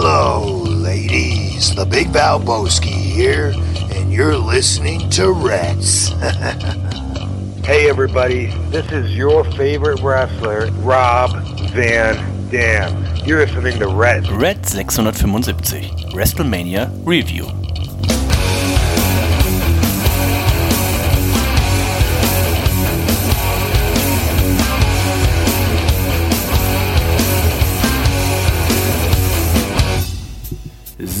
Hello, 0.00 0.62
ladies. 0.62 1.74
The 1.74 1.84
Big 1.84 2.06
Valboski 2.06 2.86
here, 2.86 3.52
and 3.96 4.12
you're 4.12 4.36
listening 4.38 5.10
to 5.10 5.32
Reds. 5.32 6.12
Hey 7.64 7.90
everybody, 7.90 8.46
this 8.70 8.90
is 8.92 9.14
your 9.14 9.44
favorite 9.44 10.00
wrestler, 10.00 10.70
Rob 10.82 11.32
Van 11.72 12.48
Dam. 12.48 13.04
You're 13.26 13.44
listening 13.44 13.80
to 13.80 13.88
Red. 13.88 14.28
Red 14.28 14.64
675 14.64 16.12
WrestleMania 16.12 16.90
Review. 17.04 17.67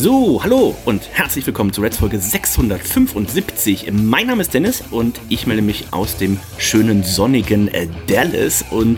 So, 0.00 0.40
hallo 0.44 0.76
und 0.84 1.08
herzlich 1.12 1.44
willkommen 1.44 1.72
zu 1.72 1.80
Reds 1.80 1.96
Folge 1.96 2.20
675. 2.20 3.90
Mein 3.90 4.28
Name 4.28 4.42
ist 4.42 4.54
Dennis 4.54 4.84
und 4.92 5.20
ich 5.28 5.48
melde 5.48 5.60
mich 5.60 5.92
aus 5.92 6.16
dem 6.16 6.38
schönen 6.56 7.02
sonnigen 7.02 7.66
äh, 7.66 7.88
Dallas 8.06 8.64
und 8.70 8.96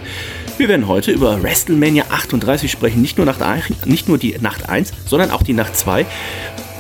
wir 0.59 0.69
werden 0.69 0.89
heute 0.89 1.13
über 1.13 1.43
WrestleMania 1.43 2.05
38 2.11 2.71
sprechen. 2.71 3.01
Nicht 3.01 3.17
nur, 3.17 3.25
Nacht, 3.25 3.41
nicht 3.87 4.09
nur 4.09 4.19
die 4.19 4.37
Nacht 4.43 4.69
1, 4.69 4.93
sondern 5.07 5.31
auch 5.31 5.43
die 5.43 5.55
Nacht 5.55 5.75
2. 5.75 6.05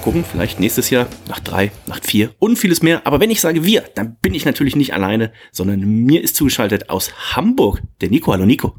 Gucken, 0.04 0.22
vielleicht 0.30 0.60
nächstes 0.60 0.90
Jahr, 0.90 1.06
Nacht 1.26 1.50
3, 1.50 1.72
Nacht 1.86 2.04
4 2.06 2.34
und 2.38 2.58
vieles 2.58 2.82
mehr. 2.82 3.06
Aber 3.06 3.20
wenn 3.20 3.30
ich 3.30 3.40
sage 3.40 3.64
wir, 3.64 3.84
dann 3.94 4.16
bin 4.20 4.34
ich 4.34 4.44
natürlich 4.44 4.76
nicht 4.76 4.92
alleine, 4.92 5.32
sondern 5.50 5.80
mir 5.80 6.22
ist 6.22 6.36
zugeschaltet 6.36 6.90
aus 6.90 7.10
Hamburg 7.34 7.80
der 8.02 8.10
Nico. 8.10 8.34
Hallo 8.34 8.44
Nico. 8.44 8.76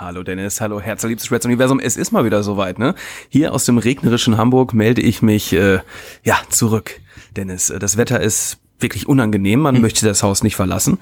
Hallo 0.00 0.22
Dennis, 0.22 0.62
hallo 0.62 0.80
herzliebstes 0.80 1.30
Reds 1.30 1.44
Universum. 1.44 1.78
Es 1.78 1.98
ist 1.98 2.10
mal 2.10 2.24
wieder 2.24 2.42
soweit, 2.42 2.78
ne? 2.78 2.94
Hier 3.28 3.52
aus 3.52 3.66
dem 3.66 3.76
regnerischen 3.76 4.38
Hamburg 4.38 4.72
melde 4.72 5.02
ich 5.02 5.20
mich 5.20 5.52
äh, 5.52 5.80
ja 6.24 6.38
zurück. 6.48 6.92
Dennis, 7.36 7.68
äh, 7.68 7.78
das 7.78 7.98
Wetter 7.98 8.18
ist 8.18 8.56
wirklich 8.78 9.06
unangenehm. 9.06 9.60
Man 9.60 9.74
hm. 9.74 9.82
möchte 9.82 10.06
das 10.06 10.22
Haus 10.22 10.42
nicht 10.42 10.56
verlassen. 10.56 11.00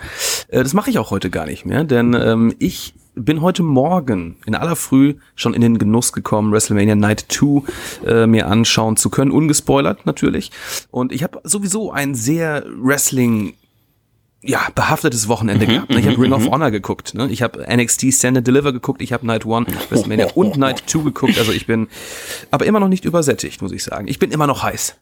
Äh, 0.48 0.64
das 0.64 0.74
mache 0.74 0.90
ich 0.90 0.98
auch 0.98 1.12
heute 1.12 1.30
gar 1.30 1.46
nicht 1.46 1.64
mehr, 1.64 1.84
denn 1.84 2.12
ähm, 2.12 2.56
ich 2.58 2.92
bin 3.14 3.40
heute 3.40 3.62
Morgen 3.62 4.34
in 4.46 4.56
aller 4.56 4.74
Früh 4.74 5.14
schon 5.36 5.54
in 5.54 5.60
den 5.60 5.78
Genuss 5.78 6.12
gekommen, 6.12 6.50
WrestleMania 6.50 6.96
Night 6.96 7.26
2 7.28 7.62
äh, 8.04 8.26
mir 8.26 8.48
anschauen 8.48 8.96
zu 8.96 9.10
können, 9.10 9.30
ungespoilert 9.30 10.06
natürlich. 10.06 10.50
Und 10.90 11.12
ich 11.12 11.22
habe 11.22 11.40
sowieso 11.44 11.92
ein 11.92 12.16
sehr 12.16 12.64
Wrestling 12.66 13.54
ja, 14.42 14.68
behaftetes 14.74 15.28
Wochenende 15.28 15.66
mhm, 15.66 15.70
gehabt. 15.70 15.90
Ne? 15.90 16.00
Ich 16.00 16.06
habe 16.06 16.20
Ring 16.20 16.32
of 16.32 16.44
mhm. 16.44 16.50
Honor 16.50 16.70
geguckt. 16.70 17.14
Ne? 17.14 17.28
Ich 17.30 17.42
habe 17.42 17.66
NXT 17.68 18.12
Stand 18.12 18.38
and 18.38 18.46
Deliver 18.46 18.72
geguckt. 18.72 19.02
Ich 19.02 19.12
habe 19.12 19.26
Night 19.26 19.44
One, 19.44 19.66
WrestleMania 19.90 20.30
und 20.34 20.56
Night 20.56 20.86
Two 20.86 21.02
geguckt. 21.02 21.38
Also 21.38 21.52
ich 21.52 21.66
bin 21.66 21.88
aber 22.50 22.66
immer 22.66 22.80
noch 22.80 22.88
nicht 22.88 23.04
übersättigt, 23.04 23.62
muss 23.62 23.72
ich 23.72 23.82
sagen. 23.82 24.06
Ich 24.06 24.18
bin 24.18 24.30
immer 24.30 24.46
noch 24.46 24.62
heiß. 24.62 24.96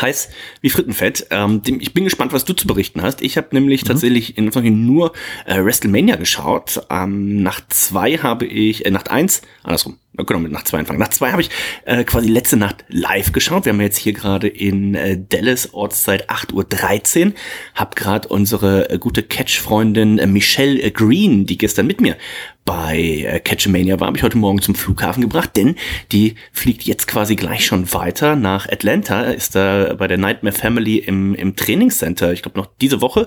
Heiß 0.00 0.28
wie 0.60 0.70
Frittenfett. 0.70 1.26
Ähm, 1.30 1.62
ich 1.80 1.94
bin 1.94 2.04
gespannt, 2.04 2.32
was 2.32 2.44
du 2.44 2.52
zu 2.52 2.66
berichten 2.66 3.02
hast. 3.02 3.22
Ich 3.22 3.36
habe 3.36 3.48
nämlich 3.52 3.84
mhm. 3.84 3.88
tatsächlich 3.88 4.38
in 4.38 4.50
nur 4.86 5.12
äh, 5.46 5.62
WrestleMania 5.62 6.16
geschaut. 6.16 6.86
Ähm, 6.90 7.42
Nacht 7.42 7.72
zwei 7.72 8.18
habe 8.18 8.46
ich, 8.46 8.86
äh, 8.86 8.90
Nacht 8.90 9.10
eins, 9.10 9.42
andersrum, 9.62 9.98
auch 10.16 10.38
mit 10.38 10.52
Nacht 10.52 10.68
zwei 10.68 10.78
anfangen. 10.78 11.00
Nacht 11.00 11.14
zwei 11.14 11.32
habe 11.32 11.42
ich 11.42 11.50
äh, 11.84 12.04
quasi 12.04 12.28
letzte 12.28 12.56
Nacht 12.56 12.84
live 12.88 13.32
geschaut. 13.32 13.64
Wir 13.64 13.72
haben 13.72 13.80
jetzt 13.80 13.98
hier 13.98 14.12
gerade 14.12 14.48
in 14.48 14.94
äh, 14.94 15.18
Dallas 15.18 15.74
Ortszeit 15.74 16.30
8.13 16.30 17.26
Uhr. 17.26 17.32
Hab 17.74 17.96
gerade 17.96 18.28
unsere 18.28 18.90
äh, 18.90 18.98
gute 18.98 19.22
Catch-Freundin 19.22 20.18
äh, 20.18 20.26
Michelle 20.26 20.80
äh, 20.80 20.90
Green, 20.90 21.46
die 21.46 21.58
gestern 21.58 21.86
mit 21.86 22.00
mir 22.00 22.16
bei 22.64 22.98
äh, 22.98 23.40
Catchamania 23.40 24.00
war, 24.00 24.06
habe 24.06 24.16
ich 24.16 24.22
heute 24.22 24.38
Morgen 24.38 24.62
zum 24.62 24.74
Flughafen 24.74 25.20
gebracht, 25.20 25.50
denn 25.56 25.76
die 26.12 26.36
fliegt 26.52 26.84
jetzt 26.84 27.06
quasi 27.06 27.36
gleich 27.36 27.66
schon 27.66 27.92
weiter 27.92 28.36
nach 28.36 28.68
Atlanta, 28.68 29.22
ist 29.22 29.54
da 29.54 29.93
bei 29.96 30.06
der 30.06 30.18
Nightmare 30.18 30.54
Family 30.54 30.98
im, 30.98 31.34
im 31.34 31.56
Trainingscenter, 31.56 32.32
ich 32.32 32.42
glaube 32.42 32.58
noch 32.58 32.68
diese 32.80 33.00
Woche. 33.00 33.26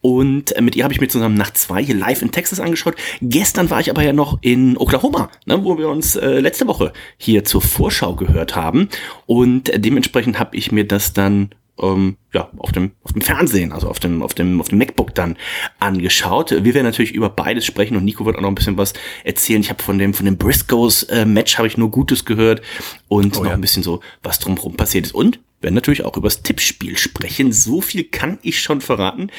Und 0.00 0.56
äh, 0.56 0.60
mit 0.60 0.76
ihr 0.76 0.84
habe 0.84 0.94
ich 0.94 1.00
mir 1.00 1.08
zusammen 1.08 1.36
nach 1.36 1.52
zwei 1.52 1.82
hier 1.82 1.94
live 1.94 2.22
in 2.22 2.32
Texas 2.32 2.60
angeschaut. 2.60 2.94
Gestern 3.20 3.70
war 3.70 3.80
ich 3.80 3.90
aber 3.90 4.02
ja 4.02 4.12
noch 4.12 4.38
in 4.42 4.76
Oklahoma, 4.76 5.30
ne, 5.46 5.64
wo 5.64 5.78
wir 5.78 5.88
uns 5.88 6.16
äh, 6.16 6.40
letzte 6.40 6.66
Woche 6.66 6.92
hier 7.16 7.44
zur 7.44 7.62
Vorschau 7.62 8.14
gehört 8.14 8.56
haben. 8.56 8.88
Und 9.26 9.68
äh, 9.68 9.80
dementsprechend 9.80 10.38
habe 10.38 10.56
ich 10.56 10.72
mir 10.72 10.86
das 10.86 11.12
dann 11.12 11.50
ähm, 11.80 12.16
ja, 12.32 12.50
auf 12.56 12.72
dem, 12.72 12.92
auf 13.02 13.12
dem 13.12 13.22
Fernsehen, 13.22 13.72
also 13.72 13.88
auf 13.88 14.00
dem, 14.00 14.22
auf 14.22 14.34
dem, 14.34 14.60
auf 14.60 14.68
dem 14.68 14.78
MacBook 14.78 15.14
dann 15.14 15.36
angeschaut. 15.78 16.50
Wir 16.50 16.74
werden 16.74 16.86
natürlich 16.86 17.12
über 17.12 17.28
beides 17.28 17.66
sprechen 17.66 17.96
und 17.96 18.04
Nico 18.04 18.24
wird 18.24 18.36
auch 18.36 18.40
noch 18.40 18.48
ein 18.48 18.54
bisschen 18.54 18.78
was 18.78 18.94
erzählen. 19.24 19.60
Ich 19.60 19.70
habe 19.70 19.82
von 19.82 19.98
dem, 19.98 20.14
von 20.14 20.26
dem 20.26 20.36
Briscoes 20.36 21.04
äh, 21.04 21.24
Match 21.24 21.58
habe 21.58 21.68
ich 21.68 21.76
nur 21.76 21.90
Gutes 21.90 22.24
gehört 22.24 22.62
und 23.08 23.36
oh, 23.36 23.40
noch 23.40 23.50
ja. 23.50 23.54
ein 23.54 23.60
bisschen 23.60 23.82
so, 23.82 24.00
was 24.22 24.38
drumherum 24.38 24.76
passiert 24.76 25.06
ist. 25.06 25.14
Und 25.14 25.40
werden 25.60 25.74
natürlich 25.74 26.04
auch 26.04 26.16
über 26.16 26.28
das 26.28 26.42
Tippspiel 26.42 26.96
sprechen. 26.96 27.52
So 27.52 27.80
viel 27.80 28.04
kann 28.04 28.38
ich 28.42 28.60
schon 28.60 28.80
verraten. 28.80 29.30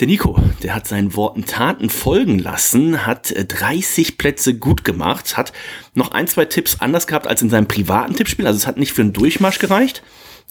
Der 0.00 0.08
Nico, 0.08 0.36
der 0.62 0.74
hat 0.74 0.88
seinen 0.88 1.14
Worten 1.14 1.44
Taten 1.44 1.88
folgen 1.88 2.40
lassen, 2.40 3.06
hat 3.06 3.32
30 3.36 4.08
äh, 4.08 4.12
Plätze 4.12 4.54
gut 4.54 4.82
gemacht, 4.82 5.36
hat 5.36 5.52
noch 5.94 6.10
ein, 6.10 6.26
zwei 6.26 6.46
Tipps 6.46 6.80
anders 6.80 7.06
gehabt 7.06 7.28
als 7.28 7.42
in 7.42 7.50
seinem 7.50 7.68
privaten 7.68 8.16
Tippspiel. 8.16 8.46
Also 8.46 8.56
es 8.56 8.66
hat 8.66 8.76
nicht 8.76 8.92
für 8.92 9.02
einen 9.02 9.12
Durchmarsch 9.12 9.60
gereicht. 9.60 10.02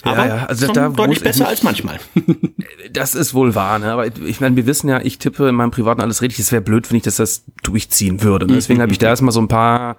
Aber 0.02 0.26
ja, 0.26 0.38
ja. 0.38 0.46
Also 0.46 0.72
da 0.72 0.90
deutlich 0.90 1.22
besser 1.22 1.48
als 1.48 1.62
manchmal. 1.62 2.00
das 2.92 3.16
ist 3.16 3.34
wohl 3.34 3.54
wahr, 3.54 3.80
ne? 3.80 3.92
Aber 3.92 4.08
ich 4.08 4.40
meine, 4.40 4.56
wir 4.56 4.66
wissen 4.66 4.90
ja, 4.90 5.02
ich 5.02 5.18
tippe 5.18 5.48
in 5.50 5.56
meinem 5.56 5.72
Privaten 5.72 6.02
alles 6.02 6.22
richtig. 6.22 6.40
Es 6.40 6.52
wäre 6.52 6.62
blöd, 6.62 6.90
wenn 6.90 6.98
ich 6.98 7.04
das, 7.04 7.18
das 7.18 7.44
durchziehen 7.64 8.22
würde. 8.22 8.48
Ne? 8.48 8.54
Deswegen 8.54 8.82
habe 8.82 8.92
ich 8.92 8.98
da 8.98 9.08
erstmal 9.08 9.34
so 9.34 9.42
ein 9.42 9.48
paar, 9.48 9.98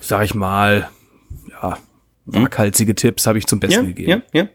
sag 0.00 0.24
ich 0.24 0.34
mal, 0.34 0.88
ja, 1.50 1.78
waghalsige 2.26 2.94
Tipps 2.94 3.26
habe 3.26 3.38
ich 3.38 3.46
zum 3.46 3.60
Besten 3.60 3.82
ja, 3.84 3.86
gegeben. 3.86 4.22
Ja, 4.32 4.42
ja. 4.42 4.48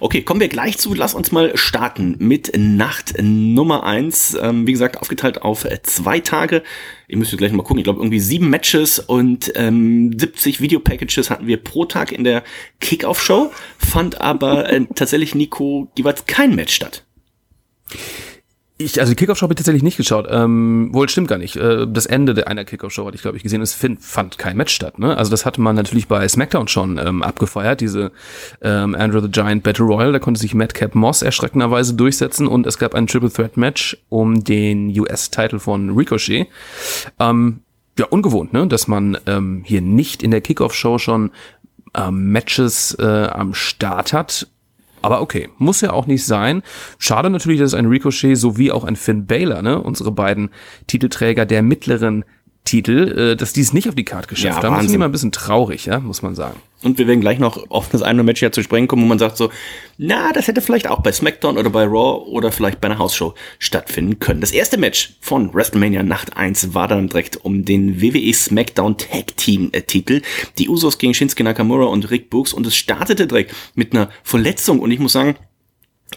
Okay, 0.00 0.22
kommen 0.22 0.40
wir 0.40 0.48
gleich 0.48 0.78
zu. 0.78 0.94
Lass 0.94 1.14
uns 1.14 1.32
mal 1.32 1.56
starten 1.56 2.16
mit 2.18 2.52
Nacht 2.56 3.14
Nummer 3.20 3.84
eins. 3.84 4.36
Ähm, 4.40 4.66
wie 4.66 4.72
gesagt, 4.72 4.98
aufgeteilt 4.98 5.42
auf 5.42 5.66
zwei 5.82 6.20
Tage. 6.20 6.62
Ihr 7.08 7.18
müsst 7.18 7.36
gleich 7.36 7.52
mal 7.52 7.62
gucken. 7.62 7.78
Ich 7.78 7.84
glaube, 7.84 8.00
irgendwie 8.00 8.20
sieben 8.20 8.48
Matches 8.48 8.98
und 8.98 9.52
ähm, 9.56 10.16
70 10.18 10.60
Videopackages 10.60 11.30
hatten 11.30 11.46
wir 11.46 11.56
pro 11.56 11.84
Tag 11.84 12.12
in 12.12 12.24
der 12.24 12.44
Kickoff-Show. 12.80 13.52
Fand 13.78 14.20
aber 14.20 14.72
äh, 14.72 14.84
tatsächlich, 14.94 15.34
Nico, 15.34 15.90
jeweils 15.96 16.26
kein 16.26 16.54
Match 16.54 16.74
statt. 16.74 17.04
Ich, 18.78 19.00
also 19.00 19.10
die 19.10 19.16
Kickoff-Show 19.16 19.44
habe 19.44 19.54
ich 19.54 19.56
tatsächlich 19.56 19.82
nicht 19.82 19.96
geschaut. 19.96 20.26
Ähm, 20.28 20.90
wohl 20.92 21.08
stimmt 21.08 21.28
gar 21.28 21.38
nicht. 21.38 21.56
Äh, 21.56 21.86
das 21.88 22.04
Ende 22.04 22.34
der 22.34 22.48
einer 22.48 22.66
Kickoff-Show 22.66 23.06
hatte 23.06 23.14
ich, 23.14 23.22
glaube 23.22 23.38
ich, 23.38 23.42
gesehen. 23.42 23.62
Es 23.62 23.72
find, 23.72 24.02
fand 24.02 24.36
kein 24.36 24.58
Match 24.58 24.74
statt. 24.74 24.98
Ne? 24.98 25.16
Also 25.16 25.30
das 25.30 25.46
hatte 25.46 25.62
man 25.62 25.76
natürlich 25.76 26.08
bei 26.08 26.28
SmackDown 26.28 26.68
schon 26.68 26.98
ähm, 26.98 27.22
abgefeuert, 27.22 27.80
diese 27.80 28.12
ähm, 28.60 28.94
Andrew 28.94 29.20
the 29.20 29.30
Giant 29.30 29.62
Battle 29.62 29.86
Royal. 29.86 30.12
Da 30.12 30.18
konnte 30.18 30.38
sich 30.38 30.52
Madcap 30.54 30.94
Moss 30.94 31.22
erschreckenderweise 31.22 31.94
durchsetzen 31.94 32.46
und 32.46 32.66
es 32.66 32.76
gab 32.76 32.94
ein 32.94 33.06
Triple 33.06 33.32
Threat 33.32 33.56
Match 33.56 33.96
um 34.10 34.44
den 34.44 34.88
US-Titel 34.98 35.58
von 35.58 35.96
Ricochet. 35.96 36.46
Ähm, 37.18 37.60
ja, 37.98 38.04
ungewohnt, 38.04 38.52
ne? 38.52 38.66
dass 38.66 38.88
man 38.88 39.16
ähm, 39.24 39.62
hier 39.64 39.80
nicht 39.80 40.22
in 40.22 40.30
der 40.30 40.42
Kickoff-Show 40.42 40.98
schon 40.98 41.30
ähm, 41.94 42.30
Matches 42.30 42.94
äh, 42.98 43.28
am 43.32 43.54
Start 43.54 44.12
hat 44.12 44.48
aber 45.06 45.20
okay, 45.20 45.48
muss 45.58 45.82
ja 45.82 45.92
auch 45.92 46.08
nicht 46.08 46.26
sein. 46.26 46.62
Schade 46.98 47.30
natürlich, 47.30 47.60
dass 47.60 47.74
ein 47.74 47.86
Ricochet 47.86 48.36
sowie 48.36 48.72
auch 48.72 48.82
ein 48.82 48.96
Finn 48.96 49.24
Baylor, 49.24 49.62
ne, 49.62 49.80
unsere 49.80 50.10
beiden 50.10 50.50
Titelträger 50.88 51.46
der 51.46 51.62
mittleren 51.62 52.24
Titel, 52.66 53.32
äh, 53.32 53.36
dass 53.36 53.54
die 53.54 53.62
es 53.62 53.72
nicht 53.72 53.88
auf 53.88 53.94
die 53.94 54.04
Karte 54.04 54.28
geschafft 54.28 54.62
ja, 54.62 54.68
haben. 54.68 54.76
Das 54.76 54.86
ist 54.86 54.92
immer 54.92 55.06
ein 55.06 55.12
bisschen 55.12 55.32
traurig, 55.32 55.86
ja, 55.86 55.98
muss 56.00 56.20
man 56.20 56.34
sagen. 56.34 56.60
Und 56.82 56.98
wir 56.98 57.06
werden 57.06 57.22
gleich 57.22 57.38
noch 57.38 57.70
auf 57.70 57.88
das 57.88 58.02
eine 58.02 58.22
Match 58.22 58.42
ja 58.42 58.52
zu 58.52 58.62
sprechen 58.62 58.86
kommen, 58.86 59.02
wo 59.02 59.06
man 59.06 59.18
sagt 59.18 59.38
so, 59.38 59.50
na, 59.96 60.32
das 60.32 60.46
hätte 60.46 60.60
vielleicht 60.60 60.88
auch 60.88 61.00
bei 61.00 61.10
SmackDown 61.10 61.56
oder 61.56 61.70
bei 61.70 61.84
Raw 61.84 62.28
oder 62.28 62.52
vielleicht 62.52 62.80
bei 62.80 62.88
einer 62.88 62.98
Hausshow 62.98 63.34
stattfinden 63.58 64.18
können. 64.18 64.42
Das 64.42 64.52
erste 64.52 64.76
Match 64.76 65.14
von 65.20 65.54
WrestleMania 65.54 66.02
Nacht 66.02 66.36
1 66.36 66.74
war 66.74 66.86
dann 66.86 67.08
direkt 67.08 67.38
um 67.38 67.64
den 67.64 68.02
WWE 68.02 68.34
SmackDown 68.34 68.98
Tag 68.98 69.36
Team 69.36 69.70
äh, 69.72 69.82
Titel. 69.82 70.20
Die 70.58 70.68
Usos 70.68 70.98
gegen 70.98 71.14
Shinsuke 71.14 71.44
Nakamura 71.44 71.86
und 71.86 72.10
Rick 72.10 72.28
Books 72.28 72.52
und 72.52 72.66
es 72.66 72.76
startete 72.76 73.26
direkt 73.26 73.54
mit 73.74 73.94
einer 73.94 74.10
Verletzung 74.22 74.80
und 74.80 74.90
ich 74.90 74.98
muss 74.98 75.12
sagen, 75.12 75.36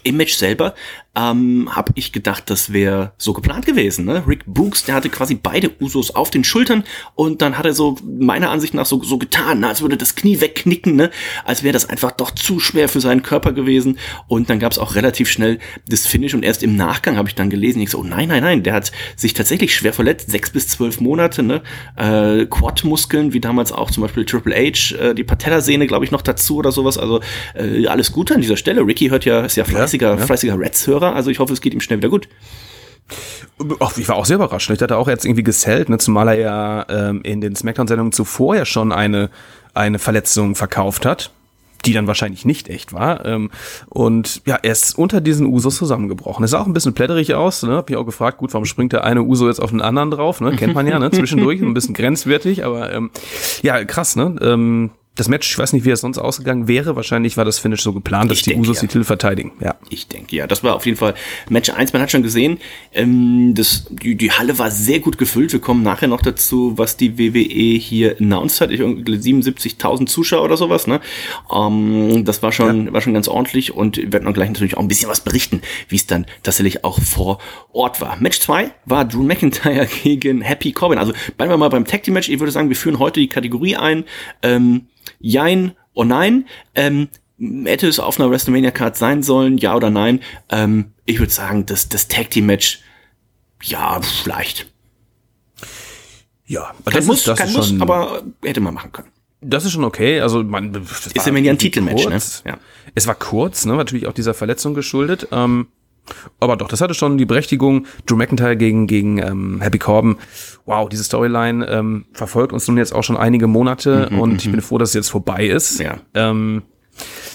im 0.02 0.16
Match 0.16 0.34
selber 0.34 0.74
ähm, 1.16 1.68
habe 1.74 1.92
ich 1.96 2.12
gedacht, 2.12 2.44
das 2.50 2.72
wäre 2.72 3.12
so 3.18 3.32
geplant 3.32 3.66
gewesen. 3.66 4.04
Ne? 4.04 4.22
Rick 4.28 4.44
Books, 4.46 4.84
der 4.84 4.94
hatte 4.94 5.08
quasi 5.08 5.34
beide 5.34 5.70
Usos 5.80 6.14
auf 6.14 6.30
den 6.30 6.44
Schultern 6.44 6.84
und 7.16 7.42
dann 7.42 7.58
hat 7.58 7.66
er 7.66 7.72
so 7.72 7.96
meiner 8.04 8.50
Ansicht 8.50 8.74
nach 8.74 8.86
so, 8.86 9.02
so 9.02 9.18
getan, 9.18 9.64
als 9.64 9.82
würde 9.82 9.96
das 9.96 10.14
Knie 10.14 10.40
wegknicken, 10.40 10.94
ne? 10.94 11.10
als 11.44 11.64
wäre 11.64 11.72
das 11.72 11.88
einfach 11.88 12.12
doch 12.12 12.30
zu 12.30 12.60
schwer 12.60 12.88
für 12.88 13.00
seinen 13.00 13.22
Körper 13.22 13.52
gewesen. 13.52 13.98
Und 14.28 14.50
dann 14.50 14.60
gab 14.60 14.70
es 14.70 14.78
auch 14.78 14.94
relativ 14.94 15.28
schnell 15.28 15.58
das 15.88 16.06
Finish 16.06 16.34
und 16.34 16.44
erst 16.44 16.62
im 16.62 16.76
Nachgang 16.76 17.16
habe 17.16 17.28
ich 17.28 17.34
dann 17.34 17.50
gelesen, 17.50 17.82
ich 17.82 17.90
so, 17.90 17.98
oh 17.98 18.04
nein, 18.04 18.28
nein, 18.28 18.42
nein, 18.42 18.62
der 18.62 18.74
hat 18.74 18.92
sich 19.16 19.34
tatsächlich 19.34 19.74
schwer 19.74 19.92
verletzt, 19.92 20.30
sechs 20.30 20.50
bis 20.50 20.68
zwölf 20.68 21.00
Monate, 21.00 21.42
ne? 21.42 21.62
äh, 21.96 22.46
Quad-Muskeln, 22.46 23.32
wie 23.32 23.40
damals 23.40 23.72
auch 23.72 23.90
zum 23.90 24.02
Beispiel 24.02 24.24
Triple 24.24 24.54
H, 24.54 24.94
äh, 24.94 25.14
die 25.14 25.24
Patellasehne, 25.24 25.88
glaube 25.88 26.04
ich, 26.04 26.12
noch 26.12 26.22
dazu 26.22 26.56
oder 26.58 26.70
sowas. 26.70 26.98
Also 26.98 27.20
äh, 27.54 27.88
alles 27.88 28.12
Gute 28.12 28.36
an 28.36 28.40
dieser 28.40 28.56
Stelle. 28.56 28.86
Ricky 28.86 29.08
hört 29.08 29.24
ja, 29.24 29.40
ist 29.40 29.56
ja 29.56 29.64
fleißiger, 29.64 30.14
ja, 30.14 30.18
ja. 30.18 30.26
fleißiger 30.26 30.58
Reds-Hörer 30.58 30.99
also 31.02 31.30
ich 31.30 31.38
hoffe, 31.38 31.52
es 31.52 31.60
geht 31.60 31.74
ihm 31.74 31.80
schnell 31.80 31.98
wieder 31.98 32.08
gut. 32.08 32.28
Ach, 33.80 33.96
ich 33.96 34.08
war 34.08 34.16
auch 34.16 34.24
sehr 34.24 34.36
überrascht. 34.36 34.70
Ich 34.70 34.80
hatte 34.80 34.96
auch 34.96 35.08
jetzt 35.08 35.24
irgendwie 35.24 35.42
gesellt, 35.42 35.88
ne, 35.88 35.98
zumal 35.98 36.28
er 36.28 36.38
ja 36.38 36.86
ähm, 36.88 37.20
in 37.22 37.40
den 37.40 37.56
Smackdown-Sendungen 37.56 38.12
zuvor 38.12 38.56
ja 38.56 38.64
schon 38.64 38.92
eine 38.92 39.30
eine 39.74 39.98
Verletzung 39.98 40.54
verkauft 40.54 41.06
hat, 41.06 41.32
die 41.84 41.92
dann 41.92 42.06
wahrscheinlich 42.06 42.44
nicht 42.44 42.68
echt 42.68 42.92
war. 42.92 43.24
Ähm, 43.24 43.50
und 43.88 44.42
ja, 44.46 44.58
er 44.62 44.72
ist 44.72 44.98
unter 44.98 45.20
diesen 45.20 45.46
Usos 45.46 45.76
zusammengebrochen. 45.76 46.44
Es 46.44 46.50
sah 46.50 46.60
auch 46.60 46.66
ein 46.66 46.72
bisschen 46.72 46.94
plätterig 46.94 47.34
aus. 47.34 47.62
Ne? 47.62 47.72
Hab 47.76 47.90
ich 47.90 47.96
auch 47.96 48.04
gefragt, 48.04 48.38
gut, 48.38 48.52
warum 48.52 48.66
springt 48.66 48.92
der 48.92 49.04
eine 49.04 49.22
Uso 49.22 49.48
jetzt 49.48 49.60
auf 49.60 49.70
den 49.70 49.80
anderen 49.80 50.10
drauf? 50.10 50.40
Ne? 50.40 50.52
Kennt 50.56 50.74
man 50.74 50.86
ja, 50.86 50.98
ne? 50.98 51.10
Zwischendurch 51.12 51.60
ein 51.60 51.74
bisschen 51.74 51.94
grenzwertig, 51.94 52.64
aber 52.64 52.92
ähm, 52.92 53.10
ja, 53.62 53.82
krass, 53.84 54.16
ne? 54.16 54.36
Ähm, 54.40 54.90
das 55.20 55.28
Match, 55.28 55.50
ich 55.50 55.58
weiß 55.58 55.74
nicht, 55.74 55.84
wie 55.84 55.90
es 55.90 56.00
sonst 56.00 56.18
ausgegangen 56.18 56.66
wäre. 56.66 56.96
Wahrscheinlich 56.96 57.36
war 57.36 57.44
das 57.44 57.58
Finish 57.58 57.82
so 57.82 57.92
geplant, 57.92 58.30
dass 58.30 58.38
Ich 58.38 58.44
die 58.44 58.50
denke, 58.50 58.62
Usos 58.62 58.76
ja. 58.76 58.80
die 58.82 58.86
Titel 58.88 59.04
verteidigen. 59.04 59.52
Ja. 59.60 59.76
Ich 59.90 60.08
denke, 60.08 60.34
ja, 60.34 60.46
das 60.46 60.64
war 60.64 60.74
auf 60.74 60.86
jeden 60.86 60.96
Fall 60.96 61.14
Match 61.50 61.68
1. 61.68 61.92
Man 61.92 62.00
hat 62.00 62.10
schon 62.10 62.22
gesehen, 62.22 62.58
ähm, 62.94 63.54
das, 63.54 63.86
die, 63.90 64.16
die 64.16 64.32
Halle 64.32 64.58
war 64.58 64.70
sehr 64.70 65.00
gut 65.00 65.18
gefüllt. 65.18 65.52
Wir 65.52 65.60
kommen 65.60 65.82
nachher 65.82 66.08
noch 66.08 66.22
dazu, 66.22 66.72
was 66.76 66.96
die 66.96 67.18
WWE 67.18 67.78
hier 67.78 68.16
announced 68.18 68.60
hat. 68.62 68.70
Ich 68.70 68.80
irgendwie 68.80 69.12
77.000 69.12 70.06
Zuschauer 70.06 70.42
oder 70.42 70.56
sowas, 70.56 70.86
ne? 70.86 71.00
Ähm, 71.54 72.24
das 72.24 72.42
war 72.42 72.50
schon, 72.50 72.92
war 72.92 73.02
schon 73.02 73.14
ganz 73.14 73.28
ordentlich 73.28 73.74
und 73.74 73.98
wir 73.98 74.12
werden 74.12 74.26
auch 74.26 74.34
gleich 74.34 74.48
natürlich 74.48 74.76
auch 74.76 74.82
ein 74.82 74.88
bisschen 74.88 75.10
was 75.10 75.20
berichten, 75.20 75.60
wie 75.88 75.96
es 75.96 76.06
dann 76.06 76.24
tatsächlich 76.42 76.82
auch 76.82 76.98
vor 76.98 77.38
Ort 77.72 78.00
war. 78.00 78.16
Match 78.20 78.40
2 78.40 78.70
war 78.86 79.04
Drew 79.04 79.22
McIntyre 79.22 79.86
gegen 80.02 80.40
Happy 80.40 80.72
Corbin. 80.72 80.98
Also 80.98 81.12
bleiben 81.36 81.52
wir 81.52 81.58
mal 81.58 81.68
beim 81.68 81.84
Tag 81.84 82.04
Team 82.04 82.14
Match. 82.14 82.30
Ich 82.30 82.40
würde 82.40 82.52
sagen, 82.52 82.70
wir 82.70 82.76
führen 82.76 82.98
heute 82.98 83.20
die 83.20 83.28
Kategorie 83.28 83.76
ein. 83.76 84.04
Ähm, 84.42 84.86
Jein 85.20 85.76
oder 85.94 86.08
nein. 86.08 86.46
Ähm, 86.74 87.08
hätte 87.64 87.86
es 87.88 88.00
auf 88.00 88.18
einer 88.18 88.30
WrestleMania-Card 88.30 88.96
sein 88.96 89.22
sollen, 89.22 89.58
ja 89.58 89.74
oder 89.76 89.90
nein? 89.90 90.20
Ähm, 90.50 90.92
ich 91.04 91.18
würde 91.18 91.32
sagen, 91.32 91.66
das, 91.66 91.88
das 91.88 92.08
Tag 92.08 92.30
Team 92.30 92.46
Match, 92.46 92.80
ja, 93.62 94.00
vielleicht. 94.00 94.70
Ja, 96.46 96.74
Kein 96.84 96.94
das 96.94 97.06
Muss, 97.06 97.18
ist, 97.18 97.28
das 97.28 97.38
kein 97.38 97.48
ist 97.48 97.56
Muss, 97.56 97.68
schon, 97.68 97.82
aber 97.82 98.22
hätte 98.42 98.60
man 98.60 98.74
machen 98.74 98.90
können. 98.92 99.08
das 99.40 99.64
ist 99.64 99.72
schon 99.72 99.84
okay. 99.84 100.20
Also 100.20 100.42
man 100.42 100.72
das 100.72 101.06
Ist 101.06 101.26
ja 101.26 101.32
ein 101.32 101.58
Titelmatch, 101.58 102.04
ne? 102.06 102.10
kurz. 102.10 102.42
Ja. 102.44 102.58
Es 102.94 103.06
war 103.06 103.14
kurz, 103.14 103.64
ne? 103.66 103.74
Natürlich 103.76 104.06
auch 104.06 104.12
dieser 104.12 104.34
Verletzung 104.34 104.74
geschuldet. 104.74 105.28
Ähm, 105.30 105.68
aber 106.40 106.56
doch, 106.56 106.68
das 106.68 106.80
hatte 106.80 106.94
schon 106.94 107.18
die 107.18 107.24
Berechtigung. 107.26 107.86
Drew 108.06 108.16
McIntyre 108.16 108.56
gegen, 108.56 108.86
gegen 108.86 109.18
ähm, 109.18 109.60
Happy 109.60 109.78
Corbin. 109.78 110.16
Wow, 110.66 110.88
diese 110.88 111.04
Storyline 111.04 111.66
ähm, 111.66 112.04
verfolgt 112.12 112.52
uns 112.52 112.66
nun 112.68 112.76
jetzt 112.78 112.94
auch 112.94 113.02
schon 113.04 113.16
einige 113.16 113.46
Monate 113.46 114.08
und 114.10 114.44
ich 114.44 114.50
bin 114.50 114.60
froh, 114.60 114.78
dass 114.78 114.90
es 114.90 114.94
jetzt 114.94 115.08
vorbei 115.10 115.46
ist. 115.46 115.78
Mhm, 115.78 115.84
Ja. 115.84 115.98
Ähm, 116.14 116.62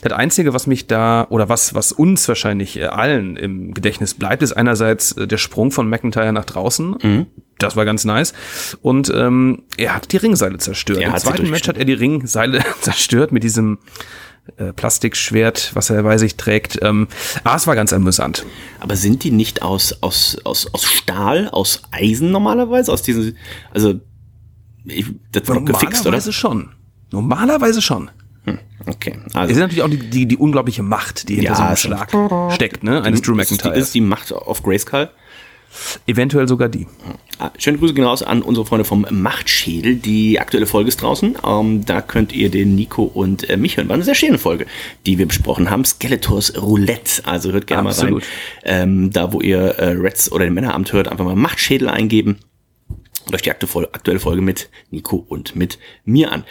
das 0.02 0.14
Einzige, 0.14 0.54
was 0.54 0.68
mich 0.68 0.86
da, 0.88 1.26
oder 1.30 1.50
was, 1.50 1.74
was 1.74 1.92
uns 1.92 2.28
wahrscheinlich 2.28 2.78
äh, 2.78 2.86
allen 2.86 3.36
im 3.36 3.74
Gedächtnis 3.74 4.14
bleibt, 4.14 4.44
ist 4.44 4.54
einerseits 4.54 5.14
äh, 5.14 5.28
der 5.28 5.38
Sprung 5.38 5.72
von 5.72 5.90
McIntyre 5.90 6.32
nach 6.34 6.46
draußen. 6.46 6.96
Mhm. 7.02 7.26
Das 7.58 7.76
war 7.76 7.86
ganz 7.86 8.06
nice. 8.06 8.34
Und 8.82 9.12
ähm, 9.16 9.64
er 9.78 9.96
hat 9.96 10.12
die 10.12 10.18
Ringseile 10.18 10.58
zerstört. 10.58 11.00
Er 11.00 11.10
Im 11.10 11.18
zweiten 11.18 11.50
Match 11.50 11.68
hat 11.68 11.78
er 11.78 11.86
die 11.86 11.94
Ringseile 11.94 12.64
zerstört 12.82 13.32
mit 13.32 13.44
diesem 13.44 13.80
äh, 14.58 14.74
Plastikschwert, 14.74 15.72
was 15.74 15.90
er 15.90 16.04
bei 16.04 16.18
sich 16.18 16.36
trägt. 16.38 16.80
Ähm, 16.82 17.08
ah, 17.44 17.56
es 17.56 17.68
war 17.68 17.76
ganz 17.76 17.94
amüsant. 17.94 18.46
Aber 18.80 18.96
sind 18.96 19.24
die 19.24 19.32
nicht 19.32 19.62
aus, 19.62 19.98
aus, 20.02 20.38
aus, 20.44 20.68
aus 20.74 20.86
Stahl, 20.86 21.50
aus 21.50 21.82
Eisen 21.92 22.32
normalerweise? 22.32 22.92
Aus 22.92 23.02
diesen, 23.02 23.38
also, 23.72 23.96
ich, 24.86 25.06
das 25.32 25.48
war 25.48 25.56
doch 25.56 25.66
gefixt, 25.66 26.02
oder? 26.02 26.12
Normalerweise 26.12 26.34
schon. 26.34 26.70
Normalerweise 27.12 27.82
schon. 27.82 28.12
Okay, 28.88 29.18
Es 29.26 29.36
also. 29.36 29.52
ist 29.54 29.58
natürlich 29.60 29.82
auch 29.82 29.90
die, 29.90 29.98
die, 29.98 30.28
die 30.28 30.38
unglaubliche 30.38 30.84
Macht, 30.84 31.28
die 31.30 31.36
hinter 31.36 31.52
Ja, 31.52 31.56
so 31.56 31.64
einem. 31.64 31.78
Schlag 31.78 32.54
steckt, 32.54 32.84
ne? 32.84 33.02
Eines 33.02 33.22
Drew 33.24 33.34
McIntyre. 33.34 33.76
ist 33.76 33.96
die 33.96 34.02
Macht 34.02 34.32
auf 34.32 34.62
Grayskull. 34.62 35.10
Eventuell 36.08 36.48
sogar 36.48 36.70
die. 36.70 36.88
Ah, 37.40 37.52
Schöne 37.58 37.78
Grüße 37.78 37.94
genau 37.94 38.14
an 38.14 38.42
unsere 38.42 38.66
Freunde 38.66 38.86
vom 38.86 39.06
Machtschädel. 39.10 39.96
Die 39.96 40.40
aktuelle 40.40 40.68
Folge 40.68 40.88
ist 40.88 41.02
draußen. 41.02 41.36
Ähm, 41.46 41.86
da 41.86 42.02
könnt 42.02 42.34
ihr 42.34 42.50
den 42.50 42.76
Nico 42.76 43.04
und 43.04 43.50
äh, 43.50 43.58
mich 43.58 43.78
hören. 43.78 43.90
War 43.90 43.96
eine 43.96 44.04
sehr 44.04 44.16
schöne 44.16 44.38
Folge, 44.38 44.66
die 45.06 45.18
wir 45.18 45.26
besprochen 45.28 45.70
haben. 45.70 45.84
Skeletors 45.84 46.62
Roulette. 46.62 47.24
Also 47.26 47.52
hört 47.52 47.68
gerne 47.68 47.90
Absolut. 47.90 48.24
mal 48.64 48.72
rein. 48.72 48.84
Ähm, 48.84 49.10
da, 49.12 49.34
wo 49.34 49.42
ihr 49.42 49.58
äh, 49.60 49.90
Reds 49.92 50.32
oder 50.32 50.46
den 50.46 50.54
Männeramt 50.54 50.94
hört, 50.94 51.08
einfach 51.08 51.26
mal 51.26 51.36
Machtschädel 51.36 51.90
eingeben. 51.90 52.38
Und 53.28 53.34
euch 53.34 53.42
die 53.42 53.52
aktu- 53.52 53.84
aktuelle 53.92 54.20
Folge 54.20 54.42
mit 54.42 54.70
Nico 54.92 55.16
und 55.28 55.56
mit 55.56 55.80
mir 56.04 56.32
an. 56.32 56.44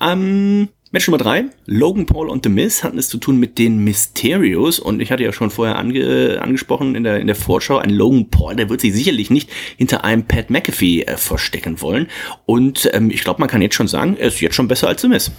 Ähm, 0.00 0.68
Match 0.92 1.06
Nummer 1.06 1.18
drei, 1.18 1.44
Logan 1.66 2.04
Paul 2.04 2.28
und 2.28 2.42
The 2.42 2.48
Miz 2.50 2.82
hatten 2.82 2.98
es 2.98 3.08
zu 3.08 3.18
tun 3.18 3.38
mit 3.38 3.58
den 3.58 3.78
Mysterios. 3.84 4.80
Und 4.80 5.00
ich 5.00 5.12
hatte 5.12 5.22
ja 5.22 5.32
schon 5.32 5.50
vorher 5.50 5.78
ange, 5.78 6.40
angesprochen 6.42 6.96
in 6.96 7.04
der, 7.04 7.20
in 7.20 7.28
der 7.28 7.36
Vorschau, 7.36 7.78
ein 7.78 7.90
Logan 7.90 8.28
Paul, 8.28 8.56
der 8.56 8.68
wird 8.70 8.80
sich 8.80 8.92
sicherlich 8.92 9.30
nicht 9.30 9.50
hinter 9.76 10.02
einem 10.02 10.24
Pat 10.24 10.50
McAfee 10.50 11.02
äh, 11.02 11.16
verstecken 11.16 11.80
wollen. 11.80 12.08
Und 12.44 12.90
ähm, 12.92 13.12
ich 13.12 13.22
glaube, 13.22 13.38
man 13.38 13.48
kann 13.48 13.62
jetzt 13.62 13.76
schon 13.76 13.86
sagen, 13.86 14.16
er 14.18 14.26
ist 14.26 14.40
jetzt 14.40 14.56
schon 14.56 14.66
besser 14.66 14.88
als 14.88 15.02
The 15.02 15.06
Miz. 15.08 15.30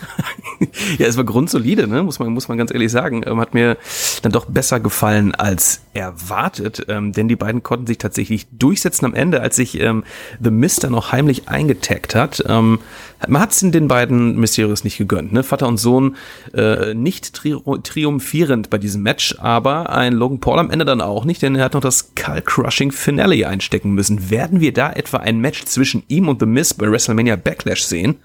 Ja, 0.98 1.06
es 1.06 1.16
war 1.16 1.24
grundsolide, 1.24 1.86
ne? 1.86 2.02
muss, 2.02 2.18
man, 2.18 2.32
muss 2.32 2.48
man 2.48 2.58
ganz 2.58 2.72
ehrlich 2.72 2.90
sagen. 2.90 3.22
Ähm, 3.26 3.40
hat 3.40 3.54
mir 3.54 3.76
dann 4.22 4.32
doch 4.32 4.46
besser 4.46 4.80
gefallen 4.80 5.34
als 5.34 5.80
erwartet, 5.94 6.86
ähm, 6.88 7.12
denn 7.12 7.28
die 7.28 7.36
beiden 7.36 7.62
konnten 7.62 7.86
sich 7.86 7.98
tatsächlich 7.98 8.46
durchsetzen 8.52 9.04
am 9.06 9.14
Ende, 9.14 9.40
als 9.40 9.56
sich 9.56 9.80
ähm, 9.80 10.04
The 10.42 10.50
Mister 10.50 10.90
noch 10.90 11.12
heimlich 11.12 11.48
eingetaggt 11.48 12.14
hat. 12.14 12.44
Ähm, 12.46 12.80
man 13.28 13.42
hat 13.42 13.52
es 13.52 13.60
den 13.60 13.88
beiden 13.88 14.36
Mysterios 14.36 14.84
nicht 14.84 14.98
gegönnt. 14.98 15.32
Ne? 15.32 15.42
Vater 15.42 15.68
und 15.68 15.78
Sohn 15.78 16.16
äh, 16.54 16.94
nicht 16.94 17.34
tri 17.34 17.56
triumphierend 17.82 18.70
bei 18.70 18.78
diesem 18.78 19.02
Match, 19.02 19.36
aber 19.38 19.90
ein 19.90 20.12
Logan 20.12 20.40
Paul 20.40 20.58
am 20.58 20.70
Ende 20.70 20.84
dann 20.84 21.00
auch 21.00 21.24
nicht, 21.24 21.42
denn 21.42 21.56
er 21.56 21.64
hat 21.64 21.74
noch 21.74 21.80
das 21.80 21.98
Skull-Crushing 21.98 22.92
Finale 22.92 23.46
einstecken 23.48 23.92
müssen. 23.92 24.30
Werden 24.30 24.60
wir 24.60 24.72
da 24.72 24.92
etwa 24.92 25.18
ein 25.18 25.38
Match 25.40 25.64
zwischen 25.64 26.02
ihm 26.08 26.28
und 26.28 26.40
The 26.40 26.46
Miz 26.46 26.74
bei 26.74 26.90
WrestleMania 26.90 27.36
Backlash 27.36 27.82
sehen? 27.82 28.16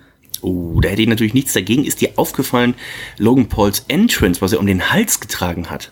Oh, 0.41 0.79
da 0.81 0.89
hätte 0.89 1.01
ich 1.01 1.07
natürlich 1.07 1.33
nichts 1.33 1.53
dagegen. 1.53 1.85
Ist 1.85 2.01
dir 2.01 2.11
aufgefallen, 2.15 2.75
Logan 3.17 3.47
Pauls 3.47 3.85
Entrance, 3.87 4.41
was 4.41 4.53
er 4.53 4.59
um 4.59 4.65
den 4.65 4.91
Hals 4.91 5.19
getragen 5.19 5.69
hat? 5.69 5.91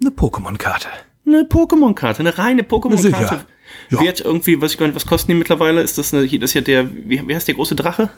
Eine 0.00 0.10
Pokémon-Karte. 0.10 0.88
Eine 1.26 1.42
Pokémon-Karte, 1.42 2.20
eine 2.20 2.36
reine 2.38 2.62
Pokémon-Karte. 2.62 3.46
Ja. 3.90 4.00
Wert 4.00 4.20
irgendwie, 4.20 4.60
was 4.60 4.72
ich 4.72 4.78
gar 4.78 4.86
nicht, 4.86 4.96
was 4.96 5.06
kosten 5.06 5.32
die 5.32 5.38
mittlerweile? 5.38 5.82
Ist 5.82 5.98
das 5.98 6.14
eine, 6.14 6.24
hier, 6.24 6.38
das 6.38 6.52
hier 6.52 6.62
der, 6.62 6.88
wie, 6.90 7.26
wie 7.26 7.34
heißt 7.34 7.48
der 7.48 7.54
große 7.54 7.74
Drache? 7.74 8.10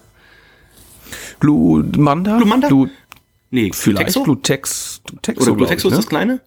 Glumanda? 1.41 2.37
Glumanda? 2.37 2.69
Glu 2.69 2.88
Nee, 3.50 3.70
vielleicht 3.73 4.12
Glutexo? 4.12 4.23
Glutex, 4.25 5.00
Glutexo, 5.06 5.43
Oder 5.43 5.56
Glutexo 5.56 5.88
ist 5.88 5.93
ne? 5.93 5.97
das 5.99 6.06
kleine? 6.06 6.41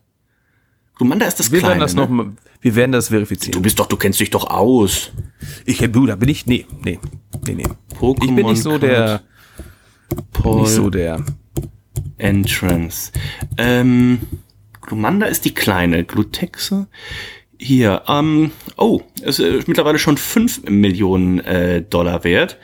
Glumanda 1.02 1.26
ist 1.26 1.40
das 1.40 1.52
Wir 1.52 1.58
kleine. 1.58 1.80
werden 1.80 1.80
das 1.80 1.96
ne? 1.96 2.08
noch, 2.08 2.34
wir 2.62 2.76
werden 2.76 2.92
das 2.92 3.08
Du 3.08 3.14
verifizieren. 3.14 3.60
bist 3.64 3.80
doch, 3.80 3.88
du 3.88 3.98
kennst 3.98 4.20
dich 4.20 4.30
doch 4.30 4.48
aus. 4.52 5.12
Ich, 5.66 5.80
du, 5.80 6.06
da 6.06 6.16
bin 6.16 6.30
ich, 6.30 6.46
nee, 6.46 6.68
nee, 6.84 7.00
nee, 7.48 7.56
nee. 7.56 7.64
Pokémon 8.00 8.24
Ich 8.24 8.36
bin 8.36 8.46
nicht 8.46 8.62
so 8.62 8.78
der, 8.78 9.24
Paul 10.32 10.62
nicht 10.62 10.70
so 10.70 10.92
der, 10.92 11.26
Entrance. 12.20 13.12
Ähm, 13.58 14.20
Glumanda 14.80 15.26
ist 15.26 15.44
die 15.46 15.56
kleine. 15.56 16.04
Glutexe. 16.04 16.86
Hier, 17.58 18.04
ähm, 18.08 18.52
oh, 18.78 19.02
es 19.24 19.40
ist 19.40 19.68
mittlerweile 19.68 19.98
schon 19.98 20.18
5 20.18 20.66
Millionen 20.70 21.40
äh, 21.40 21.82
Dollar 21.82 22.24
wert. 22.24 22.60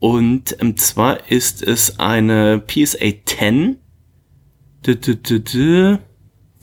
Und 0.00 0.56
ähm, 0.60 0.76
zwar 0.76 1.30
ist 1.30 1.62
es 1.62 2.00
eine 2.00 2.58
PSA 2.66 3.12
10. 3.26 3.76
Dü, 4.84 4.96
dü, 4.96 5.14
dü, 5.14 5.38
dü. 5.38 5.98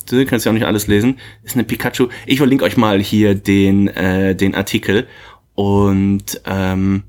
Du 0.10 0.26
kannst 0.26 0.46
ja 0.46 0.52
auch 0.52 0.54
nicht 0.54 0.66
alles 0.66 0.88
lesen. 0.88 1.20
Ist 1.44 1.56
eine 1.56 1.64
Pikachu. 1.64 2.08
Ich 2.26 2.38
verlinke 2.38 2.66
euch 2.66 2.78
mal 2.78 3.00
hier 3.00 3.36
den, 3.36 3.88
äh, 3.88 4.36
den 4.36 4.56
Artikel. 4.56 5.08
Und 5.56 6.42
ähm, 6.46 7.04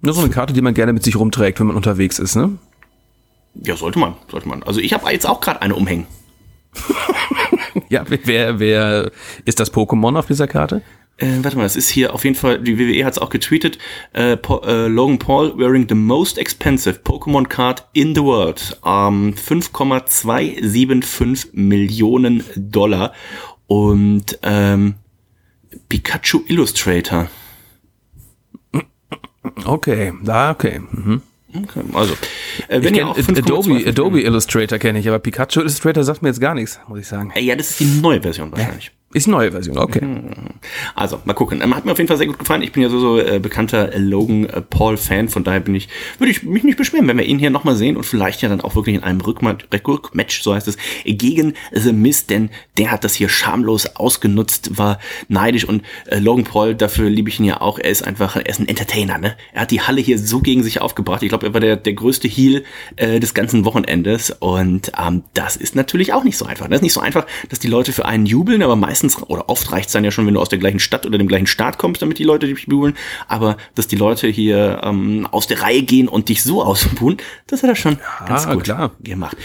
nur 0.00 0.14
so 0.14 0.20
eine 0.20 0.30
Karte, 0.30 0.52
die 0.52 0.60
man 0.60 0.74
gerne 0.74 0.92
mit 0.92 1.02
sich 1.02 1.16
rumträgt, 1.16 1.60
wenn 1.60 1.66
man 1.66 1.76
unterwegs 1.76 2.18
ist, 2.18 2.36
ne? 2.36 2.58
ja, 3.54 3.76
sollte 3.76 3.98
man, 3.98 4.14
sollte 4.30 4.48
man. 4.48 4.62
Also 4.62 4.80
ich 4.80 4.92
habe 4.92 5.10
jetzt 5.10 5.26
auch 5.26 5.40
gerade 5.40 5.62
eine 5.62 5.74
umhängen. 5.74 6.06
Ja, 7.88 8.04
wer, 8.08 8.60
wer 8.60 9.10
ist 9.44 9.58
das 9.58 9.72
Pokémon 9.72 10.16
auf 10.16 10.26
dieser 10.26 10.46
Karte? 10.46 10.80
Äh, 11.18 11.38
warte 11.42 11.56
mal, 11.56 11.62
das 11.62 11.76
ist 11.76 11.88
hier 11.90 12.12
auf 12.12 12.24
jeden 12.24 12.34
Fall, 12.36 12.58
die 12.60 12.76
WWE 12.78 13.04
hat 13.04 13.12
es 13.12 13.18
auch 13.20 13.30
getweetet, 13.30 13.78
äh, 14.14 14.36
po, 14.36 14.62
äh, 14.66 14.88
Logan 14.88 15.18
Paul 15.18 15.56
wearing 15.56 15.86
the 15.88 15.94
most 15.94 16.38
expensive 16.38 17.00
Pokémon 17.04 17.46
Card 17.48 17.86
in 17.92 18.14
the 18.16 18.22
world. 18.22 18.76
Ähm, 18.84 19.34
5,275 19.36 21.50
Millionen 21.54 22.42
Dollar. 22.56 23.12
Und 23.66 24.38
ähm, 24.42 24.96
Pikachu 25.88 26.40
Illustrator. 26.48 27.30
Okay, 29.64 30.12
da, 30.22 30.50
okay. 30.50 30.80
Mhm. 30.90 31.22
Okay, 31.56 31.82
also, 31.92 32.14
äh, 32.66 32.82
wenn 32.82 32.94
ihr 32.96 33.06
auch 33.06 33.16
Ad- 33.16 33.22
5,2 33.32 33.38
Adobe, 33.38 33.86
Adobe 33.86 34.20
Illustrator 34.22 34.76
kenne 34.78 34.98
ich, 34.98 35.06
aber 35.06 35.20
Pikachu 35.20 35.60
Illustrator 35.60 36.02
sagt 36.02 36.20
mir 36.22 36.28
jetzt 36.30 36.40
gar 36.40 36.54
nichts, 36.54 36.80
muss 36.88 36.98
ich 36.98 37.06
sagen. 37.06 37.32
Ja, 37.38 37.54
das 37.54 37.70
ist 37.70 37.80
die 37.80 37.84
neue 38.00 38.20
Version 38.20 38.50
wahrscheinlich. 38.50 38.90
Ist 39.14 39.28
eine 39.28 39.36
neue 39.36 39.52
Version, 39.52 39.78
okay. 39.78 40.00
Also, 40.96 41.20
mal 41.24 41.34
gucken. 41.34 41.60
Ähm, 41.62 41.74
Hat 41.74 41.84
mir 41.84 41.92
auf 41.92 41.98
jeden 41.98 42.08
Fall 42.08 42.16
sehr 42.16 42.26
gut 42.26 42.38
gefallen. 42.38 42.62
Ich 42.62 42.72
bin 42.72 42.82
ja 42.82 42.88
so, 42.88 42.98
so 42.98 43.18
äh, 43.20 43.38
bekannter 43.38 43.96
Logan 43.96 44.46
äh, 44.46 44.60
Paul-Fan, 44.60 45.28
von 45.28 45.44
daher 45.44 45.60
bin 45.60 45.76
ich, 45.76 45.88
würde 46.18 46.32
ich 46.32 46.42
mich 46.42 46.64
nicht 46.64 46.76
beschweren, 46.76 47.06
wenn 47.06 47.16
wir 47.16 47.24
ihn 47.24 47.38
hier 47.38 47.50
nochmal 47.50 47.76
sehen 47.76 47.96
und 47.96 48.02
vielleicht 48.02 48.42
ja 48.42 48.48
dann 48.48 48.60
auch 48.60 48.74
wirklich 48.74 48.96
in 48.96 49.04
einem 49.04 49.20
Rückmatch, 49.20 50.42
so 50.42 50.52
heißt 50.52 50.66
es, 50.66 50.76
gegen 51.04 51.54
The 51.72 51.92
Mist, 51.92 52.30
denn 52.30 52.50
der 52.76 52.90
hat 52.90 53.04
das 53.04 53.14
hier 53.14 53.28
schamlos 53.28 53.86
ausgenutzt, 53.94 54.78
war 54.78 54.98
neidisch 55.28 55.64
und 55.64 55.82
äh, 56.06 56.18
Logan 56.18 56.44
Paul, 56.44 56.74
dafür 56.74 57.08
liebe 57.08 57.28
ich 57.28 57.38
ihn 57.38 57.46
ja 57.46 57.60
auch, 57.60 57.78
er 57.78 57.90
ist 57.90 58.02
einfach, 58.02 58.34
er 58.34 58.46
ist 58.46 58.58
ein 58.58 58.66
Entertainer, 58.66 59.18
ne? 59.18 59.36
Er 59.52 59.62
hat 59.62 59.70
die 59.70 59.80
Halle 59.80 60.00
hier 60.00 60.18
so 60.18 60.40
gegen 60.40 60.64
sich 60.64 60.80
aufgebracht. 60.80 61.22
Ich 61.22 61.28
glaube, 61.28 61.46
er 61.46 61.54
war 61.54 61.60
der, 61.60 61.76
der 61.76 61.92
größte 61.92 62.26
Heel 62.26 62.64
äh, 62.96 63.20
des 63.20 63.32
ganzen 63.32 63.64
Wochenendes 63.64 64.32
und 64.40 64.90
ähm, 65.00 65.22
das 65.34 65.54
ist 65.56 65.76
natürlich 65.76 66.12
auch 66.12 66.24
nicht 66.24 66.36
so 66.36 66.46
einfach. 66.46 66.66
Das 66.66 66.78
ist 66.78 66.82
nicht 66.82 66.92
so 66.92 67.00
einfach, 67.00 67.26
dass 67.48 67.60
die 67.60 67.68
Leute 67.68 67.92
für 67.92 68.06
einen 68.06 68.26
jubeln, 68.26 68.62
aber 68.62 68.74
meistens 68.74 69.03
oder 69.26 69.48
oft 69.48 69.70
reicht 69.72 69.86
es 69.88 69.92
dann 69.92 70.04
ja 70.04 70.10
schon, 70.10 70.26
wenn 70.26 70.34
du 70.34 70.40
aus 70.40 70.48
der 70.48 70.58
gleichen 70.58 70.80
Stadt 70.80 71.06
oder 71.06 71.18
dem 71.18 71.28
gleichen 71.28 71.46
Staat 71.46 71.78
kommst, 71.78 72.02
damit 72.02 72.18
die 72.18 72.24
Leute 72.24 72.46
dich 72.46 72.66
jubeln. 72.68 72.94
Aber 73.28 73.56
dass 73.74 73.86
die 73.86 73.96
Leute 73.96 74.28
hier 74.28 74.80
ähm, 74.84 75.26
aus 75.30 75.46
der 75.46 75.62
Reihe 75.62 75.82
gehen 75.82 76.08
und 76.08 76.28
dich 76.28 76.42
so 76.42 76.62
ausbuhen, 76.64 77.18
das 77.46 77.62
hat 77.62 77.70
er 77.70 77.76
schon 77.76 77.98
Ja, 78.20 78.26
ganz 78.26 78.48
gut 78.48 78.64
klar. 78.64 78.92
gemacht. 79.00 79.36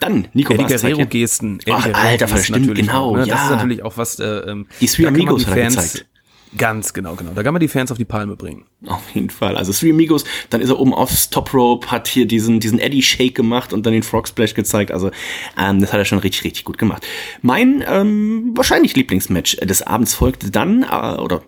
Dann, 0.00 0.28
Nico, 0.32 0.54
zeigt 0.54 0.70
ihr? 0.70 0.78
Guerrero-Gesten. 0.78 1.60
Ach, 1.70 1.88
Alter, 1.92 2.28
stimmt, 2.44 2.66
natürlich 2.66 2.86
genau, 2.86 3.10
auch, 3.10 3.16
ne? 3.16 3.26
ja. 3.26 3.34
Das 3.34 3.44
ist 3.44 3.50
natürlich 3.50 3.82
auch 3.82 3.96
was, 3.96 4.18
äh, 4.18 4.24
ähm, 4.24 4.66
Die 4.80 4.86
er 4.86 5.12
Fans, 5.44 5.76
gezeigt. 5.76 6.06
Ganz 6.56 6.92
genau, 6.92 7.14
genau. 7.14 7.32
Da 7.34 7.42
kann 7.42 7.52
man 7.52 7.60
die 7.60 7.68
Fans 7.68 7.92
auf 7.92 7.98
die 7.98 8.04
Palme 8.04 8.36
bringen. 8.36 8.64
Auf 8.86 9.10
jeden 9.14 9.30
Fall. 9.30 9.56
Also 9.56 9.72
Three 9.72 9.90
Amigos, 9.90 10.24
dann 10.50 10.60
ist 10.60 10.70
er 10.70 10.78
oben 10.78 10.94
aufs 10.94 11.30
Top 11.30 11.52
Rope, 11.52 11.90
hat 11.90 12.08
hier 12.08 12.26
diesen, 12.26 12.60
diesen 12.60 12.78
Eddie 12.78 13.02
Shake 13.02 13.34
gemacht 13.34 13.72
und 13.72 13.84
dann 13.84 13.92
den 13.92 14.02
Frog 14.02 14.28
Splash 14.28 14.54
gezeigt. 14.54 14.90
Also 14.90 15.10
ähm, 15.58 15.80
das 15.80 15.92
hat 15.92 15.98
er 15.98 16.04
schon 16.04 16.18
richtig, 16.18 16.44
richtig 16.44 16.64
gut 16.64 16.78
gemacht. 16.78 17.06
Mein 17.42 17.84
ähm, 17.86 18.52
wahrscheinlich 18.54 18.96
Lieblingsmatch 18.96 19.56
des 19.56 19.82
Abends 19.82 20.14
folgte 20.14 20.50
dann, 20.50 20.84
äh, 20.84 21.20
oder 21.20 21.42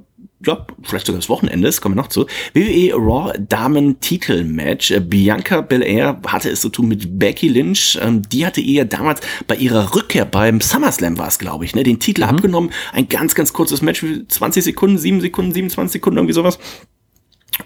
ja, 0.47 0.67
vielleicht 0.83 1.07
sogar 1.07 1.19
des 1.21 1.29
Wochenendes, 1.29 1.81
kommen 1.81 1.97
wir 1.97 2.03
noch 2.03 2.09
zu. 2.09 2.27
WWE 2.55 2.95
Raw 2.95 3.33
Damen 3.39 4.01
Titel 4.01 4.45
Match. 4.45 4.93
Bianca 5.03 5.61
Belair 5.61 6.21
hatte 6.27 6.49
es 6.49 6.63
zu 6.63 6.71
tun 6.71 6.89
mit 6.89 7.19
Becky 7.19 7.49
Lynch. 7.49 7.99
Ähm, 8.01 8.23
die 8.23 8.47
hatte 8.47 8.61
ihr 8.61 8.87
damals 8.87 9.21
bei 9.47 9.57
ihrer 9.57 9.95
Rückkehr 9.95 10.25
beim 10.25 10.61
SummerSlam 10.61 11.19
war 11.19 11.29
es, 11.29 11.39
glaube 11.39 11.65
ich, 11.67 11.75
ne, 11.75 11.83
den 11.83 12.01
Titel 12.01 12.23
abgenommen. 12.23 12.71
Ein 12.93 13.09
ganz, 13.09 13.35
ganz 13.35 13.53
kurzes 13.53 13.83
Match, 13.83 14.05
20 14.29 14.65
Sekunden, 14.65 14.97
7 14.97 15.21
Sekunden, 15.21 15.53
27 15.53 15.93
Sekunden, 15.93 16.19
irgendwie 16.19 16.35
sowas. 16.35 16.59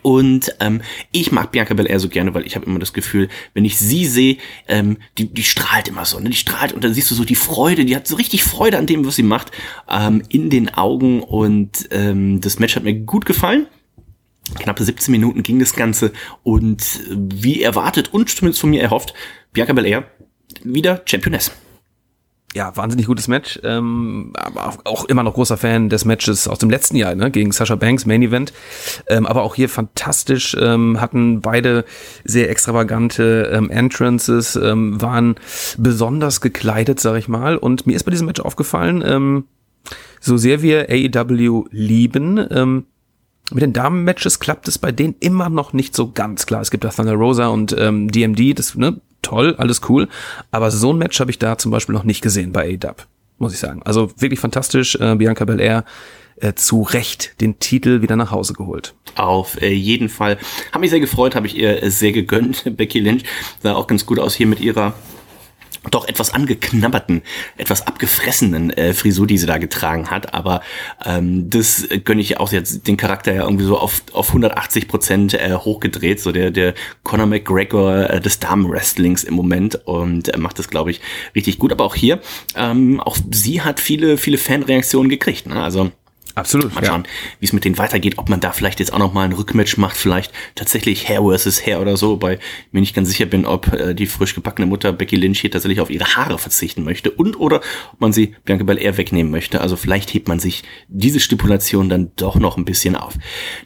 Und 0.03 0.55
ähm, 0.61 0.83
ich 1.13 1.33
mag 1.33 1.53
Bianca 1.53 1.75
Belair 1.75 2.01
so 2.01 2.09
gerne, 2.09 2.35
weil 2.35 2.47
ich 2.47 2.57
habe 2.57 2.67
immer 2.67 2.79
das 2.79 2.93
Gefühl, 2.93 3.29
wenn 3.53 3.65
ich 3.65 3.79
sie 3.79 4.07
sehe, 4.07 4.37
ähm, 4.69 4.99
die, 5.19 5.33
die 5.33 5.43
strahlt 5.43 5.89
immer 5.89 6.05
so, 6.05 6.19
ne? 6.21 6.31
Die 6.31 6.37
strahlt 6.37 6.73
und 6.73 6.85
dann 6.85 6.95
siehst 6.95 7.11
du 7.11 7.15
so 7.15 7.25
die 7.25 7.35
Freude, 7.35 7.85
die 7.85 7.97
hat 7.97 8.07
so 8.07 8.17
richtig 8.17 8.45
Freude 8.45 8.79
an 8.79 8.87
dem, 8.87 9.07
was 9.07 9.17
sie 9.17 9.23
macht, 9.23 9.51
ähm, 9.89 10.23
in 10.29 10.51
den 10.51 10.75
Augen. 10.75 11.23
Und 11.23 11.89
ähm, 11.91 12.41
das 12.41 12.59
Match 12.59 12.77
hat 12.77 12.85
mir 12.85 12.95
gut 12.95 13.27
gefallen. 13.27 13.67
Knappe 14.59 14.85
17 14.85 15.11
Minuten 15.11 15.43
ging 15.43 15.59
das 15.59 15.75
Ganze 15.75 16.13
und 16.43 16.83
äh, 16.83 17.17
wie 17.17 17.63
erwartet 17.63 18.13
und 18.13 18.29
zumindest 18.29 18.61
von 18.61 18.71
mir 18.71 18.83
erhofft, 18.83 19.15
Bianca 19.53 19.73
Belair 19.73 20.05
wieder 20.63 21.03
Championess. 21.07 21.53
Ja, 22.55 22.77
wahnsinnig 22.77 23.07
gutes 23.07 23.27
Match. 23.27 23.59
Ähm, 23.65 24.31
aber 24.35 24.75
auch- 24.85 25.07
immer 25.07 25.25
noch 25.25 25.35
großer 25.35 25.57
Fan 25.57 25.89
des 25.89 26.05
Matches 26.05 26.47
aus 26.47 26.59
dem 26.61 26.71
letzten 26.71 26.95
Jahr, 26.97 27.15
ne, 27.17 27.31
gegen 27.33 27.51
Sasha 27.51 27.75
Banks, 27.75 28.07
Main 28.07 28.23
Event. 28.23 28.53
Ähm, 29.09 29.27
aber 29.27 29.43
auch 29.43 29.57
hier 29.57 29.69
fantastisch, 29.69 30.57
ähm, 30.61 31.01
hatten 31.01 31.41
beide 31.41 31.85
sehr 32.25 32.49
extravagante 32.51 33.51
ähm, 33.53 33.71
Entrances, 33.71 34.55
ähm, 34.55 35.01
waren 35.03 35.35
besonders 35.79 36.41
gekleidet, 36.41 37.01
sag 37.01 37.17
ich 37.17 37.27
mal. 37.27 37.57
Und 37.57 37.89
mir 37.89 37.97
ist 37.97 38.05
bei 38.05 38.13
diesem 38.13 38.27
Match 38.29 38.41
aufgefallen, 38.41 39.03
ähm, 39.05 39.45
so 40.21 40.37
sehr 40.37 40.63
wir 40.63 40.87
AEW 40.91 41.65
lieben, 41.73 42.39
ähm, 42.51 42.85
mit 43.53 43.63
den 43.63 43.73
Damen-Matches 43.75 44.39
klappt 44.41 44.69
es 44.69 44.79
bei 44.79 44.91
denen 44.93 45.17
immer 45.21 45.51
noch 45.51 45.73
nicht 45.75 45.95
so 45.95 46.11
ganz 46.13 46.47
klar. 46.47 46.63
Es 46.63 46.71
gibt 46.71 46.85
da 46.85 46.89
Thunder 46.89 47.13
Rosa 47.15 47.49
und 47.49 47.75
ähm, 47.79 48.11
DMD, 48.11 48.55
das, 48.59 48.75
ne, 48.77 49.01
toll, 49.25 49.57
alles 49.59 49.81
cool. 49.89 50.09
Aber 50.51 50.71
so 50.71 50.93
ein 50.93 50.99
Match 50.99 51.19
habe 51.19 51.31
ich 51.31 51.39
da 51.39 51.59
zum 51.59 51.71
Beispiel 51.73 51.95
noch 51.95 52.05
nicht 52.05 52.21
gesehen 52.21 52.53
bei 52.53 52.79
AEW, 52.81 52.95
muss 53.39 53.53
ich 53.53 53.59
sagen. 53.59 53.83
Also 53.85 54.11
wirklich 54.19 54.39
fantastisch. 54.39 54.95
Äh, 54.97 55.17
Bianca 55.17 55.45
Belair 55.45 55.85
äh, 56.37 56.55
zu 56.55 56.83
Recht 56.83 57.41
den 57.41 57.59
Titel 57.59 58.03
wieder 58.03 58.17
nach 58.17 58.31
Hause 58.31 58.55
geholt. 58.55 58.95
Auf 59.17 59.61
äh, 59.61 59.73
jeden 59.73 60.09
Fall. 60.09 60.39
Hat 60.73 60.81
mich 60.81 60.91
sehr 60.91 61.01
gefreut, 61.01 61.35
habe 61.35 61.47
ich 61.47 61.57
ihr 61.57 61.83
äh, 61.83 61.91
sehr 61.91 62.13
gegönnt. 62.13 62.65
Becky 62.77 63.01
Lynch 63.01 63.25
sah 63.63 63.75
auch 63.75 63.87
ganz 63.87 64.07
gut 64.07 64.19
aus 64.19 64.35
hier 64.35 64.47
mit 64.47 64.61
ihrer 64.61 64.95
doch 65.91 66.09
etwas 66.09 66.33
angeknabberten, 66.33 67.23
etwas 67.57 67.87
abgefressenen 67.87 68.71
äh, 68.71 68.95
Frisur, 68.95 69.27
die 69.27 69.39
sie 69.39 69.47
da 69.47 69.59
getragen 69.59 70.11
hat. 70.11 70.35
Aber 70.35 70.63
ähm, 71.05 71.51
das 71.51 71.89
gönne 72.05 72.21
ich 72.21 72.39
auch. 72.39 72.53
Hat 72.53 72.87
den 72.87 72.97
Charakter 72.97 73.35
ja 73.35 73.45
irgendwie 73.45 73.65
so 73.65 73.79
auf, 73.79 74.03
auf 74.13 74.29
180 74.29 74.89
Prozent 74.89 75.35
äh, 75.35 75.55
hochgedreht. 75.55 76.21
So 76.21 76.33
der, 76.33 76.51
der 76.51 76.75
Conor 77.03 77.27
McGregor 77.27 78.11
äh, 78.11 78.21
des 78.21 78.39
Damenwrestlings 78.39 79.25
im 79.25 79.35
Moment 79.35 79.87
und 79.87 80.33
äh, 80.33 80.39
macht 80.39 80.59
das, 80.59 80.69
glaube 80.69 80.91
ich, 80.91 81.01
richtig 81.35 81.59
gut. 81.59 81.73
Aber 81.73 81.85
auch 81.85 81.95
hier, 81.95 82.21
ähm, 82.57 83.01
auch 83.01 83.17
sie 83.31 83.63
hat 83.63 83.81
viele, 83.81 84.17
viele 84.17 84.39
Fanreaktionen 84.39 85.09
gekriegt. 85.09 85.47
Ne? 85.47 85.63
Also 85.63 85.91
Absolut. 86.35 86.75
Mal 86.75 86.85
schauen, 86.85 87.05
wie 87.39 87.47
es 87.47 87.53
mit 87.53 87.65
denen 87.65 87.79
weitergeht, 87.79 88.19
ob 88.19 88.29
man 88.29 88.41
da 88.41 88.53
vielleicht 88.53 88.81
jetzt 88.81 88.93
auch 88.93 88.99
noch 88.99 89.13
mal 89.13 89.25
ein 89.25 89.33
Rückmatch 89.33 89.77
macht, 89.77 89.97
vielleicht 89.97 90.33
tatsächlich 90.55 91.09
Hair 91.09 91.23
versus 91.23 91.65
Hair 91.65 91.81
oder 91.81 91.97
so, 91.97 92.21
weil 92.21 92.35
ich 92.35 92.73
mir 92.73 92.81
nicht 92.81 92.95
ganz 92.95 93.09
sicher 93.09 93.27
bin, 93.27 93.47
ob 93.47 93.73
äh, 93.73 93.95
die 93.95 94.07
frisch 94.07 94.35
gebackene 94.35 94.67
Mutter 94.67 94.93
Becky 94.93 95.17
Lynch 95.17 95.41
hier 95.41 95.51
tatsächlich 95.51 95.81
auf 95.81 95.91
ihre 95.91 96.05
Haare 96.17 96.39
verzichten 96.39 96.83
möchte 96.83 97.11
und 97.11 97.39
oder 97.39 97.61
ob 97.93 98.01
man 98.01 98.13
sie 98.13 98.35
Bianca 98.45 98.65
Belair 98.65 98.97
wegnehmen 98.97 99.31
möchte. 99.31 99.61
Also 99.61 99.77
vielleicht 99.77 100.13
hebt 100.13 100.27
man 100.27 100.41
sich 100.41 100.65
diese 100.89 101.21
Stipulation 101.21 101.89
dann 101.89 102.11
doch 102.17 102.37
noch 102.37 102.57
ein 102.57 102.65
bisschen 102.65 102.97
auf. 102.97 103.15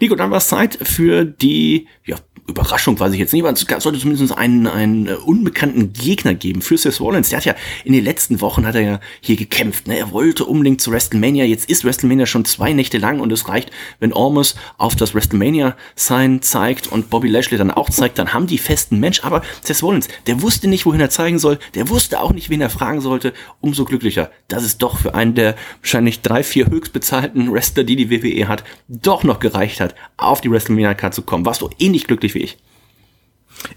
Nico, 0.00 0.14
dann 0.14 0.30
war 0.30 0.38
es 0.38 0.48
Zeit 0.48 0.78
für 0.82 1.24
die 1.24 1.86
ja, 2.08 2.16
Überraschung 2.46 2.98
weiß 2.98 3.12
ich 3.12 3.18
jetzt 3.18 3.34
nicht, 3.34 3.44
aber 3.44 3.52
es 3.52 3.60
sollte 3.60 3.98
zumindest 3.98 4.32
einen, 4.32 4.66
einen 4.66 5.06
äh, 5.06 5.12
unbekannten 5.12 5.92
Gegner 5.92 6.32
geben 6.32 6.62
für 6.62 6.78
Seth 6.78 6.98
Rollins. 6.98 7.28
Der 7.28 7.36
hat 7.36 7.44
ja 7.44 7.54
in 7.84 7.92
den 7.92 8.02
letzten 8.02 8.40
Wochen 8.40 8.66
hat 8.66 8.74
er 8.74 8.80
ja 8.80 9.00
hier 9.20 9.36
gekämpft. 9.36 9.86
Ne? 9.86 9.98
Er 9.98 10.10
wollte 10.12 10.46
unbedingt 10.46 10.80
zu 10.80 10.90
WrestleMania. 10.90 11.44
Jetzt 11.44 11.68
ist 11.68 11.84
WrestleMania 11.84 12.24
schon 12.24 12.46
zwei 12.46 12.72
Nächte 12.72 12.96
lang 12.96 13.20
und 13.20 13.30
es 13.32 13.48
reicht, 13.48 13.70
wenn 14.00 14.14
Ormus 14.14 14.56
auf 14.78 14.96
das 14.96 15.14
WrestleMania-Sign 15.14 16.40
zeigt 16.40 16.86
und 16.86 17.10
Bobby 17.10 17.28
Lashley 17.28 17.58
dann 17.58 17.70
auch 17.70 17.90
zeigt, 17.90 18.18
dann 18.18 18.32
haben 18.32 18.46
die 18.46 18.56
festen 18.56 18.98
Mensch. 18.98 19.24
Aber 19.24 19.42
Seth 19.62 19.82
Rollins, 19.82 20.08
der 20.26 20.40
wusste 20.40 20.68
nicht, 20.68 20.86
wohin 20.86 21.02
er 21.02 21.10
zeigen 21.10 21.38
soll. 21.38 21.58
Der 21.74 21.90
wusste 21.90 22.22
auch 22.22 22.32
nicht, 22.32 22.48
wen 22.48 22.62
er 22.62 22.70
fragen 22.70 23.02
sollte. 23.02 23.34
Umso 23.60 23.84
glücklicher, 23.84 24.30
dass 24.48 24.64
es 24.64 24.78
doch 24.78 24.98
für 24.98 25.14
einen 25.14 25.34
der 25.34 25.54
wahrscheinlich 25.82 26.22
drei, 26.22 26.42
vier 26.42 26.68
höchstbezahlten 26.68 27.52
Wrestler, 27.52 27.84
die 27.84 27.96
die 27.96 28.10
WWE 28.10 28.48
hat, 28.48 28.64
doch 28.88 29.22
noch 29.22 29.38
gereicht 29.38 29.80
hat, 29.80 29.94
auf 30.16 30.40
die 30.40 30.50
WrestleMania-Card 30.50 31.12
zu 31.12 31.20
kommen. 31.20 31.44
Warst 31.44 31.60
du 31.60 31.68
ähnlich 31.78 31.97
glücklich 32.06 32.34
wie 32.34 32.40
ich? 32.40 32.58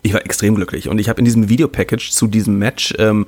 Ich 0.04 0.14
war 0.14 0.24
extrem 0.24 0.56
glücklich 0.56 0.90
und 0.90 1.00
ich 1.00 1.10
habe 1.10 1.20
in 1.20 1.26
diesem 1.26 1.50
Videopackage 1.50 2.12
zu 2.12 2.28
diesem 2.28 2.60
Match 2.60 2.94
ähm, 3.00 3.26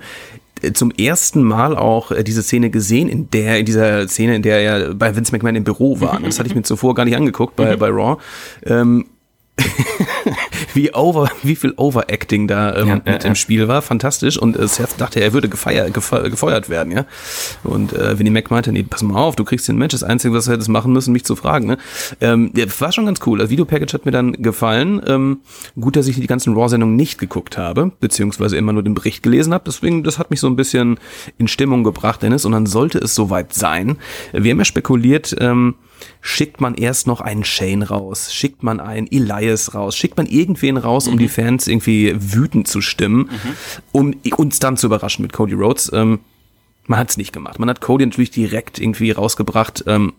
zum 0.73 0.91
ersten 0.91 1.43
Mal 1.43 1.75
auch 1.75 2.11
äh, 2.11 2.23
diese 2.23 2.43
Szene 2.43 2.69
gesehen, 2.69 3.09
in 3.09 3.29
der, 3.31 3.59
in 3.59 3.65
dieser 3.65 4.07
Szene, 4.07 4.35
in 4.35 4.41
der 4.43 4.59
er 4.59 4.93
bei 4.93 5.15
Vince 5.15 5.31
McMahon 5.31 5.55
im 5.55 5.63
Büro 5.63 5.99
war. 5.99 6.19
Das 6.23 6.39
hatte 6.39 6.47
ich 6.47 6.55
mir 6.55 6.63
zuvor 6.63 6.95
gar 6.95 7.05
nicht 7.05 7.17
angeguckt 7.17 7.55
bei, 7.55 7.75
bei 7.75 7.89
Raw. 7.89 8.21
Ähm, 8.65 9.05
wie 10.73 10.93
over, 10.93 11.29
wie 11.43 11.55
viel 11.55 11.73
Overacting 11.75 12.47
da 12.47 12.75
ähm, 12.75 12.87
Ja, 12.87 12.95
mit 12.95 13.23
ja. 13.23 13.29
im 13.29 13.35
Spiel 13.35 13.67
war, 13.67 13.81
fantastisch. 13.81 14.37
Und 14.37 14.57
äh, 14.57 14.67
Seth 14.67 14.95
dachte, 14.97 15.21
er 15.21 15.33
würde 15.33 15.49
gefeiert, 15.49 15.93
gefe 15.93 16.29
gefeuert 16.29 16.69
werden, 16.69 16.91
ja. 16.91 17.05
Und 17.63 17.93
äh, 17.93 18.17
Vinnie 18.17 18.31
Mac 18.31 18.51
meinte, 18.51 18.71
nee, 18.71 18.83
pass 18.83 19.03
mal 19.03 19.19
auf, 19.19 19.35
du 19.35 19.43
kriegst 19.43 19.67
den 19.67 19.77
Match. 19.77 19.93
Das 19.93 20.03
Einzige, 20.03 20.33
was 20.33 20.45
du 20.45 20.51
hättest 20.51 20.69
machen 20.69 20.93
müssen, 20.93 21.11
mich 21.13 21.23
zu 21.23 21.35
fragen. 21.35 21.67
Ne? 21.67 21.77
Ähm, 22.21 22.51
war 22.79 22.91
schon 22.91 23.05
ganz 23.05 23.19
cool. 23.25 23.39
Das 23.39 23.49
Videopackage 23.49 23.93
hat 23.93 24.05
mir 24.05 24.11
dann 24.11 24.33
gefallen. 24.33 25.01
Ähm, 25.05 25.39
gut, 25.79 25.95
dass 25.95 26.07
ich 26.07 26.19
die 26.19 26.27
ganzen 26.27 26.53
Raw-Sendungen 26.53 26.95
nicht 26.95 27.19
geguckt 27.19 27.57
habe, 27.57 27.91
beziehungsweise 27.99 28.57
immer 28.57 28.73
nur 28.73 28.83
den 28.83 28.93
Bericht 28.93 29.23
gelesen 29.23 29.53
habe. 29.53 29.63
Deswegen, 29.65 30.03
das 30.03 30.19
hat 30.19 30.31
mich 30.31 30.39
so 30.39 30.47
ein 30.47 30.55
bisschen 30.55 30.99
in 31.37 31.47
Stimmung 31.47 31.83
gebracht, 31.83 32.21
Dennis. 32.21 32.45
Und 32.45 32.53
dann 32.53 32.65
sollte 32.65 32.99
es 32.99 33.15
soweit 33.15 33.53
sein. 33.53 33.97
Wir 34.31 34.51
haben 34.51 34.59
ja 34.59 34.65
spekuliert, 34.65 35.35
ähm, 35.39 35.75
schickt 36.21 36.61
man 36.61 36.75
erst 36.75 37.07
noch 37.07 37.21
einen 37.21 37.43
Shane 37.43 37.83
raus, 37.83 38.33
schickt 38.33 38.63
man 38.63 38.79
einen 38.79 39.07
Elias 39.11 39.73
raus, 39.73 39.95
schickt 39.95 40.17
man 40.17 40.25
irgendwen 40.25 40.77
raus, 40.77 41.07
um 41.07 41.17
die 41.17 41.27
Fans 41.27 41.67
irgendwie 41.67 42.13
wütend 42.17 42.67
zu 42.67 42.81
stimmen, 42.81 43.29
um 43.91 44.15
uns 44.37 44.59
dann 44.59 44.77
zu 44.77 44.87
überraschen 44.87 45.23
mit 45.23 45.33
Cody 45.33 45.53
Rhodes. 45.53 45.91
Ähm, 45.93 46.19
man 46.87 46.99
hat 46.99 47.09
es 47.09 47.17
nicht 47.17 47.33
gemacht. 47.33 47.59
Man 47.59 47.69
hat 47.69 47.81
Cody 47.81 48.05
natürlich 48.05 48.31
direkt 48.31 48.79
irgendwie 48.79 49.11
rausgebracht 49.11 49.83
ähm, 49.87 50.13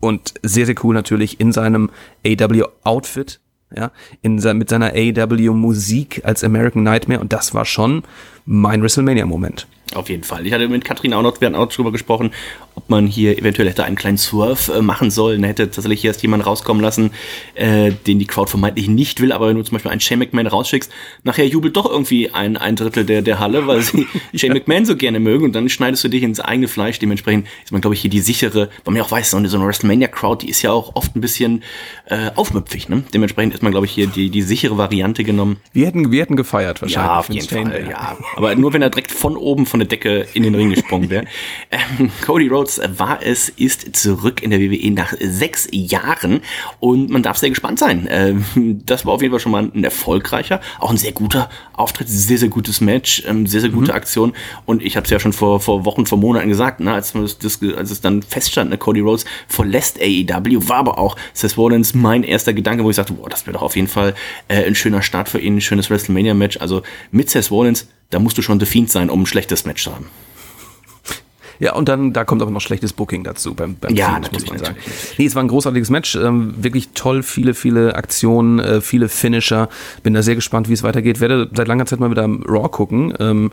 und 0.00 0.34
sehr, 0.42 0.66
sehr 0.66 0.74
cool 0.82 0.94
natürlich 0.94 1.40
in 1.40 1.52
seinem 1.52 1.90
AW-Outfit, 2.26 3.40
ja, 3.74 3.92
in 4.22 4.40
sein, 4.40 4.58
mit 4.58 4.68
seiner 4.68 4.92
AW-Musik 4.94 6.22
als 6.24 6.42
American 6.42 6.82
Nightmare 6.82 7.20
und 7.20 7.32
das 7.32 7.54
war 7.54 7.64
schon 7.64 8.02
mein 8.44 8.82
WrestleMania-Moment. 8.82 9.68
Auf 9.94 10.08
jeden 10.08 10.22
Fall. 10.22 10.46
Ich 10.46 10.52
hatte 10.52 10.68
mit 10.68 10.84
Katrin 10.84 11.12
auch 11.14 11.22
noch, 11.22 11.40
wir 11.40 11.46
hatten 11.46 11.56
auch 11.56 11.68
drüber 11.68 11.90
gesprochen, 11.90 12.30
ob 12.76 12.88
man 12.88 13.06
hier 13.06 13.36
eventuell 13.36 13.68
hätte 13.68 13.84
einen 13.84 13.96
kleinen 13.96 14.18
Swerve 14.18 14.72
äh, 14.72 14.82
machen 14.82 15.10
sollen. 15.10 15.42
Hätte 15.42 15.70
tatsächlich 15.70 16.04
erst 16.04 16.22
jemanden 16.22 16.46
rauskommen 16.46 16.80
lassen, 16.80 17.10
äh, 17.54 17.92
den 18.06 18.18
die 18.18 18.26
Crowd 18.26 18.48
vermeintlich 18.48 18.88
nicht 18.88 19.20
will, 19.20 19.32
aber 19.32 19.48
wenn 19.48 19.56
du 19.56 19.62
zum 19.62 19.74
Beispiel 19.74 19.90
einen 19.90 20.00
Shane 20.00 20.20
McMahon 20.20 20.46
rausschickst, 20.46 20.92
nachher 21.24 21.46
jubelt 21.46 21.76
doch 21.76 21.90
irgendwie 21.90 22.30
ein, 22.30 22.56
ein 22.56 22.76
Drittel 22.76 23.04
der, 23.04 23.22
der 23.22 23.40
Halle, 23.40 23.66
weil 23.66 23.82
sie 23.82 24.06
Shane 24.34 24.52
McMahon 24.52 24.84
so 24.84 24.96
gerne 24.96 25.18
mögen 25.18 25.44
und 25.44 25.52
dann 25.52 25.68
schneidest 25.68 26.04
du 26.04 26.08
dich 26.08 26.22
ins 26.22 26.38
eigene 26.38 26.68
Fleisch. 26.68 26.98
Dementsprechend 27.00 27.48
ist 27.64 27.72
man, 27.72 27.80
glaube 27.80 27.94
ich, 27.94 28.00
hier 28.00 28.10
die 28.10 28.20
sichere, 28.20 28.68
weil 28.84 28.92
man 28.92 28.96
ja 28.96 29.02
auch 29.02 29.10
weiß, 29.10 29.32
so 29.32 29.36
eine, 29.36 29.48
so 29.48 29.56
eine 29.56 29.66
WrestleMania-Crowd, 29.66 30.46
die 30.46 30.50
ist 30.50 30.62
ja 30.62 30.70
auch 30.70 30.94
oft 30.94 31.16
ein 31.16 31.20
bisschen 31.20 31.64
äh, 32.06 32.30
aufmüpfig. 32.36 32.88
Ne? 32.88 33.02
Dementsprechend 33.12 33.54
ist 33.54 33.62
man, 33.62 33.72
glaube 33.72 33.86
ich, 33.86 33.92
hier 33.92 34.06
die, 34.06 34.30
die 34.30 34.42
sichere 34.42 34.78
Variante 34.78 35.24
genommen. 35.24 35.56
Wir 35.72 35.86
hätten, 35.86 36.12
wir 36.12 36.22
hätten 36.22 36.36
gefeiert 36.36 36.80
wahrscheinlich. 36.80 36.94
Ja, 36.94 37.18
auf 37.18 37.28
jeden 37.28 37.48
Fall, 37.48 37.88
ja. 37.90 38.16
Aber 38.36 38.54
nur 38.54 38.72
wenn 38.72 38.82
er 38.82 38.90
direkt 38.90 39.10
von 39.10 39.36
oben 39.36 39.66
von 39.66 39.79
der 39.80 39.88
Decke 39.88 40.26
in 40.34 40.42
den 40.42 40.54
Ring 40.54 40.70
gesprungen 40.70 41.10
wäre. 41.10 41.24
ähm, 41.70 42.10
Cody 42.24 42.48
Rhodes 42.48 42.80
war 42.96 43.20
es, 43.22 43.48
ist 43.48 43.96
zurück 43.96 44.42
in 44.42 44.50
der 44.50 44.60
WWE 44.60 44.90
nach 44.92 45.14
sechs 45.20 45.68
Jahren 45.72 46.40
und 46.78 47.10
man 47.10 47.22
darf 47.22 47.38
sehr 47.38 47.50
gespannt 47.50 47.78
sein. 47.78 48.06
Ähm, 48.10 48.44
das 48.86 49.06
war 49.06 49.14
auf 49.14 49.22
jeden 49.22 49.32
Fall 49.32 49.40
schon 49.40 49.52
mal 49.52 49.70
ein 49.74 49.84
erfolgreicher, 49.84 50.60
auch 50.78 50.90
ein 50.90 50.96
sehr 50.96 51.12
guter 51.12 51.50
Auftritt, 51.72 52.08
sehr, 52.08 52.38
sehr 52.38 52.48
gutes 52.48 52.80
Match, 52.80 53.22
ähm, 53.26 53.46
sehr, 53.46 53.60
sehr 53.60 53.70
gute 53.70 53.92
mhm. 53.92 53.96
Aktion 53.96 54.32
und 54.66 54.82
ich 54.82 54.96
habe 54.96 55.04
es 55.04 55.10
ja 55.10 55.18
schon 55.18 55.32
vor, 55.32 55.60
vor 55.60 55.84
Wochen, 55.84 56.06
vor 56.06 56.18
Monaten 56.18 56.48
gesagt, 56.48 56.80
ne, 56.80 56.92
als, 56.92 57.12
das, 57.40 57.60
als 57.76 57.90
es 57.90 58.00
dann 58.00 58.22
feststand, 58.22 58.70
ne, 58.70 58.78
Cody 58.78 59.00
Rhodes 59.00 59.24
verlässt 59.48 59.98
AEW, 60.00 60.68
war 60.68 60.76
aber 60.76 60.98
auch 60.98 61.16
Seth 61.32 61.56
Rollins 61.56 61.94
mein 61.94 62.22
erster 62.22 62.52
Gedanke, 62.52 62.84
wo 62.84 62.90
ich 62.90 62.96
sagte, 62.96 63.14
boah, 63.14 63.28
das 63.28 63.46
wäre 63.46 63.54
doch 63.54 63.62
auf 63.62 63.76
jeden 63.76 63.88
Fall 63.88 64.14
äh, 64.48 64.64
ein 64.64 64.74
schöner 64.74 65.02
Start 65.02 65.28
für 65.28 65.40
ihn, 65.40 65.56
ein 65.56 65.60
schönes 65.60 65.90
WrestleMania-Match, 65.90 66.58
also 66.60 66.82
mit 67.10 67.30
Seth 67.30 67.50
Rollins 67.50 67.88
da 68.10 68.18
musst 68.18 68.36
du 68.36 68.42
schon 68.42 68.60
The 68.60 68.66
Fiend 68.66 68.90
sein, 68.90 69.08
um 69.08 69.22
ein 69.22 69.26
schlechtes 69.26 69.64
Match 69.64 69.84
zu 69.84 69.94
haben. 69.94 70.06
Ja, 71.62 71.74
und 71.74 71.90
dann, 71.90 72.14
da 72.14 72.24
kommt 72.24 72.40
aber 72.40 72.50
noch 72.50 72.62
schlechtes 72.62 72.94
Booking 72.94 73.22
dazu 73.22 73.52
beim, 73.52 73.76
beim 73.76 73.94
ja, 73.94 74.14
Fiend, 74.14 74.32
muss 74.32 74.46
man 74.46 74.58
sagen. 74.58 74.76
Nee, 75.18 75.26
es 75.26 75.34
war 75.34 75.42
ein 75.42 75.48
großartiges 75.48 75.90
Match, 75.90 76.16
ähm, 76.16 76.54
wirklich 76.56 76.88
toll, 76.94 77.22
viele, 77.22 77.52
viele 77.52 77.96
Aktionen, 77.96 78.60
äh, 78.60 78.80
viele 78.80 79.10
Finisher. 79.10 79.68
Bin 80.02 80.14
da 80.14 80.22
sehr 80.22 80.36
gespannt, 80.36 80.70
wie 80.70 80.72
es 80.72 80.82
weitergeht. 80.82 81.20
Werde 81.20 81.50
seit 81.54 81.68
langer 81.68 81.84
Zeit 81.84 82.00
mal 82.00 82.10
wieder 82.10 82.24
Raw 82.24 82.70
gucken. 82.70 83.12
Ähm, 83.20 83.52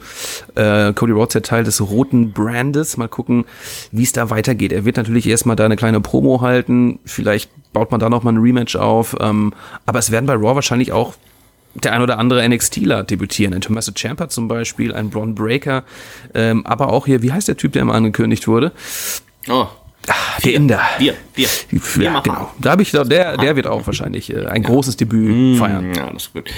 äh, 0.56 0.94
Cody 0.94 1.12
Rhodes 1.12 1.34
ja 1.34 1.42
Teil 1.42 1.66
des 1.66 1.82
roten 1.82 2.32
Brandes. 2.32 2.96
Mal 2.96 3.10
gucken, 3.10 3.44
wie 3.92 4.04
es 4.04 4.14
da 4.14 4.30
weitergeht. 4.30 4.72
Er 4.72 4.86
wird 4.86 4.96
natürlich 4.96 5.28
erstmal 5.28 5.58
da 5.58 5.66
eine 5.66 5.76
kleine 5.76 6.00
Promo 6.00 6.40
halten. 6.40 7.00
Vielleicht 7.04 7.52
baut 7.74 7.92
man 7.92 8.00
da 8.00 8.10
noch 8.10 8.24
mal 8.24 8.32
ein 8.32 8.38
Rematch 8.38 8.78
auf. 8.78 9.18
Ähm, 9.20 9.52
aber 9.86 10.00
es 10.00 10.12
werden 10.12 10.28
bei 10.28 10.36
Raw 10.36 10.56
wahrscheinlich 10.56 10.94
auch 10.94 11.16
der 11.84 11.94
ein 11.94 12.02
oder 12.02 12.18
andere 12.18 12.48
NXTler 12.48 13.04
debütieren. 13.04 13.54
Ein 13.54 13.62
Tommaso 13.62 13.92
Ciampa 13.92 14.30
zum 14.30 14.48
Beispiel, 14.48 14.94
ein 14.94 15.10
Braun 15.10 15.36
Breaker, 15.36 15.84
ähm, 16.34 16.66
aber 16.66 16.92
auch 16.92 17.06
hier, 17.06 17.22
wie 17.22 17.32
heißt 17.32 17.48
der 17.48 17.58
Typ, 17.58 17.74
der 17.74 17.84
immer 17.84 17.94
angekündigt 17.94 18.48
wurde? 18.48 18.72
Oh, 19.50 19.68
Ach, 20.08 20.40
der 20.40 20.54
Inder. 20.54 20.82
Wir, 21.00 21.16
wir. 21.36 21.48
wir 21.70 22.04
ja, 22.04 22.20
genau. 22.22 22.52
Da 22.60 22.72
habe 22.72 22.82
ich 22.82 22.92
der, 22.92 23.04
der 23.04 23.56
wird 23.56 23.68
auch 23.68 23.86
wahrscheinlich 23.86 24.34
äh, 24.34 24.46
ein 24.46 24.64
ja. 24.64 24.70
großes 24.70 24.96
Debüt 24.96 25.56
mm, 25.56 25.56
feiern. 25.58 25.94
Ja, 25.94 26.10
das 26.12 26.24
ist 26.24 26.34
gut. 26.34 26.50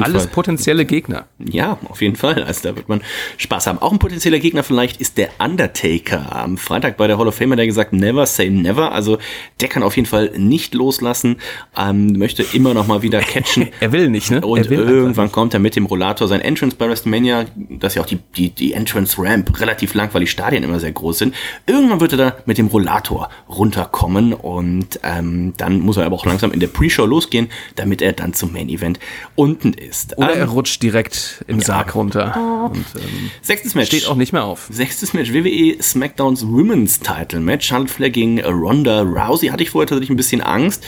Alles 0.00 0.24
Fall. 0.24 0.32
potenzielle 0.32 0.84
Gegner. 0.84 1.26
Ja, 1.38 1.78
auf 1.88 2.02
jeden 2.02 2.16
Fall. 2.16 2.44
Also 2.44 2.68
da 2.68 2.76
wird 2.76 2.88
man 2.88 3.00
Spaß 3.38 3.66
haben. 3.66 3.78
Auch 3.78 3.92
ein 3.92 3.98
potenzieller 3.98 4.38
Gegner 4.38 4.62
vielleicht 4.62 5.00
ist 5.00 5.16
der 5.16 5.30
Undertaker. 5.38 6.34
Am 6.36 6.58
Freitag 6.58 6.98
bei 6.98 7.06
der 7.06 7.18
Hall 7.18 7.26
of 7.28 7.34
Fame 7.34 7.52
hat 7.52 7.58
er 7.60 7.66
gesagt, 7.66 7.94
never 7.94 8.26
say 8.26 8.50
never. 8.50 8.92
Also 8.92 9.18
der 9.60 9.68
kann 9.68 9.82
auf 9.82 9.96
jeden 9.96 10.06
Fall 10.06 10.32
nicht 10.36 10.74
loslassen, 10.74 11.36
ähm, 11.76 12.12
möchte 12.12 12.44
immer 12.52 12.74
noch 12.74 12.86
mal 12.86 13.00
wieder 13.02 13.20
catchen. 13.22 13.68
er 13.80 13.92
will 13.92 14.10
nicht, 14.10 14.30
ne? 14.30 14.42
Und 14.42 14.70
irgendwann 14.70 15.32
kommt 15.32 15.54
er 15.54 15.60
mit 15.60 15.76
dem 15.76 15.86
Rollator 15.86 16.28
sein 16.28 16.42
Entrance 16.42 16.76
bei 16.76 16.88
WrestleMania, 16.88 17.46
dass 17.56 17.94
ja 17.94 18.02
auch 18.02 18.06
die, 18.06 18.18
die, 18.36 18.50
die 18.50 18.74
Entrance 18.74 19.16
Ramp 19.18 19.58
relativ 19.60 19.94
lang, 19.94 20.10
weil 20.12 20.20
die 20.20 20.26
Stadien 20.26 20.62
immer 20.62 20.78
sehr 20.78 20.92
groß 20.92 21.18
sind. 21.18 21.34
Irgendwann 21.66 22.00
wird 22.00 22.12
er 22.12 22.18
da 22.18 22.36
mit 22.44 22.58
dem 22.58 22.66
Rollator 22.66 22.97
Rollator 22.98 23.28
runterkommen 23.48 24.32
und 24.32 25.00
ähm, 25.02 25.54
dann 25.56 25.80
muss 25.80 25.96
er 25.96 26.06
aber 26.06 26.16
auch 26.16 26.26
langsam 26.26 26.52
in 26.52 26.60
der 26.60 26.68
Pre-Show 26.68 27.06
losgehen, 27.06 27.48
damit 27.76 28.02
er 28.02 28.12
dann 28.12 28.34
zum 28.34 28.52
Main 28.52 28.68
Event 28.68 28.98
unten 29.34 29.72
ist. 29.72 30.16
Oder 30.18 30.34
ähm, 30.34 30.40
er 30.40 30.46
rutscht 30.48 30.82
direkt 30.82 31.44
im 31.46 31.58
ja. 31.58 31.64
Sarg 31.64 31.94
runter. 31.94 32.34
Oh. 32.36 32.66
Und, 32.66 32.86
ähm, 32.96 33.30
Sechstes 33.42 33.74
Match. 33.74 33.88
Steht 33.88 34.06
auch 34.06 34.16
nicht 34.16 34.32
mehr 34.32 34.44
auf. 34.44 34.68
Sechstes 34.70 35.14
Match, 35.14 35.32
WWE 35.32 35.82
SmackDowns 35.82 36.46
Women's 36.46 37.00
Title 37.00 37.40
Match. 37.40 37.66
Charlotte 37.66 37.92
Flair 37.92 38.10
gegen 38.10 38.40
Ronda 38.40 39.02
Rousey. 39.02 39.48
Hatte 39.48 39.62
ich 39.62 39.70
vorher 39.70 39.86
tatsächlich 39.86 40.10
ein 40.10 40.16
bisschen 40.16 40.40
Angst. 40.40 40.84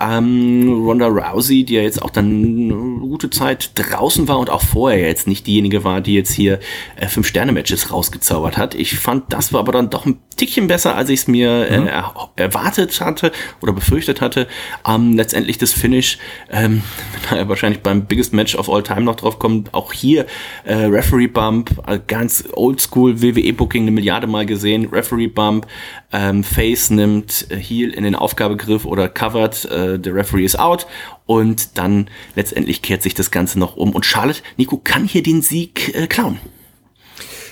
Ähm, 0.00 0.84
Ronda 0.84 1.06
Rousey, 1.06 1.64
die 1.64 1.74
ja 1.74 1.82
jetzt 1.82 2.02
auch 2.02 2.10
dann 2.10 2.24
eine 2.26 3.00
gute 3.00 3.30
Zeit 3.30 3.72
draußen 3.74 4.28
war 4.28 4.38
und 4.38 4.50
auch 4.50 4.62
vorher 4.62 5.06
jetzt 5.06 5.26
nicht 5.26 5.46
diejenige 5.46 5.84
war, 5.84 6.00
die 6.00 6.14
jetzt 6.14 6.32
hier 6.32 6.60
äh, 6.96 7.08
Fünf-Sterne-Matches 7.08 7.90
rausgezaubert 7.90 8.56
hat. 8.56 8.74
Ich 8.74 8.98
fand, 8.98 9.32
das 9.32 9.52
war 9.52 9.60
aber 9.60 9.72
dann 9.72 9.90
doch 9.90 10.06
ein 10.06 10.18
Tickchen 10.36 10.66
besser, 10.66 10.96
als 10.96 11.10
ich 11.10 11.20
es 11.20 11.28
mir 11.28 11.33
äh, 11.42 11.80
mhm. 11.80 11.88
äh, 11.88 12.02
erwartet 12.36 13.00
hatte 13.00 13.32
oder 13.60 13.72
befürchtet 13.72 14.20
hatte. 14.20 14.46
Ähm, 14.86 15.14
letztendlich 15.14 15.58
das 15.58 15.72
Finish, 15.72 16.18
ähm, 16.50 16.82
wenn 17.30 17.48
wahrscheinlich 17.48 17.80
beim 17.82 18.06
Biggest 18.06 18.32
Match 18.32 18.54
of 18.54 18.68
All 18.68 18.82
Time 18.82 19.02
noch 19.02 19.16
drauf 19.16 19.38
kommt, 19.38 19.72
auch 19.74 19.92
hier 19.92 20.26
äh, 20.64 20.74
Referee 20.74 21.26
Bump, 21.26 21.82
äh, 21.86 21.98
ganz 22.06 22.44
oldschool 22.52 23.22
WWE 23.22 23.52
Booking 23.52 23.82
eine 23.82 23.90
Milliarde 23.90 24.26
Mal 24.26 24.46
gesehen, 24.46 24.88
Referee 24.90 25.28
Bump, 25.28 25.66
ähm, 26.12 26.44
Face 26.44 26.90
nimmt 26.90 27.46
äh, 27.50 27.56
Heel 27.56 27.90
in 27.90 28.04
den 28.04 28.14
Aufgabegriff 28.14 28.84
oder 28.84 29.08
covered, 29.08 29.64
äh, 29.66 29.98
der 29.98 30.14
Referee 30.14 30.44
ist 30.44 30.58
out 30.58 30.86
und 31.26 31.78
dann 31.78 32.08
letztendlich 32.36 32.82
kehrt 32.82 33.02
sich 33.02 33.14
das 33.14 33.30
Ganze 33.30 33.58
noch 33.58 33.76
um 33.76 33.94
und 33.94 34.06
Charlotte, 34.06 34.42
Nico 34.56 34.78
kann 34.82 35.04
hier 35.06 35.22
den 35.22 35.42
Sieg 35.42 35.94
äh, 35.94 36.06
klauen. 36.06 36.38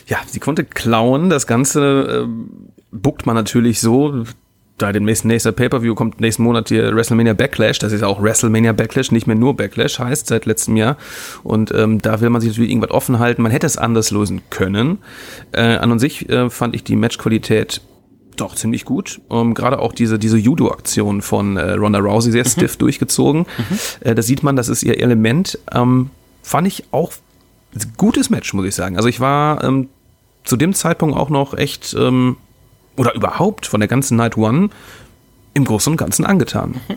Ja, 0.06 0.18
sie 0.26 0.40
konnte 0.40 0.64
klauen. 0.64 1.30
Das 1.30 1.46
Ganze 1.46 2.26
äh, 2.28 2.81
bookt 2.92 3.26
man 3.26 3.34
natürlich 3.34 3.80
so, 3.80 4.24
da 4.78 4.92
demnächst 4.92 5.24
nächster 5.24 5.52
Pay-Per-View 5.52 5.94
kommt 5.94 6.20
nächsten 6.20 6.42
Monat 6.42 6.68
hier 6.68 6.94
WrestleMania 6.94 7.34
Backlash. 7.34 7.78
Das 7.78 7.92
ist 7.92 8.02
auch 8.02 8.22
WrestleMania 8.22 8.72
Backlash, 8.72 9.12
nicht 9.12 9.26
mehr 9.26 9.36
nur 9.36 9.56
Backlash 9.56 9.98
heißt 9.98 10.26
seit 10.26 10.46
letztem 10.46 10.76
Jahr. 10.76 10.96
Und 11.42 11.72
ähm, 11.72 12.00
da 12.00 12.20
will 12.20 12.30
man 12.30 12.40
sich 12.40 12.50
natürlich 12.50 12.70
irgendwas 12.70 12.90
offen 12.90 13.18
halten. 13.18 13.42
Man 13.42 13.52
hätte 13.52 13.66
es 13.66 13.76
anders 13.76 14.10
lösen 14.10 14.42
können. 14.50 14.98
Äh, 15.52 15.76
an 15.76 15.92
und 15.92 15.98
sich 15.98 16.28
äh, 16.28 16.50
fand 16.50 16.74
ich 16.74 16.84
die 16.84 16.96
Matchqualität 16.96 17.80
doch 18.36 18.54
ziemlich 18.54 18.84
gut. 18.84 19.20
Ähm, 19.30 19.54
Gerade 19.54 19.78
auch 19.78 19.92
diese, 19.92 20.18
diese 20.18 20.38
Judo-Aktion 20.38 21.22
von 21.22 21.56
äh, 21.56 21.72
Ronda 21.72 21.98
Rousey 22.00 22.32
sehr 22.32 22.44
mhm. 22.44 22.48
stiff 22.48 22.76
durchgezogen. 22.76 23.40
Mhm. 23.42 23.78
Äh, 24.00 24.14
da 24.14 24.22
sieht 24.22 24.42
man, 24.42 24.56
das 24.56 24.68
ist 24.68 24.82
ihr 24.82 24.98
Element. 25.00 25.58
Ähm, 25.72 26.10
fand 26.42 26.66
ich 26.66 26.84
auch 26.90 27.12
gutes 27.96 28.30
Match, 28.30 28.52
muss 28.52 28.66
ich 28.66 28.74
sagen. 28.74 28.96
Also 28.96 29.08
ich 29.08 29.20
war 29.20 29.62
ähm, 29.62 29.88
zu 30.44 30.56
dem 30.56 30.74
Zeitpunkt 30.74 31.16
auch 31.16 31.30
noch 31.30 31.54
echt 31.54 31.94
ähm, 31.98 32.36
oder 32.96 33.14
überhaupt 33.14 33.66
von 33.66 33.80
der 33.80 33.88
ganzen 33.88 34.16
Night 34.16 34.36
One 34.36 34.70
im 35.54 35.64
Großen 35.64 35.92
und 35.92 35.96
Ganzen 35.96 36.24
angetan. 36.24 36.80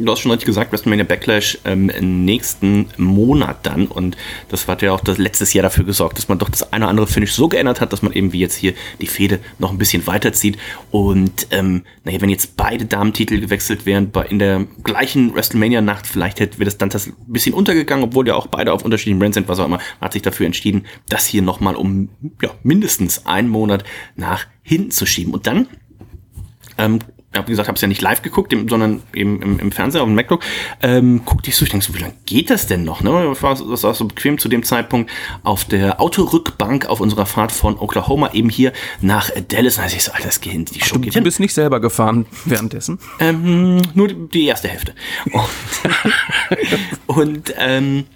Du 0.00 0.12
hast 0.12 0.20
schon 0.20 0.30
richtig 0.30 0.46
gesagt, 0.46 0.72
WrestleMania 0.72 1.04
Backlash 1.04 1.58
ähm, 1.64 1.86
nächsten 2.24 2.88
Monat 2.96 3.66
dann. 3.66 3.86
Und 3.86 4.16
das 4.48 4.66
hat 4.68 4.80
ja 4.80 4.92
auch 4.92 5.00
das 5.00 5.18
letztes 5.18 5.52
Jahr 5.52 5.62
dafür 5.62 5.84
gesorgt, 5.84 6.16
dass 6.16 6.28
man 6.28 6.38
doch 6.38 6.48
das 6.48 6.72
eine 6.72 6.84
oder 6.84 6.90
andere 6.90 7.06
Finish 7.06 7.32
so 7.32 7.48
geändert 7.48 7.80
hat, 7.80 7.92
dass 7.92 8.00
man 8.00 8.12
eben 8.12 8.32
wie 8.32 8.40
jetzt 8.40 8.54
hier 8.54 8.74
die 9.00 9.06
Fehde 9.06 9.40
noch 9.58 9.70
ein 9.70 9.78
bisschen 9.78 10.06
weiterzieht. 10.06 10.56
Und 10.90 11.48
ähm, 11.50 11.82
naja, 12.04 12.20
wenn 12.20 12.30
jetzt 12.30 12.56
beide 12.56 12.86
Damentitel 12.86 13.40
gewechselt 13.40 13.86
wären 13.86 14.10
bei, 14.10 14.24
in 14.24 14.38
der 14.38 14.66
gleichen 14.82 15.34
WrestleMania-Nacht, 15.34 16.06
vielleicht 16.06 16.40
hätte 16.40 16.58
wäre 16.58 16.66
das 16.66 16.78
dann 16.78 16.88
das 16.90 17.08
ein 17.08 17.14
bisschen 17.26 17.54
untergegangen, 17.54 18.04
obwohl 18.04 18.26
ja 18.26 18.34
auch 18.34 18.46
beide 18.46 18.72
auf 18.72 18.84
unterschiedlichen 18.84 19.18
Brands 19.18 19.34
sind, 19.34 19.48
was 19.48 19.58
auch 19.58 19.66
immer, 19.66 19.80
hat 20.00 20.12
sich 20.12 20.22
dafür 20.22 20.46
entschieden, 20.46 20.86
das 21.08 21.26
hier 21.26 21.42
nochmal 21.42 21.74
um 21.74 22.08
ja, 22.42 22.50
mindestens 22.62 23.26
einen 23.26 23.48
Monat 23.48 23.84
nach 24.16 24.46
hinten 24.68 24.90
zu 24.90 25.06
schieben 25.06 25.32
und 25.34 25.46
dann 25.46 25.66
ähm, 26.76 27.00
ja, 27.34 27.46
wie 27.46 27.50
gesagt, 27.50 27.68
habe 27.68 27.76
es 27.76 27.82
ja 27.82 27.88
nicht 27.88 28.00
live 28.00 28.22
geguckt, 28.22 28.54
sondern 28.68 29.02
eben 29.12 29.42
im, 29.42 29.58
im 29.58 29.70
Fernseher 29.70 30.00
auf 30.00 30.08
dem 30.08 30.14
MacBook, 30.14 30.42
ähm, 30.80 31.22
guckte 31.26 31.50
ich 31.50 31.56
so, 31.56 31.64
ich 31.64 31.70
denke 31.70 31.84
so, 31.84 31.94
wie 31.94 31.98
lange 31.98 32.14
geht 32.24 32.48
das 32.48 32.66
denn 32.66 32.84
noch? 32.84 33.02
Ne? 33.02 33.10
Das 33.28 33.42
war, 33.42 33.54
das 33.54 33.82
war 33.82 33.94
so 33.94 34.06
bequem 34.06 34.38
zu 34.38 34.48
dem 34.48 34.62
Zeitpunkt 34.62 35.10
auf 35.42 35.66
der 35.66 36.00
Autorückbank 36.00 36.86
auf 36.86 37.00
unserer 37.00 37.26
Fahrt 37.26 37.52
von 37.52 37.78
Oklahoma 37.78 38.30
eben 38.32 38.48
hier 38.48 38.72
nach 39.02 39.30
Dallas. 39.48 39.76
Und 39.76 39.84
da 39.84 39.94
ich 39.94 40.04
so, 40.04 40.12
Alter, 40.12 40.26
das 40.26 40.40
geht, 40.40 40.74
die 40.74 40.80
Show 40.80 40.86
Ach, 40.86 40.92
du, 40.92 41.00
geht 41.00 41.16
Du 41.16 41.20
bist 41.20 41.38
nicht 41.38 41.52
selber 41.52 41.80
gefahren 41.80 42.24
währenddessen? 42.46 42.98
Ähm, 43.20 43.82
nur 43.92 44.08
die 44.08 44.46
erste 44.46 44.68
Hälfte. 44.68 44.94
Und, 45.30 45.44
und 47.18 47.54
ähm, 47.58 48.06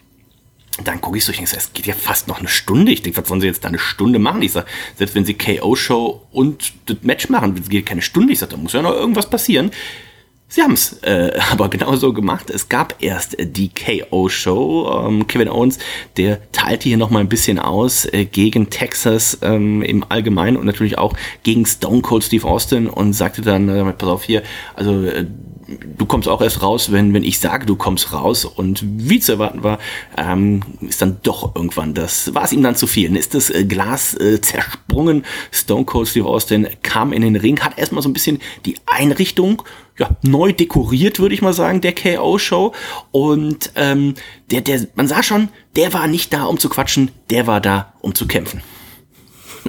dann 0.84 1.00
gucke 1.00 1.18
ich 1.18 1.24
so, 1.24 1.32
ich 1.32 1.38
denke, 1.38 1.54
es 1.56 1.72
geht 1.72 1.86
ja 1.86 1.94
fast 1.94 2.28
noch 2.28 2.38
eine 2.38 2.48
Stunde. 2.48 2.92
Ich 2.92 3.02
denke, 3.02 3.20
was 3.20 3.28
sollen 3.28 3.40
sie 3.40 3.46
jetzt 3.46 3.62
da 3.62 3.68
eine 3.68 3.78
Stunde 3.78 4.18
machen? 4.18 4.42
Ich 4.42 4.52
sage, 4.52 4.66
selbst 4.96 5.14
wenn 5.14 5.24
sie 5.24 5.34
KO-Show 5.34 6.22
und 6.32 6.72
das 6.86 6.98
Match 7.02 7.28
machen, 7.28 7.62
geht 7.68 7.86
keine 7.86 8.02
Stunde. 8.02 8.32
Ich 8.32 8.38
sage, 8.38 8.52
da 8.52 8.56
muss 8.56 8.72
ja 8.72 8.82
noch 8.82 8.92
irgendwas 8.92 9.28
passieren. 9.28 9.70
Sie 10.48 10.60
haben 10.62 10.72
es 10.72 10.98
äh, 11.02 11.38
aber 11.50 11.68
genauso 11.68 12.12
gemacht. 12.12 12.50
Es 12.50 12.68
gab 12.68 12.96
erst 13.00 13.36
die 13.38 13.70
KO-Show. 13.70 15.06
Ähm, 15.06 15.26
Kevin 15.26 15.48
Owens, 15.48 15.78
der 16.16 16.50
teilte 16.52 16.88
hier 16.88 16.98
nochmal 16.98 17.22
ein 17.22 17.28
bisschen 17.28 17.58
aus 17.58 18.06
äh, 18.06 18.24
gegen 18.24 18.70
Texas 18.70 19.38
ähm, 19.42 19.82
im 19.82 20.04
Allgemeinen 20.08 20.56
und 20.56 20.66
natürlich 20.66 20.98
auch 20.98 21.14
gegen 21.42 21.64
Stone 21.66 22.02
Cold 22.02 22.24
Steve 22.24 22.46
Austin 22.46 22.86
und 22.86 23.12
sagte 23.14 23.42
dann, 23.42 23.68
äh, 23.68 23.92
pass 23.92 24.08
auf 24.08 24.24
hier, 24.24 24.42
also 24.74 25.04
äh, 25.04 25.26
du 25.98 26.06
kommst 26.06 26.28
auch 26.28 26.40
erst 26.40 26.62
raus, 26.62 26.92
wenn, 26.92 27.14
wenn 27.14 27.24
ich 27.24 27.38
sage, 27.38 27.66
du 27.66 27.76
kommst 27.76 28.12
raus. 28.12 28.44
Und 28.44 28.82
wie 28.84 29.20
zu 29.20 29.32
erwarten 29.32 29.62
war, 29.62 29.78
ähm, 30.16 30.62
ist 30.80 31.02
dann 31.02 31.18
doch 31.22 31.54
irgendwann 31.54 31.94
das, 31.94 32.34
war 32.34 32.44
es 32.44 32.52
ihm 32.52 32.62
dann 32.62 32.76
zu 32.76 32.86
viel. 32.86 33.14
Ist 33.16 33.34
das 33.34 33.50
äh, 33.50 33.64
Glas 33.64 34.14
äh, 34.14 34.40
zersprungen. 34.40 35.24
Stone 35.50 35.84
Cold 35.84 36.08
Steve 36.08 36.26
Austin 36.26 36.68
kam 36.82 37.12
in 37.12 37.22
den 37.22 37.36
Ring, 37.36 37.60
hat 37.60 37.78
erstmal 37.78 38.02
so 38.02 38.08
ein 38.08 38.12
bisschen 38.12 38.38
die 38.64 38.76
Einrichtung 38.86 39.62
ja, 39.98 40.10
neu 40.22 40.52
dekoriert, 40.52 41.20
würde 41.20 41.34
ich 41.34 41.42
mal 41.42 41.52
sagen, 41.52 41.80
der 41.80 41.94
KO-Show. 41.94 42.72
Und 43.10 43.72
ähm, 43.76 44.14
der, 44.50 44.62
der, 44.62 44.86
man 44.94 45.08
sah 45.08 45.22
schon, 45.22 45.48
der 45.76 45.92
war 45.92 46.06
nicht 46.06 46.32
da, 46.32 46.44
um 46.44 46.58
zu 46.58 46.68
quatschen, 46.68 47.10
der 47.30 47.46
war 47.46 47.60
da, 47.60 47.94
um 48.00 48.14
zu 48.14 48.26
kämpfen. 48.26 48.62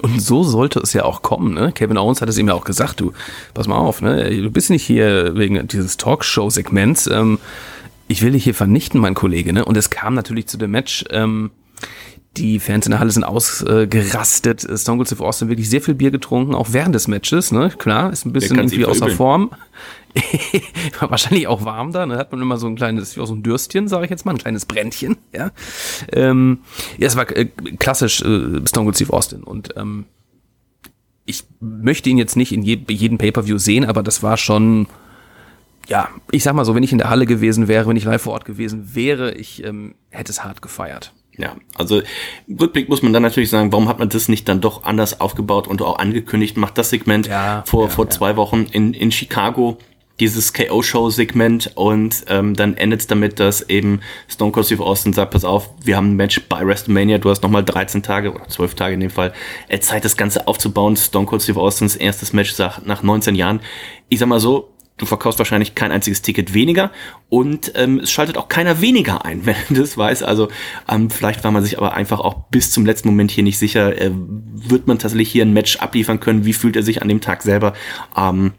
Und 0.02 0.22
so 0.22 0.44
sollte 0.44 0.80
es 0.80 0.94
ja 0.94 1.06
auch 1.06 1.22
kommen, 1.22 1.54
ne? 1.54 1.72
Kevin 1.72 1.98
Owens 1.98 2.22
hat 2.22 2.30
es 2.30 2.38
ihm 2.38 2.48
ja 2.48 2.54
auch 2.54 2.66
gesagt, 2.66 3.00
du, 3.00 3.14
pass 3.54 3.68
mal 3.68 3.78
auf, 3.78 4.02
ne? 4.02 4.30
Du 4.30 4.50
bist 4.50 4.70
nicht 4.70 4.84
hier 4.84 5.36
wegen 5.36 5.68
dieses 5.68 5.98
Talkshow-Segments. 5.98 7.08
Ähm, 7.08 7.40
ich 8.08 8.22
will 8.22 8.32
dich 8.32 8.44
hier 8.44 8.56
vernichten, 8.56 9.00
mein 9.00 9.14
Kollege, 9.14 9.54
ne? 9.54 9.66
Und 9.66 9.78
es 9.78 9.90
kam 9.90 10.14
natürlich 10.14 10.48
zu 10.48 10.58
dem 10.58 10.72
Match. 10.72 11.06
Ähm, 11.10 11.52
die 12.38 12.60
Fans 12.60 12.86
in 12.86 12.92
der 12.92 13.00
Halle 13.00 13.12
sind 13.12 13.24
ausgerastet. 13.24 14.62
Stone 14.62 14.98
Cold 14.98 15.08
Steve 15.08 15.24
Austin 15.24 15.50
wirklich 15.50 15.70
sehr 15.70 15.82
viel 15.82 15.94
Bier 15.94 16.12
getrunken, 16.12 16.56
auch 16.56 16.70
während 16.72 16.96
des 16.96 17.08
Matches. 17.08 17.52
Ne? 17.52 17.72
Klar, 17.78 18.12
ist 18.12 18.26
ein 18.26 18.34
bisschen 18.34 18.58
irgendwie 18.58 18.86
außer 18.86 19.10
Form. 19.10 19.52
Wahrscheinlich 21.00 21.48
auch 21.48 21.64
warm 21.66 21.92
da. 21.92 22.06
Ne? 22.06 22.18
Hat 22.18 22.32
man 22.32 22.42
immer 22.42 22.58
so 22.58 22.68
ein 22.68 22.76
kleines, 22.76 23.16
wie 23.16 23.26
so 23.26 23.34
ein 23.34 23.44
Dürstchen, 23.44 23.88
sage 23.88 24.06
ich 24.06 24.12
jetzt 24.12 24.26
mal, 24.26 24.32
ein 24.32 24.40
kleines 24.40 24.66
Brändchen. 24.66 25.18
Ja, 25.34 25.52
ähm, 26.12 26.60
ja 26.98 27.08
es 27.08 27.16
war 27.16 27.30
äh, 27.36 27.46
klassisch 27.46 28.22
äh, 28.22 28.62
Stone 28.68 28.86
Cold 28.86 28.96
Steve 28.96 29.14
Austin. 29.14 29.44
Und 29.44 29.70
ähm, 29.78 30.06
ich 31.26 31.44
möchte 31.60 32.10
ihn 32.10 32.18
jetzt 32.18 32.36
nicht 32.36 32.52
in 32.52 32.64
je, 32.64 32.80
jedem 32.90 33.18
Pay-Per-View 33.18 33.58
sehen, 33.58 33.86
aber 33.86 34.02
das 34.02 34.24
war 34.24 34.38
schon 34.38 34.88
ja, 35.88 36.08
ich 36.32 36.44
sag 36.44 36.54
mal 36.54 36.64
so, 36.64 36.76
wenn 36.76 36.84
ich 36.84 36.94
in 36.94 36.98
der 36.98 37.10
Halle 37.10 37.26
gewesen 37.26 37.68
wäre, 37.68 37.88
wenn 37.88 37.98
ich 37.98 38.06
live 38.06 38.22
vor 38.22 38.34
Ort 38.34 38.46
gewesen 38.46 38.96
wäre, 38.96 39.34
ich 39.34 39.66
ähm, 39.66 39.96
hätte 40.12 40.32
es 40.32 40.44
hart 40.44 40.62
gefeiert. 40.62 41.14
Ja, 41.38 41.56
also 41.76 42.02
im 42.48 42.58
Rückblick 42.60 42.90
muss 42.90 43.02
man 43.02 43.12
dann 43.12 43.24
natürlich 43.24 43.50
sagen, 43.50 43.72
warum 43.72 43.88
hat 43.88 44.00
man 44.00 44.10
das 44.10 44.30
nicht 44.30 44.48
dann 44.48 44.62
doch 44.62 44.84
anders 44.84 45.20
aufgebaut 45.20 45.68
und 45.68 45.82
auch 45.82 45.98
angekündigt? 45.98 46.58
Macht 46.58 46.78
das 46.78 46.92
Segment 46.92 47.28
ja, 47.28 47.64
vor, 47.66 47.86
ja, 47.86 47.90
vor 47.90 48.06
ja. 48.06 48.12
zwei 48.12 48.36
Wochen 48.36 48.68
in, 48.72 48.94
in 48.94 49.12
Chicago 49.12 49.78
dieses 50.20 50.54
KO-Show-Segment 50.54 51.72
und 51.76 52.26
ähm, 52.28 52.54
dann 52.56 52.78
endet 52.78 53.02
es 53.02 53.08
damit, 53.08 53.40
dass 53.40 53.68
eben 53.68 54.02
Stone 54.28 54.52
Cold 54.52 54.68
Steve 54.68 54.84
Austin 54.84 55.12
sagt, 55.12 55.32
pass 55.32 55.44
auf, 55.44 55.72
wir 55.84 55.98
haben 55.98 56.12
ein 56.12 56.16
Match 56.16 56.40
bei 56.48 56.66
WrestleMania, 56.66 57.18
du 57.18 57.32
hast 57.32 57.42
nochmal 57.42 57.64
13 57.64 58.04
Tage 58.04 58.32
oder 58.32 58.48
12 58.48 58.76
Tage 58.76 58.94
in 58.94 59.00
dem 59.00 59.10
Fall 59.10 59.34
äh, 59.70 59.80
Zeit, 59.80 60.06
das 60.06 60.16
Ganze 60.16 60.48
aufzubauen. 60.48 60.96
Stone 60.98 61.26
Cold 61.26 61.42
Steve 61.42 61.60
Austins 61.60 61.96
erstes 61.96 62.32
Match 62.32 62.56
nach 62.58 63.02
19 63.02 63.34
Jahren. 63.34 63.60
Ich 64.08 64.20
sag 64.20 64.28
mal 64.28 64.40
so, 64.40 64.73
du 64.98 65.06
verkaufst 65.06 65.40
wahrscheinlich 65.40 65.76
kein 65.76 65.92
einziges 65.92 66.22
Ticket 66.22 66.54
weniger 66.54 66.92
und 67.30 67.72
ähm, 67.76 68.00
es 68.00 68.12
schaltet 68.12 68.38
auch 68.38 68.48
keiner 68.48 68.82
weniger 68.82 69.26
ein, 69.26 69.46
wenn 69.46 69.56
du 69.70 69.76
das 69.76 69.98
weiß. 69.98 70.24
Also 70.24 70.50
ähm, 70.90 71.10
vielleicht 71.10 71.44
war 71.44 71.52
man 71.52 71.64
sich 71.64 71.78
aber 71.78 71.94
einfach 71.94 72.20
auch 72.20 72.46
bis 72.50 72.72
zum 72.72 72.86
letzten 72.86 73.08
Moment 73.10 73.32
hier 73.32 73.44
nicht 73.44 73.58
sicher, 73.58 74.00
äh, 74.00 74.12
wird 74.14 74.88
man 74.88 75.00
tatsächlich 75.00 75.32
hier 75.32 75.46
ein 75.46 75.54
Match 75.54 75.78
abliefern 75.78 76.20
können, 76.20 76.46
wie 76.46 76.54
fühlt 76.54 76.76
er 76.76 76.84
sich 76.84 77.02
an 77.02 77.10
dem 77.10 77.22
Tag 77.22 77.42
selber. 77.42 77.74
Ähm, 78.16 78.54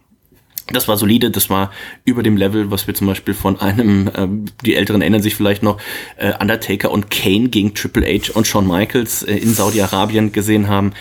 das 0.73 0.89
war 0.89 0.97
solide, 0.97 1.31
das 1.31 1.51
war 1.51 1.71
über 2.05 2.23
dem 2.23 2.39
Level, 2.39 2.71
was 2.71 2.87
wir 2.87 2.95
zum 2.95 3.07
Beispiel 3.07 3.35
von 3.35 3.61
einem, 3.61 4.11
ähm, 4.17 4.45
die 4.65 4.75
Älteren 4.75 5.03
erinnern 5.03 5.21
sich 5.21 5.35
vielleicht 5.35 5.63
noch, 5.63 5.79
äh, 6.17 6.33
Undertaker 6.41 6.91
und 6.91 7.11
Kane 7.11 7.49
gegen 7.49 7.75
Triple 7.75 8.07
H 8.07 8.33
und 8.33 8.47
Shawn 8.47 8.67
Michaels 8.67 9.25
äh, 9.25 9.37
in 9.37 9.53
Saudi-Arabien 9.53 10.33
gesehen 10.33 10.69
haben. 10.69 10.93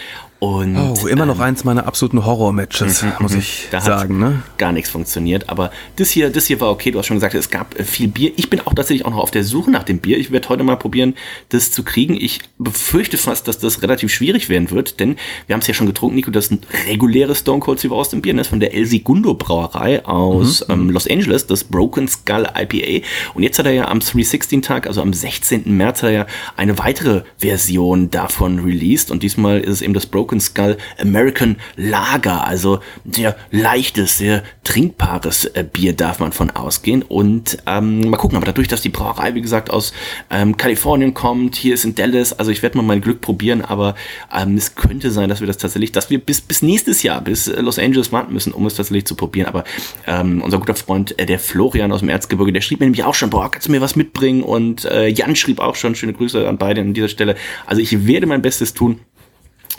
Und, 0.43 0.75
oh, 0.75 1.07
immer 1.07 1.25
noch 1.25 1.37
ähm, 1.37 1.43
eins 1.43 1.63
meiner 1.63 1.87
absoluten 1.87 2.25
Horror-Matches, 2.25 3.03
mhm, 3.03 3.13
muss 3.19 3.31
mhm. 3.31 3.39
ich 3.39 3.67
da 3.71 3.79
sagen. 3.79 4.19
Ne? 4.19 4.43
Gar 4.57 4.73
nichts 4.73 4.89
funktioniert. 4.89 5.47
Aber 5.47 5.71
das 5.95 6.09
hier, 6.09 6.29
das 6.31 6.47
hier 6.47 6.59
war 6.59 6.69
okay. 6.69 6.91
Du 6.91 6.99
hast 6.99 7.05
schon 7.05 7.15
gesagt, 7.15 7.33
es 7.33 7.49
gab 7.49 7.79
äh, 7.79 7.85
viel 7.85 8.09
Bier. 8.09 8.33
Ich 8.35 8.49
bin 8.49 8.59
auch 8.59 8.73
tatsächlich 8.73 9.05
auch 9.05 9.11
noch 9.11 9.19
auf 9.19 9.31
der 9.31 9.45
Suche 9.45 9.71
nach 9.71 9.83
dem 9.83 9.99
Bier. 9.99 10.17
Ich 10.17 10.31
werde 10.31 10.49
heute 10.49 10.65
mal 10.65 10.75
probieren, 10.75 11.15
das 11.47 11.71
zu 11.71 11.83
kriegen. 11.83 12.17
Ich 12.19 12.41
befürchte 12.57 13.17
fast, 13.17 13.47
dass 13.47 13.57
das 13.57 13.81
relativ 13.83 14.13
schwierig 14.13 14.49
werden 14.49 14.69
wird, 14.71 14.99
denn 14.99 15.15
wir 15.47 15.53
haben 15.53 15.61
es 15.61 15.67
ja 15.67 15.73
schon 15.73 15.87
getrunken, 15.87 16.17
Nico. 16.17 16.29
Das 16.29 16.47
ist 16.47 16.51
ein 16.51 16.59
reguläres 16.89 17.39
Stone 17.39 17.61
Cold 17.61 17.79
Steve 17.79 17.95
aus 17.95 18.09
dem 18.09 18.21
Bier. 18.21 18.33
Das 18.33 18.47
ist 18.47 18.49
von 18.49 18.59
der 18.59 18.73
El 18.73 18.85
Segundo 18.85 19.35
Brauerei 19.35 20.03
aus 20.05 20.67
mhm. 20.67 20.73
ähm, 20.73 20.89
Los 20.89 21.07
Angeles, 21.07 21.47
das 21.47 21.63
Broken 21.63 22.09
Skull 22.09 22.49
IPA. 22.53 23.05
Und 23.33 23.43
jetzt 23.43 23.59
hat 23.59 23.65
er 23.65 23.71
ja 23.71 23.87
am 23.87 23.99
316-Tag, 23.99 24.87
also 24.87 25.01
am 25.01 25.13
16. 25.13 25.63
März, 25.67 26.03
hat 26.03 26.09
er 26.09 26.13
ja 26.13 26.25
eine 26.57 26.77
weitere 26.79 27.21
Version 27.37 28.11
davon 28.11 28.59
released. 28.59 29.09
Und 29.09 29.23
diesmal 29.23 29.61
ist 29.61 29.69
es 29.69 29.81
eben 29.81 29.93
das 29.93 30.05
Broken 30.05 30.32
Broken 30.33 30.39
Skull 30.39 30.77
American 30.99 31.57
Lager, 31.75 32.47
also 32.47 32.79
sehr 33.09 33.35
leichtes, 33.51 34.17
sehr 34.17 34.43
trinkbares 34.63 35.45
äh, 35.45 35.63
Bier 35.63 35.93
darf 35.93 36.19
man 36.19 36.31
von 36.31 36.49
ausgehen. 36.49 37.03
Und 37.03 37.59
ähm, 37.67 38.09
mal 38.09 38.17
gucken, 38.17 38.37
aber 38.37 38.47
dadurch, 38.47 38.67
dass 38.67 38.81
die 38.81 38.89
Brauerei, 38.89 39.35
wie 39.35 39.41
gesagt, 39.41 39.69
aus 39.69 39.93
ähm, 40.31 40.57
Kalifornien 40.57 41.13
kommt, 41.13 41.55
hier 41.55 41.75
ist 41.75 41.85
in 41.85 41.93
Dallas, 41.93 42.33
also 42.33 42.49
ich 42.49 42.63
werde 42.63 42.77
mal 42.77 42.83
mein 42.83 43.01
Glück 43.01 43.21
probieren, 43.21 43.61
aber 43.61 43.93
ähm, 44.33 44.55
es 44.55 44.73
könnte 44.73 45.11
sein, 45.11 45.29
dass 45.29 45.39
wir 45.39 45.47
das 45.47 45.57
tatsächlich, 45.57 45.91
dass 45.91 46.09
wir 46.09 46.19
bis, 46.19 46.41
bis 46.41 46.63
nächstes 46.63 47.03
Jahr, 47.03 47.21
bis 47.21 47.47
äh, 47.47 47.61
Los 47.61 47.77
Angeles 47.77 48.11
warten 48.11 48.33
müssen, 48.33 48.53
um 48.53 48.65
es 48.65 48.73
tatsächlich 48.73 49.05
zu 49.05 49.15
probieren. 49.15 49.47
Aber 49.47 49.65
ähm, 50.07 50.41
unser 50.41 50.57
guter 50.57 50.75
Freund, 50.75 51.19
äh, 51.19 51.27
der 51.27 51.37
Florian 51.37 51.91
aus 51.91 51.99
dem 51.99 52.09
Erzgebirge, 52.09 52.53
der 52.53 52.61
schrieb 52.61 52.79
mir 52.79 52.87
nämlich 52.87 53.03
auch 53.03 53.13
schon, 53.13 53.29
boah, 53.29 53.51
kannst 53.51 53.67
du 53.67 53.71
mir 53.71 53.81
was 53.81 53.95
mitbringen? 53.95 54.41
Und 54.41 54.85
äh, 54.85 55.07
Jan 55.09 55.35
schrieb 55.35 55.59
auch 55.59 55.75
schon, 55.75 55.93
schöne 55.93 56.13
Grüße 56.13 56.47
an 56.47 56.57
beide 56.57 56.81
an 56.81 56.95
dieser 56.95 57.09
Stelle. 57.09 57.35
Also 57.67 57.81
ich 57.81 58.07
werde 58.07 58.25
mein 58.25 58.41
Bestes 58.41 58.73
tun, 58.73 58.99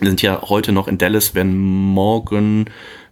wir 0.00 0.08
sind 0.08 0.22
ja 0.22 0.42
heute 0.42 0.72
noch 0.72 0.88
in 0.88 0.98
Dallas, 0.98 1.34
werden 1.34 1.56
morgen 1.56 2.66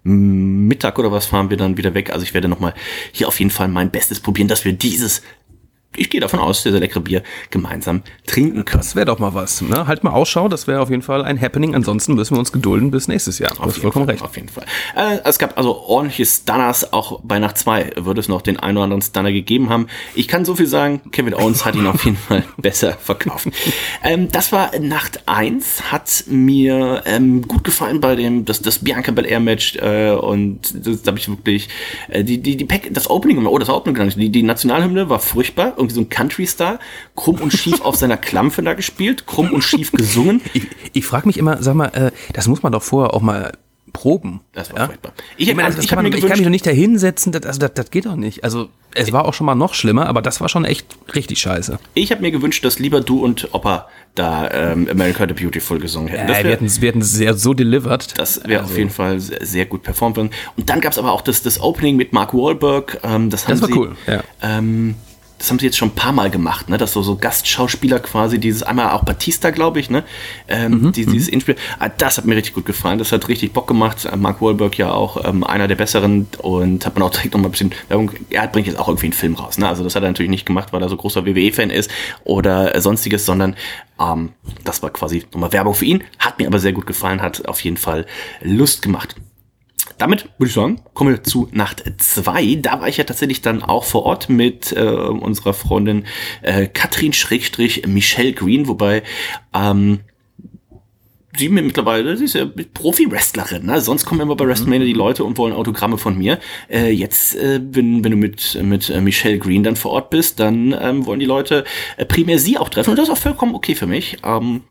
Mittag 0.05 0.99
oder 0.99 1.13
was 1.13 1.27
fahren 1.27 1.51
wir 1.51 1.57
dann 1.57 1.77
wieder 1.77 1.95
weg. 1.95 2.11
Also 2.11 2.25
ich 2.25 2.35
werde 2.35 2.49
nochmal 2.49 2.75
hier 3.13 3.29
auf 3.29 3.39
jeden 3.39 3.51
Fall 3.53 3.69
mein 3.69 3.91
Bestes 3.91 4.21
probieren, 4.21 4.49
dass 4.49 4.65
wir 4.65 4.73
dieses 4.73 5.23
ich 5.97 6.11
gehe 6.11 6.21
davon 6.21 6.41
aus, 6.41 6.63
sehr, 6.63 6.73
sehr 6.73 6.81
leckere 6.81 7.01
Bier 7.01 7.23
gemeinsam 7.51 8.03
trinken 8.27 8.65
können. 8.65 8.81
Das 8.81 8.97
wäre 8.97 9.07
doch 9.07 9.19
mal 9.19 9.35
was. 9.35 9.61
Ne? 9.61 9.87
Halt 9.87 10.05
mal 10.05 10.11
Ausschau, 10.11 10.49
das 10.49 10.67
wäre 10.67 10.81
auf 10.81 10.91
jeden 10.91 11.03
Fall 11.03 11.25
ein 11.25 11.41
Happening. 11.41 11.75
Ansonsten 11.75 12.15
müssen 12.15 12.35
wir 12.35 12.39
uns 12.39 12.53
gedulden 12.53 12.91
bis 12.91 13.09
nächstes 13.09 13.39
Jahr. 13.39 13.53
Auf 13.59 13.77
vollkommen 13.77 14.07
Fall, 14.07 14.15
recht. 14.15 14.25
Auf 14.25 14.37
jeden 14.37 14.49
Fall. 14.49 14.65
Äh, 14.97 15.19
es 15.25 15.39
gab 15.39 15.59
also 15.59 15.77
ordentliche 15.77 16.25
Stunners. 16.25 16.93
Auch 16.93 17.21
bei 17.23 17.39
Nacht 17.39 17.59
2 17.59 17.93
würde 17.97 18.21
es 18.21 18.29
noch 18.29 18.43
den 18.43 18.59
einen 18.59 18.79
oder 18.79 18.85
anderen 18.85 19.03
Stunner 19.03 19.33
gegeben 19.33 19.69
haben. 19.69 19.87
Ich 20.15 20.29
kann 20.29 20.45
so 20.45 20.55
viel 20.55 20.67
sagen, 20.67 21.03
Kevin 21.13 21.35
Owens 21.35 21.65
hat 21.65 21.75
ihn 21.75 21.87
auf 21.87 22.05
jeden 22.05 22.17
Fall 22.17 22.45
besser 22.57 22.93
verkauft. 22.93 23.49
Ähm, 24.03 24.29
das 24.31 24.53
war 24.53 24.71
Nacht 24.79 25.23
1. 25.27 25.93
Hat 25.93 26.25
mir 26.27 27.03
ähm, 27.05 27.47
gut 27.47 27.65
gefallen 27.65 28.01
bei 28.01 28.17
dem, 28.17 28.45
das, 28.45 28.63
das 28.63 28.79
Bianca 28.79 29.13
Belair 29.13 29.41
Match. 29.41 29.77
Äh, 29.77 30.13
und 30.13 30.61
das 30.87 31.07
habe 31.07 31.19
ich 31.19 31.29
wirklich, 31.29 31.69
äh, 32.09 32.25
die, 32.25 32.39
die, 32.39 32.57
die 32.57 32.65
Pack, 32.65 32.89
das 32.93 33.11
Opening, 33.11 33.45
oh, 33.47 33.59
das 33.59 33.69
Opening, 33.69 34.11
die, 34.17 34.31
die 34.31 34.43
Nationalhymne 34.43 35.09
war 35.09 35.19
furchtbar 35.19 35.75
irgendwie 35.83 35.95
so 35.95 36.01
ein 36.01 36.09
Country-Star, 36.09 36.79
krumm 37.17 37.37
und 37.37 37.53
schief 37.53 37.81
auf 37.81 37.97
seiner 37.97 38.17
Klampfe 38.17 38.63
da 38.63 38.75
gespielt, 38.75 39.27
krumm 39.27 39.53
und 39.53 39.63
schief 39.63 39.93
gesungen. 39.93 40.41
Ich, 40.55 40.67
ich 40.93 41.07
frage 41.07 41.27
mich 41.27 41.39
immer, 41.39 41.63
sag 41.63 41.75
mal, 41.75 41.87
äh, 41.89 42.11
das 42.35 42.47
muss 42.47 42.63
man 42.63 42.73
doch 42.73 42.83
vorher 42.83 43.15
auch 43.15 43.23
mal 43.23 43.53
proben. 43.93 44.41
Das 44.53 44.73
war 44.73 44.81
ja? 44.81 44.87
furchtbar. 44.87 45.13
Ich, 45.37 45.49
ich, 45.49 45.55
meine, 45.55 45.67
also, 45.67 45.81
ich, 45.81 45.89
kann, 45.89 46.03
man, 46.03 46.13
ich 46.13 46.21
kann 46.21 46.31
mich 46.31 46.43
doch 46.43 46.51
nicht 46.51 46.67
da 46.67 46.71
hinsetzen, 46.71 47.33
das, 47.33 47.45
also 47.45 47.61
das, 47.61 47.75
das 47.75 47.91
geht 47.91 48.07
doch 48.07 48.17
nicht. 48.17 48.45
Also 48.45 48.69
es 48.95 49.13
war 49.13 49.25
auch 49.25 49.35
schon 49.35 49.47
mal 49.47 49.55
noch 49.55 49.75
schlimmer, 49.75 50.07
aber 50.07 50.23
das 50.23 50.41
war 50.41 50.49
schon 50.49 50.65
echt 50.65 50.87
richtig 51.15 51.41
scheiße. 51.41 51.79
Ich 51.95 52.11
habe 52.11 52.23
mir 52.23 52.31
gewünscht, 52.31 52.65
dass 52.65 52.79
lieber 52.79 53.01
du 53.01 53.23
und 53.23 53.55
Opa 53.55 53.89
da 54.15 54.51
ähm, 54.51 54.89
America 54.91 55.27
the 55.27 55.35
Beautiful 55.35 55.79
gesungen 55.79 56.09
hätten. 56.09 56.29
Ja, 56.29 56.37
wär, 56.37 56.45
wir, 56.45 56.51
hätten, 56.53 56.81
wir 56.81 56.89
hätten 56.89 57.03
sehr 57.03 57.35
so 57.35 57.55
delivered. 57.55 58.19
Das 58.19 58.45
wäre 58.45 58.61
also. 58.61 58.73
auf 58.73 58.79
jeden 58.79 58.91
Fall 58.91 59.21
sehr, 59.21 59.45
sehr 59.45 59.67
gut 59.67 59.83
performt 59.83 60.17
worden. 60.17 60.31
Und 60.57 60.69
dann 60.69 60.81
gab 60.81 60.93
es 60.93 60.99
aber 60.99 61.13
auch 61.13 61.23
das, 61.23 61.43
das 61.43 61.61
Opening 61.61 61.97
mit 61.97 62.13
Mark 62.13 62.35
Wahlberg. 62.35 63.01
Ähm, 63.03 63.31
das, 63.31 63.47
das 63.47 63.63
war 63.63 63.69
sie, 63.69 63.75
cool. 63.75 63.97
Ja. 64.07 64.23
Ähm, 64.43 64.97
das 65.43 65.51
haben 65.51 65.59
sie 65.59 65.67
jetzt 65.67 65.77
schon 65.77 65.89
ein 65.89 65.95
paar 65.97 66.13
Mal 66.13 66.31
gemacht, 66.31 66.69
ne? 66.69 66.79
Dass 66.79 66.93
so, 66.93 67.03
so 67.03 67.17
Gastschauspieler 67.17 67.99
quasi, 67.99 68.39
dieses 68.39 68.63
einmal 68.63 68.91
auch 68.91 69.03
Batista, 69.03 69.51
glaube 69.51 69.81
ich, 69.81 69.91
ne? 69.91 70.05
Ähm, 70.47 70.83
mhm, 70.83 70.93
die, 70.93 71.05
dieses 71.05 71.27
mhm. 71.27 71.35
Inspiel. 71.35 71.57
Ah, 71.81 71.89
das 71.89 72.17
hat 72.17 72.27
mir 72.27 72.37
richtig 72.37 72.55
gut 72.55 72.65
gefallen. 72.65 73.01
Das 73.01 73.11
hat 73.11 73.27
richtig 73.27 73.53
Bock 73.53 73.67
gemacht. 73.67 74.05
Äh, 74.05 74.17
Mark 74.17 74.41
Wahlberg 74.41 74.79
ja 74.79 74.93
auch 74.93 75.25
ähm, 75.25 75.43
einer 75.43 75.67
der 75.67 75.75
besseren 75.75 76.29
und 76.39 76.87
hat 76.87 76.95
man 76.95 77.03
auch 77.03 77.11
direkt 77.11 77.35
noch 77.35 77.41
mal 77.41 77.49
ein 77.49 77.51
bisschen 77.51 77.73
Werbung. 77.89 78.13
Er 78.31 78.47
bringt 78.47 78.69
jetzt 78.69 78.79
auch 78.79 78.87
irgendwie 78.87 79.07
einen 79.07 79.15
Film 79.15 79.35
raus, 79.35 79.59
ne? 79.59 79.67
Also 79.67 79.83
das 79.83 79.97
hat 79.97 80.05
er 80.05 80.11
natürlich 80.11 80.31
nicht 80.31 80.47
gemacht, 80.47 80.73
weil 80.73 80.81
er 80.81 80.89
so 80.89 80.97
großer 80.97 81.27
WWE-Fan 81.27 81.71
ist 81.71 81.91
oder 82.23 82.77
äh, 82.77 82.81
sonstiges, 82.81 83.27
sondern 83.27 83.57
ähm, 84.01 84.31
das 84.63 84.81
war 84.85 84.91
quasi 84.91 85.25
nochmal 85.33 85.53
Werbung 85.53 85.75
für 85.75 85.87
ihn. 85.87 86.05
Hat 86.21 86.39
mir 86.39 86.47
aber 86.47 86.61
sehr 86.61 86.73
gut 86.73 86.87
gefallen, 86.87 87.21
hat 87.21 87.49
auf 87.49 87.65
jeden 87.65 87.79
Fall 87.79 88.07
Lust 88.43 88.81
gemacht 88.81 89.17
damit 90.03 90.25
würde 90.37 90.49
ich 90.49 90.55
sagen, 90.55 90.81
kommen 90.95 91.11
wir 91.11 91.23
zu 91.23 91.49
Nacht 91.53 91.85
2. 91.97 92.57
Da 92.57 92.81
war 92.81 92.89
ich 92.89 92.97
ja 92.97 93.05
tatsächlich 93.05 93.41
dann 93.41 93.63
auch 93.63 93.85
vor 93.85 94.05
Ort 94.05 94.29
mit 94.29 94.73
äh, 94.73 94.83
unserer 94.83 95.55
Freundin 95.55 96.07
äh, 96.43 96.67
Katrin 96.67 97.13
Schrägstrich 97.13 97.87
Michelle 97.87 98.33
Green, 98.33 98.67
wobei 98.67 99.05
ähm, 99.55 100.01
sie 101.37 101.49
mir 101.49 101.63
mittlerweile, 101.63 102.17
sie 102.17 102.25
ist 102.25 102.35
ja 102.35 102.47
Profi-Wrestlerin, 102.75 103.65
ne? 103.65 103.81
sonst 103.81 104.05
kommen 104.05 104.21
immer 104.21 104.35
bei 104.35 104.45
WrestleMania 104.45 104.87
die 104.87 104.93
Leute 104.93 105.23
und 105.23 105.39
wollen 105.39 105.53
Autogramme 105.53 105.99
von 105.99 106.19
mir. 106.19 106.41
Äh, 106.69 106.91
jetzt, 106.91 107.37
äh, 107.37 107.61
wenn, 107.63 108.03
wenn 108.03 108.11
du 108.11 108.17
mit, 108.17 108.59
mit 108.61 108.91
äh, 108.91 109.01
Michelle 109.01 109.39
Green 109.39 109.63
dann 109.63 109.77
vor 109.77 109.93
Ort 109.93 110.11
bist, 110.11 110.41
dann 110.41 110.77
ähm, 110.79 111.07
wollen 111.07 111.21
die 111.21 111.27
Leute 111.27 111.63
äh, 111.97 112.05
primär 112.05 112.41
sie 112.41 112.59
auch 112.59 112.71
treffen 112.71 112.91
und 112.91 112.97
das 112.97 113.07
ist 113.07 113.15
auch 113.15 113.19
vollkommen 113.19 113.55
okay 113.55 113.77
für 113.77 113.87
mich. 113.87 114.19
Ähm, 114.25 114.63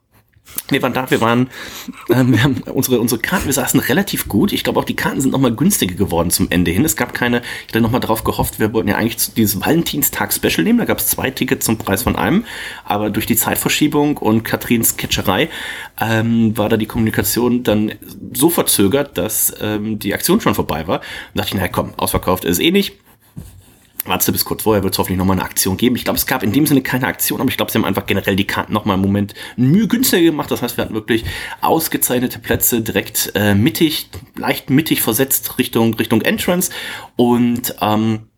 Wir 0.69 0.81
waren 0.81 0.93
da, 0.93 1.09
wir 1.11 1.21
waren, 1.21 1.49
ähm, 2.09 2.33
wir 2.33 2.43
haben 2.43 2.63
unsere, 2.73 2.99
unsere 2.99 3.21
Karten, 3.21 3.45
wir 3.45 3.53
saßen 3.53 3.79
relativ 3.79 4.27
gut. 4.27 4.51
Ich 4.51 4.63
glaube 4.63 4.79
auch 4.79 4.85
die 4.85 4.95
Karten 4.95 5.21
sind 5.21 5.31
nochmal 5.31 5.53
günstiger 5.53 5.95
geworden 5.95 6.29
zum 6.29 6.49
Ende 6.49 6.71
hin. 6.71 6.85
Es 6.85 6.95
gab 6.95 7.13
keine, 7.13 7.41
ich 7.41 7.69
hatte 7.69 7.81
nochmal 7.81 8.01
darauf 8.01 8.23
gehofft, 8.23 8.59
wir 8.59 8.73
wollten 8.73 8.89
ja 8.89 8.95
eigentlich 8.95 9.33
dieses 9.33 9.59
Valentinstag-Special 9.61 10.63
nehmen. 10.63 10.79
Da 10.79 10.85
gab 10.85 10.99
es 10.99 11.07
zwei 11.07 11.29
Tickets 11.29 11.65
zum 11.65 11.77
Preis 11.77 12.03
von 12.03 12.15
einem. 12.15 12.45
Aber 12.85 13.09
durch 13.09 13.25
die 13.25 13.35
Zeitverschiebung 13.35 14.17
und 14.17 14.43
Katrins 14.43 14.97
Ketcherei 14.97 15.49
ähm, 15.99 16.57
war 16.57 16.69
da 16.69 16.77
die 16.77 16.85
Kommunikation 16.85 17.63
dann 17.63 17.93
so 18.33 18.49
verzögert, 18.49 19.17
dass 19.17 19.53
ähm, 19.61 19.99
die 19.99 20.13
Aktion 20.13 20.41
schon 20.41 20.55
vorbei 20.55 20.87
war. 20.87 20.99
Da 21.33 21.43
dachte 21.43 21.55
ich, 21.55 21.61
na 21.61 21.67
komm, 21.67 21.93
ausverkauft 21.97 22.45
ist 22.45 22.59
eh 22.59 22.71
nicht 22.71 22.95
Warte 24.05 24.31
bis 24.31 24.45
kurz 24.45 24.63
vorher, 24.63 24.81
wird 24.83 24.93
es 24.93 24.99
hoffentlich 24.99 25.19
nochmal 25.19 25.37
eine 25.37 25.45
Aktion 25.45 25.77
geben. 25.77 25.95
Ich 25.95 26.03
glaube, 26.03 26.17
es 26.17 26.25
gab 26.25 26.41
in 26.41 26.51
dem 26.51 26.65
Sinne 26.65 26.81
keine 26.81 27.05
Aktion, 27.05 27.39
aber 27.39 27.49
ich 27.49 27.57
glaube, 27.57 27.71
sie 27.71 27.77
haben 27.77 27.85
einfach 27.85 28.07
generell 28.07 28.35
die 28.35 28.47
Karten 28.47 28.73
nochmal 28.73 28.95
im 28.95 29.01
Moment 29.01 29.35
Mühe 29.57 29.87
günstiger 29.87 30.23
gemacht. 30.23 30.49
Das 30.49 30.63
heißt, 30.63 30.77
wir 30.77 30.85
hatten 30.85 30.95
wirklich 30.95 31.23
ausgezeichnete 31.61 32.39
Plätze 32.39 32.81
direkt 32.81 33.31
äh, 33.35 33.53
mittig, 33.53 34.09
leicht 34.35 34.71
mittig 34.71 35.01
versetzt 35.01 35.59
Richtung, 35.59 35.93
Richtung 35.93 36.21
Entrance 36.21 36.71
und 37.15 37.75
ähm, 37.79 38.30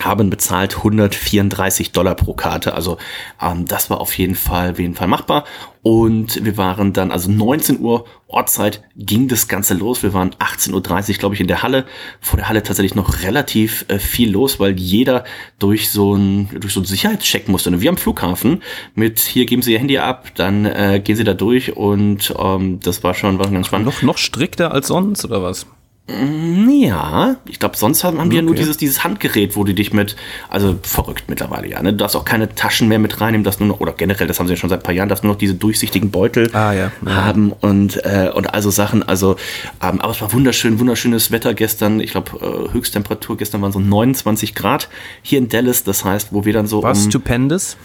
haben 0.00 0.30
bezahlt 0.30 0.78
134 0.78 1.92
Dollar 1.92 2.14
pro 2.14 2.34
Karte. 2.34 2.74
Also 2.74 2.98
ähm, 3.40 3.66
das 3.66 3.90
war 3.90 4.00
auf 4.00 4.16
jeden 4.18 4.34
Fall, 4.34 4.72
auf 4.72 4.78
jeden 4.78 4.94
Fall 4.94 5.08
machbar. 5.08 5.44
Und 5.82 6.44
wir 6.44 6.56
waren 6.56 6.92
dann, 6.92 7.12
also 7.12 7.30
19 7.30 7.78
Uhr 7.80 8.06
Ortszeit 8.26 8.82
ging 8.96 9.28
das 9.28 9.46
Ganze 9.46 9.74
los. 9.74 10.02
Wir 10.02 10.12
waren 10.12 10.30
18.30 10.34 10.72
Uhr, 11.12 11.18
glaube 11.18 11.34
ich, 11.36 11.40
in 11.40 11.46
der 11.46 11.62
Halle. 11.62 11.86
Vor 12.20 12.38
der 12.38 12.48
Halle 12.48 12.62
tatsächlich 12.64 12.96
noch 12.96 13.22
relativ 13.22 13.84
äh, 13.88 14.00
viel 14.00 14.32
los, 14.32 14.58
weil 14.58 14.78
jeder 14.78 15.24
durch 15.60 15.90
so 15.90 16.14
ein 16.14 16.48
durch 16.60 16.72
so 16.72 16.80
einen 16.80 16.86
Sicherheitscheck 16.86 17.48
musste. 17.48 17.70
Und 17.70 17.80
wir 17.80 17.90
am 17.90 17.96
Flughafen 17.96 18.62
mit 18.94 19.20
hier 19.20 19.46
geben 19.46 19.62
Sie 19.62 19.72
Ihr 19.72 19.78
Handy 19.78 19.98
ab, 19.98 20.32
dann 20.34 20.64
äh, 20.64 21.00
gehen 21.02 21.16
Sie 21.16 21.24
da 21.24 21.34
durch 21.34 21.76
und 21.76 22.34
ähm, 22.36 22.80
das 22.80 23.04
war 23.04 23.14
schon 23.14 23.38
war 23.38 23.48
ganz 23.48 23.68
spannend. 23.68 23.86
Noch, 23.86 24.02
noch 24.02 24.18
strikter 24.18 24.72
als 24.72 24.88
sonst 24.88 25.24
oder 25.24 25.42
was? 25.42 25.66
Ja, 26.08 27.36
ich 27.48 27.58
glaube, 27.58 27.76
sonst 27.76 28.04
haben 28.04 28.30
wir 28.30 28.36
ja 28.36 28.42
nur 28.42 28.54
dieses, 28.54 28.76
dieses 28.76 29.02
Handgerät, 29.02 29.56
wo 29.56 29.64
die 29.64 29.74
dich 29.74 29.92
mit, 29.92 30.14
also 30.48 30.78
verrückt 30.82 31.24
mittlerweile, 31.26 31.68
ja. 31.68 31.82
Ne? 31.82 31.92
Du 31.92 31.96
darfst 31.96 32.14
auch 32.14 32.24
keine 32.24 32.54
Taschen 32.54 32.86
mehr 32.86 33.00
mit 33.00 33.20
reinnehmen, 33.20 33.42
dass 33.42 33.58
nur 33.58 33.68
noch, 33.68 33.80
oder 33.80 33.92
generell, 33.92 34.28
das 34.28 34.38
haben 34.38 34.46
sie 34.46 34.52
ja 34.52 34.56
schon 34.56 34.70
seit 34.70 34.80
ein 34.80 34.82
paar 34.84 34.94
Jahren, 34.94 35.08
dass 35.08 35.24
nur 35.24 35.32
noch 35.32 35.38
diese 35.38 35.54
durchsichtigen 35.54 36.12
Beutel 36.12 36.54
ah, 36.54 36.72
ja. 36.72 36.92
Ja. 37.04 37.24
haben 37.24 37.50
und, 37.50 38.04
äh, 38.04 38.30
und 38.32 38.54
also 38.54 38.70
Sachen. 38.70 39.02
Also, 39.02 39.34
ähm, 39.82 40.00
aber 40.00 40.12
es 40.12 40.20
war 40.20 40.32
wunderschön, 40.32 40.78
wunderschönes 40.78 41.32
Wetter 41.32 41.54
gestern. 41.54 41.98
Ich 41.98 42.12
glaube, 42.12 42.68
äh, 42.70 42.72
Höchsttemperatur 42.72 43.36
gestern 43.36 43.62
waren 43.62 43.72
so 43.72 43.80
29 43.80 44.54
Grad 44.54 44.88
hier 45.22 45.38
in 45.38 45.48
Dallas. 45.48 45.82
Das 45.82 46.04
heißt, 46.04 46.28
wo 46.32 46.44
wir 46.44 46.52
dann 46.52 46.68
so. 46.68 46.84
War 46.84 46.94
um, 46.94 47.00
stupendous? 47.00 47.76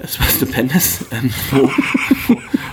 Es 0.00 0.18
war 0.18 0.26
stupendous. 0.28 1.04
Ähm, 1.12 1.30
wo, 1.52 1.70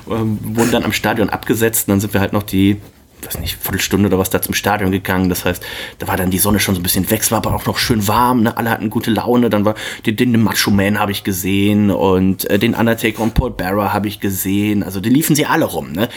wo, 0.05 0.15
ähm, 0.15 0.39
wurden 0.41 0.71
dann 0.71 0.83
am 0.83 0.93
Stadion 0.93 1.29
abgesetzt. 1.29 1.87
Und 1.87 1.91
dann 1.91 1.99
sind 1.99 2.13
wir 2.13 2.21
halt 2.21 2.33
noch 2.33 2.43
die 2.43 2.77
weiß 3.25 3.39
nicht, 3.39 3.57
Viertelstunde 3.61 4.07
oder 4.07 4.19
was 4.19 4.29
da 4.29 4.41
zum 4.41 4.53
Stadion 4.53 4.91
gegangen. 4.91 5.29
Das 5.29 5.45
heißt, 5.45 5.63
da 5.99 6.07
war 6.07 6.17
dann 6.17 6.31
die 6.31 6.37
Sonne 6.37 6.59
schon 6.59 6.75
so 6.75 6.79
ein 6.79 6.83
bisschen 6.83 7.09
weg, 7.09 7.21
es 7.21 7.31
war 7.31 7.39
aber 7.39 7.55
auch 7.55 7.65
noch 7.65 7.77
schön 7.77 8.07
warm, 8.07 8.43
ne? 8.43 8.57
alle 8.57 8.69
hatten 8.69 8.89
gute 8.89 9.11
Laune. 9.11 9.49
Dann 9.49 9.65
war 9.65 9.75
den, 10.05 10.15
den 10.15 10.41
Macho 10.41 10.71
Man 10.71 10.99
habe 10.99 11.11
ich 11.11 11.23
gesehen 11.23 11.91
und 11.91 12.49
äh, 12.49 12.59
den 12.59 12.73
Undertaker 12.73 13.21
und 13.21 13.33
Paul 13.33 13.51
Bearer 13.51 13.93
habe 13.93 14.07
ich 14.07 14.19
gesehen. 14.19 14.83
Also 14.83 14.99
die 14.99 15.09
liefen 15.09 15.35
sie 15.35 15.45
alle 15.45 15.65
rum, 15.65 15.91
ne? 15.91 16.09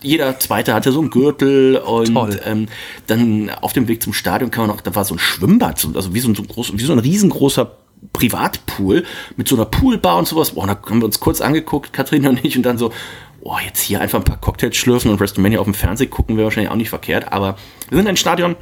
Jeder 0.00 0.38
zweite 0.38 0.74
hatte 0.74 0.92
so 0.92 1.00
einen 1.00 1.10
Gürtel 1.10 1.76
und 1.76 2.40
ähm, 2.44 2.68
dann 3.08 3.50
auf 3.50 3.72
dem 3.72 3.88
Weg 3.88 4.00
zum 4.00 4.12
Stadion 4.12 4.52
kam 4.52 4.68
man 4.68 4.76
auch, 4.76 4.80
da 4.80 4.94
war 4.94 5.04
so 5.04 5.16
ein 5.16 5.18
Schwimmbad, 5.18 5.84
also 5.92 6.14
wie 6.14 6.20
so 6.20 6.28
ein, 6.28 6.36
so 6.36 6.44
groß, 6.44 6.72
wie 6.74 6.84
so 6.84 6.92
ein 6.92 7.00
riesengroßer 7.00 7.72
Privatpool 8.12 9.04
mit 9.36 9.48
so 9.48 9.56
einer 9.56 9.64
Poolbar 9.64 10.18
und 10.18 10.28
sowas. 10.28 10.52
Boah, 10.52 10.66
da 10.66 10.78
haben 10.88 11.00
wir 11.00 11.06
uns 11.06 11.20
kurz 11.20 11.40
angeguckt, 11.40 11.92
Katrin 11.92 12.26
und 12.26 12.44
ich, 12.44 12.56
und 12.56 12.62
dann 12.62 12.78
so, 12.78 12.92
oh, 13.40 13.56
jetzt 13.64 13.80
hier 13.80 14.00
einfach 14.00 14.18
ein 14.18 14.24
paar 14.24 14.40
Cocktails 14.40 14.76
schlürfen 14.76 15.10
und 15.10 15.20
WrestleMania 15.20 15.58
auf 15.58 15.64
dem 15.64 15.74
Fernsehen 15.74 16.10
gucken 16.10 16.36
wäre 16.36 16.44
wahrscheinlich 16.44 16.70
auch 16.70 16.76
nicht 16.76 16.90
verkehrt. 16.90 17.32
Aber 17.32 17.56
wir 17.88 17.98
sind 17.98 18.08
in 18.08 18.16
Stadion, 18.16 18.56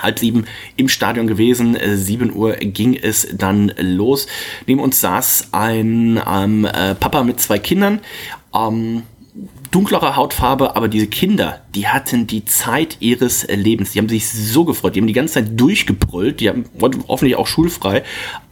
halb 0.00 0.18
sieben 0.18 0.46
im 0.76 0.88
Stadion 0.88 1.26
gewesen. 1.26 1.76
Äh, 1.76 1.96
sieben 1.96 2.34
Uhr 2.34 2.54
ging 2.56 2.94
es 2.94 3.28
dann 3.32 3.72
los. 3.78 4.26
Neben 4.66 4.80
uns 4.80 5.00
saß 5.00 5.48
ein 5.52 6.20
ähm, 6.28 6.64
äh, 6.64 6.94
Papa 6.94 7.22
mit 7.22 7.40
zwei 7.40 7.58
Kindern. 7.58 8.00
Ähm, 8.54 9.02
dunklere 9.70 10.16
Hautfarbe, 10.16 10.76
aber 10.76 10.88
diese 10.88 11.06
Kinder, 11.06 11.60
die 11.74 11.88
hatten 11.88 12.26
die 12.26 12.44
Zeit 12.44 12.96
ihres 13.00 13.46
Lebens. 13.48 13.92
Die 13.92 13.98
haben 13.98 14.08
sich 14.08 14.28
so 14.28 14.64
gefreut. 14.64 14.96
Die 14.96 15.00
haben 15.00 15.06
die 15.06 15.12
ganze 15.12 15.34
Zeit 15.34 15.60
durchgebrüllt. 15.60 16.40
Die 16.40 16.48
haben 16.48 16.64
hoffentlich 17.08 17.36
auch 17.36 17.46
schulfrei. 17.46 18.02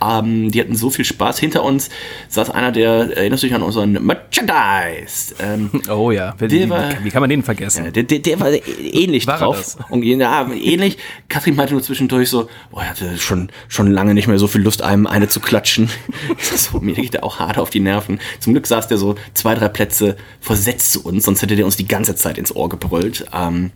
Ähm, 0.03 0.51
die 0.51 0.61
hatten 0.61 0.75
so 0.75 0.91
viel 0.91 1.05
Spaß. 1.05 1.39
Hinter 1.39 1.63
uns 1.63 1.91
saß 2.29 2.51
einer, 2.51 2.73
der 2.73 3.17
erinnerst 3.17 3.43
du 3.43 3.47
dich 3.47 3.57
an 3.57 3.63
unseren 3.63 3.93
Merchandise. 3.93 5.35
Ähm, 5.41 5.71
oh 5.91 6.11
ja, 6.11 6.33
der 6.33 6.69
war, 6.69 7.05
wie 7.05 7.11
kann 7.11 7.21
man 7.21 7.31
den 7.31 7.43
vergessen? 7.43 7.87
Ja, 7.87 7.91
der, 7.91 8.03
der, 8.03 8.19
der, 8.19 8.41
war 8.41 8.51
ähnlich 8.51 9.27
war 9.27 9.39
drauf. 9.39 9.77
Und, 9.89 10.03
ja, 10.03 10.51
ähnlich. 10.53 10.99
Kathrin 11.29 11.57
meinte 11.57 11.75
nur 11.75 11.83
zwischendurch 11.83 12.29
so, 12.29 12.49
oh, 12.73 12.81
er 12.81 12.91
hatte 12.91 13.17
schon, 13.19 13.51
schon 13.69 13.91
lange 13.91 14.15
nicht 14.15 14.29
mehr 14.29 14.39
so 14.39 14.49
viel 14.49 14.63
Lust, 14.63 14.83
einem 14.83 15.07
eine 15.07 15.29
zu 15.29 15.41
klatschen. 15.41 15.89
so, 16.39 16.81
mir 16.81 16.95
geht 16.95 17.15
der 17.15 17.25
auch 17.25 17.39
hart 17.39 17.59
auf 17.59 17.71
die 17.71 17.81
Nerven. 17.81 18.21
Zum 18.41 18.53
Glück 18.53 18.67
saß 18.67 18.89
der 18.89 18.99
so 18.99 19.15
zwei, 19.35 19.55
drei 19.55 19.69
Plätze 19.69 20.17
versetzt 20.41 20.93
zu 20.93 21.04
uns, 21.05 21.25
sonst 21.25 21.43
hätte 21.43 21.57
der 21.57 21.65
uns 21.65 21.77
die 21.77 21.87
ganze 21.87 22.15
Zeit 22.17 22.39
ins 22.39 22.55
Ohr 22.55 22.69
gebrüllt. 22.69 23.27
Ähm, 23.33 23.71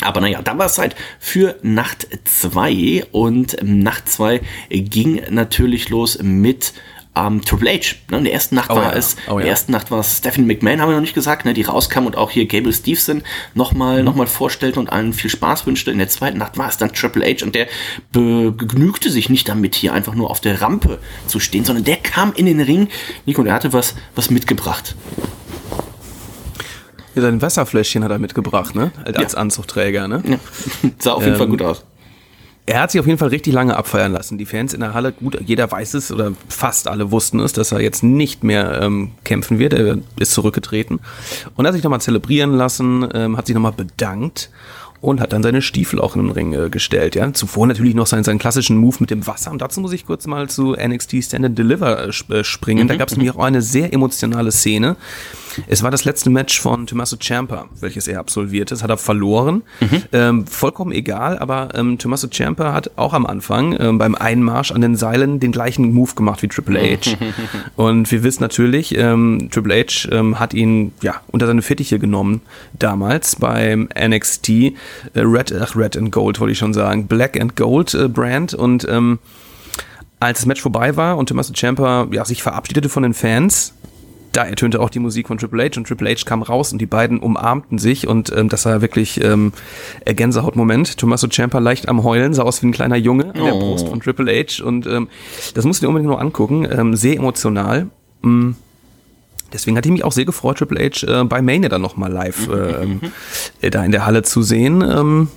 aber 0.00 0.20
naja, 0.20 0.42
dann 0.42 0.58
war 0.58 0.66
es 0.66 0.74
Zeit 0.74 0.96
für 1.20 1.56
Nacht 1.62 2.08
2 2.24 3.06
und 3.12 3.56
Nacht 3.62 4.08
2 4.08 4.40
ging 4.70 5.22
natürlich 5.30 5.88
los 5.88 6.18
mit 6.20 6.72
ähm, 7.16 7.44
Triple 7.44 7.70
H. 7.70 7.96
Ne? 8.10 8.18
In 8.18 8.24
der 8.24 8.32
ersten 8.32 8.54
Nacht 8.56 8.70
oh, 8.70 8.76
war 8.76 8.92
ja. 8.92 8.98
es, 8.98 9.16
oh, 9.28 9.34
in 9.34 9.42
der 9.42 9.48
ersten 9.48 9.72
Nacht 9.72 9.90
war 9.90 10.00
es 10.00 10.18
Stephanie 10.18 10.46
McMahon, 10.46 10.80
haben 10.80 10.88
wir 10.88 10.94
noch 10.94 11.00
nicht 11.00 11.14
gesagt, 11.14 11.44
ne? 11.44 11.54
die 11.54 11.62
rauskam 11.62 12.06
und 12.06 12.16
auch 12.16 12.30
hier 12.30 12.46
Gable 12.46 12.72
Stevenson 12.72 13.22
nochmal 13.54 13.98
mhm. 13.98 14.04
noch 14.04 14.14
mal 14.14 14.26
vorstellte 14.26 14.80
und 14.80 14.90
allen 14.90 15.12
viel 15.12 15.30
Spaß 15.30 15.66
wünschte. 15.66 15.90
In 15.90 15.98
der 15.98 16.08
zweiten 16.08 16.38
Nacht 16.38 16.58
war 16.58 16.68
es 16.68 16.76
dann 16.76 16.92
Triple 16.92 17.24
H 17.24 17.44
und 17.44 17.54
der 17.54 17.68
begnügte 18.12 19.10
sich 19.10 19.28
nicht 19.28 19.48
damit, 19.48 19.74
hier 19.74 19.92
einfach 19.92 20.14
nur 20.14 20.30
auf 20.30 20.40
der 20.40 20.60
Rampe 20.60 20.98
zu 21.26 21.40
stehen, 21.40 21.64
sondern 21.64 21.84
der 21.84 21.96
kam 21.96 22.32
in 22.34 22.46
den 22.46 22.60
Ring, 22.60 22.88
Nico, 23.26 23.40
und 23.40 23.46
er 23.46 23.54
hatte 23.54 23.72
was, 23.72 23.94
was 24.14 24.30
mitgebracht. 24.30 24.96
Ja, 27.14 27.22
sein 27.22 27.42
Wasserfläschchen 27.42 28.04
hat 28.04 28.10
er 28.10 28.18
mitgebracht, 28.18 28.74
ne? 28.74 28.92
Als 29.04 29.32
ja. 29.32 29.38
Anzugträger, 29.38 30.08
ne? 30.08 30.22
Ja. 30.26 30.38
Sah 30.98 31.12
auf 31.12 31.22
jeden 31.22 31.34
ähm, 31.34 31.38
Fall 31.38 31.48
gut 31.48 31.62
aus. 31.62 31.84
Er 32.66 32.80
hat 32.80 32.90
sich 32.90 33.00
auf 33.00 33.06
jeden 33.06 33.18
Fall 33.18 33.28
richtig 33.28 33.52
lange 33.52 33.76
abfeiern 33.76 34.12
lassen. 34.12 34.38
Die 34.38 34.46
Fans 34.46 34.72
in 34.72 34.80
der 34.80 34.94
Halle, 34.94 35.12
gut, 35.12 35.38
jeder 35.44 35.70
weiß 35.70 35.92
es 35.94 36.10
oder 36.10 36.32
fast 36.48 36.88
alle 36.88 37.10
wussten 37.10 37.40
es, 37.40 37.52
dass 37.52 37.72
er 37.72 37.80
jetzt 37.80 38.02
nicht 38.02 38.42
mehr 38.42 38.80
ähm, 38.80 39.10
kämpfen 39.22 39.58
wird. 39.58 39.74
Er 39.74 39.98
ist 40.18 40.32
zurückgetreten 40.32 41.00
und 41.56 41.66
hat 41.66 41.74
sich 41.74 41.82
nochmal 41.82 42.00
zelebrieren 42.00 42.54
lassen, 42.54 43.06
ähm, 43.12 43.36
hat 43.36 43.46
sich 43.46 43.54
nochmal 43.54 43.72
bedankt 43.72 44.50
und 45.04 45.20
hat 45.20 45.34
dann 45.34 45.42
seine 45.42 45.60
Stiefel 45.60 46.00
auch 46.00 46.16
in 46.16 46.22
den 46.22 46.30
Ring 46.30 46.54
äh, 46.54 46.70
gestellt. 46.70 47.14
Ja, 47.14 47.30
zuvor 47.34 47.66
natürlich 47.66 47.94
noch 47.94 48.06
seinen, 48.06 48.24
seinen 48.24 48.38
klassischen 48.38 48.78
Move 48.78 48.96
mit 49.00 49.10
dem 49.10 49.26
Wasser. 49.26 49.50
Und 49.50 49.60
dazu 49.60 49.82
muss 49.82 49.92
ich 49.92 50.06
kurz 50.06 50.26
mal 50.26 50.48
zu 50.48 50.74
NXT 50.74 51.22
Stand 51.22 51.44
and 51.44 51.58
Deliver 51.58 52.08
äh, 52.08 52.34
äh, 52.34 52.44
springen. 52.44 52.84
Mhm. 52.84 52.88
Da 52.88 52.96
gab 52.96 53.08
es 53.08 53.16
nämlich 53.16 53.34
auch 53.34 53.44
eine 53.44 53.60
sehr 53.60 53.92
emotionale 53.92 54.50
Szene. 54.50 54.96
Es 55.66 55.82
war 55.82 55.90
das 55.90 56.04
letzte 56.04 56.30
Match 56.30 56.60
von 56.60 56.86
Tommaso 56.86 57.16
Ciampa, 57.16 57.66
welches 57.80 58.08
er 58.08 58.20
absolvierte. 58.20 58.74
Das 58.74 58.82
hat 58.82 58.90
er 58.90 58.98
verloren. 58.98 59.62
Mhm. 59.80 60.02
Ähm, 60.12 60.46
vollkommen 60.46 60.92
egal, 60.92 61.38
aber 61.38 61.68
ähm, 61.74 61.98
Tommaso 61.98 62.28
Ciampa 62.28 62.72
hat 62.72 62.90
auch 62.96 63.12
am 63.12 63.26
Anfang 63.26 63.76
ähm, 63.78 63.98
beim 63.98 64.14
Einmarsch 64.14 64.72
an 64.72 64.80
den 64.80 64.96
Seilen 64.96 65.40
den 65.40 65.52
gleichen 65.52 65.92
Move 65.92 66.14
gemacht 66.14 66.42
wie 66.42 66.48
Triple 66.48 66.80
H. 66.80 67.16
Und 67.76 68.10
wir 68.10 68.22
wissen 68.22 68.42
natürlich, 68.42 68.96
ähm, 68.96 69.48
Triple 69.50 69.74
H 69.74 70.08
ähm, 70.10 70.38
hat 70.38 70.54
ihn 70.54 70.92
ja 71.02 71.20
unter 71.28 71.46
seine 71.46 71.62
Fittiche 71.62 71.98
genommen 71.98 72.42
damals 72.78 73.36
beim 73.36 73.88
NXT 73.98 74.48
äh, 74.48 74.72
Red, 75.16 75.52
ach, 75.60 75.76
Red 75.76 75.96
and 75.96 76.12
Gold 76.12 76.40
wollte 76.40 76.52
ich 76.52 76.58
schon 76.58 76.74
sagen, 76.74 77.06
Black 77.06 77.40
and 77.40 77.56
Gold 77.56 77.94
äh, 77.94 78.08
Brand 78.08 78.54
und 78.54 78.86
ähm, 78.88 79.18
als 80.20 80.38
das 80.38 80.46
Match 80.46 80.62
vorbei 80.62 80.96
war 80.96 81.18
und 81.18 81.28
Tommaso 81.28 81.52
Ciampa 81.52 82.08
ja, 82.10 82.24
sich 82.24 82.42
verabschiedete 82.42 82.88
von 82.88 83.02
den 83.02 83.14
Fans, 83.14 83.74
da 84.34 84.44
ertönte 84.44 84.80
auch 84.80 84.90
die 84.90 84.98
Musik 84.98 85.28
von 85.28 85.38
Triple 85.38 85.64
H 85.64 85.78
und 85.78 85.86
Triple 85.86 86.10
H 86.10 86.24
kam 86.24 86.42
raus 86.42 86.72
und 86.72 86.80
die 86.80 86.86
beiden 86.86 87.20
umarmten 87.20 87.78
sich 87.78 88.06
und 88.06 88.32
ähm, 88.36 88.48
das 88.48 88.66
war 88.66 88.82
wirklich 88.82 89.22
ähm, 89.22 89.52
ein 90.04 90.16
Gänsehautmoment. 90.16 90.98
Tommaso 90.98 91.28
Ciampa 91.28 91.58
leicht 91.58 91.88
am 91.88 92.04
Heulen, 92.04 92.34
sah 92.34 92.42
aus 92.42 92.62
wie 92.62 92.66
ein 92.66 92.72
kleiner 92.72 92.96
Junge 92.96 93.26
an 93.26 93.44
der 93.44 93.54
oh. 93.54 93.60
Brust 93.60 93.88
von 93.88 94.00
Triple 94.00 94.32
H 94.32 94.62
und 94.64 94.86
ähm, 94.86 95.08
das 95.54 95.64
musst 95.64 95.80
du 95.80 95.86
dir 95.86 95.88
unbedingt 95.88 96.10
noch 96.10 96.20
angucken. 96.20 96.68
Ähm, 96.70 96.96
sehr 96.96 97.16
emotional. 97.16 97.88
Mhm. 98.22 98.56
Deswegen 99.52 99.76
hatte 99.76 99.88
ich 99.88 99.92
mich 99.92 100.04
auch 100.04 100.12
sehr 100.12 100.24
gefreut, 100.24 100.58
Triple 100.58 100.80
H 100.80 101.06
äh, 101.06 101.24
bei 101.24 101.40
Mania 101.40 101.68
dann 101.68 101.82
nochmal 101.82 102.12
live 102.12 102.48
äh, 103.60 103.70
da 103.70 103.84
in 103.84 103.92
der 103.92 104.04
Halle 104.04 104.22
zu 104.22 104.42
sehen. 104.42 104.82
Ähm, 104.82 105.28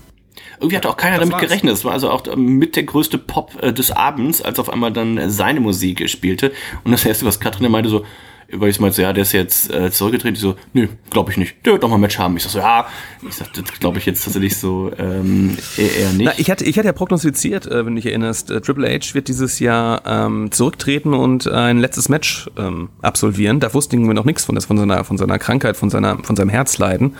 irgendwie 0.59 0.77
hat 0.77 0.87
auch 0.87 0.97
keiner 0.97 1.17
das 1.17 1.21
damit 1.21 1.33
war's. 1.33 1.41
gerechnet. 1.43 1.73
Es 1.73 1.85
war 1.85 1.93
also 1.93 2.09
auch 2.09 2.35
mit 2.35 2.75
der 2.75 2.83
größte 2.83 3.19
Pop 3.19 3.51
äh, 3.61 3.71
des 3.71 3.91
Abends, 3.91 4.41
als 4.41 4.57
auf 4.57 4.71
einmal 4.71 4.91
dann 4.91 5.29
seine 5.29 5.59
Musik 5.59 6.09
spielte. 6.09 6.51
Und 6.83 6.91
das 6.91 7.05
erste, 7.05 7.25
was 7.25 7.39
Katrin 7.39 7.71
meinte, 7.71 7.89
so, 7.89 8.03
weil 8.51 8.69
ich 8.69 8.79
meinte, 8.79 9.01
ja, 9.01 9.11
der 9.11 9.23
ist 9.23 9.33
jetzt 9.33 9.69
äh, 9.71 9.91
zurückgetreten. 9.91 10.35
Die 10.35 10.39
so, 10.39 10.55
nö, 10.73 10.87
glaube 11.09 11.31
ich 11.31 11.37
nicht. 11.37 11.65
Der 11.65 11.73
wird 11.73 11.81
noch 11.81 11.89
mal 11.89 11.95
ein 11.95 12.01
Match 12.01 12.17
haben. 12.17 12.37
Ich 12.37 12.43
sag 12.43 12.51
so, 12.51 12.59
ja, 12.59 12.87
ich 13.27 13.35
sag, 13.35 13.51
das 13.53 13.79
glaube 13.79 13.97
ich 13.97 14.05
jetzt 14.05 14.23
tatsächlich 14.23 14.57
so 14.57 14.91
ähm, 14.97 15.57
eher, 15.77 16.13
nicht. 16.13 16.25
Na, 16.25 16.31
ich 16.37 16.49
hatte, 16.49 16.63
ich 16.63 16.77
hatte 16.77 16.87
ja 16.87 16.93
prognostiziert, 16.93 17.65
äh, 17.65 17.85
wenn 17.85 17.95
du 17.95 18.01
dich 18.01 18.05
erinnerst, 18.05 18.49
äh, 18.51 18.61
Triple 18.61 18.87
H 18.87 19.13
wird 19.13 19.27
dieses 19.27 19.59
Jahr 19.59 20.01
ähm, 20.05 20.51
zurücktreten 20.51 21.13
und 21.13 21.47
ein 21.47 21.77
letztes 21.79 22.07
Match 22.09 22.49
ähm, 22.57 22.89
absolvieren. 23.01 23.59
Da 23.59 23.73
wussten 23.73 24.05
wir 24.05 24.13
noch 24.13 24.25
nichts 24.25 24.45
von, 24.45 24.55
das, 24.55 24.65
von, 24.65 24.77
seiner, 24.77 25.03
von 25.03 25.17
seiner 25.17 25.39
Krankheit, 25.39 25.75
von, 25.75 25.89
seiner, 25.89 26.17
von 26.23 26.35
seinem 26.35 26.49
Herzleiden. 26.49 27.15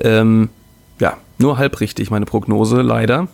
Ähm, 0.00 0.48
ja, 1.00 1.16
nur 1.38 1.58
halb 1.58 1.80
richtig, 1.80 2.10
meine 2.10 2.26
Prognose, 2.26 2.82
leider. 2.82 3.26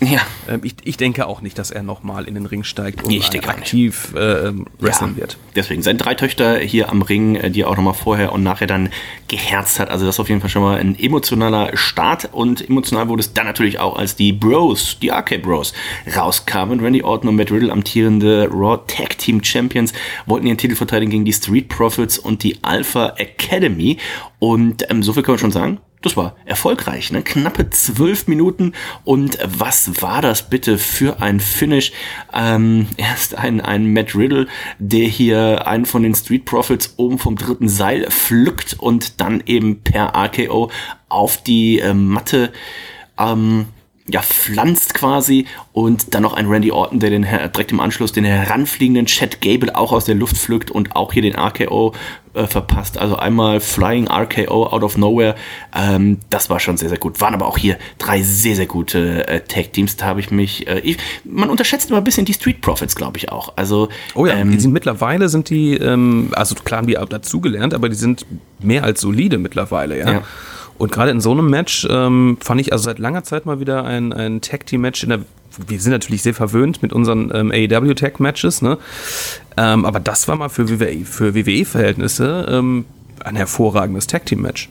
Ja. 0.00 0.20
Ähm, 0.48 0.60
ich, 0.64 0.74
ich 0.84 0.96
denke 0.96 1.26
auch 1.26 1.40
nicht, 1.40 1.58
dass 1.58 1.70
er 1.70 1.82
nochmal 1.82 2.24
in 2.24 2.34
den 2.34 2.46
Ring 2.46 2.64
steigt 2.64 3.02
und 3.02 3.08
nicht. 3.08 3.48
aktiv 3.48 4.12
äh, 4.14 4.52
wrestlen 4.78 5.14
Ja, 5.14 5.16
wird. 5.16 5.38
Deswegen, 5.54 5.82
seine 5.82 5.98
drei 5.98 6.14
Töchter 6.14 6.58
hier 6.58 6.90
am 6.90 7.02
Ring, 7.02 7.36
äh, 7.36 7.50
die 7.50 7.62
er 7.62 7.70
auch 7.70 7.76
nochmal 7.76 7.94
vorher 7.94 8.32
und 8.32 8.42
nachher 8.42 8.66
dann 8.66 8.90
geherzt 9.28 9.78
hat. 9.80 9.90
Also 9.90 10.06
das 10.06 10.16
ist 10.16 10.20
auf 10.20 10.28
jeden 10.28 10.40
Fall 10.40 10.50
schon 10.50 10.62
mal 10.62 10.78
ein 10.78 10.98
emotionaler 10.98 11.76
Start. 11.76 12.28
Und 12.32 12.68
emotional 12.68 13.08
wurde 13.08 13.20
es 13.20 13.32
dann 13.34 13.46
natürlich 13.46 13.78
auch, 13.78 13.96
als 13.96 14.16
die 14.16 14.32
Bros, 14.32 14.98
die 15.00 15.12
Arcade 15.12 15.42
Bros, 15.42 15.72
rauskamen. 16.14 16.80
Randy 16.80 17.02
Orton 17.02 17.28
und 17.28 17.36
Matt 17.36 17.50
Riddle, 17.50 17.72
amtierende 17.72 18.48
Raw 18.50 18.78
Tag 18.86 19.18
Team 19.18 19.42
Champions, 19.42 19.92
wollten 20.26 20.46
ihren 20.46 20.58
Titel 20.58 20.74
verteidigen 20.76 21.10
gegen 21.10 21.24
die 21.24 21.32
Street 21.32 21.68
Profits 21.68 22.18
und 22.18 22.42
die 22.42 22.58
Alpha 22.62 23.14
Academy. 23.16 23.98
Und 24.38 24.90
ähm, 24.90 25.02
so 25.02 25.12
viel 25.12 25.22
können 25.22 25.36
wir 25.36 25.40
schon 25.40 25.52
sagen. 25.52 25.78
Das 26.04 26.18
war 26.18 26.36
erfolgreich, 26.44 27.12
ne? 27.12 27.22
Knappe 27.22 27.70
zwölf 27.70 28.26
Minuten. 28.26 28.74
Und 29.04 29.38
was 29.42 30.02
war 30.02 30.20
das 30.20 30.50
bitte 30.50 30.76
für 30.76 31.22
ein 31.22 31.40
Finish? 31.40 31.92
Ähm, 32.30 32.88
erst 32.98 33.36
ein, 33.36 33.62
ein 33.62 33.90
Matt 33.94 34.14
Riddle, 34.14 34.46
der 34.78 35.06
hier 35.06 35.66
einen 35.66 35.86
von 35.86 36.02
den 36.02 36.14
Street 36.14 36.44
Profits 36.44 36.92
oben 36.98 37.18
vom 37.18 37.36
dritten 37.36 37.70
Seil 37.70 38.10
pflückt 38.10 38.76
und 38.78 39.22
dann 39.22 39.42
eben 39.46 39.80
per 39.80 40.12
RKO 40.14 40.70
auf 41.08 41.42
die 41.42 41.78
äh, 41.78 41.94
Matte 41.94 42.52
ähm, 43.18 43.68
ja, 44.06 44.20
pflanzt 44.20 44.92
quasi 44.92 45.46
und 45.72 46.14
dann 46.14 46.22
noch 46.22 46.34
ein 46.34 46.46
Randy 46.46 46.70
Orton, 46.70 47.00
der 47.00 47.08
den 47.08 47.22
her- 47.22 47.48
direkt 47.48 47.72
im 47.72 47.80
Anschluss 47.80 48.12
den 48.12 48.24
heranfliegenden 48.24 49.06
Chad 49.06 49.40
Gable 49.40 49.74
auch 49.74 49.92
aus 49.92 50.04
der 50.04 50.14
Luft 50.14 50.36
pflückt 50.36 50.70
und 50.70 50.94
auch 50.94 51.14
hier 51.14 51.22
den 51.22 51.34
RKO 51.34 51.94
äh, 52.34 52.46
verpasst. 52.46 52.98
Also 52.98 53.16
einmal 53.16 53.60
Flying 53.60 54.06
RKO 54.08 54.66
out 54.66 54.82
of 54.82 54.98
nowhere. 54.98 55.36
Ähm, 55.74 56.18
das 56.28 56.50
war 56.50 56.60
schon 56.60 56.76
sehr, 56.76 56.90
sehr 56.90 56.98
gut. 56.98 57.18
Waren 57.22 57.32
aber 57.32 57.46
auch 57.46 57.56
hier 57.56 57.78
drei 57.98 58.20
sehr, 58.22 58.56
sehr 58.56 58.66
gute 58.66 59.26
äh, 59.26 59.40
Tag-Teams. 59.40 59.96
Da 59.96 60.04
habe 60.04 60.20
ich 60.20 60.30
mich, 60.30 60.66
äh, 60.66 60.80
ich, 60.80 60.98
man 61.24 61.48
unterschätzt 61.48 61.88
immer 61.88 61.98
ein 61.98 62.04
bisschen 62.04 62.26
die 62.26 62.34
Street 62.34 62.60
Profits, 62.60 62.94
glaube 62.96 63.16
ich 63.16 63.32
auch. 63.32 63.54
Also, 63.56 63.88
Oh 64.14 64.26
ja, 64.26 64.34
ähm, 64.34 64.50
die 64.50 64.60
sind 64.60 64.72
mittlerweile 64.72 65.30
sind 65.30 65.48
die, 65.48 65.76
ähm, 65.78 66.28
also 66.34 66.54
klar 66.56 66.78
haben 66.78 66.88
die 66.88 66.98
auch 66.98 67.08
dazugelernt, 67.08 67.72
aber 67.72 67.88
die 67.88 67.94
sind 67.96 68.26
mehr 68.60 68.84
als 68.84 69.00
solide 69.00 69.38
mittlerweile, 69.38 69.98
ja. 69.98 70.12
Ja. 70.12 70.22
Und 70.78 70.92
gerade 70.92 71.10
in 71.10 71.20
so 71.20 71.32
einem 71.32 71.48
Match 71.48 71.86
ähm, 71.90 72.36
fand 72.40 72.60
ich 72.60 72.72
also 72.72 72.84
seit 72.84 72.98
langer 72.98 73.22
Zeit 73.24 73.46
mal 73.46 73.60
wieder 73.60 73.84
ein, 73.84 74.12
ein 74.12 74.40
Tag-Team-Match 74.40 75.04
in 75.04 75.08
der 75.10 75.20
wir 75.68 75.80
sind 75.80 75.92
natürlich 75.92 76.22
sehr 76.22 76.34
verwöhnt 76.34 76.82
mit 76.82 76.92
unseren 76.92 77.30
ähm, 77.32 77.52
AEW-Tag-Matches, 77.52 78.62
ne? 78.62 78.78
Ähm, 79.56 79.84
aber 79.84 80.00
das 80.00 80.26
war 80.26 80.36
mal 80.36 80.48
für 80.48 80.68
WWE, 80.68 81.04
für 81.04 81.34
WWE-Verhältnisse 81.34 82.46
ähm, 82.48 82.86
ein 83.22 83.36
hervorragendes 83.36 84.06
Tag-Team-Match. 84.06 84.70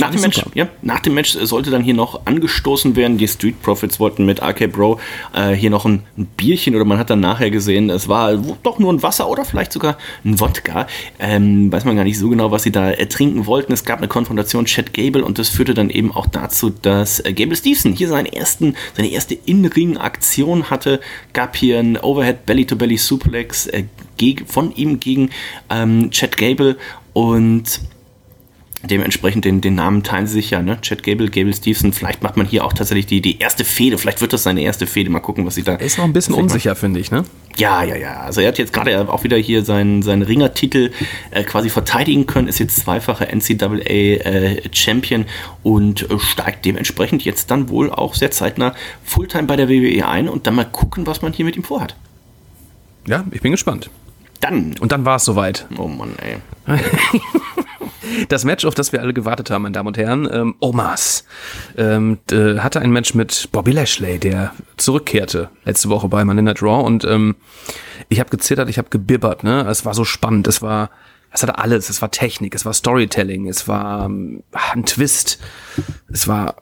Nach 0.00 0.10
dem, 0.10 0.20
Match, 0.20 0.42
ja, 0.54 0.68
nach 0.82 1.00
dem 1.00 1.14
Match 1.14 1.32
sollte 1.32 1.70
dann 1.70 1.82
hier 1.82 1.94
noch 1.94 2.26
angestoßen 2.26 2.96
werden. 2.96 3.18
Die 3.18 3.28
Street 3.28 3.60
Profits 3.62 4.00
wollten 4.00 4.26
mit 4.26 4.42
RK 4.42 4.72
Bro 4.72 5.00
äh, 5.34 5.52
hier 5.52 5.70
noch 5.70 5.84
ein, 5.84 6.02
ein 6.16 6.26
Bierchen 6.36 6.74
oder 6.74 6.84
man 6.84 6.98
hat 6.98 7.10
dann 7.10 7.20
nachher 7.20 7.50
gesehen, 7.50 7.90
es 7.90 8.08
war 8.08 8.36
doch 8.62 8.78
nur 8.78 8.92
ein 8.92 9.02
Wasser 9.02 9.28
oder 9.28 9.44
vielleicht 9.44 9.72
sogar 9.72 9.98
ein 10.24 10.40
Wodka. 10.40 10.86
Ähm, 11.18 11.70
weiß 11.72 11.84
man 11.84 11.96
gar 11.96 12.04
nicht 12.04 12.18
so 12.18 12.28
genau, 12.28 12.50
was 12.50 12.62
sie 12.62 12.72
da 12.72 12.90
äh, 12.90 13.06
trinken 13.06 13.46
wollten. 13.46 13.72
Es 13.72 13.84
gab 13.84 13.98
eine 13.98 14.08
Konfrontation 14.08 14.64
Chad 14.64 14.92
Gable 14.92 15.24
und 15.24 15.38
das 15.38 15.48
führte 15.48 15.74
dann 15.74 15.90
eben 15.90 16.12
auch 16.12 16.26
dazu, 16.26 16.70
dass 16.70 17.20
äh, 17.20 17.32
Gable 17.32 17.56
Stevenson 17.56 17.92
hier 17.92 18.08
seinen 18.08 18.26
ersten, 18.26 18.74
seine 18.94 19.08
erste 19.08 19.34
In-Ring-Aktion 19.34 20.70
hatte. 20.70 21.00
Gab 21.32 21.56
hier 21.56 21.78
ein 21.78 21.96
Overhead 21.96 22.46
Belly-to-Belly 22.46 22.96
Suplex 22.96 23.66
äh, 23.66 23.84
von 24.46 24.74
ihm 24.74 25.00
gegen 25.00 25.30
ähm, 25.70 26.10
Chad 26.10 26.36
Gable 26.36 26.76
und 27.12 27.80
Dementsprechend 28.82 29.44
den, 29.44 29.60
den 29.60 29.74
Namen 29.74 30.02
teilen 30.02 30.26
sie 30.26 30.34
sich 30.34 30.50
ja, 30.50 30.62
ne? 30.62 30.80
Chad 30.80 31.02
Gable, 31.02 31.28
Gable 31.28 31.52
Stevenson. 31.52 31.92
Vielleicht 31.92 32.22
macht 32.22 32.36
man 32.36 32.46
hier 32.46 32.64
auch 32.64 32.72
tatsächlich 32.72 33.06
die, 33.06 33.20
die 33.20 33.38
erste 33.38 33.64
Fehde. 33.64 33.98
Vielleicht 33.98 34.22
wird 34.22 34.32
das 34.32 34.42
seine 34.42 34.62
erste 34.62 34.86
Fehde. 34.86 35.10
Mal 35.10 35.20
gucken, 35.20 35.44
was 35.44 35.54
sie 35.54 35.62
da. 35.62 35.72
Er 35.72 35.80
ist 35.80 35.98
noch 35.98 36.04
ein 36.04 36.14
bisschen 36.14 36.34
unsicher, 36.34 36.74
finde 36.74 36.98
ich, 36.98 37.10
ne? 37.10 37.24
ja, 37.56 37.82
ja, 37.82 37.96
ja. 37.96 38.20
Also 38.20 38.40
er 38.40 38.48
hat 38.48 38.58
jetzt 38.58 38.72
gerade 38.72 39.08
auch 39.12 39.22
wieder 39.22 39.36
hier 39.36 39.64
seinen, 39.64 40.02
seinen 40.02 40.22
Ringertitel 40.22 40.92
äh, 41.30 41.44
quasi 41.44 41.68
verteidigen 41.68 42.26
können, 42.26 42.48
ist 42.48 42.58
jetzt 42.58 42.80
zweifacher 42.80 43.26
NCAA 43.34 43.76
äh, 43.78 44.62
Champion 44.72 45.26
und 45.62 46.10
äh, 46.10 46.18
steigt 46.18 46.64
dementsprechend 46.64 47.24
jetzt 47.24 47.50
dann 47.50 47.68
wohl 47.68 47.92
auch 47.92 48.14
sehr 48.14 48.30
zeitnah 48.30 48.74
Fulltime 49.04 49.44
bei 49.44 49.56
der 49.56 49.68
WWE 49.68 50.06
ein 50.06 50.28
und 50.28 50.46
dann 50.46 50.54
mal 50.54 50.64
gucken, 50.64 51.06
was 51.06 51.22
man 51.22 51.32
hier 51.32 51.44
mit 51.44 51.56
ihm 51.56 51.64
vorhat. 51.64 51.96
Ja, 53.06 53.24
ich 53.30 53.42
bin 53.42 53.52
gespannt. 53.52 53.90
Dann, 54.40 54.74
Und 54.80 54.90
dann 54.92 55.04
war 55.04 55.16
es 55.16 55.24
soweit. 55.26 55.66
oh 55.76 55.86
Mann, 55.86 56.14
ey. 56.22 56.38
Das 58.30 58.44
Match, 58.44 58.64
auf 58.64 58.76
das 58.76 58.92
wir 58.92 59.02
alle 59.02 59.12
gewartet 59.12 59.50
haben, 59.50 59.62
meine 59.62 59.72
Damen 59.72 59.88
und 59.88 59.98
Herren, 59.98 60.28
ähm, 60.32 60.54
Omas, 60.60 61.24
ähm, 61.76 62.18
hatte 62.30 62.80
ein 62.80 62.92
Match 62.92 63.12
mit 63.12 63.48
Bobby 63.50 63.72
Lashley, 63.72 64.20
der 64.20 64.52
zurückkehrte 64.76 65.50
letzte 65.64 65.88
Woche 65.88 66.06
bei 66.06 66.24
Monday 66.24 66.42
Night 66.42 66.62
Raw 66.62 66.86
und 66.86 67.04
ähm, 67.04 67.34
ich 68.08 68.20
habe 68.20 68.30
gezittert, 68.30 68.68
ich 68.68 68.78
habe 68.78 68.88
gebibbert, 68.88 69.42
ne? 69.42 69.66
Es 69.68 69.84
war 69.84 69.94
so 69.94 70.04
spannend, 70.04 70.46
es 70.46 70.62
war, 70.62 70.90
es 71.32 71.42
hatte 71.42 71.58
alles, 71.58 71.90
es 71.90 72.00
war 72.02 72.12
Technik, 72.12 72.54
es 72.54 72.64
war 72.64 72.72
Storytelling, 72.72 73.48
es 73.48 73.66
war 73.66 74.04
ähm, 74.04 74.44
ein 74.52 74.86
Twist, 74.86 75.40
es 76.08 76.28
war 76.28 76.54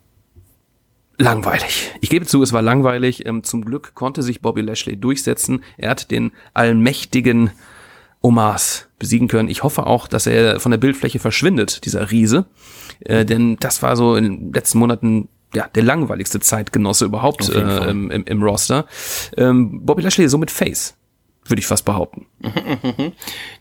langweilig. 1.18 1.92
Ich 2.00 2.08
gebe 2.08 2.24
zu, 2.24 2.42
es 2.42 2.54
war 2.54 2.62
langweilig. 2.62 3.26
Ähm, 3.26 3.44
zum 3.44 3.62
Glück 3.62 3.94
konnte 3.94 4.22
sich 4.22 4.40
Bobby 4.40 4.62
Lashley 4.62 4.96
durchsetzen. 4.96 5.62
Er 5.76 5.90
hat 5.90 6.10
den 6.10 6.32
allmächtigen 6.54 7.50
Omas 8.22 8.87
besiegen 8.98 9.28
können. 9.28 9.48
Ich 9.48 9.62
hoffe 9.62 9.86
auch, 9.86 10.08
dass 10.08 10.26
er 10.26 10.60
von 10.60 10.70
der 10.70 10.78
Bildfläche 10.78 11.18
verschwindet, 11.18 11.84
dieser 11.84 12.10
Riese. 12.10 12.46
Äh, 13.00 13.24
denn 13.24 13.56
das 13.60 13.82
war 13.82 13.96
so 13.96 14.16
in 14.16 14.24
den 14.24 14.52
letzten 14.52 14.78
Monaten 14.78 15.28
ja, 15.54 15.66
der 15.74 15.82
langweiligste 15.82 16.40
Zeitgenosse 16.40 17.06
überhaupt 17.06 17.48
äh, 17.48 17.90
im, 17.90 18.10
im, 18.10 18.24
im 18.24 18.42
Roster. 18.42 18.86
Ähm, 19.36 19.80
Bobby 19.84 20.02
Lashley 20.02 20.26
ist 20.26 20.32
somit 20.32 20.50
Face, 20.50 20.94
würde 21.50 21.60
ich 21.60 21.66
fast 21.66 21.84
behaupten. 21.84 22.26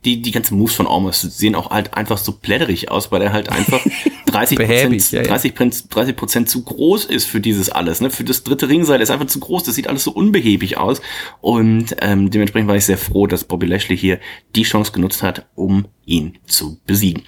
die, 0.05 0.21
die 0.21 0.31
ganzen 0.31 0.57
Moves 0.57 0.75
von 0.75 0.87
Ormus 0.87 1.21
sehen 1.21 1.55
auch 1.55 1.71
halt 1.71 1.93
einfach 1.93 2.17
so 2.17 2.31
plätterig 2.31 2.91
aus, 2.91 3.11
weil 3.11 3.21
er 3.21 3.33
halt 3.33 3.49
einfach 3.49 3.79
30 4.27 4.57
Behäbig, 4.57 5.11
ja, 5.11 5.21
ja. 5.21 5.27
30 5.27 5.53
30 5.89 6.15
Prozent 6.15 6.49
zu 6.49 6.63
groß 6.63 7.05
ist 7.05 7.25
für 7.25 7.39
dieses 7.39 7.69
alles, 7.69 8.01
ne? 8.01 8.09
Für 8.09 8.23
das 8.23 8.43
dritte 8.43 8.69
Ringseil 8.69 9.01
ist 9.01 9.09
einfach 9.09 9.27
zu 9.27 9.39
groß. 9.39 9.63
Das 9.63 9.75
sieht 9.75 9.87
alles 9.87 10.03
so 10.03 10.11
unbehäbig 10.11 10.77
aus. 10.77 11.01
Und 11.41 11.95
ähm, 12.01 12.29
dementsprechend 12.29 12.67
war 12.67 12.75
ich 12.75 12.85
sehr 12.85 12.97
froh, 12.97 13.27
dass 13.27 13.43
Bobby 13.43 13.65
Lashley 13.65 13.97
hier 13.97 14.19
die 14.55 14.63
Chance 14.63 14.91
genutzt 14.91 15.23
hat, 15.23 15.47
um 15.55 15.87
ihn 16.05 16.37
zu 16.45 16.79
besiegen. 16.85 17.23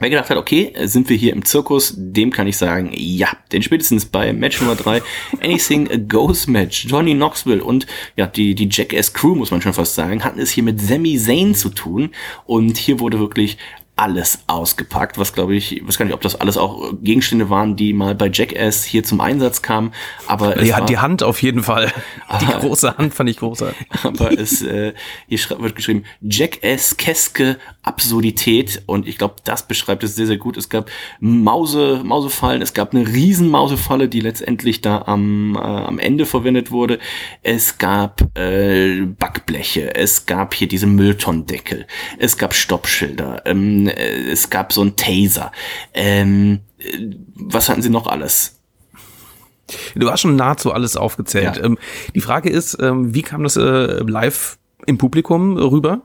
Wer 0.00 0.10
gedacht 0.10 0.30
hat, 0.30 0.36
okay, 0.36 0.72
sind 0.84 1.08
wir 1.08 1.16
hier 1.16 1.32
im 1.32 1.44
Zirkus, 1.44 1.94
dem 1.96 2.30
kann 2.30 2.46
ich 2.46 2.56
sagen, 2.56 2.90
ja, 2.94 3.28
denn 3.50 3.62
spätestens 3.62 4.06
bei 4.06 4.32
Match 4.32 4.60
Nummer 4.60 4.76
3, 4.76 5.02
Anything 5.42 6.08
Goes 6.08 6.46
Match, 6.46 6.86
Johnny 6.86 7.14
Knoxville 7.14 7.64
und 7.64 7.86
ja, 8.14 8.26
die, 8.26 8.54
die 8.54 8.68
Jackass 8.70 9.12
Crew, 9.12 9.34
muss 9.34 9.50
man 9.50 9.60
schon 9.60 9.72
fast 9.72 9.96
sagen, 9.96 10.22
hatten 10.22 10.38
es 10.38 10.50
hier 10.50 10.62
mit 10.62 10.80
Sami 10.80 11.18
Zayn 11.18 11.54
zu 11.54 11.70
tun 11.70 12.10
und 12.46 12.76
hier 12.76 13.00
wurde 13.00 13.18
wirklich 13.18 13.58
alles 13.98 14.44
ausgepackt, 14.46 15.18
was 15.18 15.32
glaube 15.32 15.56
ich, 15.56 15.76
ich 15.76 15.86
weiß 15.86 15.98
gar 15.98 16.04
nicht, 16.04 16.14
ob 16.14 16.20
das 16.20 16.40
alles 16.40 16.56
auch 16.56 16.92
Gegenstände 17.02 17.50
waren, 17.50 17.74
die 17.74 17.92
mal 17.92 18.14
bei 18.14 18.30
Jackass 18.32 18.84
hier 18.84 19.02
zum 19.02 19.20
Einsatz 19.20 19.60
kamen, 19.60 19.92
aber 20.26 20.56
es 20.56 20.62
Die, 20.62 20.72
war, 20.72 20.86
die 20.86 20.98
Hand 20.98 21.22
auf 21.24 21.42
jeden 21.42 21.64
Fall. 21.64 21.92
Die 22.40 22.46
große 22.60 22.96
Hand 22.96 23.14
fand 23.14 23.28
ich 23.28 23.38
großartig. 23.38 23.76
aber 24.04 24.38
es 24.38 24.62
äh, 24.62 24.94
hier 25.26 25.40
wird 25.58 25.74
geschrieben 25.74 26.04
Jackass-keske 26.20 27.58
Absurdität 27.88 28.82
und 28.84 29.08
ich 29.08 29.16
glaube, 29.16 29.36
das 29.44 29.66
beschreibt 29.66 30.04
es 30.04 30.14
sehr, 30.14 30.26
sehr 30.26 30.36
gut. 30.36 30.58
Es 30.58 30.68
gab 30.68 30.90
Mause, 31.20 32.02
Mausefallen, 32.04 32.60
es 32.60 32.74
gab 32.74 32.94
eine 32.94 33.08
riesen 33.08 33.48
Mausefalle, 33.48 34.10
die 34.10 34.20
letztendlich 34.20 34.82
da 34.82 35.02
am, 35.06 35.56
äh, 35.56 35.58
am 35.58 35.98
Ende 35.98 36.26
verwendet 36.26 36.70
wurde. 36.70 36.98
Es 37.42 37.78
gab 37.78 38.36
äh, 38.36 39.00
Backbleche, 39.00 39.94
es 39.94 40.26
gab 40.26 40.52
hier 40.52 40.68
diese 40.68 40.86
Mülltonnendeckel, 40.86 41.86
es 42.18 42.36
gab 42.36 42.54
Stoppschilder, 42.54 43.42
ähm, 43.46 43.88
äh, 43.88 44.30
es 44.30 44.50
gab 44.50 44.74
so 44.74 44.82
ein 44.82 44.96
Taser. 44.96 45.50
Ähm, 45.94 46.60
äh, 46.78 47.16
was 47.34 47.70
hatten 47.70 47.80
sie 47.80 47.90
noch 47.90 48.06
alles? 48.06 48.60
Du 49.94 50.10
hast 50.10 50.20
schon 50.20 50.36
nahezu 50.36 50.72
alles 50.72 50.96
aufgezählt. 50.96 51.56
Ja. 51.56 51.64
Ähm, 51.64 51.78
die 52.14 52.20
Frage 52.20 52.50
ist, 52.50 52.76
ähm, 52.80 53.14
wie 53.14 53.22
kam 53.22 53.42
das 53.44 53.56
äh, 53.56 54.02
live 54.02 54.58
im 54.86 54.98
Publikum 54.98 55.56
rüber? 55.56 56.02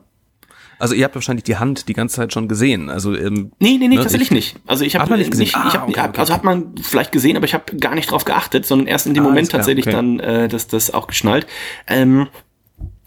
Also 0.84 0.94
ihr 0.94 1.04
habt 1.04 1.14
wahrscheinlich 1.14 1.44
die 1.44 1.56
Hand 1.56 1.88
die 1.88 1.94
ganze 1.94 2.16
Zeit 2.16 2.34
schon 2.34 2.46
gesehen. 2.46 2.90
Also 2.90 3.14
ähm, 3.16 3.52
Nee, 3.58 3.78
nee, 3.78 3.88
nee, 3.88 3.96
Ne, 3.96 4.02
tatsächlich 4.02 4.28
ich- 4.28 4.34
nicht. 4.34 4.56
Also 4.66 4.84
ich 4.84 4.96
habe 4.96 5.16
nicht 5.16 5.30
gesehen? 5.30 5.44
nicht, 5.44 5.56
Ah, 5.56 5.64
ich 5.68 5.74
hab, 5.74 5.88
okay, 5.88 6.00
okay, 6.10 6.18
also 6.20 6.34
hat 6.34 6.44
man 6.44 6.74
vielleicht 6.82 7.10
gesehen, 7.10 7.38
aber 7.38 7.46
ich 7.46 7.54
habe 7.54 7.74
gar 7.78 7.94
nicht 7.94 8.10
drauf 8.10 8.26
geachtet, 8.26 8.66
sondern 8.66 8.86
erst 8.86 9.06
in 9.06 9.14
dem 9.14 9.24
Ah, 9.24 9.28
Moment 9.30 9.48
klar, 9.48 9.60
tatsächlich 9.60 9.86
okay. 9.86 9.96
dann 9.96 10.20
äh, 10.20 10.46
das, 10.46 10.66
das 10.66 10.92
auch 10.92 11.06
geschnallt. 11.06 11.46
Ähm, 11.86 12.26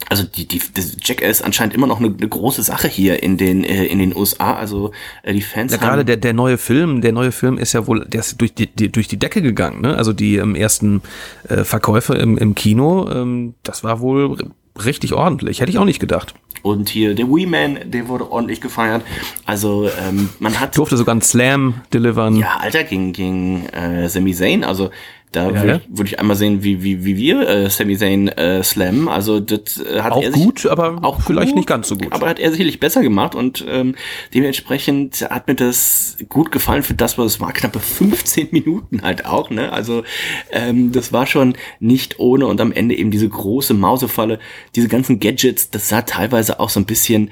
also 0.09 0.23
die, 0.23 0.47
die, 0.47 0.59
die 0.59 0.81
Jackass 1.03 1.41
anscheinend 1.43 1.75
immer 1.75 1.85
noch 1.85 1.99
eine, 1.99 2.07
eine 2.07 2.27
große 2.27 2.63
Sache 2.63 2.87
hier 2.87 3.21
in 3.21 3.37
den 3.37 3.63
äh, 3.63 3.85
in 3.85 3.99
den 3.99 4.15
USA. 4.15 4.55
Also 4.55 4.91
äh, 5.23 5.33
die 5.33 5.41
Fans 5.41 5.71
Ja, 5.71 5.77
gerade 5.77 6.03
der, 6.03 6.17
der 6.17 6.33
neue 6.33 6.57
Film, 6.57 7.01
der 7.01 7.11
neue 7.11 7.31
Film 7.31 7.57
ist 7.59 7.73
ja 7.73 7.85
wohl, 7.87 8.05
der 8.05 8.21
ist 8.21 8.39
durch 8.41 8.53
die, 8.55 8.67
die 8.67 8.91
durch 8.91 9.07
die 9.07 9.17
Decke 9.19 9.41
gegangen, 9.41 9.81
ne? 9.81 9.95
Also 9.97 10.13
die 10.13 10.37
ähm, 10.37 10.55
ersten 10.55 11.01
äh, 11.49 11.63
Verkäufe 11.63 12.15
im, 12.15 12.37
im 12.39 12.55
Kino, 12.55 13.07
ähm, 13.11 13.55
das 13.63 13.83
war 13.83 13.99
wohl 13.99 14.37
richtig 14.85 15.13
ordentlich. 15.13 15.61
Hätte 15.61 15.71
ich 15.71 15.77
auch 15.77 15.85
nicht 15.85 15.99
gedacht. 15.99 16.33
und 16.63 16.89
hier 16.89 17.15
der 17.15 17.27
Wee 17.27 17.45
Man, 17.45 17.79
der 17.85 18.07
wurde 18.07 18.29
ordentlich 18.31 18.61
gefeiert. 18.61 19.03
Also 19.45 19.89
ähm, 20.07 20.29
man 20.39 20.59
hat 20.59 20.75
Durfte 20.77 20.97
sogar 20.97 21.13
einen 21.13 21.21
Slam 21.21 21.81
delivern. 21.93 22.35
ja 22.35 22.57
Alter 22.59 22.83
gegen 22.83 23.13
gegen 23.13 23.65
äh, 23.67 24.09
Sami 24.09 24.33
Zayn. 24.33 24.63
Also 24.63 24.89
da 25.37 25.51
Ja, 25.51 25.63
würde 25.63 25.81
würd 25.89 26.07
ich 26.07 26.19
einmal 26.19 26.35
sehen, 26.35 26.63
wie 26.63 26.83
wie 26.83 27.05
wie 27.05 27.17
wir 27.17 27.47
äh, 27.47 27.69
Sami 27.69 27.97
Zayn 27.97 28.27
äh, 28.27 28.63
slammen. 28.63 29.07
Also 29.07 29.39
das 29.39 29.77
äh, 29.77 30.01
hat 30.01 30.13
Auch 30.13 30.23
er 30.23 30.31
sich, 30.31 30.43
gut, 30.43 30.65
aber 30.65 30.99
auch 31.03 31.21
vielleicht 31.21 31.49
gut, 31.49 31.57
nicht 31.57 31.67
ganz 31.67 31.87
so 31.87 31.95
gut. 31.95 32.11
Aber 32.11 32.27
hat 32.27 32.39
er 32.39 32.51
sicherlich 32.51 32.79
besser 32.79 33.01
gemacht 33.01 33.35
und 33.35 33.65
ähm, 33.67 33.95
dementsprechend 34.33 35.21
hat 35.29 35.47
mir 35.47 35.55
das 35.55 36.17
gut 36.29 36.51
gefallen 36.51 36.83
für 36.83 36.93
das, 36.93 37.17
was 37.17 37.25
es 37.33 37.39
war. 37.39 37.53
Knappe 37.53 37.79
15 37.79 38.49
Minuten 38.51 39.01
halt 39.03 39.25
auch, 39.25 39.49
ne? 39.49 39.71
Also 39.71 40.03
ähm, 40.51 40.91
das 40.91 41.13
war 41.13 41.27
schon 41.27 41.55
nicht 41.79 42.19
ohne 42.19 42.47
und 42.47 42.59
am 42.61 42.71
Ende 42.71 42.95
eben 42.95 43.11
diese 43.11 43.29
große 43.29 43.73
Mausefalle, 43.73 44.39
diese 44.75 44.87
ganzen 44.87 45.19
Gadgets, 45.19 45.69
das 45.69 45.89
sah 45.89 46.01
teilweise 46.01 46.59
auch 46.59 46.69
so 46.69 46.79
ein 46.79 46.85
bisschen 46.85 47.31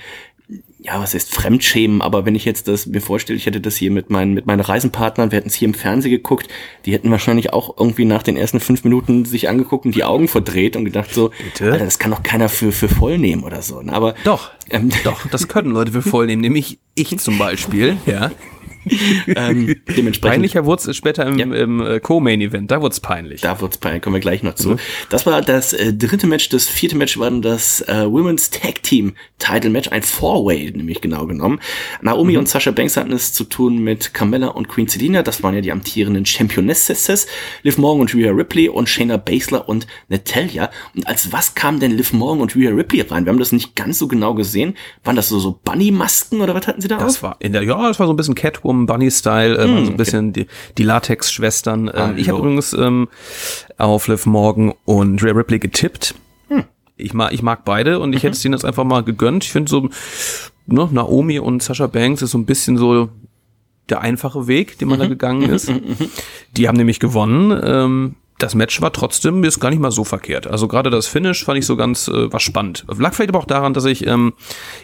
ja, 0.85 0.99
was 0.99 1.13
heißt 1.13 1.33
Fremdschämen, 1.33 2.01
aber 2.01 2.25
wenn 2.25 2.35
ich 2.35 2.45
jetzt 2.45 2.67
das 2.67 2.85
mir 2.85 3.01
vorstelle, 3.01 3.37
ich 3.37 3.45
hätte 3.45 3.59
das 3.59 3.75
hier 3.75 3.89
mit 3.89 4.09
meinen, 4.09 4.33
mit 4.33 4.45
meinen 4.45 4.59
Reisenpartnern, 4.59 5.31
wir 5.31 5.37
hätten 5.37 5.47
es 5.47 5.55
hier 5.55 5.67
im 5.67 5.73
Fernsehen 5.73 6.11
geguckt, 6.11 6.47
die 6.85 6.93
hätten 6.93 7.09
wahrscheinlich 7.09 7.53
auch 7.53 7.75
irgendwie 7.77 8.05
nach 8.05 8.21
den 8.21 8.37
ersten 8.37 8.59
fünf 8.59 8.83
Minuten 8.83 9.25
sich 9.25 9.49
angeguckt 9.49 9.85
und 9.85 9.95
die 9.95 10.03
Augen 10.03 10.27
verdreht 10.27 10.75
und 10.75 10.85
gedacht 10.85 11.13
so, 11.13 11.31
Bitte? 11.43 11.71
Alter, 11.71 11.85
das 11.85 11.97
kann 11.97 12.11
doch 12.11 12.21
keiner 12.21 12.49
für, 12.49 12.71
für 12.71 12.87
voll 12.87 13.17
nehmen 13.17 13.43
oder 13.43 13.61
so. 13.61 13.81
ne? 13.81 13.93
Aber 13.93 14.13
Doch, 14.23 14.51
ähm, 14.69 14.89
doch, 15.03 15.27
das 15.27 15.47
können 15.47 15.71
Leute 15.71 15.91
für 15.91 16.03
voll 16.03 16.27
nehmen, 16.27 16.41
nämlich 16.41 16.77
ich 16.93 17.17
zum 17.17 17.37
Beispiel, 17.37 17.97
ja. 18.05 18.31
ähm, 19.27 19.75
dementsprechend. 19.97 20.21
Peinlicher 20.21 20.65
wurde 20.65 20.89
es 20.91 20.95
später 20.97 21.25
im, 21.25 21.37
Ja. 21.37 21.45
im 21.45 21.81
äh, 21.81 21.99
Co-Main-Event, 21.99 22.69
da 22.71 22.81
wurde 22.81 22.93
es 22.93 22.99
peinlich. 22.99 23.41
Da 23.41 23.59
wird's 23.61 23.77
peinlich, 23.77 24.01
kommen 24.03 24.15
wir 24.15 24.19
gleich 24.21 24.43
noch 24.43 24.53
Mhm. 24.53 24.57
zu. 24.57 24.75
Das 25.09 25.25
war 25.25 25.41
das 25.41 25.73
äh, 25.73 25.93
dritte 25.93 26.27
Match. 26.27 26.49
Das 26.49 26.67
vierte 26.67 26.95
Match 26.95 27.17
war 27.17 27.29
dann 27.29 27.41
das 27.41 27.81
äh, 27.81 28.05
Women's 28.09 28.49
Tag 28.49 28.83
Team 28.83 29.13
Title 29.39 29.69
Match, 29.69 29.89
ein 29.91 30.03
Four-Way, 30.03 30.73
nämlich 30.75 31.01
genau 31.01 31.25
genommen. 31.25 31.59
Naomi 32.01 32.33
Mhm. 32.33 32.39
und 32.39 32.49
Sasha 32.49 32.71
Banks 32.71 32.97
hatten 32.97 33.11
es 33.11 33.33
zu 33.33 33.43
tun 33.43 33.79
mit 33.83 34.13
Carmella 34.13 34.47
und 34.47 34.67
Queen 34.67 34.87
Selina. 34.87 35.23
Das 35.23 35.43
waren 35.43 35.55
ja 35.55 35.61
die 35.61 35.71
amtierenden 35.71 36.25
Championesses. 36.25 37.27
Liv 37.63 37.77
Morgan 37.77 38.01
und 38.01 38.13
Rhea 38.15 38.31
Ripley 38.31 38.69
und 38.69 38.87
Shayna 38.89 39.17
Baszler 39.17 39.67
und 39.67 39.87
Natalia. 40.09 40.69
Und 40.95 41.07
als 41.07 41.31
was 41.31 41.55
kam 41.55 41.79
denn 41.79 41.91
Liv 41.91 42.13
Morgan 42.13 42.41
und 42.41 42.55
Rhea 42.55 42.69
Ripley 42.71 43.01
rein? 43.01 43.25
Wir 43.25 43.31
haben 43.31 43.39
das 43.39 43.51
nicht 43.51 43.75
ganz 43.75 43.99
so 43.99 44.07
genau 44.07 44.33
gesehen. 44.33 44.75
Waren 45.03 45.15
das 45.15 45.29
so, 45.29 45.39
so 45.39 45.59
Bunny-Masken 45.63 46.41
oder 46.41 46.53
was 46.55 46.67
hatten 46.67 46.81
sie 46.81 46.87
da 46.87 46.97
Das 46.97 47.17
auf? 47.17 47.23
war 47.23 47.35
in 47.39 47.53
der, 47.53 47.63
ja, 47.63 47.87
das 47.87 47.99
war 47.99 48.07
so 48.07 48.13
ein 48.13 48.15
bisschen 48.17 48.35
Catwoman 48.35 48.74
Bunny 48.85 49.09
Style, 49.11 49.57
äh, 49.57 49.69
war 49.69 49.85
so 49.85 49.91
ein 49.91 49.97
bisschen 49.97 50.33
die, 50.33 50.47
die 50.77 50.83
Latex 50.83 51.31
Schwestern. 51.31 51.89
Ähm, 51.93 52.17
ich 52.17 52.29
habe 52.29 52.39
übrigens 52.39 52.73
ähm, 52.73 53.07
auf 53.77 54.07
Liv 54.07 54.25
Morgan 54.25 54.73
und 54.85 55.23
Rhea 55.23 55.33
Ripley 55.33 55.59
getippt. 55.59 56.15
Ich 56.97 57.13
mag, 57.13 57.33
ich 57.33 57.41
mag 57.41 57.65
beide 57.65 57.99
und 57.99 58.13
ich 58.13 58.23
hätte 58.23 58.33
es 58.33 58.41
denen 58.41 58.53
jetzt 58.53 58.63
einfach 58.63 58.85
mal 58.85 59.03
gegönnt. 59.03 59.43
Ich 59.43 59.51
finde 59.51 59.69
so, 59.69 59.89
ne, 60.65 60.87
Naomi 60.91 61.39
und 61.39 61.61
Sasha 61.61 61.87
Banks 61.87 62.21
ist 62.21 62.31
so 62.31 62.37
ein 62.37 62.45
bisschen 62.45 62.77
so 62.77 63.09
der 63.89 64.01
einfache 64.01 64.47
Weg, 64.47 64.77
den 64.77 64.87
man 64.87 64.99
da 64.99 65.07
gegangen 65.07 65.49
ist. 65.49 65.71
Die 66.57 66.67
haben 66.67 66.77
nämlich 66.77 66.99
gewonnen. 66.99 67.59
Ähm, 67.63 68.15
das 68.45 68.55
Match 68.55 68.79
war 68.81 68.93
trotzdem 68.93 69.43
ist 69.43 69.59
gar 69.59 69.69
nicht 69.71 69.79
mal 69.81 69.91
so 69.91 70.03
verkehrt. 70.03 70.45
Also 70.47 70.67
gerade 70.67 70.89
das 70.89 71.07
Finish 71.07 71.43
fand 71.43 71.57
ich 71.57 71.65
so 71.65 71.75
ganz, 71.75 72.07
äh, 72.07 72.31
war 72.31 72.39
spannend. 72.39 72.85
Lag 72.97 73.13
vielleicht 73.13 73.29
aber 73.29 73.39
auch 73.39 73.45
daran, 73.45 73.73
dass 73.73 73.85
ich 73.85 74.05
ähm, 74.05 74.33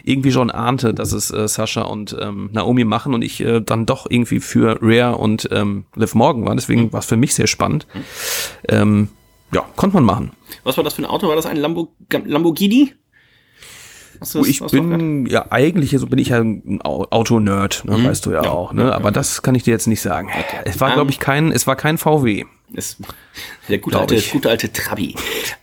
irgendwie 0.04 0.32
schon 0.32 0.50
ahnte, 0.50 0.92
dass 0.92 1.12
es 1.12 1.30
äh, 1.30 1.46
Sasha 1.48 1.82
und 1.82 2.16
ähm, 2.20 2.50
Naomi 2.52 2.84
machen 2.84 3.14
und 3.14 3.22
ich 3.22 3.40
äh, 3.40 3.60
dann 3.60 3.86
doch 3.86 4.06
irgendwie 4.10 4.40
für 4.40 4.82
Rhea 4.82 5.10
und 5.12 5.48
ähm, 5.52 5.84
Liv 5.94 6.14
Morgan 6.14 6.44
war. 6.44 6.54
Deswegen 6.56 6.92
war 6.92 7.00
es 7.00 7.06
für 7.06 7.16
mich 7.16 7.34
sehr 7.34 7.46
spannend. 7.46 7.86
Ähm, 8.68 9.08
ja, 9.52 9.64
konnte 9.76 9.94
man 9.94 10.04
machen. 10.04 10.32
Was 10.64 10.76
war 10.76 10.84
das 10.84 10.94
für 10.94 11.02
ein 11.02 11.06
Auto? 11.06 11.28
War 11.28 11.36
das 11.36 11.46
ein 11.46 11.56
Lambo 11.56 11.94
Lamborghini? 12.24 12.94
Das- 14.20 14.34
ich 14.36 14.60
bin 14.60 15.26
ja 15.26 15.46
eigentlich, 15.50 15.90
so 15.98 16.06
bin 16.06 16.18
ich 16.20 16.28
ja 16.28 16.38
ein 16.38 16.80
Au- 16.84 17.06
Auto-Nerd, 17.10 17.84
ne, 17.86 18.04
weißt 18.04 18.24
du 18.26 18.30
ja, 18.30 18.42
auch, 18.42 18.72
ne? 18.72 18.94
Aber 18.94 19.10
das 19.10 19.42
kann 19.42 19.54
ich 19.56 19.64
dir 19.64 19.72
jetzt 19.72 19.88
nicht 19.88 20.00
sagen. 20.00 20.28
Es 20.64 20.80
war, 20.80 20.90
Ähm, 20.90 20.94
glaube 20.94 21.10
ich, 21.10 21.18
kein, 21.18 21.50
es 21.50 21.66
war 21.66 21.74
kein 21.74 21.98
VW. 21.98 22.44
Ist 22.74 22.98
der 23.68 23.78
gute 23.78 23.98
alte, 24.00 24.20
gute 24.32 24.50
alte 24.50 24.72
Trabi. 24.72 25.14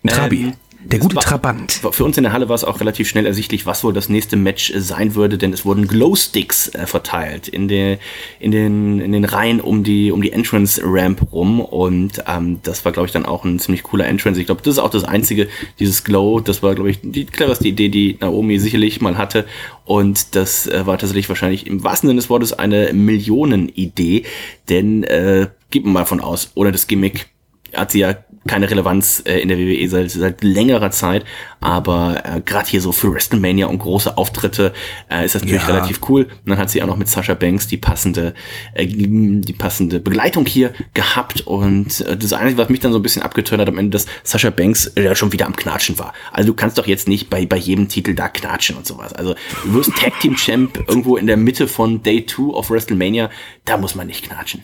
Trabi. 0.07 0.41
Ähm, 0.43 0.53
Der 0.85 0.99
gute 0.99 1.15
war- 1.17 1.23
Trabant. 1.23 1.73
Für 1.91 2.05
uns 2.05 2.15
in 2.17 2.23
der 2.23 2.31
Halle 2.31 2.47
war 2.47 2.55
es 2.55 2.63
auch 2.63 2.79
relativ 2.79 3.09
schnell 3.09 3.25
ersichtlich, 3.25 3.65
was 3.65 3.83
wohl 3.83 3.91
das 3.91 4.07
nächste 4.07 4.37
Match 4.37 4.71
äh, 4.71 4.79
sein 4.79 5.13
würde, 5.13 5.37
denn 5.37 5.51
es 5.51 5.65
wurden 5.65 5.87
Glowsticks 5.87 6.69
äh, 6.69 6.87
verteilt 6.87 7.49
in, 7.49 7.67
der, 7.67 7.99
in, 8.39 8.51
den, 8.51 9.01
in 9.01 9.11
den 9.11 9.25
Reihen 9.25 9.59
um 9.59 9.83
die, 9.83 10.09
um 10.11 10.21
die 10.21 10.31
Entrance 10.31 10.79
Ramp 10.83 11.33
rum 11.33 11.59
und 11.59 12.23
ähm, 12.27 12.59
das 12.63 12.85
war, 12.85 12.93
glaube 12.93 13.07
ich, 13.07 13.11
dann 13.11 13.25
auch 13.25 13.43
ein 13.43 13.59
ziemlich 13.59 13.83
cooler 13.83 14.05
Entrance. 14.07 14.39
Ich 14.39 14.45
glaube, 14.45 14.61
das 14.63 14.75
ist 14.75 14.79
auch 14.79 14.89
das 14.89 15.03
einzige, 15.03 15.49
dieses 15.79 16.05
Glow, 16.05 16.39
das 16.39 16.63
war, 16.63 16.75
glaube 16.75 16.91
ich, 16.91 16.99
die 17.03 17.25
cleverste 17.25 17.67
Idee, 17.67 17.89
die 17.89 18.17
Naomi 18.21 18.57
sicherlich 18.57 19.01
mal 19.01 19.17
hatte 19.17 19.45
und 19.83 20.33
das 20.35 20.65
äh, 20.65 20.85
war 20.85 20.97
tatsächlich 20.97 21.27
wahrscheinlich 21.27 21.67
im 21.67 21.83
wahrsten 21.83 22.07
Sinne 22.07 22.21
des 22.21 22.29
Wortes 22.29 22.53
eine 22.53 22.93
Millionenidee, 22.93 24.23
denn 24.69 25.03
äh, 25.03 25.47
gib 25.71 25.85
mir 25.85 25.91
mal 25.91 26.05
von 26.05 26.19
aus, 26.21 26.51
ohne 26.55 26.71
das 26.71 26.87
Gimmick 26.87 27.27
hat 27.75 27.91
sie 27.91 27.99
ja 27.99 28.15
keine 28.47 28.67
Relevanz 28.71 29.21
äh, 29.27 29.39
in 29.41 29.49
der 29.49 29.59
WWE 29.59 29.87
seit, 29.89 30.09
seit 30.09 30.43
längerer 30.43 30.89
Zeit, 30.89 31.23
aber 31.59 32.23
äh, 32.25 32.41
gerade 32.41 32.67
hier 32.67 32.81
so 32.81 32.91
für 32.91 33.13
WrestleMania 33.13 33.67
und 33.67 33.77
große 33.77 34.17
Auftritte 34.17 34.73
äh, 35.11 35.23
ist 35.25 35.35
das 35.35 35.43
natürlich 35.43 35.61
Ja. 35.61 35.67
relativ 35.75 35.99
cool. 36.09 36.23
Und 36.23 36.49
dann 36.49 36.57
hat 36.57 36.71
sie 36.71 36.81
auch 36.81 36.87
noch 36.87 36.97
mit 36.97 37.07
Sasha 37.09 37.35
Banks 37.35 37.67
die 37.67 37.77
passende, 37.77 38.33
äh, 38.73 38.87
die 38.87 39.53
passende 39.53 39.99
Begleitung 39.99 40.47
hier 40.47 40.73
gehabt 40.95 41.41
und 41.41 42.01
äh, 42.01 42.17
das 42.17 42.33
Einzige, 42.33 42.57
was 42.59 42.69
mich 42.69 42.79
dann 42.79 42.91
so 42.91 42.97
ein 42.97 43.03
bisschen 43.03 43.21
abgetönt 43.21 43.61
hat 43.61 43.67
am 43.67 43.77
Ende, 43.77 43.91
dass 43.91 44.07
Sasha 44.23 44.49
Banks 44.49 44.87
äh, 44.95 45.03
ja 45.03 45.15
schon 45.15 45.31
wieder 45.31 45.45
am 45.45 45.55
Knatschen 45.55 45.99
war. 45.99 46.13
Also 46.31 46.47
du 46.47 46.55
kannst 46.55 46.79
doch 46.79 46.87
jetzt 46.87 47.07
nicht 47.07 47.29
bei, 47.29 47.45
bei 47.45 47.57
jedem 47.57 47.87
Titel 47.87 48.15
da 48.15 48.29
knatschen 48.29 48.77
und 48.77 48.87
sowas. 48.87 49.13
Also 49.13 49.35
du 49.65 49.73
wirst 49.75 49.91
Tag 49.95 50.19
Team 50.21 50.35
Champ 50.37 50.83
irgendwo 50.87 51.17
in 51.17 51.27
der 51.27 51.37
Mitte 51.37 51.67
von 51.67 52.01
Day 52.01 52.25
2 52.25 52.53
of 52.53 52.71
WrestleMania, 52.71 53.29
da 53.65 53.77
muss 53.77 53.93
man 53.93 54.07
nicht 54.07 54.23
knatschen. 54.25 54.63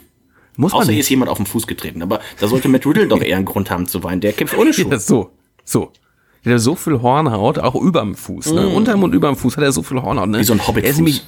Muss 0.57 0.71
man 0.71 0.81
Außer 0.81 0.87
hier 0.91 0.97
nicht. 0.97 1.05
ist 1.05 1.09
jemand 1.09 1.29
auf 1.29 1.37
den 1.37 1.45
Fuß 1.45 1.67
getreten. 1.67 2.01
Aber 2.01 2.19
da 2.39 2.47
sollte 2.47 2.67
Matt 2.69 2.85
Riddle 2.85 3.07
doch 3.07 3.21
eher 3.21 3.37
einen 3.37 3.45
Grund 3.45 3.69
haben 3.69 3.87
zu 3.87 4.03
weinen. 4.03 4.21
Der 4.21 4.33
kämpft 4.33 4.57
ohne 4.57 4.73
Schuhe. 4.73 4.91
Ja, 4.91 4.99
so, 4.99 5.31
so. 5.63 5.91
Der 6.45 6.53
hat 6.55 6.61
so 6.61 6.75
viel 6.75 7.01
Hornhaut, 7.01 7.57
auch 7.59 7.75
überm 7.75 8.13
Fuß, 8.15 8.51
ne? 8.53 8.67
Unterm 8.69 9.01
und 9.03 9.13
überm 9.15 9.35
Fuß 9.35 9.57
hat 9.57 9.63
er 9.63 9.71
so 9.71 9.81
viel 9.81 10.01
Hornhaut, 10.01 10.29
ne? 10.29 10.37
Mm. 10.37 10.41
Wie 10.41 10.43
so 10.45 10.53
ein 10.53 10.65
Hobbitfuß. 10.67 10.83
Er 10.85 10.89
ist 10.91 10.97
nämlich- 10.97 11.23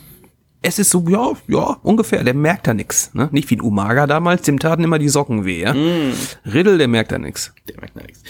Es 0.64 0.80
ist 0.80 0.90
so, 0.90 1.06
ja, 1.08 1.34
ja, 1.48 1.78
ungefähr. 1.84 2.24
Der 2.24 2.34
merkt 2.34 2.68
da 2.68 2.74
nix, 2.74 3.14
ne? 3.14 3.30
Nicht 3.32 3.50
wie 3.52 3.56
ein 3.56 3.62
Umaga 3.62 4.08
damals, 4.08 4.42
dem 4.42 4.58
taten 4.58 4.84
immer 4.84 4.98
die 4.98 5.08
Socken 5.08 5.46
weh, 5.46 5.62
ja? 5.62 5.74
Mm. 5.74 6.14
Riddle, 6.52 6.80
der 6.80 6.88
merkt 6.88 7.12
da 7.12 7.20
nix. 7.20 7.54
Der 7.70 7.80
merkt 7.80 7.96
da 7.96 8.02
nichts. 8.02 8.24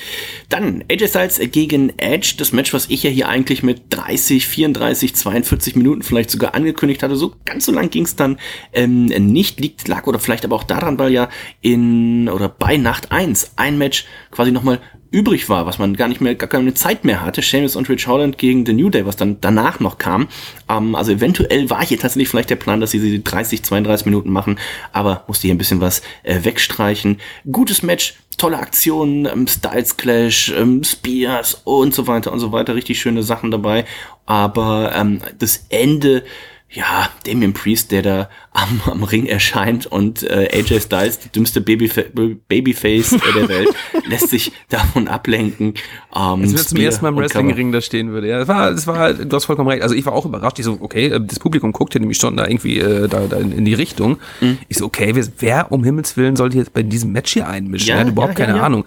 Dann 0.49 0.83
AJ 0.91 1.07
Styles 1.07 1.39
gegen 1.51 1.97
Edge. 1.97 2.35
Das 2.37 2.51
Match, 2.51 2.73
was 2.73 2.89
ich 2.89 3.03
ja 3.03 3.09
hier 3.09 3.29
eigentlich 3.29 3.63
mit 3.63 3.83
30, 3.89 4.45
34, 4.45 5.15
42 5.15 5.75
Minuten 5.77 6.01
vielleicht 6.01 6.29
sogar 6.29 6.53
angekündigt 6.53 7.01
hatte. 7.01 7.15
So 7.15 7.33
ganz 7.45 7.65
so 7.65 7.71
lang 7.71 7.89
ging 7.89 8.03
es 8.03 8.17
dann 8.17 8.37
ähm, 8.73 9.05
nicht. 9.05 9.59
Liegt, 9.61 9.87
lag 9.87 10.05
oder 10.05 10.19
vielleicht 10.19 10.43
aber 10.43 10.57
auch 10.57 10.65
daran, 10.65 10.99
weil 10.99 11.13
ja 11.13 11.29
in 11.61 12.27
oder 12.27 12.49
bei 12.49 12.75
Nacht 12.75 13.11
1 13.11 13.53
ein 13.55 13.77
Match 13.77 14.05
quasi 14.31 14.51
nochmal 14.51 14.81
übrig 15.11 15.49
war, 15.49 15.65
was 15.65 15.79
man 15.79 15.95
gar 15.95 16.07
nicht 16.07 16.21
mehr, 16.21 16.35
gar 16.35 16.49
keine 16.49 16.73
Zeit 16.73 17.05
mehr 17.05 17.23
hatte. 17.23 17.41
Sheamus 17.41 17.75
und 17.75 17.89
Rich 17.89 18.07
Holland 18.07 18.37
gegen 18.37 18.65
The 18.65 18.73
New 18.73 18.89
Day, 18.89 19.05
was 19.05 19.15
dann 19.15 19.39
danach 19.41 19.79
noch 19.79 19.97
kam. 19.97 20.27
Ähm, 20.69 20.95
also 20.95 21.11
eventuell 21.11 21.69
war 21.69 21.85
hier 21.85 21.99
tatsächlich 21.99 22.29
vielleicht 22.29 22.49
der 22.49 22.55
Plan, 22.55 22.79
dass 22.81 22.91
sie 22.91 22.99
die 22.99 23.23
30, 23.23 23.63
32 23.63 24.05
Minuten 24.05 24.31
machen, 24.31 24.59
aber 24.91 25.23
musste 25.27 25.47
hier 25.47 25.55
ein 25.55 25.57
bisschen 25.57 25.81
was 25.81 26.01
äh, 26.23 26.43
wegstreichen. 26.43 27.19
Gutes 27.51 27.83
Match, 27.83 28.15
tolle 28.37 28.57
Aktionen, 28.57 29.25
ähm, 29.25 29.47
Styles 29.47 29.97
Clash, 29.97 30.53
ähm, 30.57 30.83
Spears 30.83 31.61
und 31.63 31.93
so 31.93 32.07
weiter 32.07 32.31
und 32.31 32.39
so 32.39 32.51
weiter. 32.51 32.75
Richtig 32.75 32.99
schöne 33.01 33.23
Sachen 33.23 33.51
dabei. 33.51 33.85
Aber 34.25 34.91
ähm, 34.95 35.21
das 35.39 35.65
Ende, 35.69 36.23
ja, 36.69 37.09
Damien 37.25 37.53
Priest, 37.53 37.91
der 37.91 38.01
da 38.01 38.29
am, 38.51 38.81
am 38.85 39.03
Ring 39.03 39.25
erscheint 39.25 39.85
und 39.85 40.23
äh, 40.23 40.49
AJ 40.51 40.81
Styles, 40.81 41.19
die 41.19 41.29
dümmste 41.29 41.61
Babyfa 41.61 42.01
Babyface 42.13 43.11
der 43.35 43.47
Welt, 43.49 43.69
lässt 44.05 44.29
sich 44.29 44.51
davon 44.67 45.07
ablenken. 45.07 45.75
Ähm, 46.13 46.41
Als 46.41 46.53
wenn 46.53 46.57
zum 46.57 46.77
ersten 46.79 47.05
Mal 47.05 47.09
im 47.09 47.17
Wrestlingring 47.17 47.71
da 47.71 47.79
stehen 47.79 48.11
würde. 48.11 48.27
Ja, 48.27 48.41
es 48.41 48.47
war, 48.49 48.71
es 48.71 48.85
war, 48.85 49.13
du 49.13 49.33
hast 49.33 49.45
vollkommen 49.45 49.69
recht. 49.69 49.81
Also 49.81 49.95
ich 49.95 50.05
war 50.05 50.13
auch 50.13 50.25
überrascht. 50.25 50.59
Ich 50.59 50.65
so, 50.65 50.77
okay, 50.81 51.07
äh, 51.07 51.21
das 51.25 51.39
Publikum 51.39 51.71
guckt 51.71 51.93
ja 51.93 52.01
nämlich 52.01 52.17
schon 52.17 52.35
da 52.35 52.45
irgendwie 52.45 52.79
äh, 52.79 53.07
da, 53.07 53.21
da 53.27 53.37
in, 53.37 53.53
in 53.53 53.63
die 53.63 53.73
Richtung. 53.73 54.17
Mhm. 54.41 54.57
Ich 54.67 54.77
so, 54.77 54.85
okay, 54.85 55.11
wer, 55.15 55.25
wer 55.39 55.71
um 55.71 55.85
Himmels 55.85 56.17
Willen 56.17 56.35
sollte 56.35 56.57
jetzt 56.57 56.73
bei 56.73 56.83
diesem 56.83 57.13
Match 57.13 57.31
hier 57.31 57.47
einmischen? 57.47 57.87
Ja, 57.87 57.95
er 57.95 58.01
hat 58.01 58.07
überhaupt 58.09 58.37
ja, 58.37 58.39
ja, 58.39 58.45
keine 58.45 58.57
ja. 58.57 58.65
Ahnung. 58.65 58.83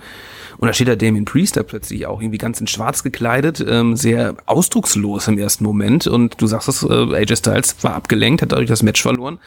Und 0.61 0.67
da 0.67 0.75
steht 0.75 0.89
da 0.89 0.95
Damien 0.95 1.25
Priest 1.25 1.57
da 1.57 1.63
plötzlich 1.63 2.05
auch 2.05 2.21
irgendwie 2.21 2.37
ganz 2.37 2.61
in 2.61 2.67
schwarz 2.67 3.03
gekleidet, 3.03 3.65
ähm, 3.67 3.97
sehr 3.97 4.37
ausdruckslos 4.45 5.27
im 5.27 5.39
ersten 5.39 5.65
Moment. 5.65 6.07
Und 6.07 6.39
du 6.39 6.47
sagst 6.47 6.69
es, 6.69 6.83
äh, 6.83 7.15
AJ 7.15 7.37
Styles 7.37 7.77
war 7.81 7.95
abgelenkt, 7.95 8.43
hat 8.43 8.53
dadurch 8.53 8.69
das 8.69 8.83
Match 8.83 9.01
verloren. 9.01 9.39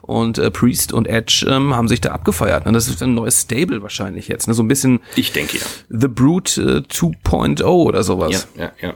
Und 0.00 0.38
äh, 0.38 0.48
Priest 0.52 0.92
und 0.92 1.08
Edge 1.08 1.44
ähm, 1.50 1.74
haben 1.74 1.88
sich 1.88 2.00
da 2.00 2.12
abgefeiert. 2.12 2.66
Und 2.66 2.74
das 2.74 2.86
ist 2.86 3.02
ein 3.02 3.14
neues 3.14 3.40
Stable 3.40 3.82
wahrscheinlich 3.82 4.28
jetzt. 4.28 4.46
Ne? 4.46 4.54
So 4.54 4.62
ein 4.62 4.68
bisschen 4.68 5.00
Ich 5.16 5.32
denke 5.32 5.58
ja. 5.58 5.64
The 5.88 6.06
Brute 6.06 6.60
äh, 6.60 6.92
2.0 6.92 7.64
oder 7.64 8.04
sowas. 8.04 8.46
Ja, 8.56 8.66
ja, 8.66 8.72
ja. 8.80 8.94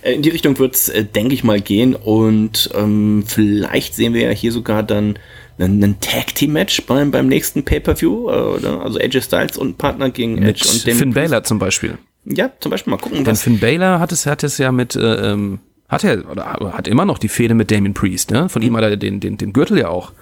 Äh, 0.00 0.14
in 0.14 0.22
die 0.22 0.30
Richtung 0.30 0.58
wird's, 0.58 0.88
äh, 0.88 1.04
denke 1.04 1.34
ich 1.34 1.44
mal, 1.44 1.60
gehen 1.60 1.94
und 1.94 2.70
ähm, 2.74 3.24
vielleicht 3.26 3.94
sehen 3.94 4.14
wir 4.14 4.22
ja 4.22 4.30
hier 4.30 4.52
sogar 4.52 4.82
dann 4.82 5.18
einen, 5.60 5.82
einen 5.82 6.00
Tag-Team-Match 6.00 6.86
beim, 6.86 7.10
beim 7.10 7.26
nächsten 7.26 7.64
Pay-Per-View, 7.64 8.30
äh, 8.30 8.32
oder? 8.32 8.82
also 8.82 8.98
AJ 8.98 9.22
Styles 9.22 9.56
und 9.56 9.78
Partner 9.78 10.10
gegen 10.10 10.36
Mit 10.36 10.60
Edge 10.60 10.68
und 10.68 10.80
Finn 10.80 10.98
Damien 10.98 11.14
Baylor 11.14 11.42
zum 11.44 11.58
Beispiel. 11.58 11.90
Priest. 11.90 12.38
Ja, 12.38 12.50
zum 12.60 12.70
Beispiel 12.70 12.90
mal 12.90 12.98
gucken, 12.98 13.24
Denn. 13.24 13.36
Finn 13.36 13.58
Baylor 13.58 13.98
hat 13.98 14.12
es, 14.12 14.26
hat 14.26 14.44
es 14.44 14.58
ja 14.58 14.72
mit, 14.72 14.96
äh, 14.96 15.32
ähm, 15.32 15.60
hat 15.88 16.04
er, 16.04 16.30
oder 16.30 16.44
hat 16.72 16.86
immer 16.86 17.04
noch 17.04 17.18
die 17.18 17.28
Fehde 17.28 17.54
mit 17.54 17.70
Damien 17.70 17.94
Priest, 17.94 18.30
ne? 18.30 18.48
Von 18.48 18.62
ihm 18.62 18.76
hat 18.76 18.84
er 18.84 18.96
den, 18.96 19.20
den, 19.20 19.38
den 19.38 19.52
Gürtel 19.52 19.78
ja 19.78 19.88
auch 19.88 20.12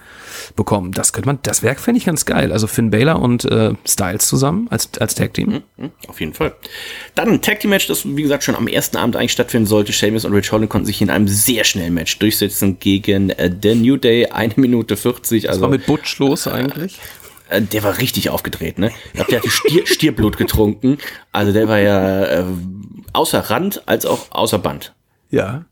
bekommen. 0.57 0.93
Das 0.93 1.13
könnte 1.13 1.29
man, 1.29 1.39
das 1.43 1.63
Werk 1.63 1.81
fände 1.81 1.99
ich 1.99 2.07
ganz 2.07 2.25
geil. 2.25 2.53
Also 2.53 2.67
Finn 2.67 2.91
Baylor 2.91 3.21
und 3.21 3.45
äh, 3.45 3.73
Styles 3.87 4.27
zusammen 4.29 4.67
als, 4.71 4.91
als 4.99 5.15
Tag 5.15 5.35
Team. 5.35 5.63
Mhm, 5.77 5.91
Auf 6.09 6.21
jeden 6.21 6.35
Fall. 6.35 6.55
Dann 7.15 7.29
ein 7.29 7.43
Tag 7.43 7.61
Team 7.61 7.71
Match, 7.71 7.87
das 7.87 8.05
wie 8.05 8.23
gesagt 8.23 8.45
schon 8.45 8.55
am 8.57 8.67
ersten 8.69 8.97
Abend 8.97 9.17
eigentlich 9.17 9.33
stattfinden 9.33 9.67
sollte. 9.67 9.93
Sheamus 9.93 10.25
und 10.25 10.33
Rich 10.33 10.51
Holland 10.53 10.71
konnten 10.71 10.87
sich 10.87 11.01
in 11.03 11.11
einem 11.11 11.29
sehr 11.29 11.65
schnellen 11.65 11.95
Match 11.95 12.19
durchsetzen 12.19 12.79
gegen 12.79 13.31
äh, 13.31 13.51
The 13.63 13.75
New 13.75 13.97
Day. 13.97 14.27
Eine 14.27 14.55
Minute 14.57 14.97
40. 14.97 15.49
Also 15.49 15.61
War 15.63 15.69
mit 15.69 15.87
Butch 15.87 16.19
los 16.19 16.47
eigentlich? 16.47 16.99
äh, 17.51 17.63
der 17.63 17.83
war 17.83 17.99
richtig 17.99 18.31
aufgedreht, 18.31 18.79
ne? 18.79 18.91
Ich 19.15 19.23
der 19.25 19.39
hatte 19.39 19.51
Stier, 19.51 19.87
Stierblut 19.87 20.37
getrunken. 20.37 20.99
Also 21.33 21.53
der 21.53 21.69
war 21.69 21.79
ja 21.79 22.25
äh, 22.25 22.45
außer 23.13 23.39
Rand 23.51 23.83
als 23.87 24.05
auch 24.07 24.27
außer 24.31 24.59
Band. 24.59 24.95
Ja. 25.31 25.65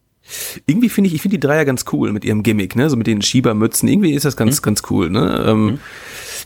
Irgendwie 0.66 0.88
finde 0.88 1.08
ich, 1.08 1.14
ich 1.14 1.22
finde 1.22 1.36
die 1.38 1.46
Dreier 1.46 1.64
ganz 1.64 1.84
cool 1.92 2.12
mit 2.12 2.24
ihrem 2.24 2.42
Gimmick, 2.42 2.76
ne? 2.76 2.90
So 2.90 2.96
mit 2.96 3.06
den 3.06 3.22
Schiebermützen. 3.22 3.88
Irgendwie 3.88 4.12
ist 4.14 4.24
das 4.24 4.36
ganz, 4.36 4.62
ganz 4.62 4.82
cool, 4.90 5.10
ne? 5.10 5.44
Ähm, 5.46 5.78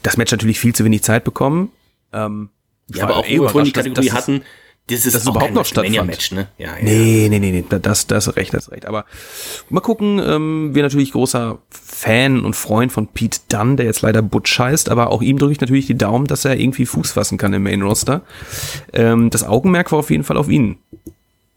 Das 0.03 0.17
Match 0.17 0.33
natürlich 0.33 0.59
viel 0.61 0.75
zu 0.75 0.85
wenig 0.85 1.03
Zeit 1.03 1.25
bekommen. 1.25 1.71
Ähm, 2.13 2.49
Ja, 2.95 3.05
aber 3.05 3.17
auch 3.17 3.27
eh 3.27 3.37
vorhin 3.37 3.65
die 3.65 3.73
Kategorie 3.73 4.07
dass 4.07 4.07
es- 4.07 4.13
hatten, 4.15 4.43
das 4.89 5.07
ist 5.07 5.15
es 5.15 5.27
auch 5.27 5.33
überhaupt 5.37 5.55
noch 5.55 5.65
stattfand. 5.65 6.07
Match, 6.07 6.33
ne? 6.33 6.49
Ja, 6.59 6.77
ja. 6.77 6.83
Nee, 6.83 7.29
nee, 7.31 7.39
nee, 7.39 7.53
nee, 7.53 7.65
das, 7.81 8.07
das 8.09 8.27
ist 8.27 8.37
recht, 8.37 8.53
das 8.55 8.65
ist 8.67 8.73
recht. 8.73 8.87
Aber 8.87 9.05
mal 9.69 9.81
gucken, 9.81 10.21
ähm, 10.25 10.71
wir 10.75 10.83
natürlich 10.83 11.13
großer 11.13 11.59
Fan 11.71 12.45
und 12.45 12.57
Freund 12.57 12.91
von 12.91 13.07
Pete 13.07 13.39
Dunn, 13.49 13.77
der 13.77 13.87
jetzt 13.87 14.03
leider 14.03 14.21
Butch 14.23 14.59
heißt, 14.59 14.89
aber 14.89 15.11
auch 15.11 15.23
ihm 15.23 15.39
drücke 15.39 15.53
ich 15.53 15.61
natürlich 15.61 15.87
die 15.87 15.97
Daumen, 15.97 16.27
dass 16.27 16.45
er 16.45 16.59
irgendwie 16.59 16.87
Fuß 16.87 17.13
fassen 17.13 17.39
kann 17.39 17.53
im 17.53 17.63
Main 17.63 17.83
Roster. 17.83 18.23
Ähm, 18.93 19.31
das 19.31 19.45
Augenmerk 19.45 19.93
war 19.93 19.99
auf 20.01 20.11
jeden 20.11 20.25
Fall 20.25 20.37
auf 20.37 20.49
ihn 20.49 20.79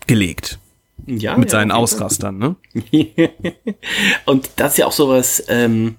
gelegt. 0.05 0.59
Ja 1.05 1.37
Mit 1.37 1.51
ja, 1.51 1.59
seinen. 1.59 1.71
Ausrastern, 1.71 2.37
ne? 2.37 2.55
Und 4.25 4.49
das 4.55 4.73
ist 4.73 4.77
ja 4.77 4.85
auch 4.85 4.91
sowas, 4.91 5.43
ähm, 5.47 5.95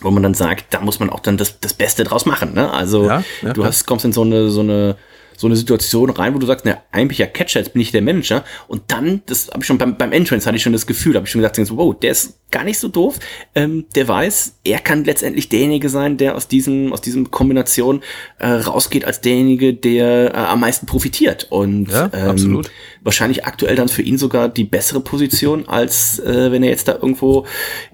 wo 0.00 0.10
man 0.10 0.22
dann 0.22 0.34
sagt, 0.34 0.72
da 0.72 0.80
muss 0.80 1.00
man 1.00 1.10
auch 1.10 1.20
dann 1.20 1.36
das, 1.36 1.60
das 1.60 1.74
Beste 1.74 2.04
draus 2.04 2.26
machen. 2.26 2.54
Ne? 2.54 2.70
Also 2.70 3.06
Ja, 3.06 3.24
ja, 3.42 3.52
du 3.52 3.64
hast, 3.64 3.86
kommst 3.86 4.04
in 4.04 4.12
so 4.12 4.22
eine, 4.22 4.50
so 4.50 4.60
eine 4.60 4.96
so 5.36 5.46
eine 5.46 5.56
Situation 5.56 6.10
rein, 6.10 6.34
wo 6.34 6.38
du 6.38 6.46
sagst, 6.46 6.66
na, 6.66 6.82
eigentlich 6.92 7.16
ja 7.16 7.26
Catcher, 7.26 7.60
jetzt 7.60 7.72
bin 7.72 7.80
ich 7.80 7.92
der 7.92 8.02
Manager. 8.02 8.44
Und 8.68 8.82
dann, 8.88 9.22
das 9.24 9.48
habe 9.48 9.60
ich 9.60 9.66
schon 9.66 9.78
beim, 9.78 9.96
beim 9.96 10.12
Entrance 10.12 10.46
hatte 10.46 10.56
ich 10.56 10.62
schon 10.62 10.74
das 10.74 10.86
Gefühl, 10.86 11.14
habe 11.14 11.24
ich 11.24 11.30
schon 11.30 11.40
gesagt, 11.40 11.58
wow, 11.78 11.98
der 11.98 12.10
ist 12.10 12.39
gar 12.50 12.64
nicht 12.64 12.78
so 12.78 12.88
doof. 12.88 13.18
Ähm, 13.54 13.84
der 13.94 14.08
weiß, 14.08 14.56
er 14.64 14.78
kann 14.78 15.04
letztendlich 15.04 15.48
derjenige 15.48 15.88
sein, 15.88 16.16
der 16.16 16.34
aus 16.34 16.48
diesem, 16.48 16.92
aus 16.92 17.00
diesem 17.00 17.30
Kombination 17.30 18.02
äh, 18.38 18.46
rausgeht 18.48 19.04
als 19.04 19.20
derjenige, 19.20 19.74
der 19.74 20.34
äh, 20.34 20.36
am 20.38 20.60
meisten 20.60 20.86
profitiert. 20.86 21.46
Und 21.50 21.90
Ja, 21.90 22.10
ähm, 22.12 22.30
absolut. 22.30 22.70
wahrscheinlich 23.02 23.44
aktuell 23.46 23.76
dann 23.76 23.88
für 23.88 24.02
ihn 24.02 24.18
sogar 24.18 24.48
die 24.48 24.64
bessere 24.64 25.00
Position, 25.00 25.68
als 25.68 26.18
äh, 26.20 26.50
wenn 26.52 26.62
er 26.62 26.70
jetzt 26.70 26.88
da 26.88 26.92
irgendwo 26.94 27.46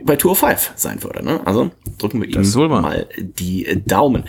bei 0.03 0.17
Tour 0.17 0.37
5 0.37 0.73
sein 0.77 1.03
würde. 1.03 1.25
Ne? 1.25 1.41
Also 1.47 1.71
drücken 1.99 2.21
wir 2.21 2.29
ihm 2.29 2.35
Das 2.35 2.55
wahr. 2.57 2.69
mal 2.69 3.09
die 3.39 3.67
äh, 3.67 3.77
Daumen. 3.77 4.25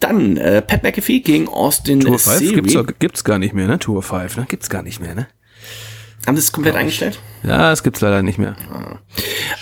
Dann 0.00 0.36
äh, 0.36 0.62
Pat 0.62 0.82
McAfee 0.82 1.20
gegen 1.20 1.48
Austin 1.48 2.00
Tour 2.00 2.18
5 2.18 2.38
Theory. 2.38 2.54
gibt's, 2.54 2.98
gibt's 2.98 3.24
gar 3.24 3.38
nicht 3.38 3.54
mehr, 3.54 3.66
ne? 3.66 3.78
Tour 3.78 4.02
5, 4.02 4.36
ne? 4.36 4.46
Gibt's 4.48 4.70
gar 4.70 4.82
nicht 4.82 5.00
mehr, 5.00 5.14
ne? 5.14 5.26
Haben 6.26 6.36
sie 6.36 6.40
es 6.40 6.52
komplett 6.52 6.76
eingestellt? 6.76 7.18
Ja, 7.42 7.72
es 7.72 7.82
gibt's 7.82 8.00
leider 8.00 8.22
nicht 8.22 8.38
mehr. 8.38 8.56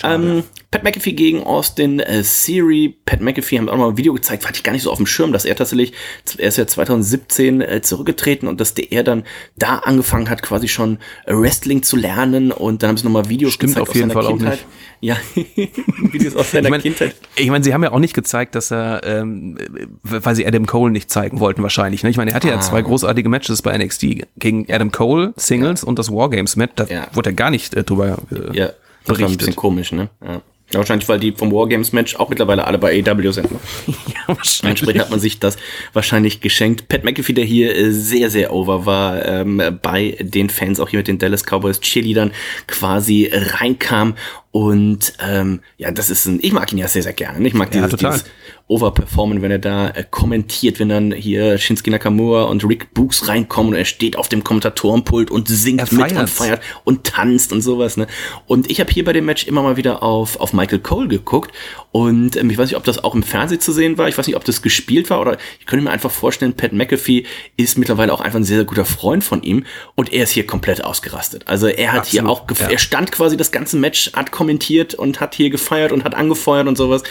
Ähm, 0.03 0.45
Pat 0.71 0.85
McAfee 0.85 1.13
gegen 1.13 1.43
Austin 1.43 1.99
äh, 2.01 2.23
Theory. 2.23 2.97
Pat 3.05 3.21
McAfee 3.21 3.59
haben 3.59 3.69
auch 3.69 3.77
mal 3.77 3.89
ein 3.89 3.97
Video 3.97 4.13
gezeigt, 4.15 4.47
hatte 4.47 4.57
ich 4.57 4.63
gar 4.63 4.73
nicht 4.73 4.83
so 4.83 4.91
auf 4.91 4.99
dem 4.99 5.07
Schirm, 5.07 5.33
dass 5.33 5.45
er 5.45 5.57
tatsächlich, 5.57 5.93
er 6.39 6.49
ist 6.49 6.59
ja 6.59 6.67
2017 6.67 7.61
äh, 7.61 7.83
zurückgetreten 7.83 8.47
und 8.49 8.61
dass 8.61 8.75
der 8.75 8.93
er 8.93 9.03
dann 9.03 9.25
da 9.57 9.79
angefangen 9.79 10.31
hat, 10.31 10.43
quasi 10.43 10.69
schon 10.69 10.99
Wrestling 11.27 11.83
zu 11.83 11.97
lernen 11.97 12.53
und 12.53 12.83
dann 12.83 12.91
haben 12.91 12.97
sie 12.99 13.05
nochmal 13.05 13.29
Videos 13.29 13.55
Stimmt 13.55 13.73
gezeigt 13.75 13.89
auf 13.89 13.95
jeden 13.95 14.11
Fall 14.11 14.27
auch 14.27 14.31
Kindheit. 14.31 14.53
nicht. 14.53 14.67
Ja, 15.03 15.17
Videos 15.35 16.37
aus 16.37 16.51
seiner 16.51 16.67
Ich 16.67 16.71
meine, 16.71 16.83
Kindheit. 16.83 17.15
ich 17.35 17.49
mein, 17.49 17.63
sie 17.63 17.73
haben 17.73 17.83
ja 17.83 17.91
auch 17.91 17.99
nicht 18.01 18.13
gezeigt, 18.13 18.55
dass 18.55 18.71
er, 18.71 19.01
ähm, 19.05 19.57
weil 20.03 20.35
sie 20.35 20.47
Adam 20.47 20.67
Cole 20.67 20.93
nicht 20.93 21.11
zeigen 21.11 21.41
wollten 21.41 21.63
wahrscheinlich. 21.63 22.03
Ne? 22.03 22.11
Ich 22.11 22.19
meine, 22.19 22.33
er 22.33 22.35
hatte 22.35 22.49
ja 22.49 22.57
Ah. 22.57 22.61
zwei 22.61 22.83
großartige 22.83 23.31
Matches 23.31 23.63
bei 23.63 23.75
NXT 23.79 24.27
gegen 24.37 24.71
Adam 24.71 24.93
Cole, 24.93 25.33
Singles 25.37 25.85
und 25.85 25.99
das 25.99 26.11
Wargames-Match. 26.13 26.73
Da 26.77 26.85
Ja. 26.85 27.07
wurde 27.15 27.31
er 27.31 27.33
gar 27.33 27.51
nicht 27.51 27.70
äh, 27.75 27.83
drüber 27.83 28.19
äh, 28.31 28.57
Ja, 28.57 28.67
das 28.67 28.75
war 29.07 29.15
ein 29.17 29.19
bisschen 29.19 29.37
berichtet. 29.39 29.57
komisch, 29.57 29.93
ne? 29.93 30.09
Ja. 30.25 30.43
Ja, 30.73 30.79
wahrscheinlich, 30.79 31.09
weil 31.09 31.19
die 31.19 31.33
vom 31.33 31.51
Wargames-Match 31.51 32.15
auch 32.15 32.29
mittlerweile 32.29 32.65
alle 32.65 32.79
bei 32.79 33.03
AEW 33.05 33.33
sind. 33.33 33.51
Ne? 33.51 33.59
Ja, 33.89 34.37
wahrscheinlich. 34.37 34.63
Entsprechend 34.83 35.01
hat 35.03 35.11
man 35.11 35.19
sich 35.19 35.41
das 35.41 35.57
wahrscheinlich 35.95 36.41
geschenkt. 36.41 36.87
Pat 36.87 37.03
McAfee, 37.03 37.33
der 37.33 37.45
hier 37.45 37.75
äh, 37.77 37.91
sehr, 37.91 38.31
sehr 38.31 38.53
over 38.53 38.87
war, 38.87 39.27
ähm, 39.27 39.61
bei 39.83 40.17
den 40.21 40.49
Fans, 40.49 40.79
auch 40.79 40.89
hier 40.89 41.01
mit 41.01 41.09
den 41.09 41.19
Dallas 41.19 41.43
Cowboys 41.43 41.81
Cheerleadern 41.81 42.31
quasi 42.69 43.29
reinkam. 43.35 44.15
Und 44.53 45.15
ähm, 45.21 45.59
ja, 45.77 45.91
das 45.91 46.09
ist 46.09 46.27
ein, 46.27 46.39
ich 46.41 46.53
mag 46.53 46.71
ihn 46.71 46.79
ja 46.79 46.87
sehr, 46.87 47.03
sehr 47.03 47.15
gerne. 47.15 47.45
Ich 47.49 47.55
mag 47.55 47.75
Ja, 47.75 47.83
dieses, 47.89 47.99
dieses 47.99 48.25
Overperformen, 48.71 49.43
wenn 49.43 49.51
er 49.51 49.59
da 49.59 49.91
äh, 49.91 50.05
kommentiert, 50.09 50.79
wenn 50.79 50.89
dann 50.89 51.13
hier 51.13 51.59
Shinsuke 51.59 51.91
Nakamura 51.91 52.45
und 52.45 52.65
Rick 52.65 52.95
Books 52.95 53.27
reinkommen 53.27 53.73
und 53.73 53.79
er 53.79 53.85
steht 53.85 54.17
auf 54.17 54.29
dem 54.29 54.45
Kommentatorenpult 54.45 55.31
und 55.31 55.49
singt 55.49 55.91
mit 55.91 56.13
und 56.13 56.31
feiert 56.31 56.63
und 56.85 57.03
tanzt 57.03 57.53
und 57.53 57.63
sowas. 57.63 57.97
Ne? 57.97 58.07
Und 58.47 58.71
ich 58.71 58.81
habe 58.81 58.93
hier 58.93 59.05
bei 59.05 59.13
dem 59.13 59.25
Match 59.25 59.47
immer 59.47 59.63
mal 59.63 59.77
wieder 59.77 60.05
auf, 60.05 60.39
auf 60.39 60.53
Michael 60.53 60.79
Cole 60.79 61.09
geguckt 61.09 61.53
und 61.93 62.37
ähm, 62.37 62.51
ich 62.51 62.57
weiß 62.59 62.69
nicht, 62.69 62.77
ob 62.77 62.85
das 62.85 63.03
auch 63.03 63.15
im 63.15 63.23
Fernsehen 63.23 63.61
zu 63.61 63.73
sehen 63.73 63.99
war. 63.99 64.09
Ich 64.09 64.17
weiß 64.17 64.27
nicht, 64.27 64.37
ob 64.37 64.45
das 64.45 64.63
gespielt 64.63 65.11
war 65.11 65.21
oder 65.21 65.37
ich 65.59 65.67
könnte 65.67 65.85
mir 65.85 65.91
einfach 65.91 66.11
vorstellen, 66.11 66.53
Pat 66.55 66.73
McAfee 66.73 67.25
ist 67.57 67.79
mittlerweile 67.79 68.13
auch 68.13 68.21
einfach 68.21 68.39
ein 68.39 68.45
sehr, 68.45 68.59
sehr 68.59 68.65
guter 68.65 68.85
Freund 68.85 69.25
von 69.25 69.43
ihm 69.43 69.65
und 69.97 70.13
er 70.13 70.23
ist 70.25 70.31
hier 70.31 70.47
komplett 70.47 70.85
ausgerastet. 70.85 71.49
Also 71.49 71.67
er 71.67 71.93
hat 71.93 72.07
hier 72.07 72.23
Absolut, 72.25 72.43
auch, 72.43 72.47
gef- 72.49 72.63
ja. 72.63 72.69
er 72.71 72.79
stand 72.79 73.11
quasi 73.11 73.37
das 73.37 73.51
ganze 73.51 73.77
Match, 73.77 74.13
hat 74.13 74.31
kommentiert 74.31 74.95
und 74.95 75.21
hat 75.21 75.35
hier 75.35 75.51
gefeiert 75.51 75.91
und 75.93 76.05
hat 76.05 76.15
angefeuert 76.15 76.69
und 76.69 76.77
sowas. 76.77 77.03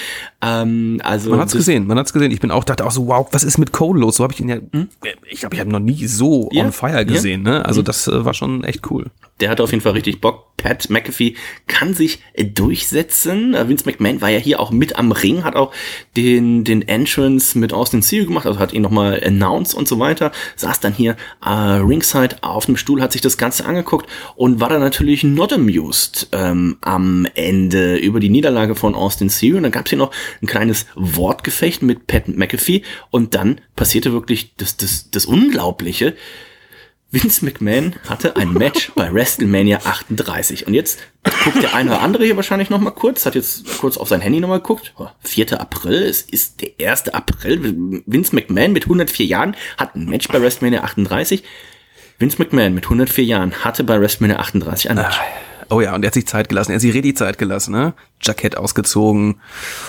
Ähm, 0.42 1.02
also 1.04 1.32
Man 1.32 1.40
hat's 1.42 1.54
gesehen, 1.54 1.86
man 1.86 1.98
hat's 1.98 2.14
gesehen. 2.14 2.32
Ich 2.32 2.40
bin 2.40 2.50
auch 2.52 2.64
dachte 2.64 2.86
auch 2.86 2.92
so, 2.92 3.08
wow, 3.08 3.28
was 3.32 3.44
ist 3.44 3.58
mit 3.58 3.74
Cole 3.74 4.00
los? 4.00 4.16
So 4.16 4.24
habe 4.24 4.34
ich 4.34 4.40
ihn 4.40 4.50
ja, 4.50 4.58
ich 5.30 5.40
glaube, 5.42 5.56
ich 5.56 5.60
habe 5.60 5.70
noch 5.72 5.80
nie 5.80 6.06
so 6.08 6.50
Hm? 6.52 6.58
Ja, 6.58 6.64
on 6.66 6.72
fire 6.72 6.94
ja. 6.94 7.04
gesehen. 7.04 7.42
Ne? 7.44 7.66
Also 7.66 7.82
das 7.82 8.08
äh, 8.08 8.24
war 8.24 8.34
schon 8.34 8.64
echt 8.64 8.90
cool. 8.90 9.08
Der 9.42 9.50
hat 9.50 9.62
auf 9.62 9.72
jeden 9.72 9.82
Fall 9.82 9.94
richtig 9.94 10.22
Bock. 10.22 10.56
Pat 10.58 10.90
McAfee 10.90 11.36
kann 11.68 11.94
sich 11.94 12.20
äh, 12.34 12.44
durchsetzen. 12.46 13.54
Äh, 13.54 13.68
Vince 13.70 13.86
McMahon 13.86 14.22
war 14.22 14.30
ja 14.30 14.40
hier 14.40 14.60
auch 14.60 14.69
mit 14.72 14.98
am 14.98 15.12
Ring, 15.12 15.44
hat 15.44 15.56
auch 15.56 15.72
den, 16.16 16.64
den 16.64 16.88
Entrance 16.88 17.58
mit 17.58 17.74
Austin 17.74 18.02
Theory 18.02 18.26
gemacht, 18.26 18.46
also 18.46 18.60
hat 18.60 18.74
ihn 18.74 18.82
nochmal 18.82 19.22
announced 19.24 19.74
und 19.74 19.88
so 19.88 20.00
weiter, 20.00 20.32
saß 20.56 20.80
dann 20.80 20.94
hier 20.94 21.16
äh, 21.44 21.50
ringside 21.50 22.38
auf 22.42 22.66
dem 22.66 22.78
Stuhl, 22.78 23.02
hat 23.02 23.12
sich 23.12 23.22
das 23.22 23.38
Ganze 23.38 23.66
angeguckt 23.66 24.10
und 24.36 24.60
war 24.60 24.70
dann 24.70 24.82
natürlich 24.82 25.24
not 25.24 25.54
amused 25.54 26.30
ähm, 26.32 26.78
am 26.82 27.28
Ende 27.36 27.98
über 27.98 28.20
die 28.20 28.30
Niederlage 28.30 28.76
von 28.76 28.96
Austin 28.96 29.30
Theory. 29.30 29.58
Und 29.58 29.64
dann 29.64 29.72
gab 29.72 29.86
es 29.86 29.90
hier 29.90 30.00
noch 30.00 30.12
ein 30.42 30.48
kleines 30.48 30.86
Wortgefecht 30.96 31.82
mit 31.82 32.08
Pat 32.08 32.28
McAfee 32.28 32.84
und 33.12 33.36
dann 33.36 33.62
passierte 33.76 34.12
wirklich 34.12 34.56
das, 34.58 34.78
das, 34.78 35.12
das 35.12 35.26
Unglaubliche. 35.26 36.16
Vince 37.12 37.44
McMahon 37.44 37.96
hatte 38.08 38.36
ein 38.36 38.54
Match 38.54 38.92
bei 38.94 39.12
WrestleMania 39.12 39.80
38. 39.84 40.68
Und 40.68 40.76
jetzt 40.76 41.00
guckt 41.44 41.64
der 41.64 41.74
eine 41.74 41.90
oder 41.90 42.02
andere 42.02 42.24
hier 42.24 42.36
wahrscheinlich 42.36 42.70
noch 42.70 42.80
mal 42.80 42.92
kurz, 42.92 43.26
hat 43.26 43.34
jetzt 43.34 43.80
kurz 43.80 43.98
auf 43.98 44.08
sein 44.08 44.22
Handy 44.22 44.40
noch 44.40 44.48
mal 44.48 44.58
geguckt. 44.58 44.94
Oh, 44.98 45.08
4. 45.22 45.60
April, 45.60 46.04
es 46.04 46.22
ist 46.22 46.62
der 46.62 46.92
1. 46.92 47.10
April. 47.10 48.02
Vince 48.06 48.36
McMahon 48.36 48.74
mit 48.74 48.84
104 48.84 49.26
Jahren 49.26 49.56
hat 49.78 49.96
ein 49.96 50.06
Match 50.06 50.28
bei 50.28 50.40
WrestleMania 50.40 50.84
38. 50.84 51.44
Vince 52.20 52.38
McMahon 52.38 52.76
mit 52.76 52.84
104 52.84 53.24
Jahren 53.24 53.54
hatte 53.64 53.84
bei 53.84 54.00
WrestleMania 54.00 54.38
38 54.38 54.92
ein 54.92 54.98
Match. 54.98 55.20
Oh 55.70 55.82
ja, 55.82 55.94
und 55.94 56.04
er 56.04 56.08
hat 56.08 56.14
sich 56.14 56.28
Zeit 56.28 56.50
gelassen. 56.50 56.72
Er 56.72 56.76
hat 56.76 56.82
sich 56.82 56.94
richtig 56.94 57.18
Zeit 57.18 57.38
gelassen, 57.38 57.72
ne? 57.72 57.94
Jackett 58.22 58.58
ausgezogen, 58.58 59.36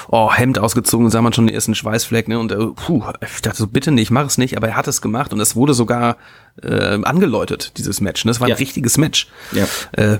oh, 0.08 0.30
Hemd 0.32 0.58
ausgezogen, 0.58 1.10
sah 1.10 1.22
man 1.22 1.32
schon 1.32 1.46
den 1.46 1.54
ersten 1.54 1.74
Schweißfleck, 1.74 2.28
ne? 2.28 2.38
Und 2.38 2.52
äh, 2.52 2.56
puh, 2.56 3.02
ich 3.34 3.42
dachte 3.42 3.58
so, 3.58 3.66
bitte 3.66 3.90
nicht, 3.90 4.10
mach 4.10 4.26
es 4.26 4.38
nicht, 4.38 4.56
aber 4.56 4.68
er 4.68 4.76
hat 4.76 4.88
es 4.88 5.00
gemacht 5.02 5.32
und 5.32 5.40
es 5.40 5.56
wurde 5.56 5.74
sogar 5.74 6.16
äh, 6.62 6.98
angeläutet, 7.02 7.72
dieses 7.78 8.00
Match. 8.00 8.24
Ne? 8.24 8.30
Es 8.30 8.40
war 8.40 8.46
ein 8.46 8.50
Ja. 8.50 8.56
richtiges 8.56 8.98
Match. 8.98 9.28
Ja. 9.52 9.66
Äh, 9.92 10.18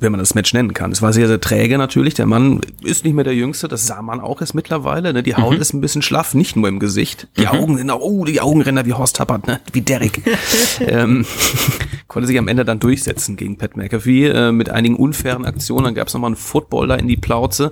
wenn 0.00 0.12
man 0.12 0.20
das 0.20 0.34
Match 0.36 0.52
nennen 0.52 0.74
kann. 0.74 0.92
Es 0.92 1.02
war 1.02 1.12
sehr, 1.12 1.26
sehr 1.26 1.40
träge 1.40 1.76
natürlich. 1.76 2.14
Der 2.14 2.26
Mann 2.26 2.60
ist 2.84 3.04
nicht 3.04 3.14
mehr 3.14 3.24
der 3.24 3.34
Jüngste, 3.34 3.66
das 3.66 3.84
sah 3.88 4.00
man 4.00 4.20
auch 4.20 4.40
jetzt 4.40 4.54
mittlerweile. 4.54 5.12
Ne? 5.12 5.24
Die 5.24 5.34
Haut 5.34 5.58
ist 5.58 5.72
ein 5.74 5.80
bisschen 5.80 6.02
schlaff, 6.02 6.34
nicht 6.34 6.54
nur 6.54 6.68
im 6.68 6.78
Gesicht. 6.78 7.26
Die 7.36 7.48
Augen 7.48 7.76
sind 7.78 7.90
auch, 7.90 7.98
oh, 8.00 8.24
die 8.24 8.40
Augenränder 8.40 8.86
wie 8.86 8.92
Horst 8.92 9.16
Tappert, 9.16 9.48
ne? 9.48 9.60
wie 9.72 9.80
Derek. 9.80 10.22
ähm, 10.86 11.26
konnte 12.08 12.26
sich 12.26 12.38
am 12.38 12.48
Ende 12.48 12.64
dann 12.64 12.80
durchsetzen 12.80 13.36
gegen 13.36 13.58
Pat 13.58 13.76
McAfee 13.76 14.28
äh, 14.28 14.52
mit 14.52 14.70
einigen 14.70 14.96
unfairen 14.96 15.44
Aktionen. 15.44 15.84
Dann 15.84 15.94
gab 15.94 16.08
es 16.08 16.14
nochmal 16.14 16.28
einen 16.28 16.36
Football 16.36 16.88
da 16.88 16.96
in 16.96 17.06
die 17.06 17.16
Plauze. 17.16 17.70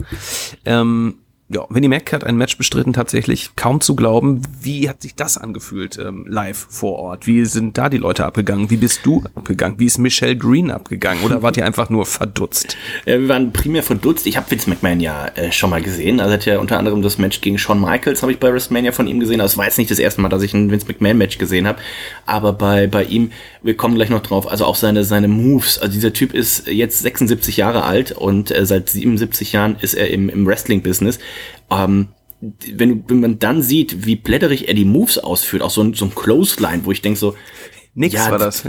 Ähm, 0.65 1.17
ja, 1.49 1.65
Vinnie 1.69 1.87
Mac 1.87 2.13
hat 2.13 2.25
ein 2.25 2.37
Match 2.37 2.59
bestritten, 2.59 2.93
tatsächlich 2.93 3.55
kaum 3.55 3.81
zu 3.81 3.95
glauben. 3.95 4.43
Wie 4.61 4.89
hat 4.89 5.03
sich 5.03 5.15
das 5.15 5.39
angefühlt 5.39 5.97
ähm, 5.97 6.27
live 6.29 6.67
vor 6.69 6.99
Ort? 6.99 7.29
Wie 7.29 7.45
sind 7.45 7.79
da 7.79 7.89
die 7.89 7.99
Leute 7.99 8.27
abgegangen? 8.27 8.69
Wie 8.69 8.77
bist 8.77 9.07
du 9.07 9.23
abgegangen? 9.37 9.79
Wie 9.79 9.87
ist 9.87 9.99
Michelle 9.99 10.37
Green 10.37 10.73
abgegangen? 10.73 11.23
Oder 11.23 11.43
wart 11.43 11.57
ihr 11.57 11.65
einfach 11.65 11.89
nur 11.89 12.05
verdutzt? 12.05 12.77
Ja, 13.05 13.21
wir 13.21 13.29
waren 13.29 13.53
primär 13.53 13.85
verdutzt. 13.85 14.27
Ich 14.27 14.37
habe 14.37 14.51
Vince 14.51 14.69
McMahon 14.69 14.99
ja 14.99 15.29
äh, 15.37 15.53
schon 15.53 15.71
mal 15.71 15.81
gesehen. 15.81 16.19
Also 16.19 16.33
hat 16.35 16.47
ja 16.47 16.59
unter 16.59 16.79
anderem 16.79 17.01
das 17.01 17.17
Match 17.17 17.41
gegen 17.41 17.59
Shawn 17.59 17.81
Michaels 17.81 18.23
habe 18.23 18.33
ich 18.33 18.41
bei 18.41 18.53
WrestleMania 18.53 18.91
von 18.91 19.07
ihm 19.07 19.21
gesehen. 19.21 19.39
Es 19.39 19.57
war 19.57 19.67
jetzt 19.67 19.79
nicht 19.79 19.93
das 19.93 20.01
erste 20.01 20.23
Mal, 20.23 20.29
dass 20.29 20.43
ich 20.43 20.53
ein 20.53 20.73
Vince 20.73 20.87
McMahon 20.89 21.17
Match 21.17 21.39
gesehen 21.39 21.69
habe, 21.69 21.79
aber 22.27 22.55
bei 22.55 22.89
bei 22.89 23.05
ihm, 23.05 23.31
wir 23.63 23.77
kommen 23.77 23.95
gleich 23.95 24.11
noch 24.11 24.23
drauf. 24.23 24.51
Also 24.51 24.65
auch 24.65 24.75
seine 24.75 25.05
seine 25.05 25.29
Moves. 25.29 25.79
Also 25.79 25.93
dieser 25.93 26.13
Typ 26.13 26.35
ist 26.35 26.67
jetzt 26.67 27.03
76 27.03 27.57
Jahre 27.57 27.85
alt 27.85 28.11
und 28.11 28.51
äh, 28.51 28.67
seit 28.67 28.89
77 28.89 29.53
Jahren 29.53 29.77
ist 29.81 29.95
er 29.95 30.11
im 30.11 30.29
im 30.29 30.45
Wrestling 30.45 30.83
Business 30.83 31.21
ähm, 31.71 32.09
wenn, 32.41 33.09
wenn 33.09 33.21
man 33.21 33.39
dann 33.39 33.63
sieht, 33.63 34.07
wie 34.07 34.17
blätterig 34.17 34.69
er 34.69 34.75
die 34.75 34.85
Moves 34.85 35.19
ausführt, 35.19 35.63
auch 35.63 35.71
so 35.71 35.83
ein, 35.83 35.95
so 35.95 36.05
ein 36.05 36.15
Clothesline, 36.15 36.85
wo 36.85 36.93
ich 36.93 37.03
denke 37.03 37.19
so, 37.19 37.35
Nix 37.99 38.13
ja, 38.13 38.31
war 38.31 38.39
das. 38.39 38.63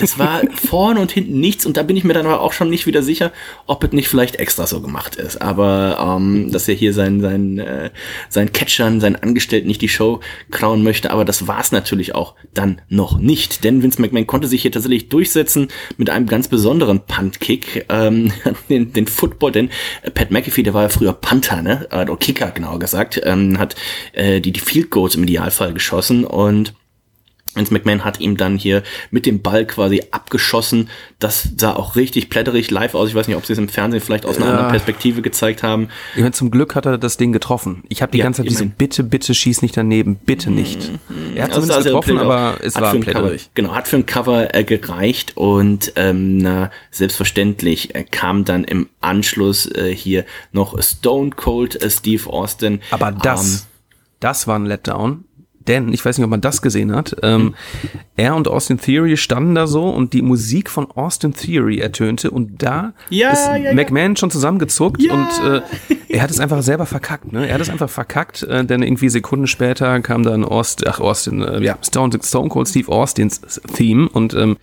Das 0.00 0.18
war 0.18 0.40
vorne 0.54 1.00
und 1.00 1.12
hinten 1.12 1.38
nichts 1.40 1.66
und 1.66 1.76
da 1.76 1.82
bin 1.82 1.94
ich 1.94 2.04
mir 2.04 2.14
dann 2.14 2.24
aber 2.24 2.40
auch 2.40 2.54
schon 2.54 2.70
nicht 2.70 2.86
wieder 2.86 3.02
sicher, 3.02 3.30
ob 3.66 3.84
es 3.84 3.92
nicht 3.92 4.08
vielleicht 4.08 4.36
extra 4.36 4.66
so 4.66 4.80
gemacht 4.80 5.16
ist. 5.16 5.42
Aber 5.42 6.16
ähm, 6.18 6.50
dass 6.50 6.66
er 6.66 6.74
hier 6.74 6.94
sein 6.94 7.20
sein 7.20 7.58
äh, 7.58 7.90
sein 8.30 8.52
Catchern, 8.52 8.98
seinen 8.98 9.16
Angestellten 9.16 9.68
nicht 9.68 9.82
die 9.82 9.90
Show 9.90 10.20
klauen 10.50 10.82
möchte, 10.82 11.10
aber 11.10 11.26
das 11.26 11.46
war 11.46 11.60
es 11.60 11.70
natürlich 11.70 12.14
auch 12.14 12.34
dann 12.54 12.80
noch 12.88 13.18
nicht, 13.18 13.62
denn 13.62 13.82
Vince 13.82 14.00
McMahon 14.00 14.26
konnte 14.26 14.48
sich 14.48 14.62
hier 14.62 14.72
tatsächlich 14.72 15.10
durchsetzen 15.10 15.68
mit 15.98 16.08
einem 16.08 16.26
ganz 16.26 16.48
besonderen 16.48 17.00
Punt-Kick, 17.00 17.84
ähm, 17.90 18.32
den, 18.70 18.90
den 18.94 19.06
Football, 19.06 19.52
denn 19.52 19.70
Pat 20.14 20.30
McAfee, 20.30 20.62
der 20.62 20.72
war 20.72 20.84
ja 20.84 20.88
früher 20.88 21.12
Panther, 21.12 21.60
ne, 21.60 21.86
oder 21.92 22.16
Kicker 22.16 22.52
genauer 22.52 22.78
gesagt, 22.78 23.20
ähm, 23.22 23.58
hat 23.58 23.76
äh, 24.14 24.40
die 24.40 24.52
die 24.52 24.60
Field 24.60 24.90
Goals 24.90 25.14
im 25.14 25.24
Idealfall 25.24 25.74
geschossen 25.74 26.24
und 26.24 26.72
Vince 27.56 27.72
McMahon 27.72 28.04
hat 28.04 28.20
ihm 28.20 28.36
dann 28.36 28.56
hier 28.56 28.82
mit 29.10 29.26
dem 29.26 29.42
Ball 29.42 29.66
quasi 29.66 30.02
abgeschossen. 30.10 30.88
Das 31.18 31.48
sah 31.56 31.74
auch 31.74 31.96
richtig 31.96 32.30
plätterig 32.30 32.70
live 32.70 32.94
aus. 32.94 33.08
Ich 33.08 33.14
weiß 33.14 33.26
nicht, 33.26 33.36
ob 33.36 33.46
sie 33.46 33.54
es 33.54 33.58
im 33.58 33.68
Fernsehen 33.68 34.00
vielleicht 34.00 34.26
aus 34.26 34.36
einer 34.36 34.46
ja. 34.46 34.52
anderen 34.52 34.70
Perspektive 34.70 35.22
gezeigt 35.22 35.62
haben. 35.62 35.88
Ich 36.14 36.20
meine, 36.20 36.32
zum 36.32 36.50
Glück 36.50 36.74
hat 36.74 36.86
er 36.86 36.98
das 36.98 37.16
Ding 37.16 37.32
getroffen. 37.32 37.82
Ich 37.88 38.02
habe 38.02 38.12
die 38.12 38.18
ja, 38.18 38.24
ganze 38.24 38.42
Zeit 38.42 38.50
diese 38.50 38.66
Bitte, 38.66 39.02
bitte 39.02 39.34
schieß 39.34 39.62
nicht 39.62 39.76
daneben, 39.76 40.16
bitte 40.16 40.50
nicht. 40.50 40.90
Er 41.34 41.44
hat 41.44 41.52
also 41.52 41.62
zumindest 41.62 41.86
getroffen, 41.86 42.18
aber 42.18 42.58
es 42.62 42.74
war 42.76 42.94
plätterig. 42.94 43.50
genau, 43.54 43.74
hat 43.74 43.88
für 43.88 43.96
ein 43.96 44.06
Cover 44.06 44.54
äh, 44.54 44.64
gereicht 44.64 45.36
und 45.36 45.92
ähm, 45.96 46.38
na, 46.38 46.70
selbstverständlich 46.90 47.94
äh, 47.94 48.04
kam 48.04 48.44
dann 48.44 48.64
im 48.64 48.88
Anschluss 49.00 49.66
äh, 49.66 49.94
hier 49.94 50.24
noch 50.52 50.80
Stone 50.82 51.30
Cold 51.30 51.82
äh, 51.82 51.90
Steve 51.90 52.28
Austin. 52.28 52.80
Aber 52.90 53.12
das, 53.12 53.60
ähm, 53.60 53.66
das 54.20 54.46
war 54.46 54.58
ein 54.58 54.66
Letdown 54.66 55.24
denn, 55.68 55.92
ich 55.92 56.04
weiß 56.04 56.18
nicht, 56.18 56.24
ob 56.24 56.30
man 56.30 56.40
das 56.40 56.62
gesehen 56.62 56.94
hat, 56.94 57.16
ähm, 57.22 57.42
mhm. 57.42 57.54
er 58.16 58.36
und 58.36 58.48
Austin 58.48 58.78
Theory 58.78 59.16
standen 59.16 59.54
da 59.54 59.66
so 59.66 59.88
und 59.88 60.12
die 60.12 60.22
Musik 60.22 60.70
von 60.70 60.90
Austin 60.90 61.34
Theory 61.34 61.78
ertönte 61.78 62.30
und 62.30 62.62
da 62.62 62.92
ja, 63.10 63.30
ist 63.30 63.46
ja, 63.46 63.72
McMahon 63.72 64.12
ja. 64.12 64.16
schon 64.16 64.30
zusammengezuckt 64.30 65.02
und 65.02 65.28
äh, 65.44 65.60
er 66.08 66.22
hat 66.22 66.30
es 66.30 66.40
einfach 66.40 66.62
selber 66.62 66.86
verkackt, 66.86 67.32
ne? 67.32 67.48
Er 67.48 67.54
hat 67.54 67.60
es 67.60 67.70
einfach 67.70 67.90
verkackt, 67.90 68.42
äh, 68.42 68.64
denn 68.64 68.82
irgendwie 68.82 69.08
Sekunden 69.08 69.46
später 69.46 70.00
kam 70.00 70.22
dann 70.22 70.44
Austin, 70.44 70.88
ach 70.90 71.00
Austin, 71.00 71.42
äh, 71.42 71.62
ja, 71.62 71.78
Stone, 71.82 72.18
Stone 72.22 72.48
Cold 72.48 72.68
Steve 72.68 72.90
Austins 72.90 73.40
Theme 73.74 74.08
und 74.08 74.34
ähm, 74.34 74.56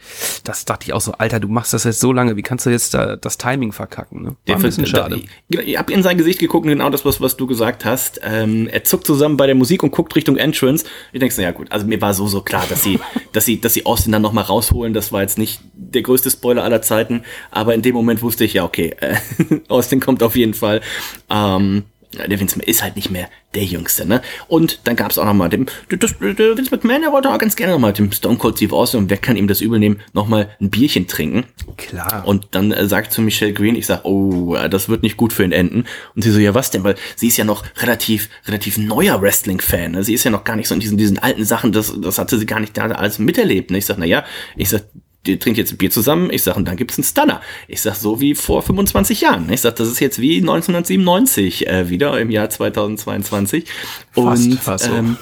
das 0.43 0.65
dachte 0.65 0.85
ich 0.85 0.93
auch 0.93 1.01
so, 1.01 1.13
Alter, 1.13 1.39
du 1.39 1.47
machst 1.47 1.73
das 1.73 1.83
jetzt 1.83 1.99
so 1.99 2.11
lange, 2.13 2.35
wie 2.35 2.41
kannst 2.41 2.65
du 2.65 2.69
jetzt 2.69 2.93
da 2.93 3.15
das 3.15 3.37
Timing 3.37 3.71
verkacken, 3.71 4.21
ne? 4.21 4.35
War 4.45 4.55
ein 4.55 4.61
bisschen 4.61 4.85
schade. 4.85 5.21
Genau, 5.49 5.63
ich 5.63 5.77
hab 5.77 5.89
in 5.89 6.03
sein 6.03 6.17
Gesicht 6.17 6.39
geguckt, 6.39 6.67
genau 6.67 6.89
das, 6.89 7.05
was, 7.05 7.21
was 7.21 7.37
du 7.37 7.47
gesagt 7.47 7.85
hast. 7.85 8.21
Ähm, 8.23 8.67
er 8.67 8.83
zuckt 8.83 9.05
zusammen 9.05 9.37
bei 9.37 9.45
der 9.45 9.55
Musik 9.55 9.83
und 9.83 9.91
guckt 9.91 10.15
Richtung 10.15 10.37
Entrance 10.37 10.85
ich 11.11 11.19
denke, 11.19 11.41
ja 11.41 11.51
gut, 11.51 11.71
also 11.71 11.85
mir 11.85 12.01
war 12.01 12.13
so, 12.13 12.27
so 12.27 12.41
klar, 12.41 12.65
dass 12.69 12.83
sie, 12.83 12.99
dass 13.31 13.45
sie, 13.45 13.59
dass 13.59 13.73
sie 13.73 13.85
Austin 13.85 14.11
dann 14.11 14.21
nochmal 14.21 14.45
rausholen. 14.45 14.93
Das 14.93 15.11
war 15.11 15.21
jetzt 15.21 15.37
nicht 15.37 15.61
der 15.73 16.01
größte 16.01 16.31
Spoiler 16.31 16.63
aller 16.63 16.81
Zeiten, 16.81 17.23
aber 17.51 17.73
in 17.73 17.81
dem 17.81 17.95
Moment 17.95 18.21
wusste 18.21 18.45
ich, 18.45 18.53
ja, 18.53 18.63
okay, 18.63 18.95
äh, 18.99 19.15
Austin 19.67 19.99
kommt 19.99 20.23
auf 20.23 20.35
jeden 20.35 20.53
Fall. 20.53 20.81
Ähm, 21.29 21.83
der 22.13 22.39
Vince 22.39 22.61
ist 22.61 22.83
halt 22.83 22.95
nicht 22.95 23.09
mehr 23.09 23.29
der 23.53 23.63
Jüngste, 23.63 24.05
ne? 24.05 24.21
Und 24.47 24.79
dann 24.85 24.95
gab 24.95 25.11
es 25.11 25.17
auch 25.17 25.25
nochmal 25.25 25.49
den, 25.49 25.67
das, 25.89 26.15
der 26.19 26.57
Vince 26.57 26.71
McMahon, 26.71 27.01
der 27.01 27.11
wollte 27.11 27.29
auch 27.29 27.37
ganz 27.37 27.55
gerne 27.55 27.73
nochmal 27.73 27.93
dem 27.93 28.11
Stone 28.11 28.37
Cold 28.37 28.57
Steve 28.57 28.75
Austin 28.75 29.01
und 29.01 29.09
wer 29.09 29.17
kann 29.17 29.35
ihm 29.35 29.47
das 29.47 29.61
übel 29.61 29.79
nehmen, 29.79 30.01
nochmal 30.13 30.55
ein 30.59 30.69
Bierchen 30.69 31.07
trinken. 31.07 31.45
Klar. 31.77 32.25
Und 32.27 32.47
dann 32.51 32.71
äh, 32.71 32.87
sagt 32.87 33.13
zu 33.13 33.21
Michelle 33.21 33.53
Green, 33.53 33.75
ich 33.75 33.85
sag, 33.85 34.05
oh, 34.05 34.55
äh, 34.55 34.69
das 34.69 34.89
wird 34.89 35.03
nicht 35.03 35.17
gut 35.17 35.33
für 35.33 35.43
ihn 35.43 35.51
enden. 35.51 35.85
Und 36.15 36.23
sie 36.23 36.31
so, 36.31 36.39
ja 36.39 36.53
was 36.53 36.71
denn? 36.71 36.83
Weil 36.83 36.95
sie 37.15 37.27
ist 37.27 37.37
ja 37.37 37.45
noch 37.45 37.63
relativ, 37.77 38.29
relativ 38.47 38.77
neuer 38.77 39.21
Wrestling-Fan, 39.21 39.91
ne? 39.91 40.03
Sie 40.03 40.13
ist 40.13 40.23
ja 40.23 40.31
noch 40.31 40.43
gar 40.43 40.55
nicht 40.55 40.67
so 40.67 40.73
in 40.73 40.79
diesen, 40.79 40.97
diesen 40.97 41.19
alten 41.19 41.45
Sachen, 41.45 41.71
das, 41.71 41.93
das 41.99 42.17
hatte 42.17 42.37
sie 42.37 42.45
gar 42.45 42.59
nicht 42.59 42.77
da 42.77 42.87
alles 42.87 43.19
miterlebt, 43.19 43.71
ne? 43.71 43.77
Ich 43.77 43.85
sag, 43.85 43.97
na 43.97 44.05
ja, 44.05 44.25
ich 44.55 44.69
sag, 44.69 44.83
die 45.25 45.39
trinkt 45.39 45.57
jetzt 45.57 45.71
ein 45.71 45.77
Bier 45.77 45.89
zusammen. 45.89 46.29
Ich 46.31 46.43
sage, 46.43 46.57
und 46.57 46.67
dann 46.67 46.75
gibt's 46.75 46.97
einen 46.97 47.05
Stunner. 47.05 47.41
Ich 47.67 47.81
sag 47.81 47.95
so 47.95 48.19
wie 48.19 48.35
vor 48.35 48.61
25 48.61 49.21
Jahren. 49.21 49.49
Ich 49.51 49.61
sag, 49.61 49.75
das 49.77 49.87
ist 49.87 49.99
jetzt 49.99 50.19
wie 50.19 50.37
1997 50.37 51.67
äh, 51.67 51.89
wieder 51.89 52.19
im 52.19 52.29
Jahr 52.29 52.49
2022. 52.49 53.65
Fast, 54.11 54.45
und 54.45 54.59
fast 54.59 54.85
so. 54.85 54.93
ähm, 54.93 55.17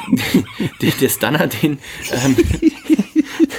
der, 0.82 0.90
der 0.92 1.08
Stunner, 1.08 1.46
den 1.46 1.78
ähm, 2.10 2.36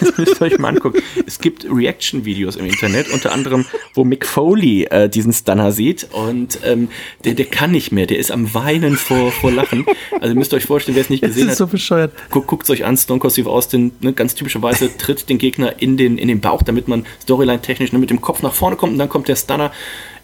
das 0.06 0.18
müsst 0.18 0.42
ihr 0.42 0.46
euch 0.46 0.58
mal 0.58 0.70
angucken. 0.70 1.00
Es 1.26 1.40
gibt 1.40 1.66
Reaction-Videos 1.70 2.56
im 2.56 2.66
Internet, 2.66 3.10
unter 3.12 3.32
anderem, 3.32 3.66
wo 3.94 4.04
Mick 4.04 4.26
Foley 4.26 4.84
äh, 4.86 5.10
diesen 5.10 5.34
Stunner 5.34 5.72
sieht 5.72 6.08
und 6.12 6.60
ähm, 6.64 6.90
der, 7.24 7.34
der 7.34 7.46
kann 7.46 7.72
nicht 7.72 7.92
mehr, 7.92 8.06
der 8.06 8.20
ist 8.20 8.32
am 8.32 8.54
Weinen 8.54 8.96
vor, 8.98 9.32
vor 9.32 9.52
Lachen. 9.52 9.86
Also 10.20 10.34
ihr 10.34 10.36
müsst 10.36 10.54
euch 10.54 10.66
vorstellen, 10.66 10.96
wer 10.96 11.04
es 11.04 11.10
nicht 11.10 11.22
gesehen 11.22 11.48
das 11.48 11.56
ist 11.56 11.62
hat. 11.62 11.70
so 11.70 11.72
bescheuert. 11.72 12.14
Guckt, 12.30 12.48
guckt 12.48 12.70
euch 12.70 12.86
an, 12.86 12.98
Stone 12.98 13.20
Cold 13.20 13.34
Steve 13.34 13.50
Austin, 13.50 13.92
ne, 14.02 14.14
ganz 14.14 14.36
typischerweise 14.36 14.96
tritt 14.98 15.30
den 15.30 15.38
Gegner 15.38 15.82
in 15.82 15.98
den, 15.98 16.18
in 16.18 16.28
den 16.28 16.42
Bauch, 16.42 16.64
damit 16.64 16.88
man 16.88 17.06
Storyline-technisch 17.24 17.92
ne, 17.92 18.00
mit 18.00 18.10
dem 18.10 18.22
Kopf 18.22 18.42
nach 18.42 18.54
vorne 18.54 18.76
kommt 18.76 18.94
und 18.94 19.00
dann 19.00 19.10
kommt 19.10 19.28
der 19.28 19.36
Stunner. 19.36 19.72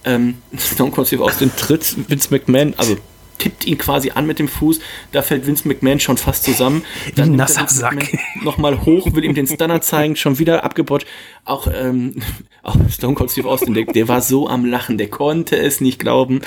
Ähm, 0.03 0.35
Stone 0.57 0.91
Cold 0.91 1.07
Steve 1.07 1.23
Austin 1.23 1.51
tritt 1.55 1.95
Vince 2.09 2.29
McMahon, 2.31 2.73
also 2.77 2.97
tippt 3.41 3.65
ihn 3.65 3.77
quasi 3.77 4.11
an 4.11 4.27
mit 4.27 4.37
dem 4.37 4.47
Fuß. 4.47 4.79
Da 5.11 5.23
fällt 5.23 5.47
Vince 5.47 5.67
McMahon 5.67 5.99
schon 5.99 6.17
fast 6.17 6.43
zusammen. 6.43 6.83
Dann 7.15 7.35
nasser 7.35 7.67
Sack. 7.67 8.15
Nochmal 8.43 8.85
hoch, 8.85 9.13
will 9.13 9.23
ihm 9.23 9.33
den 9.33 9.47
Stunner 9.47 9.81
zeigen, 9.81 10.15
schon 10.15 10.37
wieder 10.37 10.63
abgebaut. 10.63 11.05
Auch, 11.43 11.67
ähm, 11.73 12.21
auch 12.63 12.75
Stone 12.89 13.15
Cold 13.15 13.31
Steve 13.31 13.49
Austin, 13.49 13.73
der, 13.73 13.85
der 13.85 14.07
war 14.07 14.21
so 14.21 14.47
am 14.47 14.65
Lachen, 14.65 14.99
der 14.99 15.09
konnte 15.09 15.57
es 15.57 15.81
nicht 15.81 15.97
glauben. 15.97 16.41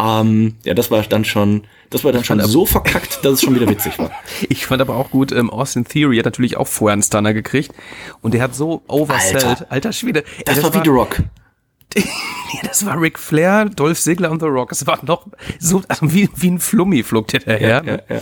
Ähm, 0.00 0.54
ja, 0.62 0.74
das 0.74 0.92
war 0.92 1.02
dann 1.02 1.24
schon, 1.24 1.64
das 1.90 2.04
war 2.04 2.12
dann 2.12 2.22
schon 2.22 2.40
so 2.40 2.64
verkackt, 2.64 3.24
dass 3.24 3.32
es 3.34 3.42
schon 3.42 3.56
wieder 3.56 3.68
witzig 3.68 3.98
war. 3.98 4.12
Ich 4.48 4.66
fand 4.66 4.80
aber 4.80 4.96
auch 4.96 5.10
gut, 5.10 5.32
ähm, 5.32 5.50
Austin 5.50 5.84
Theory 5.84 6.18
hat 6.18 6.26
natürlich 6.26 6.56
auch 6.56 6.68
vorher 6.68 6.92
einen 6.92 7.02
Stunner 7.02 7.34
gekriegt 7.34 7.72
und 8.22 8.34
der 8.34 8.42
hat 8.42 8.54
so 8.54 8.82
oversellt. 8.86 9.44
Alter, 9.44 9.66
alter 9.70 9.92
Schwede. 9.92 10.22
Das, 10.44 10.56
das 10.56 10.64
war 10.64 10.74
wie 10.74 10.84
The 10.84 10.90
Rock. 10.90 11.22
das 12.62 12.84
war 12.84 13.00
Ric 13.00 13.18
Flair, 13.18 13.66
Dolph 13.66 14.00
Ziggler 14.00 14.30
und 14.30 14.40
The 14.40 14.46
Rock. 14.46 14.72
Es 14.72 14.86
war 14.86 15.04
noch 15.04 15.26
so, 15.58 15.82
also 15.88 16.12
wie, 16.12 16.28
wie 16.36 16.50
ein 16.50 16.60
Flummi 16.60 17.02
flog 17.02 17.28
der 17.28 17.40
daher. 17.40 17.82
Ja, 17.84 17.84
ja, 17.84 18.00
ja. 18.08 18.20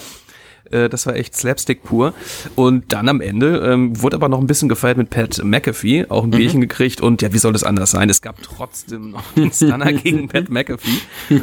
Äh, 0.71 0.89
das 0.89 1.07
war 1.07 1.17
echt 1.17 1.35
Slapstick 1.37 1.83
pur. 1.83 2.15
Und 2.55 2.93
dann 2.93 3.09
am 3.09 3.21
Ende 3.21 3.59
ähm, 3.59 4.01
wurde 4.01 4.17
aber 4.17 4.29
noch 4.29 4.41
ein 4.41 4.47
bisschen 4.47 4.69
gefeiert 4.69 4.97
mit 4.97 5.11
Pat 5.11 5.43
McAfee, 5.43 6.07
auch 6.09 6.25
ein 6.25 6.31
mhm. 6.31 6.37
Bierchen 6.37 6.61
gekriegt 6.61 7.01
und 7.01 7.23
ja, 7.23 7.33
wie 7.33 7.39
soll 7.39 7.53
das 7.53 7.65
anders 7.65 7.91
sein? 7.91 8.09
Es 8.11 8.23
gab 8.23 8.43
trotzdem 8.43 9.11
noch 9.11 9.25
einen 9.37 9.53
Stunner 9.53 9.93
gegen 9.93 10.29
Pat 10.29 10.49
McAfee 10.49 11.01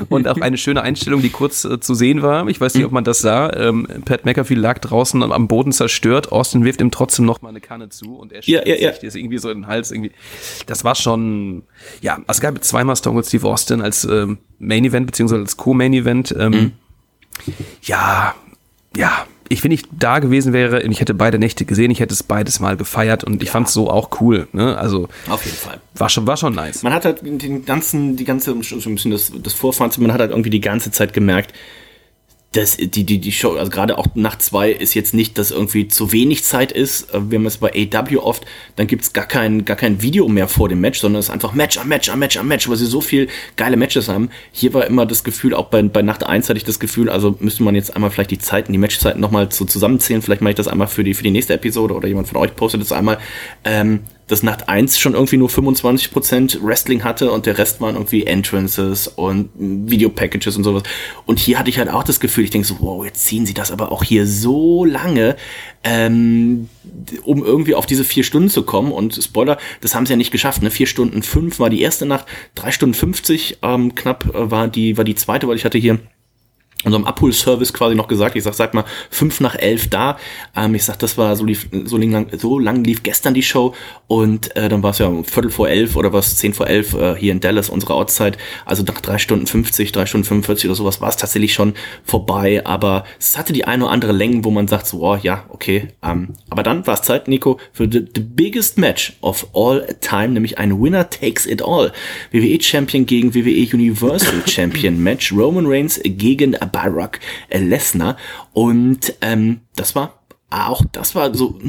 und 0.09 0.28
auch 0.28 0.39
eine 0.41 0.57
schöne 0.57 0.82
Einstellung, 0.82 1.22
die 1.22 1.30
kurz 1.30 1.65
äh, 1.65 1.80
zu 1.80 1.93
sehen 1.93 2.22
war. 2.22 2.47
Ich 2.47 2.59
weiß 2.59 2.76
nicht, 2.76 2.86
ob 2.86 2.91
man 2.91 3.03
das 3.03 3.19
sah. 3.19 3.51
Ähm, 3.53 3.88
Pat 4.05 4.26
McAfee 4.26 4.55
lag 4.55 4.80
draußen 4.80 5.22
am 5.24 5.47
Boden 5.47 5.72
zerstört. 5.72 6.32
Austin 6.32 6.63
wirft 6.65 6.82
ihm 6.82 6.91
trotzdem 6.91 7.26
noch 7.26 7.41
mal 7.41 7.49
eine 7.49 7.61
Kanne 7.61 7.89
zu 7.89 8.15
und 8.15 8.32
er 8.32 8.41
ja, 8.43 8.65
ja, 8.65 8.76
ja. 8.76 8.93
sich 8.93 9.15
irgendwie 9.15 9.38
so 9.38 9.49
in 9.49 9.59
den 9.59 9.67
Hals 9.67 9.91
irgendwie. 9.91 10.11
Das 10.65 10.84
war 10.84 10.95
schon, 10.95 11.63
ja, 12.01 12.15
also 12.15 12.26
es 12.30 12.41
gab 12.41 12.63
zweimal 12.63 12.95
Stone 12.95 13.15
Cold 13.15 13.26
Steve 13.26 13.47
Austin 13.47 13.82
als 13.82 14.03
ähm, 14.05 14.39
Main 14.59 14.86
Event 14.86 15.07
beziehungsweise 15.07 15.41
als 15.41 15.57
Co-Main 15.57 15.93
Event. 15.93 16.36
Ähm, 16.38 16.51
mhm. 16.51 16.72
Ja, 17.84 18.36
ja, 18.96 19.26
ich, 19.52 19.64
wenn 19.64 19.72
ich 19.72 19.84
da 19.92 20.20
gewesen 20.20 20.54
wäre, 20.54 20.82
ich 20.84 21.02
hätte 21.02 21.14
beide 21.14 21.38
Nächte 21.38 21.66
gesehen, 21.66 21.92
ich 21.92 22.00
hätte 22.00 22.14
es 22.14 22.24
beides 22.24 22.60
mal 22.60 22.78
gefeiert 22.78 23.24
und 23.24 23.42
ich 23.42 23.48
ja. 23.48 23.52
fand 23.52 23.68
es 23.68 23.74
so 23.74 23.89
auch 23.89 24.22
cool. 24.22 24.48
Ne? 24.54 24.78
Also 24.78 25.10
auf 25.28 25.44
jeden 25.44 25.58
Fall. 25.58 25.82
War 25.96 26.10
schon, 26.10 26.26
war 26.26 26.38
schon 26.38 26.56
nice. 26.56 26.84
Man 26.84 26.94
hat 26.94 27.04
halt 27.04 27.22
den 27.22 27.66
ganzen, 27.66 28.16
die 28.16 28.24
ganze, 28.24 28.56
so 28.64 28.89
ein 28.89 28.96
bisschen 28.96 29.12
das, 29.12 29.32
das 29.36 29.54
Vorfahren, 29.54 29.92
man 29.98 30.14
hat 30.14 30.22
halt 30.22 30.32
irgendwie 30.32 30.50
die 30.50 30.62
ganze 30.62 30.92
Zeit 30.92 31.14
gemerkt, 31.14 31.54
das, 32.54 32.76
die, 32.76 33.06
die, 33.06 33.20
die 33.20 33.32
Show, 33.32 33.56
also 33.56 33.72
gerade 33.72 33.97
auch 33.97 34.08
nach 34.14 34.38
zwei 34.38 34.72
ist 34.72 34.93
jetzt 34.93 35.14
nicht, 35.14 35.38
dass 35.38 35.52
irgendwie 35.52 35.88
zu 35.88 36.12
wenig 36.12 36.43
Zeit 36.43 36.74
ist. 36.74 37.14
Äh, 37.14 37.32
wir 37.32 37.39
haben 37.39 37.45
es 37.45 37.58
bei 37.58 37.72
AW 37.72 38.18
oft, 38.18 38.45
dann 38.76 38.88
gibt's 38.88 39.14
gar 39.14 39.26
kein, 39.26 39.64
gar 39.64 39.78
kein 39.78 40.02
Video 40.02 40.28
mehr 40.28 40.49
vor 40.49 40.68
dem 40.68 40.82
Match, 40.82 40.99
sondern 40.99 41.22
es 41.22 41.28
ist 41.28 41.32
einfach 41.32 41.54
Match 41.54 41.78
am 41.78 41.88
Match 41.88 42.10
am 42.10 42.20
Match 42.20 42.38
am 42.38 42.49
Match, 42.49 42.68
weil 42.68 42.76
sie 42.76 42.86
so 42.86 42.99
viel 42.99 43.30
geile 43.56 43.78
Matches 43.78 44.10
haben. 44.10 44.30
Hier 44.52 44.74
war 44.74 44.86
immer 44.86 45.06
das 45.06 45.24
Gefühl, 45.24 45.54
auch 45.54 45.68
bei, 45.68 45.82
bei 45.84 46.02
Nacht 46.02 46.26
1 46.26 46.49
hatte 46.49 46.58
ich 46.58 46.66
das 46.66 46.82
Gefühl, 46.82 47.10
also 47.10 47.38
müsste 47.39 47.64
man 47.64 47.74
jetzt 47.74 47.95
einmal 47.95 48.12
vielleicht 48.12 48.32
die 48.32 48.39
Zeiten, 48.39 48.74
die 48.74 48.80
Matchzeiten 48.80 49.22
nochmal 49.22 49.49
so 49.49 49.64
zusammenzählen. 49.64 50.22
Vielleicht 50.22 50.41
mache 50.41 50.52
ich 50.52 50.58
das 50.58 50.68
einmal 50.68 50.88
für 50.88 51.06
die, 51.06 51.14
für 51.14 51.24
die 51.24 51.32
nächste 51.32 51.54
Episode 51.54 51.93
oder 51.93 52.10
jemand 52.10 52.28
von 52.28 52.38
euch 52.38 52.54
postet 52.56 52.82
das 52.82 52.91
einmal. 52.91 53.18
Ähm, 53.64 54.02
dass 54.32 54.44
Nacht 54.44 54.70
1 54.70 54.98
schon 54.98 55.14
irgendwie 55.14 55.38
nur 55.38 55.50
25% 55.50 56.64
Wrestling 56.64 57.04
hatte 57.04 57.32
und 57.32 57.46
der 57.46 57.58
Rest 57.58 57.82
waren 57.82 57.96
irgendwie 57.96 58.26
Entrances 58.26 59.08
und 59.08 59.50
Videopackages 59.56 60.56
und 60.56 60.64
sowas. 60.64 60.84
Und 61.26 61.38
hier 61.38 61.60
hatte 61.60 61.70
ich 61.70 61.78
halt 61.78 61.90
auch 61.90 62.04
das 62.04 62.20
Gefühl, 62.22 62.46
ich 62.46 62.50
denke 62.50 62.68
so, 62.68 62.78
wow, 62.80 63.04
jetzt 63.04 63.26
ziehen 63.26 63.46
sie 63.46 63.54
das 63.54 63.72
aber 63.72 63.92
auch 63.92 64.04
hier 64.04 64.26
so 64.26 64.86
lange, 64.86 65.36
ähm, 65.84 66.70
um 67.24 67.44
irgendwie 67.44 67.76
auf 67.76 67.86
diese 67.86 68.06
vier 68.06 68.24
Stunden 68.24 68.50
zu 68.50 68.64
kommen. 68.64 68.94
Und 68.94 69.22
Spoiler, 69.22 69.58
das 69.82 69.96
haben 69.96 70.06
sie 70.06 70.14
ja 70.14 70.18
nicht 70.18 70.32
geschafft. 70.32 70.62
Ne? 70.62 70.72
Vier 70.72 70.88
Stunden 70.88 71.24
fünf 71.24 71.60
war 71.60 71.70
die 71.70 71.82
erste 71.82 72.06
Nacht, 72.06 72.26
drei 72.56 72.72
Stunden 72.72 72.94
50 72.94 73.58
ähm, 73.62 73.96
knapp 73.96 74.34
äh, 74.34 74.50
war 74.50 74.70
die, 74.70 74.98
war 74.98 75.04
die 75.04 75.16
zweite, 75.16 75.48
weil 75.48 75.58
ich 75.58 75.66
hatte 75.66 75.78
hier 75.78 76.00
unserem 76.84 77.06
Abholservice 77.06 77.74
quasi 77.74 77.96
noch 77.96 78.08
gesagt, 78.08 78.36
ich 78.36 78.44
sag, 78.44 78.54
sag 78.54 78.74
mal, 78.74 78.86
fünf 79.10 79.40
nach 79.40 79.56
elf 79.56 79.90
da. 79.90 80.18
Ähm, 80.56 80.76
ich 80.76 80.84
sag, 80.84 81.00
das 81.00 81.18
war 81.18 81.36
so 81.36 81.46
lief, 81.46 81.68
so 81.86 81.98
lang, 81.98 82.28
so 82.38 82.60
lang 82.60 82.84
lief 82.84 83.04
gestern 83.04 83.34
die 83.34 83.44
Show 83.44 83.76
und 84.08 84.56
äh, 84.56 84.70
dann 84.70 84.84
war 84.84 84.92
es 84.92 85.00
ja 85.00 85.12
Viertel 85.24 85.52
vor 85.52 85.70
elf 85.70 85.96
oder 85.96 86.14
was, 86.14 86.36
zehn 86.38 86.54
vor 86.54 86.68
elf 86.68 86.94
äh, 86.94 87.16
hier 87.16 87.32
in 87.32 87.40
Dallas, 87.40 87.70
unsere 87.70 87.96
Ortszeit. 87.96 88.38
Also 88.66 88.84
nach 88.84 89.02
drei 89.02 89.18
Stunden 89.18 89.48
50, 89.48 89.92
drei 89.92 90.06
Stunden 90.06 90.26
45 90.26 90.70
oder 90.70 90.76
sowas 90.76 91.02
war 91.02 91.10
es 91.10 91.18
tatsächlich 91.18 91.54
schon 91.54 91.74
vorbei, 92.04 92.66
aber 92.66 93.06
es 93.20 93.38
hatte 93.38 93.54
die 93.54 93.66
eine 93.66 93.86
oder 93.86 93.94
andere 93.94 94.12
Längen, 94.12 94.44
wo 94.44 94.52
man 94.52 94.68
sagt 94.68 94.88
so, 94.88 95.02
oh 95.02 95.18
ja, 95.22 95.46
okay. 95.50 95.90
Ähm, 96.04 96.30
aber 96.50 96.64
dann 96.64 96.86
war 96.88 96.96
es 96.96 97.04
Zeit, 97.04 97.28
Nico, 97.28 97.60
für 97.74 97.88
the, 97.90 98.06
the 98.16 98.22
biggest 98.22 98.78
match 98.78 99.14
of 99.22 99.48
all 99.54 99.88
time, 100.02 100.30
nämlich 100.30 100.58
ein 100.58 100.82
Winner 100.82 101.10
takes 101.10 101.46
it 101.46 101.62
all. 101.62 101.92
WWE 102.32 102.62
Champion 102.62 103.06
gegen 103.06 103.34
WWE 103.36 103.68
Universal 103.74 104.42
Champion 104.48 105.02
Match. 105.02 105.32
Roman 105.32 105.66
Reigns 105.68 106.00
gegen 106.04 106.56
Barack 106.72 107.19
Lesnar. 107.51 108.17
Und 108.53 109.13
ähm, 109.22 109.61
das 109.76 109.95
war 109.95 110.22
auch, 110.49 110.84
das 110.91 111.15
war 111.15 111.34
so 111.34 111.59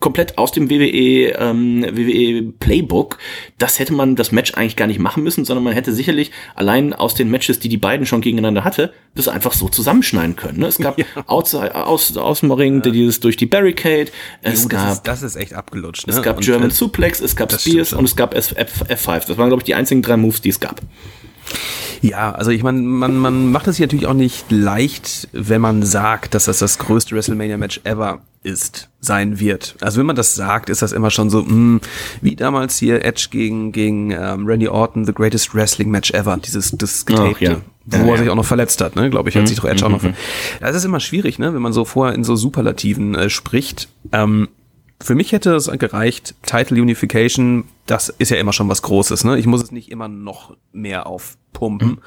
komplett 0.00 0.38
aus 0.38 0.50
dem 0.50 0.70
WWE, 0.70 1.34
ähm, 1.38 1.84
WWE 1.84 2.52
Playbook. 2.58 3.18
Das 3.58 3.78
hätte 3.78 3.92
man 3.92 4.16
das 4.16 4.32
Match 4.32 4.54
eigentlich 4.54 4.76
gar 4.76 4.86
nicht 4.86 4.98
machen 4.98 5.22
müssen, 5.22 5.44
sondern 5.44 5.62
man 5.62 5.74
hätte 5.74 5.92
sicherlich 5.92 6.32
allein 6.54 6.94
aus 6.94 7.14
den 7.14 7.30
Matches, 7.30 7.60
die 7.60 7.68
die 7.68 7.76
beiden 7.76 8.06
schon 8.06 8.22
gegeneinander 8.22 8.64
hatte, 8.64 8.92
das 9.14 9.28
einfach 9.28 9.52
so 9.52 9.68
zusammenschneiden 9.68 10.36
können. 10.36 10.60
Ne? 10.60 10.66
Es 10.66 10.78
gab 10.78 10.98
ja. 10.98 11.04
aus, 11.26 11.54
aus, 11.54 12.16
aus 12.16 12.40
dem 12.40 12.50
Ring 12.50 12.82
ja. 12.82 12.90
dieses 12.90 13.20
durch 13.20 13.36
die 13.36 13.46
Barricade. 13.46 14.06
Es 14.40 14.62
jo, 14.62 14.68
gab, 14.68 14.86
das 14.86 14.92
ist, 14.94 15.02
das 15.02 15.22
ist 15.22 15.36
echt 15.36 15.52
abgelutscht. 15.52 16.06
Ne? 16.06 16.14
Es 16.14 16.22
gab 16.22 16.38
und, 16.38 16.44
German 16.44 16.70
äh, 16.70 16.72
Suplex, 16.72 17.20
es 17.20 17.36
gab 17.36 17.52
Spears 17.52 17.92
und 17.92 18.06
es 18.06 18.16
gab 18.16 18.34
F, 18.34 18.54
F, 18.56 18.84
F5. 18.88 19.26
Das 19.28 19.36
waren, 19.36 19.48
glaube 19.48 19.60
ich, 19.60 19.64
die 19.64 19.74
einzigen 19.74 20.00
drei 20.00 20.16
Moves, 20.16 20.40
die 20.40 20.48
es 20.48 20.60
gab. 20.60 20.80
Ja, 22.02 22.32
also 22.32 22.50
ich 22.50 22.62
meine, 22.62 22.80
man, 22.80 23.16
man 23.16 23.52
macht 23.52 23.66
es 23.66 23.76
sich 23.76 23.82
natürlich 23.82 24.06
auch 24.06 24.14
nicht 24.14 24.50
leicht, 24.50 25.28
wenn 25.32 25.60
man 25.60 25.82
sagt, 25.82 26.34
dass 26.34 26.46
das 26.46 26.58
das 26.58 26.78
größte 26.78 27.14
WrestleMania-Match 27.14 27.82
ever 27.84 28.20
ist, 28.42 28.88
sein 29.00 29.38
wird. 29.38 29.76
Also 29.80 29.98
wenn 29.98 30.06
man 30.06 30.16
das 30.16 30.34
sagt, 30.34 30.70
ist 30.70 30.80
das 30.80 30.92
immer 30.92 31.10
schon 31.10 31.28
so, 31.28 31.42
mh, 31.42 31.48
hm, 31.48 31.80
wie 32.22 32.36
damals 32.36 32.78
hier 32.78 33.04
Edge 33.04 33.28
gegen, 33.30 33.72
gegen 33.72 34.12
ähm, 34.12 34.46
Randy 34.46 34.68
Orton, 34.68 35.04
the 35.04 35.12
greatest 35.12 35.54
wrestling 35.54 35.90
match 35.90 36.10
ever, 36.12 36.38
dieses 36.38 36.70
das 36.72 37.04
getapte, 37.04 37.44
ja. 37.44 37.56
wo 37.84 37.96
ja, 37.96 38.02
er 38.02 38.08
ja. 38.08 38.16
sich 38.18 38.30
auch 38.30 38.36
noch 38.36 38.46
verletzt 38.46 38.80
hat, 38.80 38.96
ne? 38.96 39.10
Glaube 39.10 39.28
ich, 39.28 39.36
hat 39.36 39.42
mhm. 39.42 39.46
sich 39.46 39.58
doch 39.58 39.66
Edge 39.66 39.86
mhm. 39.86 39.94
auch 39.94 40.02
noch. 40.02 40.10
Mhm. 40.10 40.14
Das 40.60 40.74
ist 40.74 40.84
immer 40.84 41.00
schwierig, 41.00 41.38
ne? 41.38 41.52
Wenn 41.52 41.60
man 41.60 41.74
so 41.74 41.84
vorher 41.84 42.14
in 42.14 42.24
so 42.24 42.34
Superlativen 42.34 43.14
äh, 43.14 43.28
spricht. 43.28 43.88
Ähm, 44.12 44.48
für 45.02 45.14
mich 45.14 45.32
hätte 45.32 45.54
es 45.54 45.70
gereicht, 45.70 46.34
Title 46.42 46.80
Unification, 46.80 47.64
das 47.86 48.10
ist 48.10 48.30
ja 48.30 48.36
immer 48.36 48.52
schon 48.52 48.68
was 48.68 48.82
Großes, 48.82 49.24
ne? 49.24 49.38
Ich 49.38 49.46
muss 49.46 49.62
es 49.62 49.70
nicht 49.70 49.90
immer 49.90 50.08
noch 50.08 50.56
mehr 50.72 51.06
aufpumpen. 51.50 51.88
Mhm. 51.88 51.98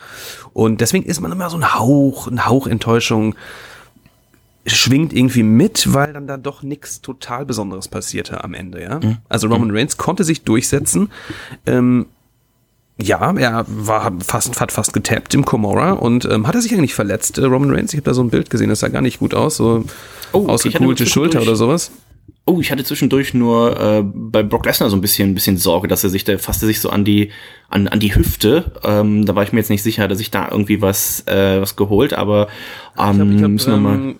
Und 0.54 0.82
deswegen 0.82 1.06
ist 1.06 1.22
man 1.22 1.32
immer 1.32 1.50
so 1.50 1.58
ein 1.58 1.74
Hauch, 1.76 2.28
ein 2.28 2.46
Hauch 2.46 2.68
Enttäuschung 2.68 3.36
schwingt 4.66 5.12
irgendwie 5.12 5.44
mit, 5.44 5.94
weil 5.94 6.14
dann 6.14 6.26
da 6.26 6.38
doch 6.38 6.64
nichts 6.64 7.02
total 7.02 7.46
Besonderes 7.46 7.90
passierte 7.90 8.44
am 8.44 8.54
Ende, 8.54 8.82
ja. 8.82 9.00
Mhm. 9.00 9.18
Also 9.28 9.48
Roman 9.48 9.70
mhm. 9.70 9.76
Reigns 9.76 9.98
konnte 9.98 10.24
sich 10.24 10.44
durchsetzen. 10.44 11.10
Ähm, 11.66 12.06
ja, 13.02 13.34
er 13.36 13.66
war 13.68 14.14
fast, 14.24 14.62
hat 14.62 14.72
fast 14.72 14.94
getappt 14.94 15.34
im 15.34 15.44
Komora 15.44 15.92
und 15.94 16.26
ähm, 16.26 16.48
hat 16.48 16.56
er 16.56 16.62
sich 16.62 16.74
eigentlich 16.74 16.94
verletzt, 16.94 17.40
äh, 17.40 17.46
Roman 17.46 17.72
Reigns? 17.72 17.94
Ich 17.94 17.98
habe 17.98 18.06
da 18.06 18.14
so 18.14 18.24
ein 18.24 18.30
Bild 18.30 18.50
gesehen, 18.50 18.70
das 18.70 18.80
sah 18.80 18.88
gar 18.88 19.02
nicht 19.02 19.20
gut 19.20 19.34
aus, 19.34 19.58
so 19.58 19.84
oh, 20.32 20.48
ausgekugelte 20.48 21.08
Schulter 21.08 21.42
oder 21.42 21.58
sowas. 21.58 21.92
Oh, 22.46 22.60
ich 22.60 22.72
hatte 22.72 22.84
zwischendurch 22.84 23.34
nur 23.34 23.80
äh, 23.80 24.04
bei 24.04 24.44
Brock 24.44 24.66
Lesnar 24.66 24.90
so 24.90 24.98
ein 24.98 25.02
bisschen, 25.02 25.30
ein 25.30 25.34
bisschen 25.34 25.58
Sorge, 25.58 25.88
dass 25.88 26.04
er 26.04 26.10
sich, 26.10 26.26
der 26.26 26.40
fasste 26.40 26.66
sich 26.66 26.82
so 26.82 26.90
an 26.90 27.06
die, 27.06 27.32
an, 27.70 27.88
an 27.88 28.02
die 28.02 28.14
Hüfte. 28.16 28.74
Ähm, 28.84 29.26
da 29.26 29.34
war 29.34 29.44
ich 29.44 29.54
mir 29.54 29.60
jetzt 29.60 29.70
nicht 29.70 29.84
sicher, 29.84 30.10
dass 30.10 30.20
ich 30.20 30.30
da 30.30 30.50
irgendwie 30.52 30.82
was, 30.82 31.26
äh, 31.28 31.62
was 31.62 31.78
geholt, 31.78 32.14
aber 32.14 32.50
ähm, 32.98 33.12
ich, 33.12 33.18
glaub, 33.18 33.30
ich, 33.30 33.38
glaub, 33.38 33.52
müssen 33.52 33.72
wir 33.72 33.78
mal. 33.78 33.96
Ähm, 33.96 34.16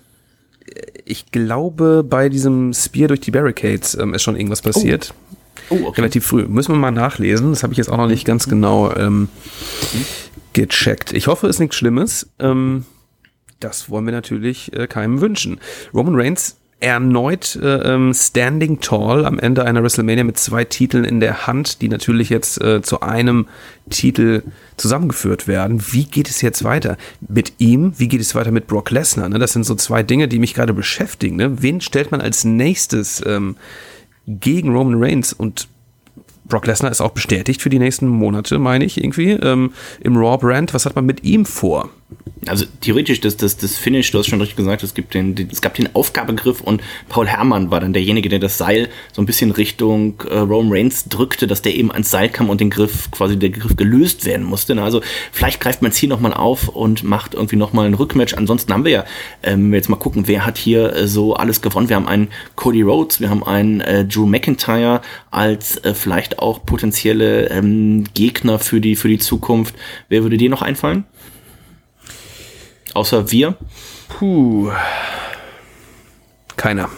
ich 1.04 1.30
glaube, 1.32 2.02
bei 2.02 2.30
diesem 2.30 2.72
Spear 2.72 3.08
durch 3.08 3.20
die 3.20 3.30
Barricades 3.30 3.94
ähm, 3.94 4.14
ist 4.14 4.22
schon 4.22 4.36
irgendwas 4.36 4.62
passiert. 4.62 5.12
Oh. 5.12 5.24
Oh, 5.70 5.86
okay. 5.86 6.00
Relativ 6.00 6.26
früh. 6.26 6.46
Müssen 6.46 6.72
wir 6.72 6.78
mal 6.78 6.90
nachlesen. 6.90 7.50
Das 7.50 7.62
habe 7.62 7.72
ich 7.72 7.78
jetzt 7.78 7.88
auch 7.88 7.96
noch 7.96 8.06
nicht 8.06 8.24
ganz 8.24 8.48
genau 8.48 8.94
ähm, 8.94 9.28
gecheckt. 10.52 11.12
Ich 11.12 11.26
hoffe, 11.26 11.46
es 11.46 11.56
ist 11.56 11.60
nichts 11.60 11.76
Schlimmes. 11.76 12.28
Ähm, 12.38 12.84
das 13.60 13.88
wollen 13.88 14.04
wir 14.04 14.12
natürlich 14.12 14.72
äh, 14.72 14.86
keinem 14.86 15.20
wünschen. 15.20 15.60
Roman 15.94 16.14
Reigns 16.16 16.56
erneut 16.84 17.56
äh, 17.56 17.94
ähm, 17.94 18.12
Standing 18.12 18.78
Tall 18.78 19.24
am 19.24 19.38
Ende 19.38 19.64
einer 19.64 19.82
WrestleMania 19.82 20.22
mit 20.22 20.38
zwei 20.38 20.64
Titeln 20.64 21.04
in 21.04 21.18
der 21.18 21.46
Hand, 21.46 21.80
die 21.80 21.88
natürlich 21.88 22.28
jetzt 22.28 22.60
äh, 22.60 22.82
zu 22.82 23.00
einem 23.00 23.46
Titel 23.88 24.42
zusammengeführt 24.76 25.48
werden. 25.48 25.82
Wie 25.92 26.04
geht 26.04 26.28
es 26.28 26.42
jetzt 26.42 26.62
weiter 26.62 26.98
mit 27.26 27.54
ihm? 27.56 27.94
Wie 27.96 28.08
geht 28.08 28.20
es 28.20 28.34
weiter 28.34 28.50
mit 28.50 28.66
Brock 28.66 28.90
Lesnar? 28.90 29.30
Ne? 29.30 29.38
Das 29.38 29.54
sind 29.54 29.64
so 29.64 29.74
zwei 29.76 30.02
Dinge, 30.02 30.28
die 30.28 30.38
mich 30.38 30.52
gerade 30.52 30.74
beschäftigen. 30.74 31.36
Ne? 31.36 31.62
Wen 31.62 31.80
stellt 31.80 32.10
man 32.10 32.20
als 32.20 32.44
nächstes 32.44 33.22
ähm, 33.26 33.56
gegen 34.26 34.76
Roman 34.76 35.02
Reigns? 35.02 35.32
Und 35.32 35.68
Brock 36.44 36.66
Lesnar 36.66 36.90
ist 36.90 37.00
auch 37.00 37.12
bestätigt 37.12 37.62
für 37.62 37.70
die 37.70 37.78
nächsten 37.78 38.06
Monate, 38.08 38.58
meine 38.58 38.84
ich, 38.84 39.02
irgendwie, 39.02 39.30
ähm, 39.30 39.72
im 40.00 40.18
Raw-Brand. 40.18 40.74
Was 40.74 40.84
hat 40.84 40.96
man 40.96 41.06
mit 41.06 41.24
ihm 41.24 41.46
vor? 41.46 41.88
Also 42.48 42.66
theoretisch, 42.80 43.20
das, 43.20 43.36
das, 43.36 43.56
das 43.56 43.76
Finish, 43.76 44.10
du 44.10 44.18
hast 44.18 44.28
schon 44.28 44.40
richtig 44.40 44.56
gesagt, 44.56 44.82
es, 44.82 44.94
gibt 44.94 45.14
den, 45.14 45.34
den, 45.34 45.48
es 45.50 45.60
gab 45.60 45.74
den 45.74 45.94
Aufgabegriff 45.94 46.60
und 46.60 46.82
Paul 47.08 47.26
Herrmann 47.26 47.70
war 47.70 47.80
dann 47.80 47.92
derjenige, 47.92 48.28
der 48.28 48.38
das 48.38 48.58
Seil 48.58 48.88
so 49.12 49.22
ein 49.22 49.26
bisschen 49.26 49.50
Richtung 49.50 50.22
äh, 50.28 50.38
Roman 50.38 50.72
Reigns 50.72 51.08
drückte, 51.08 51.46
dass 51.46 51.62
der 51.62 51.74
eben 51.74 51.90
ans 51.92 52.10
Seil 52.10 52.28
kam 52.28 52.50
und 52.50 52.60
den 52.60 52.70
Griff, 52.70 53.10
quasi 53.10 53.38
der 53.38 53.50
Griff 53.50 53.76
gelöst 53.76 54.24
werden 54.24 54.44
musste. 54.44 54.80
Also 54.82 55.00
vielleicht 55.32 55.60
greift 55.60 55.82
man 55.82 55.90
es 55.90 55.96
hier 55.96 56.08
nochmal 56.08 56.34
auf 56.34 56.68
und 56.68 57.04
macht 57.04 57.34
irgendwie 57.34 57.56
nochmal 57.56 57.86
ein 57.86 57.94
Rückmatch. 57.94 58.34
Ansonsten 58.34 58.72
haben 58.72 58.84
wir 58.84 58.92
ja, 58.92 59.04
ähm, 59.42 59.72
jetzt 59.72 59.88
mal 59.88 59.96
gucken, 59.96 60.26
wer 60.26 60.44
hat 60.44 60.58
hier 60.58 60.94
äh, 60.94 61.06
so 61.06 61.34
alles 61.34 61.62
gewonnen. 61.62 61.88
Wir 61.88 61.96
haben 61.96 62.08
einen 62.08 62.28
Cody 62.56 62.82
Rhodes, 62.82 63.20
wir 63.20 63.30
haben 63.30 63.44
einen 63.44 63.80
äh, 63.80 64.04
Drew 64.04 64.26
McIntyre 64.26 65.00
als 65.30 65.76
äh, 65.78 65.94
vielleicht 65.94 66.38
auch 66.38 66.64
potenzielle 66.64 67.50
ähm, 67.50 68.04
Gegner 68.14 68.58
für 68.58 68.80
die, 68.80 68.96
für 68.96 69.08
die 69.08 69.18
Zukunft. 69.18 69.74
Wer 70.08 70.22
würde 70.22 70.36
dir 70.36 70.50
noch 70.50 70.62
einfallen? 70.62 71.04
Außer 72.94 73.30
wir? 73.30 73.56
Puh. 74.08 74.70
Keiner. 76.56 76.88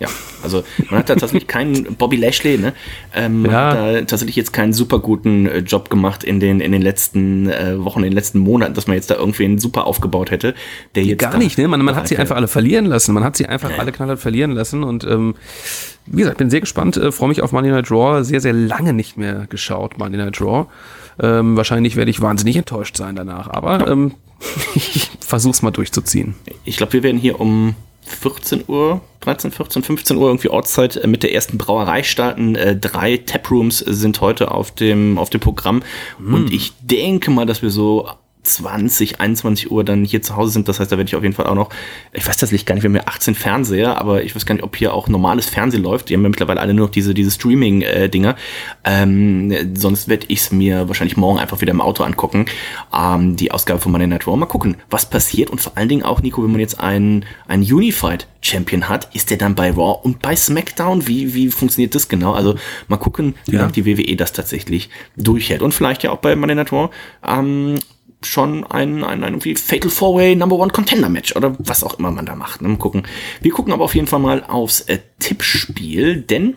Ja, 0.00 0.08
also 0.42 0.64
man 0.90 0.98
hat 0.98 1.08
da 1.08 1.14
tatsächlich 1.14 1.46
keinen 1.46 1.94
Bobby 1.94 2.16
Lashley, 2.16 2.58
ne? 2.58 2.72
Ähm, 3.14 3.42
man 3.42 3.50
ja. 3.52 3.68
hat 3.68 3.76
da 3.76 4.00
tatsächlich 4.00 4.34
jetzt 4.34 4.52
keinen 4.52 4.72
super 4.72 4.98
guten 4.98 5.46
äh, 5.46 5.58
Job 5.58 5.88
gemacht 5.88 6.24
in 6.24 6.40
den 6.40 6.60
in 6.60 6.72
den 6.72 6.82
letzten 6.82 7.48
äh, 7.48 7.76
Wochen, 7.78 8.00
in 8.00 8.06
den 8.06 8.12
letzten 8.12 8.40
Monaten, 8.40 8.74
dass 8.74 8.88
man 8.88 8.96
jetzt 8.96 9.10
da 9.10 9.14
irgendwie 9.14 9.44
einen 9.44 9.60
super 9.60 9.86
aufgebaut 9.86 10.32
hätte. 10.32 10.54
Der 10.96 11.04
jetzt 11.04 11.20
Gar 11.20 11.38
nicht, 11.38 11.58
ne? 11.58 11.68
Man, 11.68 11.80
man 11.82 11.94
hat 11.94 12.08
sie 12.08 12.16
einfach 12.16 12.34
alle 12.34 12.48
verlieren 12.48 12.86
lassen. 12.86 13.14
Man 13.14 13.22
hat 13.22 13.36
sie 13.36 13.46
einfach 13.46 13.70
ja. 13.70 13.76
alle 13.76 13.92
knallhart 13.92 14.18
verlieren 14.18 14.50
lassen 14.50 14.82
und 14.82 15.04
ähm, 15.04 15.36
wie 16.06 16.22
gesagt, 16.22 16.38
bin 16.38 16.50
sehr 16.50 16.60
gespannt, 16.60 16.96
äh, 16.96 17.12
freue 17.12 17.28
mich 17.28 17.40
auf 17.40 17.52
Money 17.52 17.70
Night 17.70 17.88
Draw. 17.88 18.24
Sehr, 18.24 18.40
sehr 18.40 18.52
lange 18.52 18.94
nicht 18.94 19.16
mehr 19.16 19.46
geschaut, 19.48 19.96
Money 19.96 20.16
Night 20.16 20.40
Draw. 20.40 20.66
Ähm, 21.20 21.56
wahrscheinlich 21.56 21.96
werde 21.96 22.10
ich 22.10 22.20
wahnsinnig 22.20 22.56
enttäuscht 22.56 22.96
sein 22.96 23.16
danach, 23.16 23.48
aber 23.48 23.88
ähm, 23.88 24.14
ich 24.74 25.10
versuch's 25.20 25.62
mal 25.62 25.70
durchzuziehen. 25.70 26.34
Ich 26.64 26.76
glaube, 26.76 26.94
wir 26.94 27.02
werden 27.02 27.18
hier 27.18 27.40
um 27.40 27.74
14 28.06 28.64
Uhr, 28.66 29.00
13, 29.20 29.50
14, 29.50 29.82
15 29.82 30.16
Uhr 30.16 30.28
irgendwie 30.28 30.50
Ortszeit 30.50 30.96
äh, 30.96 31.06
mit 31.06 31.22
der 31.22 31.32
ersten 31.32 31.58
Brauerei 31.58 32.02
starten. 32.02 32.54
Äh, 32.54 32.76
drei 32.76 33.16
Taprooms 33.16 33.78
sind 33.78 34.20
heute 34.20 34.50
auf 34.50 34.72
dem, 34.72 35.18
auf 35.18 35.30
dem 35.30 35.40
Programm. 35.40 35.82
Mm. 36.18 36.34
Und 36.34 36.52
ich 36.52 36.74
denke 36.80 37.30
mal, 37.30 37.46
dass 37.46 37.62
wir 37.62 37.70
so 37.70 38.08
20, 38.44 39.20
21 39.20 39.70
Uhr 39.70 39.84
dann 39.84 40.04
hier 40.04 40.22
zu 40.22 40.36
Hause 40.36 40.52
sind. 40.52 40.68
Das 40.68 40.80
heißt, 40.80 40.92
da 40.92 40.96
werde 40.96 41.08
ich 41.08 41.16
auf 41.16 41.22
jeden 41.22 41.34
Fall 41.34 41.46
auch 41.46 41.54
noch, 41.54 41.70
ich 42.12 42.26
weiß 42.26 42.36
tatsächlich 42.36 42.66
gar 42.66 42.74
nicht, 42.74 42.84
wir 42.84 42.88
haben 42.88 42.96
ja 42.96 43.06
18 43.06 43.34
Fernseher, 43.34 43.98
aber 43.98 44.22
ich 44.22 44.34
weiß 44.34 44.46
gar 44.46 44.54
nicht, 44.54 44.64
ob 44.64 44.76
hier 44.76 44.94
auch 44.94 45.08
normales 45.08 45.46
Fernsehen 45.46 45.82
läuft. 45.82 46.08
Die 46.08 46.14
haben 46.14 46.22
ja 46.22 46.28
mittlerweile 46.28 46.60
alle 46.60 46.74
nur 46.74 46.86
noch 46.86 46.92
diese, 46.92 47.14
diese 47.14 47.30
Streaming-Dinger. 47.30 48.36
Ähm, 48.84 49.74
sonst 49.74 50.08
werde 50.08 50.26
ich 50.28 50.40
es 50.40 50.52
mir 50.52 50.88
wahrscheinlich 50.88 51.16
morgen 51.16 51.38
einfach 51.38 51.60
wieder 51.60 51.72
im 51.72 51.80
Auto 51.80 52.04
angucken. 52.04 52.46
Ähm, 52.94 53.36
die 53.36 53.50
Ausgabe 53.50 53.80
von 53.80 53.92
Monday 53.92 54.06
Night 54.06 54.26
Raw. 54.26 54.36
Mal 54.36 54.46
gucken, 54.46 54.76
was 54.90 55.08
passiert. 55.08 55.50
Und 55.50 55.60
vor 55.60 55.72
allen 55.76 55.88
Dingen 55.88 56.02
auch, 56.02 56.22
Nico, 56.22 56.42
wenn 56.42 56.52
man 56.52 56.60
jetzt 56.60 56.78
einen, 56.80 57.24
einen 57.48 57.62
Unified 57.62 58.26
Champion 58.40 58.88
hat, 58.88 59.14
ist 59.14 59.30
der 59.30 59.38
dann 59.38 59.54
bei 59.54 59.70
Raw 59.70 60.00
und 60.02 60.20
bei 60.20 60.36
SmackDown? 60.36 61.08
Wie, 61.08 61.34
wie 61.34 61.50
funktioniert 61.50 61.94
das 61.94 62.08
genau? 62.08 62.32
Also 62.32 62.56
mal 62.88 62.98
gucken, 62.98 63.34
wie 63.46 63.54
ja. 63.54 63.62
lange 63.62 63.72
die 63.72 63.86
WWE 63.86 64.16
das 64.16 64.32
tatsächlich 64.32 64.90
durchhält. 65.16 65.62
Und 65.62 65.72
vielleicht 65.72 66.02
ja 66.02 66.10
auch 66.10 66.18
bei 66.18 66.36
Monday 66.36 66.54
Night 66.54 66.72
Raw 66.72 66.90
ähm, 67.26 67.78
schon 68.24 68.64
ein, 68.64 69.04
ein, 69.04 69.22
ein 69.22 69.34
irgendwie 69.34 69.56
Fatal 69.56 69.90
Four 69.90 70.16
Way 70.16 70.36
Number 70.36 70.56
One 70.56 70.72
Contender 70.72 71.08
Match 71.08 71.34
oder 71.36 71.54
was 71.58 71.84
auch 71.84 71.98
immer 71.98 72.10
man 72.10 72.26
da 72.26 72.34
macht. 72.36 72.62
Ne? 72.62 72.68
Mal 72.68 72.78
gucken. 72.78 73.02
Wir 73.40 73.52
gucken 73.52 73.72
aber 73.72 73.84
auf 73.84 73.94
jeden 73.94 74.06
Fall 74.06 74.20
mal 74.20 74.44
aufs 74.44 74.82
äh, 74.82 74.98
Tippspiel, 75.18 76.22
denn 76.22 76.56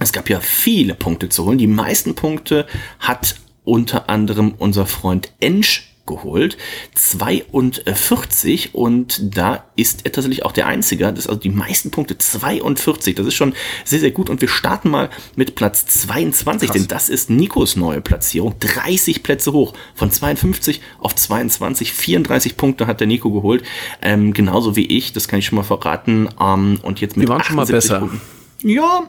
Es 0.00 0.12
gab 0.12 0.28
ja 0.30 0.40
viele 0.40 0.94
Punkte 0.94 1.28
zu 1.28 1.44
holen. 1.44 1.58
Die 1.58 1.66
meisten 1.66 2.14
Punkte 2.14 2.66
hat 3.00 3.36
unter 3.64 4.08
anderem 4.08 4.54
unser 4.56 4.86
Freund 4.86 5.32
Ensch 5.40 5.87
geholt. 6.08 6.58
42 6.94 8.74
und 8.74 9.36
da 9.36 9.64
ist 9.76 10.04
er 10.04 10.12
tatsächlich 10.12 10.44
auch 10.44 10.50
der 10.50 10.66
Einzige. 10.66 11.04
Das 11.04 11.20
ist 11.20 11.28
also 11.28 11.38
die 11.40 11.50
meisten 11.50 11.92
Punkte 11.92 12.18
42. 12.18 13.14
Das 13.14 13.26
ist 13.26 13.34
schon 13.34 13.54
sehr, 13.84 14.00
sehr 14.00 14.10
gut. 14.10 14.28
Und 14.28 14.40
wir 14.40 14.48
starten 14.48 14.90
mal 14.90 15.10
mit 15.36 15.54
Platz 15.54 15.86
22, 15.86 16.68
Krass. 16.68 16.76
denn 16.76 16.88
das 16.88 17.08
ist 17.08 17.30
Nikos 17.30 17.76
neue 17.76 18.00
Platzierung. 18.00 18.56
30 18.58 19.22
Plätze 19.22 19.52
hoch. 19.52 19.74
Von 19.94 20.10
52 20.10 20.80
auf 20.98 21.14
22. 21.14 21.92
34 21.92 22.56
Punkte 22.56 22.86
hat 22.88 22.98
der 22.98 23.06
Nico 23.06 23.30
geholt. 23.30 23.62
Ähm, 24.02 24.32
genauso 24.32 24.74
wie 24.74 24.86
ich, 24.86 25.12
das 25.12 25.28
kann 25.28 25.38
ich 25.38 25.46
schon 25.46 25.56
mal 25.56 25.62
verraten. 25.62 26.28
Ähm, 26.40 26.80
und 26.82 27.00
jetzt 27.00 27.16
mit 27.16 27.28
Wir 27.28 27.34
waren 27.34 27.44
schon 27.44 27.56
mal 27.56 27.66
besser. 27.66 28.00
Punkten. 28.00 28.20
Ja, 28.62 29.08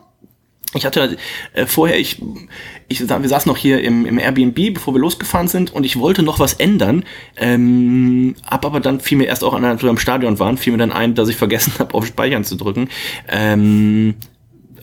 ich 0.76 0.86
hatte 0.86 1.18
äh, 1.54 1.66
vorher, 1.66 2.00
ich, 2.00 2.22
ich, 2.88 3.00
wir 3.00 3.30
saßen 3.30 3.50
noch 3.50 3.58
hier 3.58 3.82
im, 3.82 4.06
im 4.06 4.20
Airbnb, 4.20 4.76
bevor 4.76 4.94
wir 4.94 5.00
losgefahren 5.00 5.48
sind, 5.48 5.74
und 5.74 5.84
ich 5.84 5.98
wollte 5.98 6.22
noch 6.22 6.40
was 6.40 6.54
ändern. 6.54 7.06
Ähm, 7.38 8.36
hab 8.46 8.66
aber 8.66 8.80
dann 8.80 9.00
fiel 9.00 9.18
mir 9.18 9.26
erst 9.26 9.44
auch 9.44 9.54
an, 9.54 9.66
als 9.66 9.82
wir 9.82 9.90
im 9.90 9.98
Stadion 9.98 10.38
waren, 10.38 10.58
fiel 10.58 10.74
mir 10.74 10.80
dann 10.80 10.92
ein, 10.92 11.16
dass 11.16 11.30
ich 11.30 11.38
vergessen 11.38 11.74
habe, 11.80 11.94
auf 11.96 12.06
Speichern 12.06 12.44
zu 12.44 12.56
drücken. 12.56 12.90
Ähm, 13.28 14.16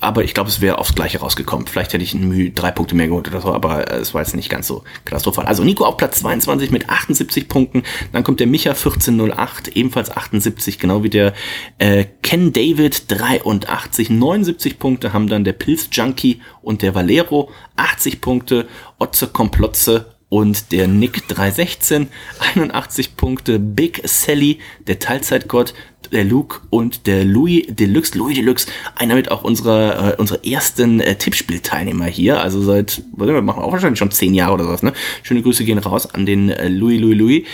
aber 0.00 0.24
ich 0.24 0.34
glaube, 0.34 0.48
es 0.48 0.60
wäre 0.60 0.78
aufs 0.78 0.94
Gleiche 0.94 1.20
rausgekommen. 1.20 1.66
Vielleicht 1.66 1.92
hätte 1.92 2.04
ich 2.04 2.14
ein 2.14 2.28
Mühe 2.28 2.50
drei 2.50 2.70
Punkte 2.70 2.94
mehr 2.94 3.08
geholt 3.08 3.28
oder 3.28 3.40
so, 3.40 3.52
aber 3.52 3.90
äh, 3.90 3.96
es 3.96 4.14
war 4.14 4.22
jetzt 4.22 4.34
nicht 4.34 4.48
ganz 4.48 4.66
so 4.66 4.84
katastrophal. 5.04 5.46
Also 5.46 5.64
Nico 5.64 5.84
auf 5.84 5.96
Platz 5.96 6.20
22 6.20 6.70
mit 6.70 6.88
78 6.88 7.48
Punkten. 7.48 7.82
Dann 8.12 8.24
kommt 8.24 8.40
der 8.40 8.46
Micha 8.46 8.70
1408, 8.70 9.68
ebenfalls 9.76 10.16
78, 10.16 10.78
genau 10.78 11.02
wie 11.02 11.10
der 11.10 11.32
äh, 11.78 12.04
Ken 12.22 12.52
David 12.52 13.04
83. 13.08 14.10
79 14.10 14.78
Punkte 14.78 15.12
haben 15.12 15.28
dann 15.28 15.44
der 15.44 15.52
Pilz 15.52 15.88
Junkie 15.92 16.40
und 16.62 16.82
der 16.82 16.94
Valero. 16.94 17.50
80 17.76 18.20
Punkte. 18.20 18.66
Otze 18.98 19.28
Komplotze 19.28 20.15
und 20.28 20.72
der 20.72 20.88
Nick 20.88 21.28
316, 21.28 22.08
81 22.54 23.16
Punkte, 23.16 23.58
Big 23.58 24.00
Sally, 24.04 24.58
der 24.86 24.98
Teilzeitgott, 24.98 25.74
der 26.12 26.24
Luke 26.24 26.60
und 26.70 27.06
der 27.06 27.24
Louis 27.24 27.64
Deluxe, 27.68 28.16
Louis 28.18 28.36
Deluxe, 28.36 28.66
einer 28.96 29.14
mit 29.14 29.30
auch 29.30 29.44
unserer, 29.44 30.14
äh, 30.14 30.16
unserer 30.16 30.44
ersten 30.44 31.00
äh, 31.00 31.16
Tippspielteilnehmer 31.16 32.06
hier, 32.06 32.40
also 32.40 32.62
seit, 32.62 33.02
wir 33.16 33.42
machen 33.42 33.62
auch 33.62 33.72
wahrscheinlich 33.72 33.98
schon 33.98 34.10
zehn 34.10 34.34
Jahre 34.34 34.54
oder 34.54 34.64
sowas, 34.64 34.82
ne? 34.82 34.92
Schöne 35.22 35.42
Grüße 35.42 35.64
gehen 35.64 35.78
raus 35.78 36.06
an 36.12 36.26
den 36.26 36.50
äh, 36.50 36.68
Louis, 36.68 37.00
Louis, 37.00 37.16
Louis. 37.16 37.44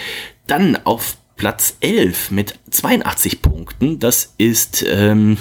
Dann 0.47 0.77
auf 0.85 1.17
Platz 1.37 1.77
11 1.81 2.31
mit 2.31 2.59
82 2.71 3.43
Punkten, 3.43 3.99
das 3.99 4.35
ist, 4.39 4.85
ähm, 4.89 5.39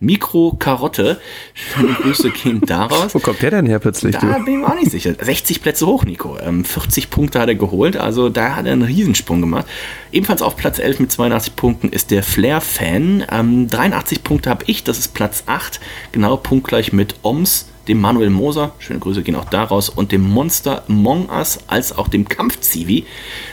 Mikro-Karotte. 0.00 1.20
Schöne 1.54 1.94
Grüße 1.94 2.30
gehen 2.30 2.60
daraus. 2.66 3.14
Wo 3.14 3.18
kommt 3.18 3.42
der 3.42 3.50
denn 3.50 3.66
her 3.66 3.78
plötzlich? 3.78 4.16
Da 4.16 4.20
du? 4.20 4.44
bin 4.44 4.54
ich 4.54 4.60
mir 4.60 4.66
auch 4.66 4.74
nicht 4.74 4.90
sicher. 4.90 5.14
60 5.18 5.62
Plätze 5.62 5.86
hoch, 5.86 6.04
Nico. 6.04 6.36
40 6.36 7.04
ähm, 7.04 7.10
Punkte 7.10 7.40
hat 7.40 7.48
er 7.48 7.54
geholt, 7.54 7.96
also 7.96 8.28
da 8.28 8.56
hat 8.56 8.66
er 8.66 8.72
einen 8.72 8.82
Riesensprung 8.82 9.40
gemacht. 9.40 9.66
Ebenfalls 10.12 10.42
auf 10.42 10.56
Platz 10.56 10.78
11 10.78 11.00
mit 11.00 11.12
82 11.12 11.56
Punkten 11.56 11.88
ist 11.90 12.10
der 12.10 12.22
Flair-Fan. 12.22 13.24
83 13.68 14.18
ähm, 14.18 14.24
Punkte 14.24 14.50
habe 14.50 14.64
ich, 14.66 14.84
das 14.84 14.98
ist 14.98 15.14
Platz 15.14 15.44
8. 15.46 15.80
Genau 16.12 16.36
punktgleich 16.36 16.92
mit 16.92 17.16
Oms 17.22 17.66
dem 17.88 18.00
Manuel 18.00 18.30
Moser, 18.30 18.72
schöne 18.78 18.98
Grüße 18.98 19.22
gehen 19.22 19.36
auch 19.36 19.44
daraus, 19.44 19.88
und 19.88 20.12
dem 20.12 20.22
Monster 20.22 20.84
Among 20.88 21.28
Us, 21.28 21.60
als 21.66 21.96
auch 21.96 22.08
dem 22.08 22.28
Kampf-Zivi. 22.28 23.06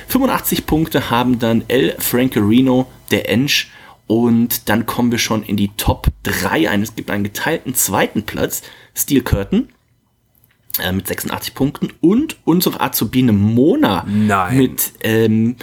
85 0.07 0.65
Punkte 0.65 1.09
haben 1.09 1.39
dann 1.39 1.63
El 1.67 1.95
Frankerino, 1.99 2.87
der 3.11 3.29
Ensch 3.29 3.71
und 4.07 4.69
dann 4.69 4.85
kommen 4.85 5.11
wir 5.11 5.19
schon 5.19 5.43
in 5.43 5.57
die 5.57 5.69
Top 5.77 6.07
3 6.23 6.69
ein. 6.69 6.81
Es 6.81 6.95
gibt 6.95 7.09
einen 7.09 7.23
geteilten 7.23 7.73
zweiten 7.73 8.23
Platz, 8.23 8.61
Steel 8.95 9.21
Curtain 9.21 9.69
äh, 10.79 10.91
mit 10.91 11.07
86 11.07 11.53
Punkten 11.53 11.93
und 12.01 12.37
unsere 12.45 12.81
Azubine 12.81 13.31
Mona 13.31 14.05
Nein. 14.07 14.57
mit 14.57 14.93
ähm, 15.01 15.55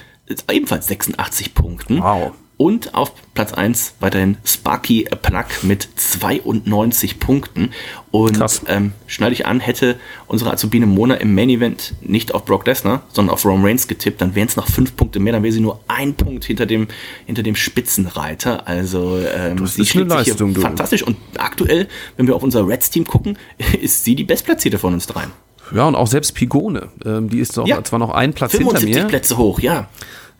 ebenfalls 0.50 0.86
86 0.86 1.54
Punkten. 1.54 2.02
Wow. 2.02 2.32
Und 2.60 2.94
auf 2.94 3.14
Platz 3.32 3.54
1 3.54 3.94
weiterhin 4.00 4.36
Sparky 4.44 5.08
Plug 5.22 5.46
mit 5.62 5.88
92 5.96 7.18
Punkten. 7.18 7.70
Und 8.10 8.38
ähm, 8.66 8.92
schneide 9.06 9.32
ich 9.32 9.46
an, 9.46 9.60
hätte 9.60 9.98
unsere 10.26 10.52
Azubine 10.52 10.84
Mona 10.84 11.14
im 11.14 11.34
Main 11.34 11.48
Event 11.48 11.94
nicht 12.02 12.34
auf 12.34 12.44
Brock 12.44 12.66
Lesnar, 12.66 13.00
sondern 13.14 13.32
auf 13.32 13.46
Roman 13.46 13.64
Reigns 13.64 13.88
getippt, 13.88 14.20
dann 14.20 14.34
wären 14.34 14.46
es 14.46 14.56
noch 14.56 14.68
fünf 14.68 14.94
Punkte 14.94 15.20
mehr, 15.20 15.32
dann 15.32 15.42
wäre 15.42 15.54
sie 15.54 15.60
nur 15.62 15.80
ein 15.88 16.12
Punkt 16.12 16.44
hinter 16.44 16.66
dem, 16.66 16.88
hinter 17.24 17.42
dem 17.42 17.56
Spitzenreiter. 17.56 18.68
Also 18.68 19.16
ähm, 19.16 19.56
das 19.56 19.76
sie 19.76 19.80
ist 19.80 19.96
eine 19.96 20.04
Leistung, 20.04 20.52
du. 20.52 20.60
fantastisch. 20.60 21.02
Und 21.02 21.16
aktuell, 21.38 21.88
wenn 22.18 22.26
wir 22.26 22.36
auf 22.36 22.42
unser 22.42 22.68
Reds-Team 22.68 23.06
gucken, 23.06 23.38
ist 23.80 24.04
sie 24.04 24.14
die 24.14 24.24
Bestplatzierte 24.24 24.78
von 24.78 24.92
uns 24.92 25.06
dreien. 25.06 25.30
Ja, 25.74 25.88
und 25.88 25.94
auch 25.94 26.08
selbst 26.08 26.34
Pigone, 26.34 26.90
ähm, 27.06 27.30
die 27.30 27.38
ist 27.38 27.56
doch 27.56 27.66
ja. 27.66 27.82
zwar 27.84 28.00
noch 28.00 28.10
einen 28.10 28.34
Platz 28.34 28.52
hinter 28.52 28.80
mir. 28.80 29.04
Plätze 29.04 29.38
hoch, 29.38 29.60
ja. 29.60 29.88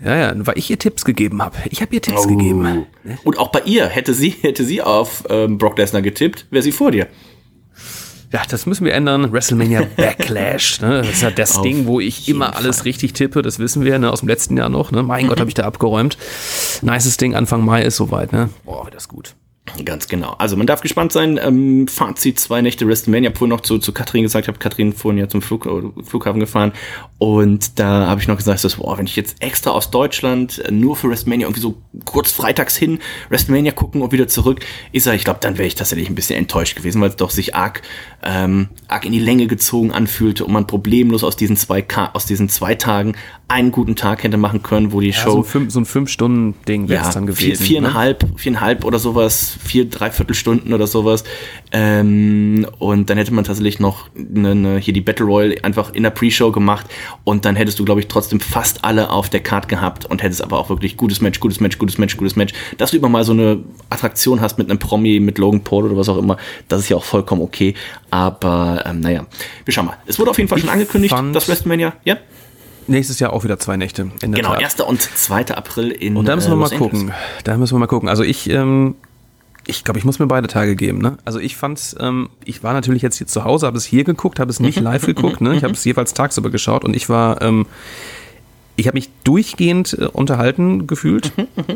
Ja, 0.03 0.17
ja, 0.17 0.47
weil 0.47 0.57
ich 0.57 0.71
ihr 0.71 0.79
Tipps 0.79 1.05
gegeben 1.05 1.43
habe. 1.43 1.57
Ich 1.69 1.83
habe 1.83 1.95
ihr 1.95 2.01
Tipps 2.01 2.25
oh. 2.25 2.29
gegeben. 2.29 2.63
Ne? 2.63 2.87
Und 3.25 3.39
auch 3.39 3.49
bei 3.49 3.61
ihr, 3.65 3.87
hätte 3.87 4.15
sie, 4.15 4.31
hätte 4.41 4.65
sie 4.65 4.83
auf 4.83 5.25
ähm, 5.29 5.59
Brock 5.59 5.79
Lesnar 5.79 6.03
getippt, 6.03 6.47
wäre 6.51 6.63
sie 6.63 6.73
vor 6.73 6.91
dir. 6.91 7.09
Ja, 8.33 8.43
das 8.49 8.65
müssen 8.65 8.85
wir 8.85 8.95
ändern. 8.95 9.33
WrestleMania 9.33 9.83
Backlash. 9.97 10.81
Ne? 10.81 10.99
Das 10.99 11.09
ist 11.09 11.23
ja 11.23 11.31
das 11.31 11.57
auf 11.57 11.63
Ding, 11.63 11.87
wo 11.87 11.99
ich 11.99 12.29
immer 12.29 12.57
alles 12.57 12.79
Fall. 12.79 12.85
richtig 12.85 13.13
tippe. 13.13 13.43
Das 13.43 13.59
wissen 13.59 13.85
wir 13.85 13.99
ne? 13.99 14.11
aus 14.11 14.21
dem 14.21 14.29
letzten 14.29 14.57
Jahr 14.57 14.69
noch. 14.69 14.93
Ne? 14.93 15.03
Mein 15.03 15.25
mhm. 15.25 15.29
Gott, 15.31 15.41
habe 15.41 15.51
ich 15.51 15.55
da 15.55 15.65
abgeräumt. 15.65 16.17
Nices 16.81 17.17
Ding, 17.17 17.35
Anfang 17.35 17.65
Mai 17.65 17.83
ist 17.83 17.97
soweit. 17.97 18.33
Ne? 18.33 18.49
Boah, 18.65 18.89
das 18.91 19.05
ist 19.05 19.09
gut. 19.09 19.35
Ganz 19.85 20.09
genau. 20.09 20.35
Also 20.39 20.57
man 20.57 20.66
darf 20.66 20.81
gespannt 20.81 21.12
sein. 21.12 21.39
Ähm, 21.43 21.89
Fazit 21.89 22.39
zwei 22.39 22.62
Nächte 22.62 22.87
WrestleMania. 22.87 23.31
Vorhin 23.31 23.51
noch 23.51 23.61
zu, 23.61 23.79
zu 23.79 23.93
Katrin 23.93 24.23
gesagt, 24.23 24.45
ich 24.45 24.49
habe 24.49 24.59
Katrin 24.59 24.93
vorhin 24.93 25.18
ja 25.18 25.29
zum 25.29 25.43
Flug, 25.43 25.66
äh, 25.66 26.03
Flughafen 26.03 26.41
gefahren 26.41 26.73
und 27.18 27.79
da 27.79 28.07
habe 28.07 28.21
ich 28.21 28.29
noch 28.29 28.37
gesagt, 28.37 28.64
dass, 28.64 28.77
boah, 28.77 28.99
wenn 28.99 29.07
ich 29.07 29.16
jetzt 29.16 29.43
extra 29.43 29.71
aus 29.71 29.91
Deutschland 29.91 30.59
äh, 30.59 30.71
nur 30.71 30.97
für 30.97 31.09
WrestleMania 31.09 31.47
irgendwie 31.47 31.61
so 31.61 31.77
kurz 32.05 32.33
freitags 32.33 32.77
hin 32.77 32.99
WrestleMania 33.29 33.73
gucken 33.73 34.03
und 34.03 34.12
wieder 34.12 34.29
zurück, 34.29 34.61
ist 34.93 35.07
er, 35.07 35.14
ich 35.14 35.25
glaube, 35.25 35.41
dann 35.41 35.59
wäre 35.59 35.66
ich 35.66 35.75
tatsächlich 35.75 36.09
ein 36.09 36.14
bisschen 36.14 36.37
enttäuscht 36.37 36.77
gewesen, 36.77 37.01
weil 37.01 37.11
es 37.11 37.16
doch 37.16 37.31
sich 37.31 37.55
arg, 37.55 37.83
ähm, 38.23 38.68
arg 38.89 39.05
in 39.05 39.12
die 39.12 39.18
Länge 39.18 39.47
gezogen 39.47 39.93
anfühlte 39.93 40.45
und 40.45 40.53
man 40.53 40.66
problemlos 40.66 41.25
aus 41.25 41.37
diesen 41.37 41.57
zwei 41.57 41.85
aus 42.12 42.27
diesen 42.27 42.49
zwei 42.49 42.75
Tagen 42.75 43.14
einen 43.51 43.73
guten 43.73 43.97
Tag 43.97 44.23
hätte 44.23 44.37
machen 44.37 44.63
können, 44.63 44.93
wo 44.93 45.01
die 45.01 45.09
ja, 45.09 45.15
Show. 45.15 45.33
So 45.33 45.39
ein, 45.39 45.45
fünf, 45.45 45.73
so 45.73 45.81
ein 45.81 45.85
fünf 45.85 46.09
Stunden 46.09 46.55
Ding 46.69 46.89
wäre 46.89 47.03
ja, 47.03 47.09
es 47.09 47.15
dann 47.15 47.27
gewesen. 47.27 47.57
Vier, 47.57 47.57
viereinhalb, 47.57 48.23
ne? 48.23 48.31
viereinhalb 48.37 48.85
oder 48.85 49.01
sowas, 49.01 49.57
vier, 49.65 49.91
dreiviertel 49.91 50.35
Stunden 50.35 50.73
oder 50.73 50.87
sowas. 50.87 51.25
Ähm, 51.73 52.65
und 52.79 53.11
dann 53.11 53.19
hätte 53.19 53.35
man 53.35 53.43
tatsächlich 53.43 53.81
noch 53.81 54.09
eine, 54.17 54.53
eine, 54.53 54.79
hier 54.79 54.95
die 54.95 55.01
Battle 55.01 55.27
Royale 55.27 55.57
einfach 55.65 55.93
in 55.93 56.05
der 56.05 56.11
Pre-Show 56.11 56.53
gemacht 56.53 56.87
und 57.25 57.45
dann 57.45 57.57
hättest 57.57 57.81
du, 57.81 57.85
glaube 57.85 58.01
ich, 58.01 58.07
trotzdem 58.07 58.39
fast 58.39 58.85
alle 58.85 59.11
auf 59.11 59.29
der 59.29 59.41
Card 59.41 59.69
gehabt 59.69 60.07
und 60.07 60.23
hättest 60.23 60.43
aber 60.43 60.59
auch 60.59 60.69
wirklich 60.69 60.97
gutes 60.97 61.21
Match, 61.21 61.41
gutes 61.41 61.59
Match, 61.59 61.77
gutes 61.79 61.99
Match, 61.99 62.17
gutes 62.17 62.37
Match. 62.37 62.55
Dass 62.79 62.93
du 62.93 62.99
immer 62.99 63.09
mal 63.09 63.25
so 63.25 63.33
eine 63.33 63.65
Attraktion 63.89 64.41
hast 64.41 64.59
mit 64.59 64.71
einem 64.71 64.79
Promi, 64.79 65.19
mit 65.19 65.39
Logan 65.39 65.65
Paul 65.65 65.87
oder 65.87 65.97
was 65.97 66.09
auch 66.09 66.19
immer, 66.19 66.37
das 66.69 66.83
ist 66.83 66.89
ja 66.89 66.97
auch 66.97 67.05
vollkommen 67.05 67.43
okay. 67.43 67.75
Aber 68.11 68.85
ähm, 68.87 69.01
naja, 69.01 69.27
wir 69.65 69.75
schauen 69.75 69.87
mal. 69.87 69.97
Es 70.07 70.21
wurde 70.21 70.31
auf 70.31 70.39
jeden 70.39 70.49
Fall 70.49 70.59
schon 70.59 70.71
angekündigt, 70.71 71.15
das 71.33 71.49
WrestleMania, 71.49 71.95
ja? 72.05 72.17
Nächstes 72.87 73.18
Jahr 73.20 73.33
auch 73.33 73.45
wieder 73.45 73.59
zwei 73.59 73.76
Nächte. 73.76 74.11
genau, 74.20 74.55
Tat. 74.55 74.62
1. 74.62 74.81
und 74.81 75.01
2. 75.01 75.47
April 75.55 75.91
in 75.91 76.16
Und 76.16 76.26
da 76.26 76.37
müssen 76.37 76.51
wir 76.51 76.55
äh, 76.55 76.70
mal 76.70 76.70
gucken. 76.70 77.12
Da 77.45 77.57
müssen 77.57 77.74
wir 77.74 77.78
mal 77.78 77.87
gucken. 77.87 78.09
Also 78.09 78.22
ich, 78.22 78.49
ähm, 78.51 78.95
ich 79.66 79.85
glaube, 79.85 79.99
ich 79.99 80.05
muss 80.05 80.18
mir 80.18 80.26
beide 80.26 80.49
Tage 80.49 80.76
geben. 80.76 80.99
Ne? 80.99 81.18
Also 81.24 81.39
ich 81.39 81.57
fand's, 81.57 81.95
ähm, 82.01 82.31
ich 82.45 82.62
war 82.62 82.72
natürlich 82.72 83.03
jetzt 83.03 83.18
hier 83.18 83.26
zu 83.26 83.45
Hause, 83.45 83.66
habe 83.66 83.78
es 83.78 83.85
hier 83.85 84.05
geguckt, 84.05 84.41
habe 84.41 84.51
es 84.51 84.61
nicht 84.61 84.81
live 84.81 85.07
geguckt. 85.07 85.41
Ne? 85.41 85.55
Ich 85.57 85.64
habe 85.64 85.74
es 85.74 85.85
jeweils 85.85 86.14
tagsüber 86.14 86.51
geschaut 86.51 86.85
und 86.85 86.95
ich 86.95 87.09
war, 87.09 87.41
ähm, 87.43 87.66
ich 88.76 88.87
habe 88.87 88.97
mich 88.97 89.11
durchgehend 89.24 89.97
äh, 89.99 90.07
unterhalten 90.07 90.87
gefühlt. 90.87 91.33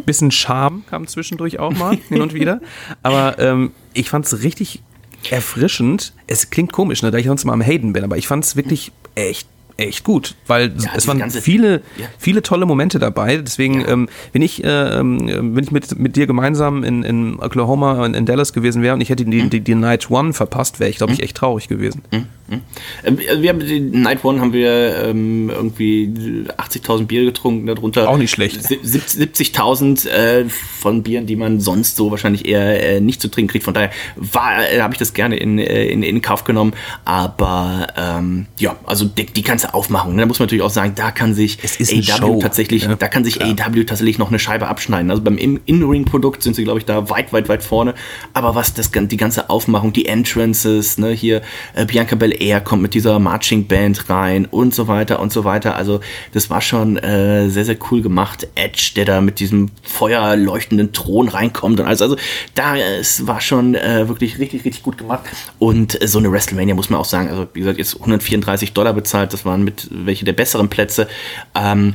Bisschen 0.07 0.31
Charme 0.31 0.85
kam 0.89 1.07
zwischendurch 1.07 1.59
auch 1.59 1.73
mal 1.73 1.99
hin 2.09 2.23
und 2.23 2.35
wieder. 2.35 2.61
Aber 3.03 3.39
ähm, 3.39 3.73
ich 3.93 4.11
fand's 4.11 4.43
richtig 4.43 4.83
erfrischend. 5.31 6.13
Es 6.27 6.51
klingt 6.51 6.73
komisch, 6.73 7.03
ne, 7.03 7.11
da 7.11 7.19
ich 7.19 7.27
sonst 7.27 7.45
mal 7.45 7.53
am 7.53 7.61
Hayden 7.61 7.93
bin, 7.93 8.05
aber 8.05 8.17
ich 8.17 8.27
fand's 8.27 8.57
wirklich 8.57 8.93
echt 9.15 9.49
echt 9.77 10.05
gut, 10.05 10.35
weil 10.47 10.73
ja, 10.79 10.91
es 10.95 11.09
waren 11.09 11.31
viele, 11.31 11.83
ja. 11.97 12.07
viele 12.19 12.43
tolle 12.43 12.67
Momente 12.67 12.99
dabei. 12.99 13.39
Deswegen, 13.39 13.81
ja. 13.81 13.89
ähm, 13.89 14.09
wenn 14.33 14.43
ich, 14.43 14.63
äh, 14.63 14.99
wenn 14.99 15.59
ich 15.59 15.71
mit, 15.71 15.99
mit 15.99 16.17
dir 16.17 16.27
gemeinsam 16.27 16.85
in, 16.85 17.03
in 17.03 17.41
Oklahoma 17.41 18.05
und 18.05 18.15
in 18.15 18.27
Dallas 18.27 18.53
gewesen 18.53 18.83
wäre 18.83 18.95
und 18.95 19.01
ich 19.01 19.11
hätte 19.11 19.25
die, 19.25 19.43
mhm. 19.43 19.51
die, 19.51 19.61
die 19.61 19.75
Night 19.75 20.11
One 20.11 20.33
verpasst, 20.33 20.81
wäre 20.81 20.91
ich, 20.91 20.97
glaube 20.97 21.13
ich, 21.13 21.19
mhm. 21.19 21.25
echt 21.25 21.37
traurig 21.37 21.69
gewesen. 21.69 22.03
Mhm. 22.13 22.27
Hm? 22.49 22.61
Äh, 23.03 23.43
wir 23.43 23.49
haben 23.49 23.61
den 23.61 24.03
Night 24.03 24.25
One 24.25 24.41
haben 24.41 24.53
wir 24.53 25.05
ähm, 25.05 25.51
irgendwie 25.51 26.45
80.000 26.57 27.07
Bier 27.07 27.25
getrunken, 27.25 27.67
darunter 27.67 28.09
auch 28.09 28.19
nicht 28.19 28.31
schlecht. 28.31 28.61
70.000 28.61 30.09
äh, 30.09 30.45
von 30.49 31.03
Bieren, 31.03 31.27
die 31.27 31.37
man 31.37 31.61
sonst 31.61 31.97
so 31.97 32.11
wahrscheinlich 32.11 32.47
eher 32.47 32.97
äh, 32.97 33.01
nicht 33.01 33.23
zu 33.23 33.29
trinken 33.29 33.51
kriegt. 33.51 33.65
Von 33.65 33.75
daher 33.75 33.91
war, 34.17 34.71
äh, 34.71 34.81
habe 34.81 34.93
ich 34.93 34.99
das 34.99 35.15
gerne 35.15 35.37
in, 35.37 35.59
äh, 35.59 35.87
in, 35.87 36.03
in 36.03 36.21
Kauf 36.21 36.45
genommen. 36.45 36.75
Aber 37.05 37.87
ähm, 37.97 38.47
ja, 38.59 38.77
also 38.85 39.07
die, 39.07 39.27
die 39.27 39.43
ganze 39.43 39.73
Aufmachung, 39.73 40.15
ne, 40.15 40.23
da 40.23 40.27
muss 40.27 40.39
man 40.39 40.47
natürlich 40.47 40.65
auch 40.65 40.71
sagen, 40.71 40.93
da 40.95 41.11
kann 41.11 41.35
sich 41.35 41.59
AW 41.63 42.41
tatsächlich, 42.41 42.85
ja. 42.85 42.95
da 42.95 43.09
kann 43.09 43.25
sich 43.25 43.37
ja. 43.37 43.47
AW 43.47 43.85
tatsächlich 43.85 44.19
noch 44.19 44.29
eine 44.29 44.39
Scheibe 44.39 44.69
abschneiden. 44.69 45.11
Also 45.11 45.23
beim 45.23 45.39
In-Ring-Produkt 45.39 46.43
sind 46.43 46.57
sie, 46.57 46.65
glaube 46.65 46.79
ich, 46.79 46.85
da 46.85 47.09
weit, 47.09 47.33
weit, 47.33 47.49
weit 47.49 47.63
vorne. 47.63 47.95
Aber 48.35 48.55
was 48.55 48.75
das 48.75 48.91
die 48.95 49.17
ganze 49.17 49.49
Aufmachung, 49.51 49.93
die 49.93 50.07
Entrances, 50.07 50.99
ne, 50.99 51.11
hier 51.11 51.43
äh, 51.75 51.87
Bianca 51.87 52.17
Belair 52.35 52.61
kommt 52.61 52.83
mit 52.83 52.95
dieser 52.95 53.19
Marching 53.19 53.67
Band 53.67 54.11
rein 54.11 54.47
und 54.47 54.75
so 54.75 54.89
weiter 54.89 55.21
und 55.21 55.33
so 55.33 55.45
weiter. 55.45 55.77
Also 55.77 56.01
das 56.33 56.51
war 56.51 56.61
schon 56.61 56.97
äh, 56.97 57.49
sehr, 57.49 57.65
sehr 57.65 57.77
cool 57.91 58.03
gemacht. 58.03 58.49
Edge, 58.55 58.93
der 58.97 59.05
da 59.05 59.21
mit 59.21 59.41
diesem 59.41 59.71
feuerleuchtenden 59.83 60.93
Thron 60.93 61.29
reinkommt 61.29 61.81
und 61.81 61.87
alles. 61.87 62.03
Also 62.03 62.17
da 62.55 62.77
es 62.77 63.27
war 63.27 63.41
schon 63.41 63.75
äh, 63.75 64.09
wirklich 64.09 64.39
richtig, 64.39 64.65
richtig 64.65 64.83
gut 64.83 64.99
gemacht. 64.99 65.25
Und 65.59 66.01
äh, 66.01 66.09
so 66.09 66.19
eine 66.19 66.31
WrestleMania 66.31 66.75
muss 66.75 66.91
man 66.91 67.01
auch 67.01 67.05
sagen, 67.05 67.29
also 67.29 67.47
wie 67.53 67.61
gesagt, 67.61 67.79
jetzt 67.79 67.95
134 67.97 68.73
Dollar 68.73 68.93
bezahlt, 68.93 69.33
das 69.33 69.45
waren 69.45 69.63
mit 69.63 69.89
welche 69.91 70.25
der 70.25 70.33
besseren 70.33 70.69
Plätze. 70.69 71.09
Ähm, 71.55 71.95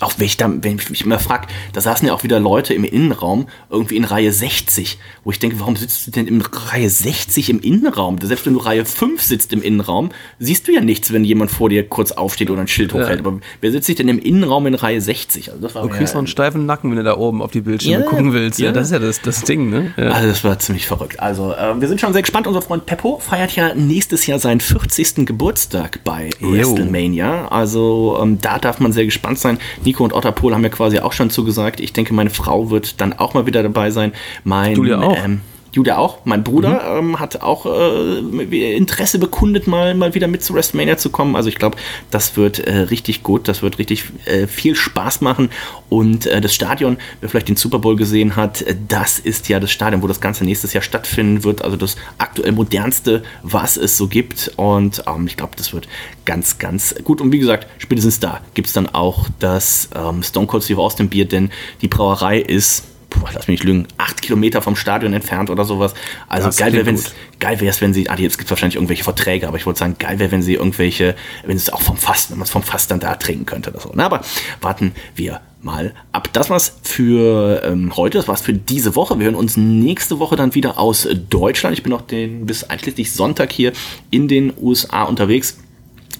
auch 0.00 0.14
wenn 0.18 0.26
ich, 0.26 0.36
da, 0.36 0.50
wenn 0.62 0.76
ich 0.76 0.90
mich 0.90 1.04
immer 1.04 1.18
frage, 1.18 1.46
da 1.72 1.80
saßen 1.80 2.06
ja 2.06 2.14
auch 2.14 2.24
wieder 2.24 2.40
Leute 2.40 2.74
im 2.74 2.84
Innenraum, 2.84 3.46
irgendwie 3.70 3.96
in 3.96 4.04
Reihe 4.04 4.32
60, 4.32 4.98
wo 5.24 5.30
ich 5.30 5.38
denke, 5.38 5.60
warum 5.60 5.76
sitzt 5.76 6.06
du 6.06 6.10
denn 6.10 6.26
in 6.26 6.40
Reihe 6.40 6.88
60 6.88 7.50
im 7.50 7.60
Innenraum? 7.60 8.18
Selbst 8.20 8.46
wenn 8.46 8.54
du 8.54 8.60
Reihe 8.60 8.84
5 8.84 9.22
sitzt 9.22 9.52
im 9.52 9.62
Innenraum, 9.62 10.10
siehst 10.38 10.68
du 10.68 10.72
ja 10.72 10.80
nichts, 10.80 11.12
wenn 11.12 11.24
jemand 11.24 11.50
vor 11.50 11.68
dir 11.68 11.88
kurz 11.88 12.12
aufsteht 12.12 12.50
oder 12.50 12.60
ein 12.60 12.68
Schild 12.68 12.92
hochhält. 12.92 13.20
Ja. 13.20 13.26
Aber 13.26 13.40
wer 13.60 13.72
sitzt 13.72 13.86
sich 13.86 13.96
denn 13.96 14.08
im 14.08 14.18
Innenraum 14.18 14.66
in 14.66 14.74
Reihe 14.74 15.00
60? 15.00 15.50
Also 15.50 15.62
das 15.62 15.74
war 15.74 15.82
du 15.82 15.88
kriegst 15.88 16.14
noch 16.14 16.20
einen 16.20 16.26
steifen 16.26 16.66
Nacken, 16.66 16.90
wenn 16.90 16.98
du 16.98 17.04
da 17.04 17.16
oben 17.16 17.42
auf 17.42 17.50
die 17.50 17.60
Bildschirme 17.60 18.04
ja, 18.04 18.08
gucken 18.08 18.32
willst. 18.32 18.58
Ja. 18.58 18.66
ja. 18.66 18.72
das 18.72 18.86
ist 18.86 18.92
ja 18.92 18.98
das, 18.98 19.20
das 19.20 19.42
Ding, 19.42 19.70
ne? 19.70 19.92
Ja. 19.96 20.10
Also 20.10 20.28
das 20.28 20.44
war 20.44 20.58
ziemlich 20.58 20.86
verrückt. 20.86 21.20
Also 21.20 21.52
äh, 21.52 21.80
wir 21.80 21.88
sind 21.88 22.00
schon 22.00 22.12
sehr 22.12 22.22
gespannt. 22.22 22.46
Unser 22.46 22.62
Freund 22.62 22.86
Peppo 22.86 23.18
feiert 23.18 23.54
ja 23.56 23.74
nächstes 23.74 24.26
Jahr 24.26 24.38
seinen 24.38 24.60
40. 24.60 25.26
Geburtstag 25.26 26.00
bei 26.04 26.30
jo. 26.40 26.52
WrestleMania. 26.52 27.48
Also 27.48 28.18
ähm, 28.22 28.38
da 28.40 28.58
darf 28.58 28.80
man 28.80 28.92
sehr 28.92 29.04
gespannt 29.04 29.38
sein. 29.38 29.58
Nico 29.84 30.04
und 30.04 30.12
Otter 30.12 30.32
Pol 30.32 30.54
haben 30.54 30.62
ja 30.62 30.70
quasi 30.70 30.98
auch 31.00 31.12
schon 31.12 31.30
zugesagt. 31.30 31.80
Ich 31.80 31.92
denke, 31.92 32.14
meine 32.14 32.30
Frau 32.30 32.70
wird 32.70 33.00
dann 33.00 33.12
auch 33.12 33.34
mal 33.34 33.46
wieder 33.46 33.62
dabei 33.62 33.90
sein. 33.90 34.12
Mein, 34.44 34.74
du 34.74 34.84
ja 34.84 35.00
auch. 35.00 35.16
Ähm, 35.16 35.40
Jude 35.72 35.98
auch. 35.98 36.24
Mein 36.24 36.44
Bruder 36.44 37.00
mhm. 37.00 37.10
ähm, 37.10 37.20
hat 37.20 37.42
auch 37.42 37.66
äh, 37.66 38.74
Interesse 38.76 39.18
bekundet, 39.18 39.66
mal, 39.66 39.94
mal 39.94 40.14
wieder 40.14 40.26
mit 40.26 40.42
zu 40.42 40.54
WrestleMania 40.54 40.96
zu 40.96 41.10
kommen. 41.10 41.36
Also 41.36 41.48
ich 41.48 41.56
glaube, 41.56 41.76
das 42.10 42.36
wird 42.36 42.58
äh, 42.60 42.78
richtig 42.78 43.22
gut, 43.22 43.48
das 43.48 43.62
wird 43.62 43.78
richtig 43.78 44.04
äh, 44.24 44.46
viel 44.46 44.74
Spaß 44.74 45.20
machen. 45.20 45.50
Und 45.88 46.26
äh, 46.26 46.40
das 46.40 46.54
Stadion, 46.54 46.96
wer 47.20 47.28
vielleicht 47.28 47.48
den 47.48 47.56
Super 47.56 47.78
Bowl 47.78 47.96
gesehen 47.96 48.36
hat, 48.36 48.62
äh, 48.62 48.76
das 48.88 49.18
ist 49.18 49.48
ja 49.48 49.60
das 49.60 49.70
Stadion, 49.70 50.02
wo 50.02 50.06
das 50.06 50.20
Ganze 50.20 50.44
nächstes 50.44 50.72
Jahr 50.72 50.82
stattfinden 50.82 51.44
wird. 51.44 51.62
Also 51.62 51.76
das 51.76 51.96
aktuell 52.16 52.52
modernste, 52.52 53.22
was 53.42 53.76
es 53.76 53.96
so 53.96 54.08
gibt. 54.08 54.52
Und 54.56 55.02
ähm, 55.06 55.26
ich 55.26 55.36
glaube, 55.36 55.52
das 55.56 55.72
wird 55.72 55.86
ganz, 56.24 56.58
ganz 56.58 56.94
gut. 57.04 57.20
Und 57.20 57.32
wie 57.32 57.38
gesagt, 57.38 57.66
spätestens 57.78 58.20
da 58.20 58.40
gibt 58.54 58.68
es 58.68 58.72
dann 58.72 58.88
auch 58.88 59.26
das 59.38 59.90
ähm, 59.94 60.22
Stone 60.22 60.46
Cold 60.46 60.64
Steve 60.64 60.80
Austin 60.80 61.08
Bier, 61.08 61.26
denn 61.26 61.50
die 61.82 61.88
Brauerei 61.88 62.38
ist 62.38 62.84
puh, 63.10 63.20
lass 63.32 63.48
mich 63.48 63.60
nicht 63.60 63.64
lügen, 63.64 63.86
acht 63.96 64.22
Kilometer 64.22 64.62
vom 64.62 64.76
Stadion 64.76 65.12
entfernt 65.12 65.50
oder 65.50 65.64
sowas. 65.64 65.94
Also 66.28 66.46
das 66.46 66.56
geil 66.56 66.72
wäre, 66.72 66.86
wenn 66.86 66.94
es 66.94 67.14
geil 67.38 67.60
wäre, 67.60 67.74
wenn 67.80 67.94
sie, 67.94 68.08
ah, 68.08 68.16
jetzt 68.16 68.38
gibt 68.38 68.46
es 68.46 68.50
wahrscheinlich 68.50 68.76
irgendwelche 68.76 69.04
Verträge, 69.04 69.48
aber 69.48 69.56
ich 69.56 69.66
wollte 69.66 69.78
sagen, 69.78 69.96
geil 69.98 70.18
wäre, 70.18 70.30
wenn 70.30 70.42
sie 70.42 70.54
irgendwelche, 70.54 71.14
wenn 71.44 71.56
es 71.56 71.72
auch 71.72 71.80
vom 71.80 71.96
Fass, 71.96 72.30
wenn 72.30 72.38
man 72.38 72.44
es 72.44 72.50
vom 72.50 72.62
Fass 72.62 72.86
dann 72.86 73.00
da 73.00 73.14
trinken 73.16 73.46
könnte 73.46 73.70
oder 73.70 73.80
so. 73.80 73.90
Na, 73.94 74.06
aber 74.06 74.22
warten 74.60 74.92
wir 75.14 75.40
mal 75.60 75.94
ab. 76.12 76.28
Das 76.32 76.50
war's 76.50 76.76
für 76.82 77.62
ähm, 77.64 77.96
heute, 77.96 78.18
das 78.18 78.28
war's 78.28 78.42
für 78.42 78.52
diese 78.52 78.94
Woche. 78.94 79.18
Wir 79.18 79.26
hören 79.26 79.34
uns 79.34 79.56
nächste 79.56 80.18
Woche 80.18 80.36
dann 80.36 80.54
wieder 80.54 80.78
aus 80.78 81.08
Deutschland. 81.30 81.76
Ich 81.76 81.82
bin 81.82 81.90
noch 81.90 82.02
den 82.02 82.46
bis 82.46 82.64
einschließlich 82.64 83.12
Sonntag 83.12 83.52
hier 83.52 83.72
in 84.10 84.28
den 84.28 84.52
USA 84.60 85.02
unterwegs 85.04 85.58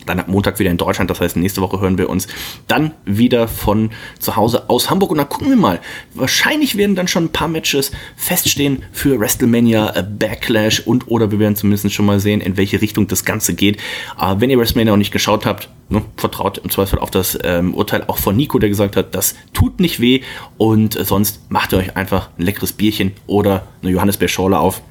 dann 0.09 0.21
ab 0.21 0.29
Montag 0.29 0.59
wieder 0.59 0.71
in 0.71 0.77
Deutschland. 0.77 1.11
Das 1.11 1.21
heißt, 1.21 1.37
nächste 1.37 1.61
Woche 1.61 1.81
hören 1.81 1.99
wir 1.99 2.09
uns 2.09 2.29
dann 2.67 2.93
wieder 3.05 3.49
von 3.49 3.91
zu 4.19 4.37
Hause 4.37 4.69
aus 4.69 4.91
Hamburg. 4.91 5.11
Und 5.11 5.19
dann 5.19 5.29
gucken 5.29 5.51
wir 5.51 5.57
mal. 5.57 5.81
Wahrscheinlich 6.15 6.77
werden 6.77 6.97
dann 6.97 7.09
schon 7.09 7.25
ein 7.25 7.33
paar 7.33 7.49
Matches 7.49 7.93
feststehen 8.17 8.83
für 8.93 9.21
WrestleMania 9.21 9.97
äh, 9.97 10.03
Backlash 10.03 10.81
und 10.81 11.09
oder 11.09 11.31
wir 11.31 11.39
werden 11.39 11.57
zumindest 11.57 11.93
schon 11.93 12.07
mal 12.07 12.21
sehen, 12.21 12.41
in 12.41 12.57
welche 12.57 12.81
Richtung 12.81 13.07
das 13.07 13.25
Ganze 13.25 13.55
geht. 13.55 13.79
Aber 14.17 14.39
äh, 14.39 14.41
wenn 14.41 14.51
ihr 14.51 14.59
WrestleMania 14.59 14.93
noch 14.93 14.99
nicht 14.99 15.13
geschaut 15.13 15.47
habt, 15.47 15.69
ne, 15.89 16.03
vertraut 16.17 16.59
im 16.59 16.71
Zweifel 16.71 16.99
auf 16.99 17.11
das 17.11 17.39
ähm, 17.43 17.75
Urteil 17.75 18.05
auch 18.07 18.19
von 18.19 18.37
Nico, 18.37 18.59
der 18.59 18.69
gesagt 18.69 18.97
hat, 18.97 19.15
das 19.15 19.35
tut 19.53 19.81
nicht 19.81 20.01
weh 20.01 20.23
und 20.57 20.95
sonst 20.95 21.51
macht 21.51 21.73
ihr 21.73 21.79
euch 21.79 21.97
einfach 21.97 22.31
ein 22.39 22.43
leckeres 22.43 22.73
Bierchen 22.73 23.13
oder 23.27 23.67
eine 23.83 23.93
Johannisbeerschorle 23.93 24.59
auf. 24.59 24.83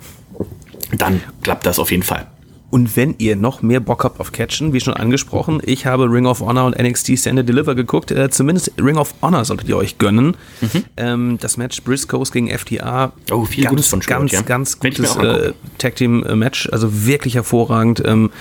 Dann 0.96 1.22
klappt 1.42 1.66
das 1.66 1.80
auf 1.80 1.92
jeden 1.92 2.04
Fall. 2.04 2.28
Und 2.70 2.98
wenn 2.98 3.16
ihr 3.18 3.38
noch 3.38 3.62
mehr 3.62 3.80
Bock 3.80 4.04
habt 4.04 4.20
auf 4.20 4.34
Catchen, 4.34 4.74
wie 4.74 4.82
schon 4.82 4.94
angesprochen, 4.94 5.62
ich 5.64 5.86
habe 5.86 6.12
Ring 6.12 6.26
of 6.26 6.42
Honor 6.42 6.66
und 6.66 6.78
NXT 6.78 7.18
Stand 7.18 7.40
and 7.40 7.48
Deliver 7.48 7.76
geguckt. 7.76 8.12
Äh, 8.12 8.30
zumindest 8.30 8.74
Ring 8.78 8.98
of 8.98 9.14
Honor 9.22 9.46
solltet 9.46 9.70
ihr 9.70 9.78
euch 9.78 9.98
gönnen. 9.98 10.36
Mhm. 10.60 10.84
Ähm, 10.98 11.38
das 11.40 11.56
Match 11.56 11.82
Briscoes 11.84 12.32
gegen 12.34 12.50
FTA. 12.50 13.14
Oh, 13.32 13.46
viel 13.46 13.64
ganz, 13.64 13.72
Gutes 13.72 13.88
von 13.88 14.02
Sport, 14.02 14.20
ganz, 14.20 14.32
ja. 14.34 14.42
ganz 14.42 14.80
gutes 14.80 15.16
äh, 15.16 15.54
Tag 15.78 15.96
Team 15.96 16.24
äh, 16.24 16.36
Match. 16.36 16.68
Also 16.70 17.06
wirklich 17.06 17.36
hervorragend. 17.36 18.04
Ähm, 18.06 18.32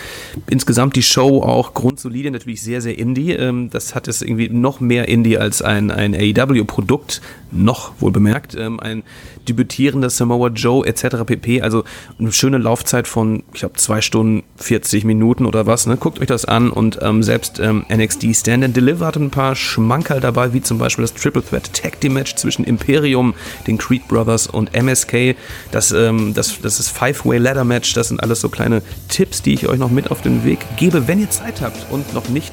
insgesamt 0.51 0.97
die 0.97 1.03
Show 1.03 1.43
auch 1.43 1.73
grundsolide, 1.75 2.33
natürlich 2.33 2.63
sehr, 2.63 2.81
sehr 2.81 2.99
Indie. 2.99 3.31
Ähm, 3.31 3.71
das 3.71 3.95
hat 3.95 4.09
es 4.09 4.23
irgendwie 4.23 4.49
noch 4.49 4.81
mehr 4.81 5.07
Indie 5.07 5.39
als 5.39 5.63
ein, 5.63 5.93
ein 5.93 6.17
AEW-Produkt. 6.17 7.21
Noch 7.53 7.93
wohl 8.01 8.11
bemerkt. 8.11 8.57
Ähm, 8.57 8.81
ein 8.81 9.05
debütierender 9.49 10.11
Samoa 10.11 10.49
Joe 10.49 10.87
etc. 10.87 11.25
pp. 11.25 11.63
Also 11.63 11.85
eine 12.19 12.33
schöne 12.33 12.59
Laufzeit 12.59 13.09
von, 13.09 13.45
ich 13.53 13.61
glaube, 13.61 13.77
zwei 13.77 14.01
Stunden 14.01 14.17
Stunden 14.17 14.45
40 14.57 15.05
Minuten 15.05 15.45
oder 15.45 15.67
was. 15.67 15.87
Ne? 15.87 15.97
Guckt 15.97 16.21
euch 16.21 16.27
das 16.27 16.47
an 16.47 16.71
und 16.71 16.99
ähm, 17.03 17.23
selbst 17.23 17.61
ähm, 17.61 17.85
NXT 17.93 18.35
Stand 18.35 18.65
and 18.65 18.77
Deliver 18.77 19.07
hatte 19.07 19.21
ein 19.21 19.31
paar 19.31 19.55
Schmankerl 19.55 20.21
dabei, 20.21 20.53
wie 20.55 20.63
zum 20.63 20.79
Beispiel 20.79 21.03
das 21.03 21.13
Triple 21.13 21.45
Threat 21.45 21.73
Tag 21.75 22.01
Team 22.01 22.15
Match 22.15 22.35
zwischen 22.35 22.65
Imperium, 22.65 23.35
den 23.67 23.77
Creed 23.79 24.09
Brothers 24.09 24.47
und 24.47 24.75
MSK. 24.75 25.37
Das, 25.71 25.93
ähm, 25.93 26.33
das, 26.35 26.61
das 26.63 26.81
ist 26.81 26.89
Five-Way 26.91 27.39
Ladder 27.39 27.65
Match. 27.65 27.93
Das 27.93 28.09
sind 28.09 28.23
alles 28.23 28.41
so 28.41 28.49
kleine 28.49 28.81
Tipps, 29.09 29.43
die 29.43 29.53
ich 29.53 29.69
euch 29.69 29.79
noch 29.79 29.91
mit 29.91 30.11
auf 30.11 30.23
den 30.23 30.45
Weg 30.45 30.61
gebe, 30.77 31.07
wenn 31.07 31.21
ihr 31.21 31.31
Zeit 31.31 31.61
habt 31.61 31.91
und 31.91 32.15
noch 32.15 32.29
nicht 32.31 32.53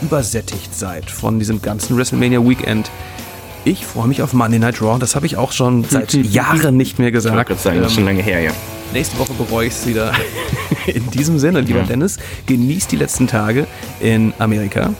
übersättigt 0.00 0.74
seid 0.74 1.10
von 1.10 1.38
diesem 1.38 1.60
ganzen 1.60 1.96
WrestleMania 1.96 2.42
Weekend. 2.42 2.90
Ich 3.64 3.86
freue 3.86 4.08
mich 4.08 4.22
auf 4.22 4.32
Monday 4.32 4.58
Night 4.58 4.82
Raw. 4.82 4.98
Das 4.98 5.14
habe 5.14 5.26
ich 5.26 5.36
auch 5.36 5.52
schon 5.52 5.84
seit 5.84 6.14
Jahren 6.14 6.76
nicht 6.76 6.98
mehr 6.98 7.12
gesagt. 7.12 7.50
Ich 7.50 7.58
sagen, 7.58 7.78
das 7.80 7.88
ist 7.88 7.94
schon 7.94 8.04
lange 8.04 8.22
her, 8.22 8.40
ja. 8.40 8.50
Nächste 8.92 9.18
Woche 9.18 9.32
bereue 9.34 9.68
ich 9.68 9.72
es 9.72 9.86
wieder. 9.86 10.12
In 10.86 11.10
diesem 11.10 11.38
Sinne, 11.38 11.60
lieber 11.60 11.80
ja. 11.80 11.86
Dennis, 11.86 12.18
genießt 12.46 12.90
die 12.90 12.96
letzten 12.96 13.28
Tage 13.28 13.68
in 14.00 14.32
Amerika 14.40 14.94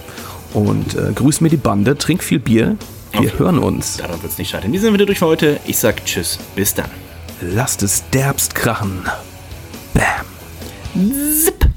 und 0.54 0.94
äh, 0.94 1.12
grüß 1.12 1.40
mir 1.40 1.48
die 1.48 1.56
Bande, 1.56 1.98
trink 1.98 2.22
viel 2.22 2.38
Bier. 2.38 2.76
Wir 3.10 3.20
okay. 3.20 3.32
hören 3.38 3.58
uns. 3.58 3.96
Daran 3.96 4.22
wird 4.22 4.32
es 4.32 4.38
nicht 4.38 4.50
scheitern. 4.50 4.72
Wir 4.72 4.80
sind 4.80 4.94
wieder 4.94 5.06
durch 5.06 5.18
für 5.18 5.26
heute. 5.26 5.58
Ich 5.66 5.78
sag 5.78 6.04
Tschüss. 6.04 6.38
Bis 6.54 6.72
dann. 6.74 6.88
Lasst 7.40 7.82
es 7.82 8.04
derbst 8.12 8.54
krachen. 8.54 9.04
Bam. 9.92 11.10
Zip. 11.44 11.71